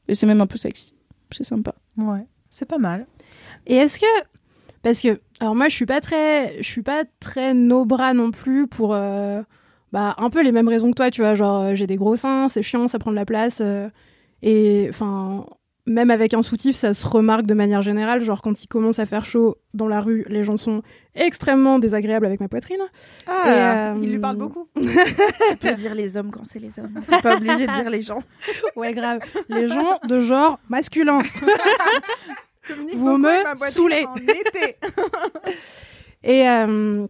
Et 0.08 0.14
c'est 0.14 0.26
même 0.26 0.40
un 0.40 0.46
peu 0.46 0.58
sexy. 0.58 0.94
C'est 1.30 1.44
sympa. 1.44 1.74
Ouais, 1.96 2.26
c'est 2.50 2.68
pas 2.68 2.78
mal. 2.78 3.06
Et 3.66 3.76
est-ce 3.76 4.00
que 4.00 4.06
parce 4.82 5.00
que 5.00 5.20
alors 5.40 5.54
moi 5.54 5.68
je 5.68 5.74
suis 5.74 5.86
pas 5.86 6.00
très 6.00 6.60
je 6.60 6.68
suis 6.68 6.82
pas 6.82 7.04
très 7.20 7.54
no 7.54 7.84
bras 7.84 8.14
non 8.14 8.32
plus 8.32 8.66
pour 8.66 8.94
euh, 8.94 9.42
bah 9.92 10.14
un 10.18 10.30
peu 10.30 10.42
les 10.42 10.52
mêmes 10.52 10.68
raisons 10.68 10.90
que 10.90 10.96
toi, 10.96 11.10
tu 11.10 11.20
vois, 11.20 11.34
genre 11.34 11.62
euh, 11.62 11.74
j'ai 11.74 11.86
des 11.86 11.96
gros 11.96 12.16
seins, 12.16 12.48
c'est 12.48 12.62
chiant, 12.62 12.88
ça 12.88 12.98
prend 12.98 13.10
de 13.10 13.16
la 13.16 13.26
place 13.26 13.58
euh, 13.60 13.88
et 14.42 14.86
enfin 14.90 15.46
même 15.86 16.10
avec 16.10 16.32
un 16.34 16.42
soutif, 16.42 16.76
ça 16.76 16.94
se 16.94 17.06
remarque 17.06 17.44
de 17.44 17.54
manière 17.54 17.82
générale, 17.82 18.22
genre 18.22 18.40
quand 18.40 18.62
il 18.62 18.68
commence 18.68 18.98
à 18.98 19.06
faire 19.06 19.24
chaud 19.24 19.56
dans 19.74 19.88
la 19.88 20.00
rue, 20.00 20.24
les 20.28 20.44
gens 20.44 20.56
sont 20.56 20.82
extrêmement 21.14 21.78
désagréables 21.78 22.26
avec 22.26 22.40
ma 22.40 22.48
poitrine. 22.48 22.80
Ah, 23.26 23.42
Et, 23.46 23.50
euh, 23.98 24.00
Il 24.02 24.12
lui 24.12 24.18
parle 24.18 24.36
beaucoup. 24.36 24.68
tu 24.80 25.56
peux 25.58 25.74
dire 25.74 25.94
les 25.94 26.16
hommes 26.16 26.30
quand 26.30 26.44
c'est 26.44 26.60
les 26.60 26.78
hommes. 26.78 26.94
T'es 27.08 27.20
pas 27.20 27.36
obligé 27.36 27.66
de 27.66 27.72
dire 27.72 27.90
les 27.90 28.00
gens. 28.02 28.22
Ouais, 28.76 28.92
grave. 28.92 29.20
Les 29.48 29.68
gens 29.68 29.98
de 30.08 30.20
genre 30.20 30.58
masculin. 30.68 31.18
Vous 32.94 33.18
me 33.18 33.30
saoulez. 33.70 34.04
En 34.06 34.16
été. 34.16 34.76
Et, 36.22 36.48
euh, 36.48 37.06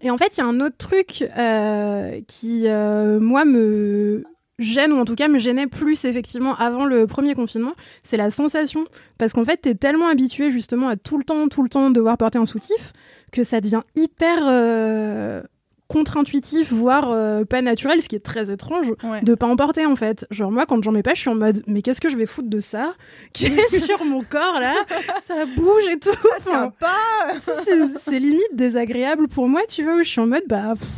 et 0.00 0.10
en 0.10 0.18
fait, 0.18 0.36
il 0.36 0.40
y 0.40 0.42
a 0.42 0.46
un 0.46 0.60
autre 0.60 0.76
truc 0.76 1.24
euh, 1.38 2.20
qui, 2.26 2.64
euh, 2.66 3.20
moi, 3.20 3.44
me 3.44 4.24
gêne, 4.58 4.92
ou 4.92 4.98
en 4.98 5.04
tout 5.04 5.14
cas 5.16 5.28
me 5.28 5.38
gênait 5.38 5.66
plus 5.66 6.04
effectivement 6.04 6.54
avant 6.56 6.84
le 6.84 7.06
premier 7.06 7.34
confinement, 7.34 7.72
c'est 8.02 8.16
la 8.16 8.30
sensation. 8.30 8.84
Parce 9.18 9.32
qu'en 9.32 9.44
fait, 9.44 9.56
t'es 9.58 9.74
tellement 9.74 10.08
habitué 10.08 10.50
justement 10.50 10.88
à 10.88 10.96
tout 10.96 11.18
le 11.18 11.24
temps, 11.24 11.48
tout 11.48 11.62
le 11.62 11.68
temps 11.68 11.90
devoir 11.90 12.16
porter 12.16 12.38
un 12.38 12.46
soutif, 12.46 12.92
que 13.32 13.42
ça 13.42 13.60
devient 13.60 13.82
hyper 13.96 14.38
euh, 14.44 15.42
contre-intuitif, 15.88 16.72
voire 16.72 17.10
euh, 17.10 17.44
pas 17.44 17.62
naturel, 17.62 18.00
ce 18.00 18.08
qui 18.08 18.16
est 18.16 18.24
très 18.24 18.50
étrange 18.50 18.86
Ouais. 19.02 19.20
de 19.22 19.34
pas 19.34 19.46
en 19.46 19.56
porter 19.56 19.86
en 19.86 19.96
fait. 19.96 20.26
Genre 20.30 20.50
moi 20.50 20.66
quand 20.66 20.82
j'en 20.82 20.92
mets 20.92 21.02
pas, 21.02 21.14
je 21.14 21.20
suis 21.20 21.30
en 21.30 21.34
mode 21.34 21.62
mais 21.66 21.82
qu'est-ce 21.82 22.00
que 22.00 22.08
je 22.08 22.16
vais 22.16 22.26
foutre 22.26 22.48
de 22.48 22.60
ça 22.60 22.94
qui 23.32 23.46
est 23.46 23.68
sur 23.78 24.04
mon 24.04 24.22
corps 24.22 24.58
là? 24.60 24.72
Ça 25.26 25.44
bouge 25.56 25.84
et 25.90 25.98
tout. 25.98 26.10
Tiens 26.44 26.72
pas. 26.78 27.34
c'est 28.00 28.18
limite 28.18 28.54
désagréable 28.54 29.28
pour 29.28 29.48
moi, 29.48 29.62
tu 29.68 29.84
vois, 29.84 29.96
où 29.96 30.02
je 30.02 30.08
suis 30.08 30.20
en 30.20 30.26
mode, 30.26 30.44
bah, 30.48 30.74
pff, 30.78 30.88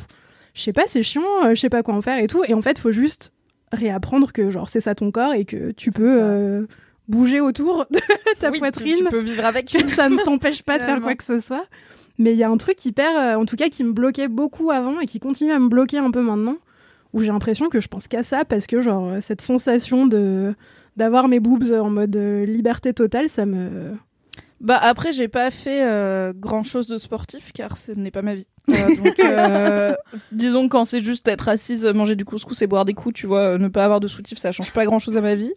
je 0.55 0.63
sais 0.63 0.73
pas, 0.73 0.85
c'est 0.87 1.03
chiant, 1.03 1.23
euh, 1.45 1.55
je 1.55 1.61
sais 1.61 1.69
pas 1.71 1.83
quoi 1.83 1.95
en 1.95 2.03
faire 2.03 2.19
et 2.19 2.27
tout. 2.29 2.43
Et 2.47 2.55
en 2.55 2.63
fait, 2.63 2.79
faut 2.79 2.93
juste 2.93 3.33
réapprendre 3.73 4.33
que, 4.33 4.51
genre, 4.51 4.69
c'est 4.69 4.81
ça 4.81 4.95
ton 4.95 5.11
corps 5.11 5.35
et 5.35 5.45
que 5.45 5.73
tu 5.73 5.93
peux 5.93 6.23
euh, 6.23 6.67
bouger 7.09 7.41
autour 7.41 7.87
de 7.91 7.99
ta 8.39 8.51
Oui, 8.51 8.59
poitrine, 8.59 8.99
Tu 8.99 9.05
peux 9.05 9.19
vivre 9.19 9.45
avec. 9.45 9.67
que 9.71 9.89
ça 9.95 10.09
ne 10.09 10.17
t'empêche 10.19 10.63
pas 10.63 10.79
de 10.79 10.85
faire 10.85 11.01
quoi 11.01 11.15
que 11.15 11.25
ce 11.25 11.41
soit. 11.41 11.65
Mais 12.19 12.33
il 12.33 12.39
y 12.39 12.45
a 12.45 12.49
un 12.49 12.57
truc 12.57 12.83
hyper, 12.85 13.11
euh, 13.19 13.35
en 13.41 13.45
tout 13.45 13.57
cas, 13.57 13.69
qui 13.69 13.85
me 13.85 13.93
bloquait 13.93 14.29
beaucoup 14.29 14.71
avant 14.71 15.01
et 15.01 15.07
qui 15.07 15.21
continue 15.21 15.53
à 15.53 15.59
me 15.59 15.69
bloquer 15.69 15.99
un 15.99 16.11
peu 16.11 16.23
maintenant, 16.23 16.57
où 17.13 17.21
j'ai 17.21 17.29
l'impression 17.29 17.69
que 17.69 17.81
je 17.81 17.89
pense 17.89 18.09
qu'à 18.09 18.23
ça 18.23 18.45
parce 18.45 18.67
que, 18.67 18.81
genre, 18.81 19.09
euh, 19.09 19.21
cette 19.21 19.41
sensation 19.41 20.07
de 20.07 20.55
d'avoir 20.97 21.29
mes 21.29 21.41
boobs 21.41 21.73
en 21.73 21.91
mode 21.91 22.17
liberté 22.17 22.95
totale, 22.95 23.29
ça 23.29 23.45
me... 23.45 23.93
Bah 24.63 24.79
après, 24.81 25.13
j'ai 25.13 25.29
pas 25.29 25.51
fait 25.51 25.85
grand 26.41 26.63
chose 26.63 26.89
de 26.89 26.97
sportif 26.97 27.53
car 27.53 27.77
ce 27.77 27.93
n'est 27.93 28.11
pas 28.11 28.23
ma 28.23 28.35
vie. 28.35 28.47
Euh, 28.71 28.97
donc, 29.05 29.21
euh, 29.21 29.95
disons 30.33 30.65
que 30.65 30.73
quand 30.73 30.85
c'est 30.85 31.03
juste 31.03 31.27
être 31.29 31.49
assise, 31.49 31.85
manger 31.87 32.17
du 32.17 32.25
couscous 32.25 32.61
et 32.63 32.67
boire 32.67 32.85
des 32.85 32.95
coups, 32.95 33.15
tu 33.15 33.27
vois, 33.27 33.41
euh, 33.41 33.59
ne 33.59 33.69
pas 33.69 33.85
avoir 33.85 34.01
de 34.01 34.09
soutif, 34.09 34.39
ça 34.39 34.53
change 34.53 34.73
pas 34.73 34.85
grand 34.85 34.99
chose 34.99 35.17
à 35.17 35.21
ma 35.21 35.35
vie. 35.35 35.53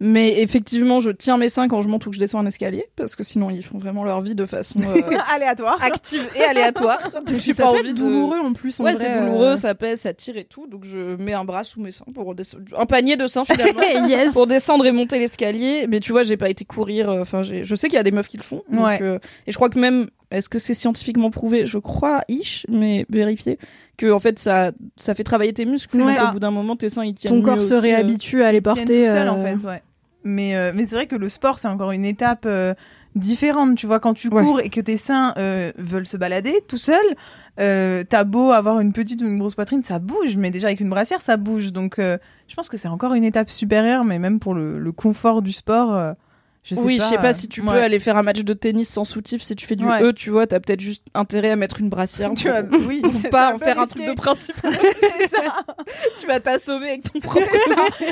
Mais 0.00 0.40
effectivement, 0.42 1.00
je 1.00 1.10
tiens 1.10 1.36
mes 1.38 1.48
seins 1.48 1.66
quand 1.68 1.82
je 1.82 1.88
monte 1.88 2.06
ou 2.06 2.10
que 2.10 2.14
je 2.16 2.20
descends 2.20 2.38
un 2.40 2.46
escalier 2.46 2.86
parce 2.96 3.16
que 3.16 3.24
sinon 3.24 3.50
ils 3.50 3.64
font 3.64 3.78
vraiment 3.78 4.04
leur 4.04 4.20
vie 4.20 4.34
de 4.36 4.46
façon 4.46 4.78
Aléatoire. 5.34 5.82
active 5.82 6.24
et 6.36 6.42
aléatoire. 6.42 6.98
J'ai 7.36 7.54
pas 7.54 7.66
envie 7.66 7.82
de- 7.92 7.96
douloureux 7.98 8.38
en 8.38 8.52
plus. 8.52 8.78
en 8.80 8.84
Ouais, 8.84 8.94
c'est 8.94 9.12
douloureux, 9.20 9.56
ça 9.56 9.74
pèse, 9.74 10.00
ça 10.00 10.12
tire 10.14 10.36
et 10.36 10.44
tout. 10.44 10.66
Donc 10.68 10.84
je 10.84 11.16
mets 11.16 11.34
un 11.34 11.44
bras 11.44 11.64
sous 11.64 11.80
mes 11.80 11.90
seins 11.90 12.04
pour 12.14 12.34
descendre. 12.34 12.62
Un 12.76 12.86
panier 12.86 13.16
de 13.16 13.26
seins 13.26 13.44
finalement. 13.44 13.82
yes. 14.08 14.32
pour 14.32 14.46
descendre 14.46 14.86
et 14.86 14.92
monter 14.92 15.18
l'escalier. 15.18 15.86
Mais 15.88 15.98
tu 16.00 16.12
vois, 16.12 16.22
j'ai 16.22 16.36
pas 16.36 16.48
été 16.50 16.64
courir. 16.64 17.08
Enfin, 17.08 17.42
je 17.42 17.74
sais 17.74 17.88
qu'il 17.88 17.96
y 17.96 18.00
a 18.00 18.04
des 18.04 18.12
meufs 18.12 18.28
qui 18.28 18.36
le 18.36 18.42
font. 18.44 18.62
donc, 18.70 18.84
Ouais. 18.86 18.98
euh, 19.02 19.18
et 19.46 19.52
je 19.52 19.56
crois 19.56 19.68
que 19.68 19.78
même, 19.80 20.08
est-ce 20.30 20.48
que 20.48 20.58
c'est 20.58 20.74
scientifiquement 20.74 21.30
prouvé? 21.30 21.64
Je 21.66 21.78
crois, 21.78 22.22
ish, 22.28 22.66
mais 22.68 23.06
vérifié 23.10 23.58
que 23.96 24.10
en 24.12 24.18
fait 24.20 24.38
ça, 24.38 24.72
ça 24.96 25.14
fait 25.14 25.24
travailler 25.24 25.52
tes 25.52 25.64
muscles. 25.64 25.96
Donc 25.98 26.08
ça. 26.10 26.28
au 26.28 26.32
bout 26.32 26.38
d'un 26.40 26.50
moment, 26.52 26.76
tes 26.76 26.88
seins 26.88 27.04
ils 27.04 27.14
tiennent 27.14 27.34
Ton 27.34 27.42
corps 27.42 27.62
se 27.62 27.74
aussi, 27.74 27.74
euh. 27.74 27.80
réhabitue 27.80 28.42
à 28.42 28.52
les 28.52 28.60
porter. 28.60 28.84
tout 28.84 29.10
seul, 29.10 29.28
euh, 29.28 29.32
en 29.32 29.42
fait, 29.44 29.64
ouais. 29.66 29.82
Mais, 30.24 30.56
euh, 30.56 30.72
mais 30.74 30.84
c'est 30.86 30.94
vrai 30.96 31.06
que 31.06 31.16
le 31.16 31.28
sport, 31.28 31.58
c'est 31.58 31.68
encore 31.68 31.90
une 31.92 32.04
étape 32.04 32.44
euh, 32.46 32.74
différente. 33.14 33.76
Tu 33.76 33.86
vois, 33.86 33.98
quand 34.00 34.14
tu 34.14 34.28
Ouais. 34.28 34.42
cours 34.42 34.60
et 34.60 34.68
que 34.68 34.80
tes 34.80 34.96
seins 34.96 35.32
euh, 35.38 35.72
veulent 35.78 36.06
se 36.06 36.16
balader 36.16 36.52
tout 36.68 36.76
seul, 36.78 36.96
euh, 37.60 38.04
t'as 38.08 38.24
beau 38.24 38.50
avoir 38.52 38.80
une 38.80 38.92
petite 38.92 39.22
ou 39.22 39.26
une 39.26 39.38
grosse 39.38 39.54
poitrine, 39.54 39.82
ça 39.82 39.98
bouge. 39.98 40.36
Mais 40.36 40.50
déjà, 40.50 40.66
avec 40.68 40.80
une 40.80 40.90
brassière, 40.90 41.22
ça 41.22 41.36
bouge. 41.36 41.72
Donc, 41.72 41.98
euh, 41.98 42.18
je 42.48 42.54
pense 42.54 42.68
que 42.68 42.76
c'est 42.76 42.88
encore 42.88 43.14
une 43.14 43.24
étape 43.24 43.48
supérieure. 43.50 44.04
Mais 44.04 44.18
même 44.18 44.38
pour 44.40 44.54
le, 44.54 44.78
le 44.78 44.92
confort 44.92 45.40
du 45.42 45.52
sport, 45.52 45.94
euh, 45.94 46.12
je 46.64 46.74
sais 46.74 46.80
oui, 46.82 46.98
pas. 46.98 47.04
je 47.04 47.08
sais 47.08 47.16
pas 47.16 47.30
euh, 47.30 47.32
si 47.32 47.48
tu 47.48 47.60
ouais. 47.62 47.66
peux 47.72 47.82
aller 47.82 47.98
faire 47.98 48.16
un 48.16 48.22
match 48.22 48.40
de 48.42 48.52
tennis 48.52 48.88
sans 48.90 49.04
soutif. 49.04 49.42
Si 49.42 49.56
tu 49.56 49.66
fais 49.66 49.76
du 49.76 49.84
Ouais. 49.86 50.02
E, 50.02 50.12
tu 50.12 50.28
vois, 50.30 50.46
t'as 50.46 50.60
peut-être 50.60 50.80
juste 50.80 51.02
intérêt 51.14 51.50
à 51.50 51.56
mettre 51.56 51.80
une 51.80 51.88
brassière. 51.88 52.30
Tu 52.36 52.48
vois, 52.48 52.60
oui, 52.86 53.00
c'est 53.20 53.30
pas 53.30 53.54
en 53.54 53.58
faire 53.58 53.78
un 53.80 53.86
truc 53.86 54.04
de 54.06 54.12
principe. 54.12 54.56
Ça. 54.62 55.64
tu 56.20 56.26
vas 56.26 56.40
t'assommer 56.40 56.88
avec 56.90 57.10
ton 57.12 57.20
propre. 57.20 57.46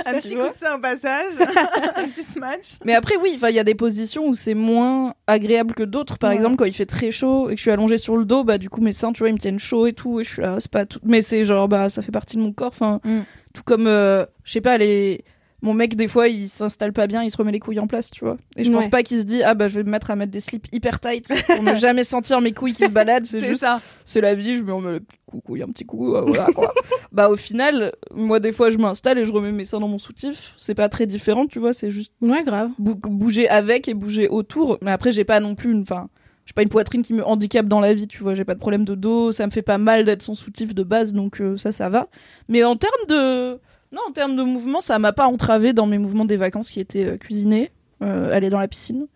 un 0.07 0.13
tu 0.15 0.21
petit 0.21 0.35
coup 0.35 0.49
de 0.49 0.55
sein 0.55 0.77
au 0.77 0.81
passage, 0.81 1.33
un 1.97 2.09
petit 2.09 2.25
smash. 2.25 2.79
Mais 2.85 2.95
après, 2.95 3.17
oui, 3.17 3.39
il 3.43 3.55
y 3.55 3.59
a 3.59 3.65
des 3.65 3.75
positions 3.75 4.27
où 4.29 4.35
c'est 4.35 4.55
moins 4.55 5.15
agréable 5.27 5.75
que 5.75 5.83
d'autres. 5.83 6.19
Par 6.19 6.31
Ouais. 6.31 6.37
exemple, 6.37 6.57
quand 6.57 6.65
il 6.65 6.73
fait 6.73 6.87
très 6.87 7.11
chaud 7.11 7.49
et 7.51 7.53
que 7.55 7.57
je 7.59 7.63
suis 7.63 7.71
allongée 7.71 7.99
sur 7.99 8.17
le 8.17 8.25
dos, 8.25 8.43
bah, 8.45 8.59
du 8.59 8.71
coup, 8.71 8.81
mes 8.81 8.93
seins, 8.93 9.13
tu 9.13 9.19
vois, 9.21 9.29
ils 9.29 9.35
me 9.35 9.39
tiennent 9.39 9.59
chaud 9.59 9.87
et 9.87 9.93
tout. 9.93 10.21
Et 10.21 10.23
je 10.25 10.29
suis 10.33 10.43
là, 10.43 10.57
c'est 10.59 10.71
pas 10.71 10.87
tout. 10.87 10.99
Mais 11.05 11.21
c'est 11.23 11.45
genre, 11.45 11.69
bah, 11.69 11.89
ça 11.91 12.01
fait 12.03 12.13
partie 12.13 12.37
de 12.37 12.43
mon 12.43 12.53
corps. 12.53 12.69
Enfin, 12.69 13.01
Mm. 13.05 13.21
tout 13.53 13.63
comme, 13.65 13.87
euh, 13.87 14.25
je 14.45 14.53
sais 14.53 14.61
pas, 14.61 14.79
les. 14.79 15.25
Mon 15.67 15.75
mec, 15.75 15.97
des 15.97 16.07
fois, 16.07 16.29
il 16.29 16.49
s'installe 16.49 16.93
pas 16.93 17.09
bien, 17.09 17.25
il 17.25 17.31
se 17.31 17.37
remet 17.37 17.51
les 17.51 17.59
couilles 17.59 17.81
en 17.81 17.89
place, 17.89 18.09
tu 18.09 18.25
vois. 18.25 18.37
Et 18.57 18.63
je 18.63 18.71
pense 18.71 18.85
Ouais. 18.85 18.91
pas 18.91 19.03
qu'il 19.03 19.19
se 19.19 19.25
dit, 19.25 19.43
ah 19.43 19.55
bah, 19.55 19.67
je 19.67 19.75
vais 19.75 19.83
me 19.83 19.91
mettre 19.91 20.13
à 20.13 20.15
mettre 20.17 20.31
des 20.31 20.39
slips 20.39 20.69
hyper 20.73 21.01
tight 21.01 21.27
pour 21.47 21.63
ne 21.65 21.75
jamais 21.75 22.05
sentir 22.05 22.41
mes 22.41 22.53
couilles 22.53 22.73
qui 22.73 22.85
se 22.85 22.93
baladent. 22.93 23.27
C'est 23.27 23.41
juste, 23.41 23.61
ça. 23.63 23.81
c'est 24.05 24.21
la 24.21 24.37
vie, 24.37 24.57
je 24.57 24.63
me 24.63 24.73
remets 24.73 24.93
le 24.93 25.41
couille, 25.45 25.63
un 25.63 25.67
petit 25.67 25.85
coup, 25.85 26.15
euh, 26.15 26.21
voilà 26.21 26.47
quoi. 26.55 26.73
bah, 27.13 27.29
au 27.31 27.37
final, 27.37 27.93
moi, 28.15 28.39
des 28.39 28.53
fois, 28.53 28.71
je 28.71 28.79
m'installe 28.79 29.19
et 29.19 29.25
je 29.25 29.33
remets 29.33 29.51
mes 29.51 29.65
seins 29.65 29.81
dans 29.81 29.89
mon 29.89 29.99
soutif. 29.99 30.55
C'est 30.57 30.77
pas 30.77 30.89
très 30.89 31.07
différent, 31.07 31.47
tu 31.47 31.59
vois, 31.59 31.73
c'est 31.73 31.91
juste 31.91 32.13
Ouais, 32.21 32.45
grave. 32.45 32.71
bou- 32.79 32.95
bouger 32.95 33.49
avec 33.49 33.89
et 33.89 33.95
bouger 33.95 34.29
autour. 34.29 34.79
Mais 34.83 34.93
après, 34.93 35.11
j'ai 35.11 35.25
pas 35.25 35.41
non 35.41 35.57
plus 35.57 35.73
une. 35.73 35.81
Enfin, 35.83 36.09
j'ai 36.45 36.53
pas 36.53 36.63
une 36.63 36.69
poitrine 36.69 37.03
qui 37.03 37.13
me 37.13 37.25
handicape 37.27 37.67
dans 37.67 37.81
la 37.81 37.93
vie, 37.93 38.07
tu 38.07 38.23
vois. 38.23 38.35
J'ai 38.35 38.45
pas 38.45 38.55
de 38.55 38.61
problème 38.61 38.85
de 38.85 38.95
dos, 38.95 39.33
ça 39.33 39.45
me 39.47 39.51
fait 39.51 39.63
pas 39.63 39.79
mal 39.79 40.05
d'être 40.05 40.23
sans 40.23 40.37
soutif 40.37 40.77
de 40.77 40.85
base, 40.85 41.13
donc 41.13 41.41
euh, 41.41 41.57
ça, 41.57 41.73
ça 41.73 41.89
va. 41.89 42.07
Mais 42.49 42.63
en 42.63 42.77
termes 42.77 42.93
de. 43.09 43.59
Non, 43.93 44.01
en 44.09 44.13
termes 44.13 44.37
de 44.37 44.43
mouvement, 44.43 44.81
ça 44.81 44.99
m'a 44.99 45.13
pas 45.13 45.27
entravé 45.27 45.73
dans 45.73 45.87
mes 45.87 45.99
mouvements 45.99 46.25
des 46.25 46.37
vacances 46.37 46.71
qui 46.71 46.81
étaient 46.81 47.05
euh, 47.05 47.17
cuisiner, 47.17 47.71
euh, 48.03 48.33
aller 48.35 48.51
dans 48.51 48.59
la 48.59 48.69
piscine, 48.69 49.07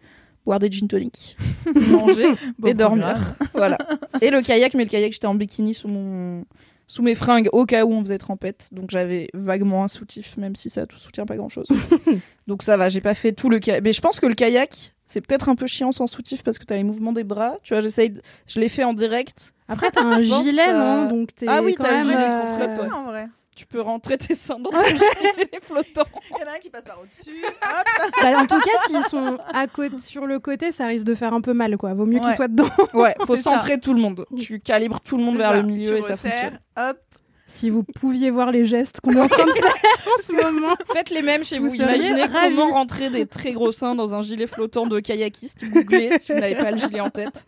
boire 0.44 0.58
des 0.58 0.70
gin 0.70 0.88
tonic, 0.88 1.36
manger 1.74 2.28
Bon 2.58 2.68
et 2.68 2.74
dormir. 2.74 3.16
voilà. 3.54 3.78
Et 4.20 4.30
le 4.30 4.40
kayak, 4.40 4.74
mais 4.74 4.84
le 4.84 4.90
kayak, 4.90 5.12
j'étais 5.12 5.26
en 5.26 5.34
bikini 5.34 5.74
sous 5.74 5.88
mon 5.88 6.44
sous 6.86 7.04
mes 7.04 7.14
fringues 7.14 7.48
au 7.52 7.66
cas 7.66 7.84
où 7.84 7.92
on 7.92 8.00
faisait 8.00 8.18
trempette. 8.18 8.68
Donc 8.72 8.90
j'avais 8.90 9.28
vaguement 9.32 9.84
un 9.84 9.88
soutif, 9.88 10.36
même 10.36 10.56
si 10.56 10.68
ça 10.70 10.82
ne 10.82 10.98
soutient 10.98 11.24
pas 11.24 11.36
grand 11.36 11.48
chose. 11.48 11.68
donc 12.48 12.64
ça 12.64 12.76
va, 12.76 12.88
j'ai 12.88 13.00
pas 13.00 13.14
fait 13.14 13.30
tout 13.30 13.48
le 13.48 13.60
kayak. 13.60 13.84
Mais 13.84 13.92
je 13.92 14.00
pense 14.00 14.18
que 14.18 14.26
le 14.26 14.34
kayak, 14.34 14.92
c'est 15.04 15.20
peut-être 15.20 15.48
un 15.48 15.54
peu 15.54 15.68
chiant 15.68 15.92
sans 15.92 16.08
soutif 16.08 16.42
parce 16.42 16.58
que 16.58 16.64
t'as 16.64 16.74
les 16.74 16.82
mouvements 16.82 17.12
des 17.12 17.22
bras. 17.22 17.58
Tu 17.62 17.74
vois, 17.74 17.80
j'essaye, 17.80 18.10
de... 18.10 18.22
je 18.48 18.58
l'ai 18.58 18.68
fait 18.68 18.82
en 18.82 18.92
direct. 18.92 19.54
Après, 19.68 19.88
t'as 19.92 20.02
un 20.04 20.20
gilet, 20.20 20.72
non 20.72 21.08
Donc 21.08 21.32
t'es 21.32 21.46
ah 21.48 21.62
oui, 21.62 21.74
quand 21.76 21.84
t'as 21.84 22.02
le 22.02 22.08
même. 22.08 22.16
gilet 22.16 22.88
euh, 22.88 22.90
en 22.92 23.04
vrai. 23.04 23.28
Tu 23.60 23.66
peux 23.66 23.82
rentrer 23.82 24.16
tes 24.16 24.34
seins 24.34 24.58
dans 24.58 24.70
ton 24.70 24.78
gilet 24.78 25.50
flottant. 25.60 26.06
Il 26.30 26.40
y 26.40 26.42
en 26.42 26.50
a 26.50 26.56
un 26.56 26.58
qui 26.60 26.70
passe 26.70 26.84
par 26.84 26.98
au-dessus. 27.02 27.44
Hop. 27.44 28.08
bah, 28.22 28.28
en 28.38 28.46
tout 28.46 28.58
cas, 28.58 28.78
s'ils 28.86 29.02
sont 29.04 29.36
à 29.52 29.66
côté, 29.66 29.98
sur 29.98 30.24
le 30.26 30.38
côté, 30.38 30.72
ça 30.72 30.86
risque 30.86 31.04
de 31.04 31.14
faire 31.14 31.34
un 31.34 31.42
peu 31.42 31.52
mal, 31.52 31.76
quoi. 31.76 31.92
Vaut 31.92 32.06
mieux 32.06 32.20
qu'ils 32.20 32.32
soient 32.32 32.48
dedans. 32.48 32.64
Ouais, 32.94 33.14
faut 33.26 33.36
ça. 33.36 33.42
centrer 33.42 33.78
tout 33.78 33.92
le 33.92 34.00
monde. 34.00 34.24
Tu 34.38 34.60
calibres 34.60 35.00
tout 35.02 35.18
le 35.18 35.24
monde 35.24 35.34
C'est 35.34 35.42
vers 35.42 35.50
ça. 35.50 35.56
le 35.58 35.62
milieu 35.64 35.90
Tu 35.90 35.98
et 35.98 36.00
ça 36.02 36.16
fonctionne. 36.16 36.58
Hop. 36.78 36.96
Si 37.44 37.68
vous 37.68 37.82
pouviez 37.82 38.30
voir 38.30 38.50
les 38.50 38.64
gestes 38.64 39.00
qu'on 39.02 39.12
est 39.14 39.20
en 39.20 39.28
train 39.28 39.44
de 39.44 39.50
faire 39.50 39.74
en 40.06 40.22
ce 40.22 40.32
moment. 40.32 40.74
Faites 40.94 41.10
les 41.10 41.20
mêmes 41.20 41.44
chez 41.44 41.58
vous. 41.58 41.68
Vous 41.68 41.74
Imaginez 41.74 42.22
ravis. 42.26 42.54
comment 42.56 42.72
rentrer 42.72 43.10
des 43.10 43.26
très 43.26 43.52
gros 43.52 43.72
seins 43.72 43.94
dans 43.94 44.14
un 44.14 44.22
gilet 44.22 44.46
flottant 44.46 44.86
de 44.86 45.00
kayakiste. 45.00 45.64
Googlez 45.68 46.18
si 46.18 46.32
vous 46.32 46.38
n'avez 46.38 46.54
pas 46.54 46.70
le 46.70 46.78
gilet 46.78 47.00
en 47.00 47.10
tête. 47.10 47.44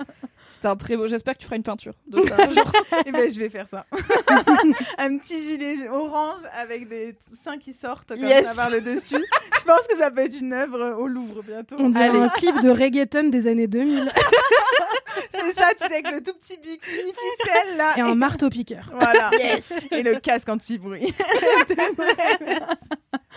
C'est 0.53 0.66
un 0.66 0.76
très 0.76 0.96
beau. 0.96 1.07
J'espère 1.07 1.34
que 1.34 1.38
tu 1.38 1.46
feras 1.46 1.57
une 1.57 1.62
peinture 1.62 1.94
de 2.07 2.20
ça. 2.28 2.36
un 2.38 2.50
jour. 2.50 2.70
Et 3.07 3.11
ben 3.12 3.32
je 3.32 3.38
vais 3.38 3.48
faire 3.48 3.66
ça. 3.68 3.86
un 4.98 5.16
petit 5.18 5.42
gilet 5.42 5.88
orange 5.88 6.40
avec 6.61 6.88
des 6.88 7.16
seins 7.42 7.59
qui 7.59 7.72
sortent 7.72 8.09
comme 8.09 8.18
Yes. 8.22 8.46
ça 8.46 8.55
par 8.55 8.70
le 8.70 8.80
dessus. 8.80 9.24
Je 9.59 9.64
pense 9.64 9.86
que 9.88 9.96
ça 9.96 10.11
peut 10.11 10.20
être 10.20 10.38
une 10.38 10.53
œuvre 10.53 10.96
au 11.00 11.07
Louvre 11.09 11.42
bientôt. 11.42 11.76
On 11.78 11.88
dirait 11.88 12.09
un 12.11 12.28
clip 12.28 12.61
de 12.62 12.70
reggaeton 12.70 13.28
des 13.30 13.46
années 13.48 13.66
2000 13.66 14.12
C'est 15.30 15.53
ça, 15.55 15.68
tu 15.72 15.78
sais, 15.78 15.92
avec 15.92 16.11
le 16.11 16.22
tout 16.22 16.32
petit 16.34 16.57
bikini 16.59 17.12
ficelle 17.12 17.76
là. 17.76 17.92
et 17.96 18.00
un 18.00 18.14
marteau 18.14 18.48
piqueur. 18.50 18.90
Voilà. 18.94 19.30
Yes. 19.38 19.86
Et 19.90 20.03
le 20.03 20.16
casque 20.20 20.48
anti-bruit. 20.48 21.12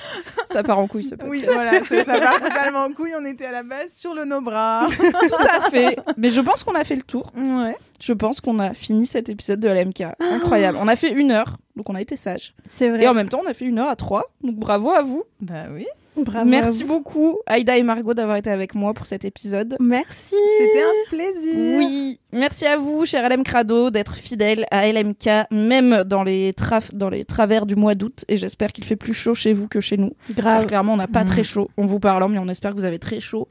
Ça 0.51 0.63
part 0.63 0.79
en 0.79 0.87
couille 0.87 1.03
ce 1.03 1.15
podcast. 1.15 1.29
oui, 1.29 1.43
voilà, 1.45 1.83
ça 1.83 2.19
part 2.19 2.39
totalement 2.39 2.79
en 2.79 2.91
couille. 2.91 3.13
On 3.19 3.25
était 3.25 3.45
à 3.45 3.51
la 3.51 3.63
base 3.63 3.93
sur 3.93 4.13
le 4.13 4.25
no-bras. 4.25 4.87
Tout 4.97 5.35
à 5.49 5.69
fait. 5.69 5.97
Mais 6.17 6.29
je 6.29 6.41
pense 6.41 6.63
qu'on 6.63 6.75
a 6.75 6.83
fait 6.83 6.95
le 6.95 7.01
tour. 7.01 7.31
Ouais. 7.35 7.75
Je 8.01 8.13
pense 8.13 8.41
qu'on 8.41 8.59
a 8.59 8.73
fini 8.73 9.05
cet 9.05 9.29
épisode 9.29 9.59
de 9.59 9.69
LMK. 9.69 10.03
Incroyable. 10.19 10.77
On 10.81 10.87
a 10.87 10.95
fait 10.95 11.11
une 11.11 11.31
heure, 11.31 11.57
donc 11.75 11.89
on 11.89 11.95
a 11.95 12.01
été 12.01 12.15
sage. 12.17 12.53
C'est 12.67 12.89
vrai. 12.89 13.03
Et 13.03 13.07
en 13.07 13.13
même 13.13 13.29
temps, 13.29 13.41
on 13.43 13.49
a 13.49 13.53
fait 13.53 13.65
une 13.65 13.79
heure 13.79 13.89
à 13.89 13.95
trois. 13.95 14.31
Donc 14.43 14.55
bravo 14.55 14.91
à 14.91 15.01
vous. 15.01 15.23
Bah 15.41 15.65
oui. 15.71 15.85
Bravo. 16.17 16.49
Merci 16.49 16.83
beaucoup, 16.83 17.37
Aïda 17.45 17.77
et 17.77 17.83
Margot, 17.83 18.13
d'avoir 18.13 18.37
été 18.37 18.49
avec 18.49 18.73
moi 18.75 18.93
pour 18.93 19.05
cet 19.05 19.25
épisode. 19.25 19.75
Merci. 19.79 20.35
C'était 20.59 20.81
un 20.81 21.09
plaisir. 21.09 21.77
Oui, 21.77 22.19
merci 22.31 22.65
à 22.65 22.77
vous, 22.77 23.05
cher 23.05 23.27
LM 23.29 23.43
Crado, 23.43 23.89
d'être 23.89 24.15
fidèle 24.15 24.65
à 24.71 24.87
LMK, 24.91 25.29
même 25.51 26.03
dans 26.05 26.23
les, 26.23 26.51
traf- 26.53 26.93
dans 26.93 27.09
les 27.09 27.25
travers 27.25 27.65
du 27.65 27.75
mois 27.75 27.95
d'août. 27.95 28.23
Et 28.27 28.37
j'espère 28.37 28.71
qu'il 28.71 28.85
fait 28.85 28.95
plus 28.95 29.13
chaud 29.13 29.33
chez 29.33 29.53
vous 29.53 29.67
que 29.67 29.79
chez 29.81 29.97
nous. 29.97 30.13
Grave. 30.31 30.67
clairement, 30.67 30.93
on 30.93 30.97
n'a 30.97 31.07
pas 31.07 31.23
Mm. 31.23 31.27
très 31.27 31.43
chaud 31.43 31.69
en 31.77 31.85
vous 31.85 31.99
parlant, 31.99 32.29
mais 32.29 32.39
on 32.39 32.47
espère 32.47 32.71
que 32.71 32.77
vous 32.77 32.85
avez 32.85 32.99
très 32.99 33.19
chaud 33.19 33.47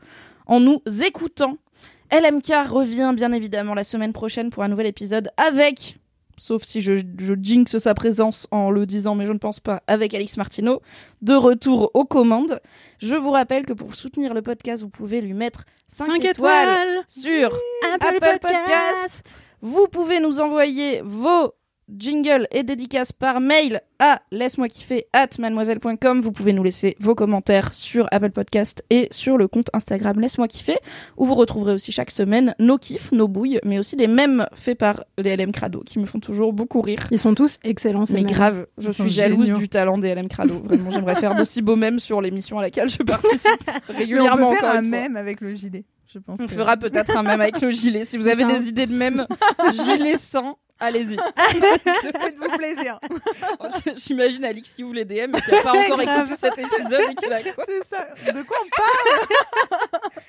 en 0.47 0.61
nous 0.61 0.81
écoutant. 1.07 1.57
LMK 2.13 2.53
revient 2.69 3.13
bien 3.17 3.33
évidemment 3.33 3.75
la 3.75 3.83
semaine 3.85 4.13
prochaine 4.13 4.51
pour 4.51 4.63
un 4.63 4.69
nouvel 4.69 4.87
épisode 4.87 5.31
avec, 5.37 5.97
sauf 6.37 6.63
si 6.65 6.81
je, 6.81 6.95
je 7.19 7.35
jinx 7.41 7.79
sa 7.79 7.95
présence 7.95 8.47
en 8.51 8.71
le 8.71 8.87
disant, 8.87 9.15
mais 9.15 9.27
je 9.27 9.33
ne 9.33 9.39
pense 9.39 9.61
pas, 9.61 9.83
avec 9.87 10.15
Alix 10.15 10.37
Martineau, 10.37 10.83
de 11.23 11.35
retour 11.35 11.91
aux 11.95 12.05
commandes. 12.05 12.61
Je 12.99 13.15
vous 13.15 13.31
rappelle 13.31 13.67
que 13.67 13.73
pour 13.73 13.95
soutenir 13.95 14.35
le 14.35 14.43
podcast, 14.43 14.83
vous 14.83 14.91
pouvez 14.91 15.21
lui 15.21 15.35
mettre 15.35 15.65
5, 15.89 16.07
5 16.07 16.25
étoiles, 16.25 16.31
étoiles. 16.31 17.05
sur 17.07 17.59
Apple, 17.95 18.17
Apple 18.17 18.21
Podcast. 18.21 18.43
Podcast. 18.43 19.41
vous 19.63 19.87
pouvez 19.89 20.21
nous 20.21 20.41
envoyer 20.41 21.03
vos 21.03 21.55
jingles 21.89 22.47
et 22.51 22.63
dédicaces 22.63 23.13
par 23.13 23.41
mail 23.41 23.83
à 23.99 24.23
laisse-moi 24.31 24.69
kiffer 24.69 25.07
at 25.13 25.29
mademoiselle.com. 25.39 26.21
Vous 26.21 26.33
pouvez 26.33 26.53
nous 26.53 26.63
laisser 26.63 26.97
vos 27.01 27.15
commentaires 27.15 27.73
sur 27.75 28.07
Apple 28.11 28.31
Podcast 28.31 28.83
et 28.91 29.09
sur 29.11 29.37
le 29.37 29.49
compte 29.49 29.69
Instagram 29.73 30.19
laisse-moi 30.21 30.49
kiffer 30.49 30.77
où 31.17 31.27
vous 31.27 31.35
retrouverez 31.35 31.73
aussi 31.75 31.93
chaque 31.93 32.11
semaine 32.11 32.55
nos 32.59 32.79
kiffs, 32.79 33.13
nos 33.13 33.29
bouilles, 33.29 33.61
mais 33.65 33.79
aussi 33.79 33.97
des 33.97 34.07
mèmes 34.07 34.47
faits 34.55 34.79
par 34.79 35.05
les 35.19 35.37
LM 35.37 35.53
Crado 35.53 35.81
qui 35.85 35.99
me 35.99 36.07
font 36.07 36.21
toujours 36.21 36.53
beaucoup 36.53 36.81
rire. 36.81 37.07
Ils 37.11 37.19
sont 37.19 37.35
tous 37.35 37.59
excellents. 37.65 38.07
ces 38.07 38.15
Mais 38.15 38.23
grave, 38.23 38.67
je 38.79 38.89
Ils 38.89 38.95
suis 38.95 39.09
jalouse 39.11 39.47
géniaux. 39.47 39.59
du 39.59 39.69
talent 39.69 39.99
des 39.99 40.15
LM 40.15 40.29
Crado. 40.29 40.55
Vraiment, 40.65 40.91
j'aimerais 40.91 41.17
faire 41.17 41.35
d'aussi 41.35 41.63
beaux 41.63 41.77
mèmes 41.77 41.99
sur 41.99 42.21
l'émission 42.21 42.59
à 42.59 42.63
laquelle 42.63 42.89
je 42.89 43.03
participe 43.03 43.51
Mais 43.67 43.95
on 43.95 43.99
régulièrement. 43.99 44.51
peut 44.51 44.57
faire 44.57 44.75
un 44.77 44.83
mème 44.83 45.17
avec 45.17 45.41
le 45.41 45.55
gilet. 45.55 45.85
Je 46.13 46.19
pense. 46.19 46.41
On 46.41 46.47
que- 46.47 46.53
fera 46.53 46.77
peut-être 46.77 47.17
un 47.17 47.23
mème 47.23 47.41
avec 47.41 47.61
le 47.61 47.71
gilet. 47.71 48.05
Si 48.05 48.17
vous 48.17 48.29
avez 48.29 48.45
des 48.45 48.69
idées 48.69 48.87
de 48.87 48.95
mème, 48.95 49.27
gilet 49.73 50.17
sans, 50.17 50.59
allez-y. 50.85 51.17
Faites-vous 52.21 52.57
plaisir. 52.57 52.99
J'imagine 53.97 54.45
Alix 54.45 54.73
qui 54.73 54.85
ouvre 54.85 54.95
les 54.95 55.05
DM 55.05 55.35
et 55.37 55.41
qui 55.41 55.51
n'a 55.51 55.63
pas 55.63 55.73
encore 55.73 56.01
écouté 56.01 56.37
cet 56.37 56.59
épisode 56.59 57.11
et 57.11 57.15
qui 57.15 57.27
va 57.27 57.43
quoi 57.43 57.65
C'est 57.67 57.85
ça. 57.85 58.09
De 58.33 58.43
quoi 58.43 58.57
on 58.65 58.69
parle? 58.77 59.81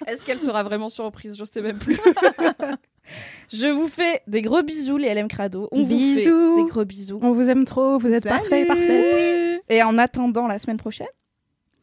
Est-ce 0.07 0.25
qu'elle 0.25 0.39
sera 0.39 0.63
vraiment 0.63 0.89
surprise? 0.89 1.37
Je 1.37 1.45
sais 1.45 1.61
même 1.61 1.77
plus. 1.79 1.97
Je 3.53 3.67
vous 3.67 3.87
fais 3.87 4.21
des 4.27 4.41
gros 4.41 4.63
bisous 4.63 4.97
les 4.97 5.13
LM 5.13 5.27
Crado. 5.27 5.67
On 5.71 5.83
vous 5.83 5.89
fait 6.15 6.25
des 6.25 6.69
gros 6.69 6.85
bisous. 6.85 7.19
On 7.21 7.31
vous 7.31 7.49
aime 7.49 7.65
trop. 7.65 7.97
Vous 7.99 8.11
êtes 8.11 8.23
Salut. 8.23 8.39
parfaits, 8.39 8.67
parfaites. 8.67 9.61
Et 9.69 9.83
en 9.83 9.97
attendant 9.97 10.47
la 10.47 10.57
semaine 10.59 10.77
prochaine, 10.77 11.07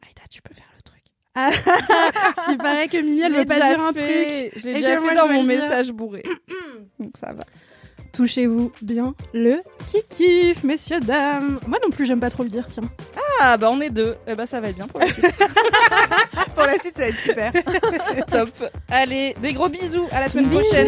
Aïda, 0.05 0.21
tu 0.29 0.41
peux 0.41 0.53
faire 0.53 0.65
le 0.75 0.81
truc. 0.81 1.01
Il 2.49 2.57
paraît 2.57 2.87
que 2.89 2.97
Mimi, 2.97 3.21
elle 3.21 3.33
veut 3.35 3.45
pas 3.45 3.55
dire 3.55 3.79
un 3.81 3.93
fait. 3.93 4.49
truc. 4.51 4.61
Je 4.61 4.67
l'ai 4.67 4.73
déjà 4.75 4.99
fait 4.99 5.15
dans 5.15 5.29
mon 5.29 5.43
message 5.43 5.91
bourré. 5.91 6.23
Donc 6.99 7.15
ça 7.17 7.31
va. 7.33 7.43
Touchez-vous 8.13 8.71
bien 8.81 9.15
le 9.33 9.57
kikif, 9.91 10.63
messieurs, 10.63 10.99
dames. 10.99 11.59
Moi 11.67 11.79
non 11.83 11.89
plus, 11.89 12.05
j'aime 12.05 12.19
pas 12.19 12.29
trop 12.29 12.43
le 12.43 12.49
dire, 12.49 12.65
tiens. 12.69 12.83
Ah 13.39 13.57
bah 13.57 13.71
on 13.73 13.81
est 13.81 13.89
deux. 13.89 14.15
Eh 14.27 14.35
bah 14.35 14.45
ça 14.45 14.61
va 14.61 14.69
être 14.69 14.75
bien 14.75 14.87
pour 14.87 14.99
la 14.99 15.07
suite. 15.07 15.25
Pour 16.55 16.65
la 16.65 16.77
suite, 16.77 16.93
ça 16.95 17.03
va 17.03 17.07
être 17.09 17.19
super. 17.19 17.51
Top. 18.31 18.49
Allez, 18.89 19.35
des 19.41 19.53
gros 19.53 19.69
bisous. 19.69 20.07
À 20.11 20.19
la 20.19 20.29
semaine 20.29 20.49
prochaine. 20.49 20.87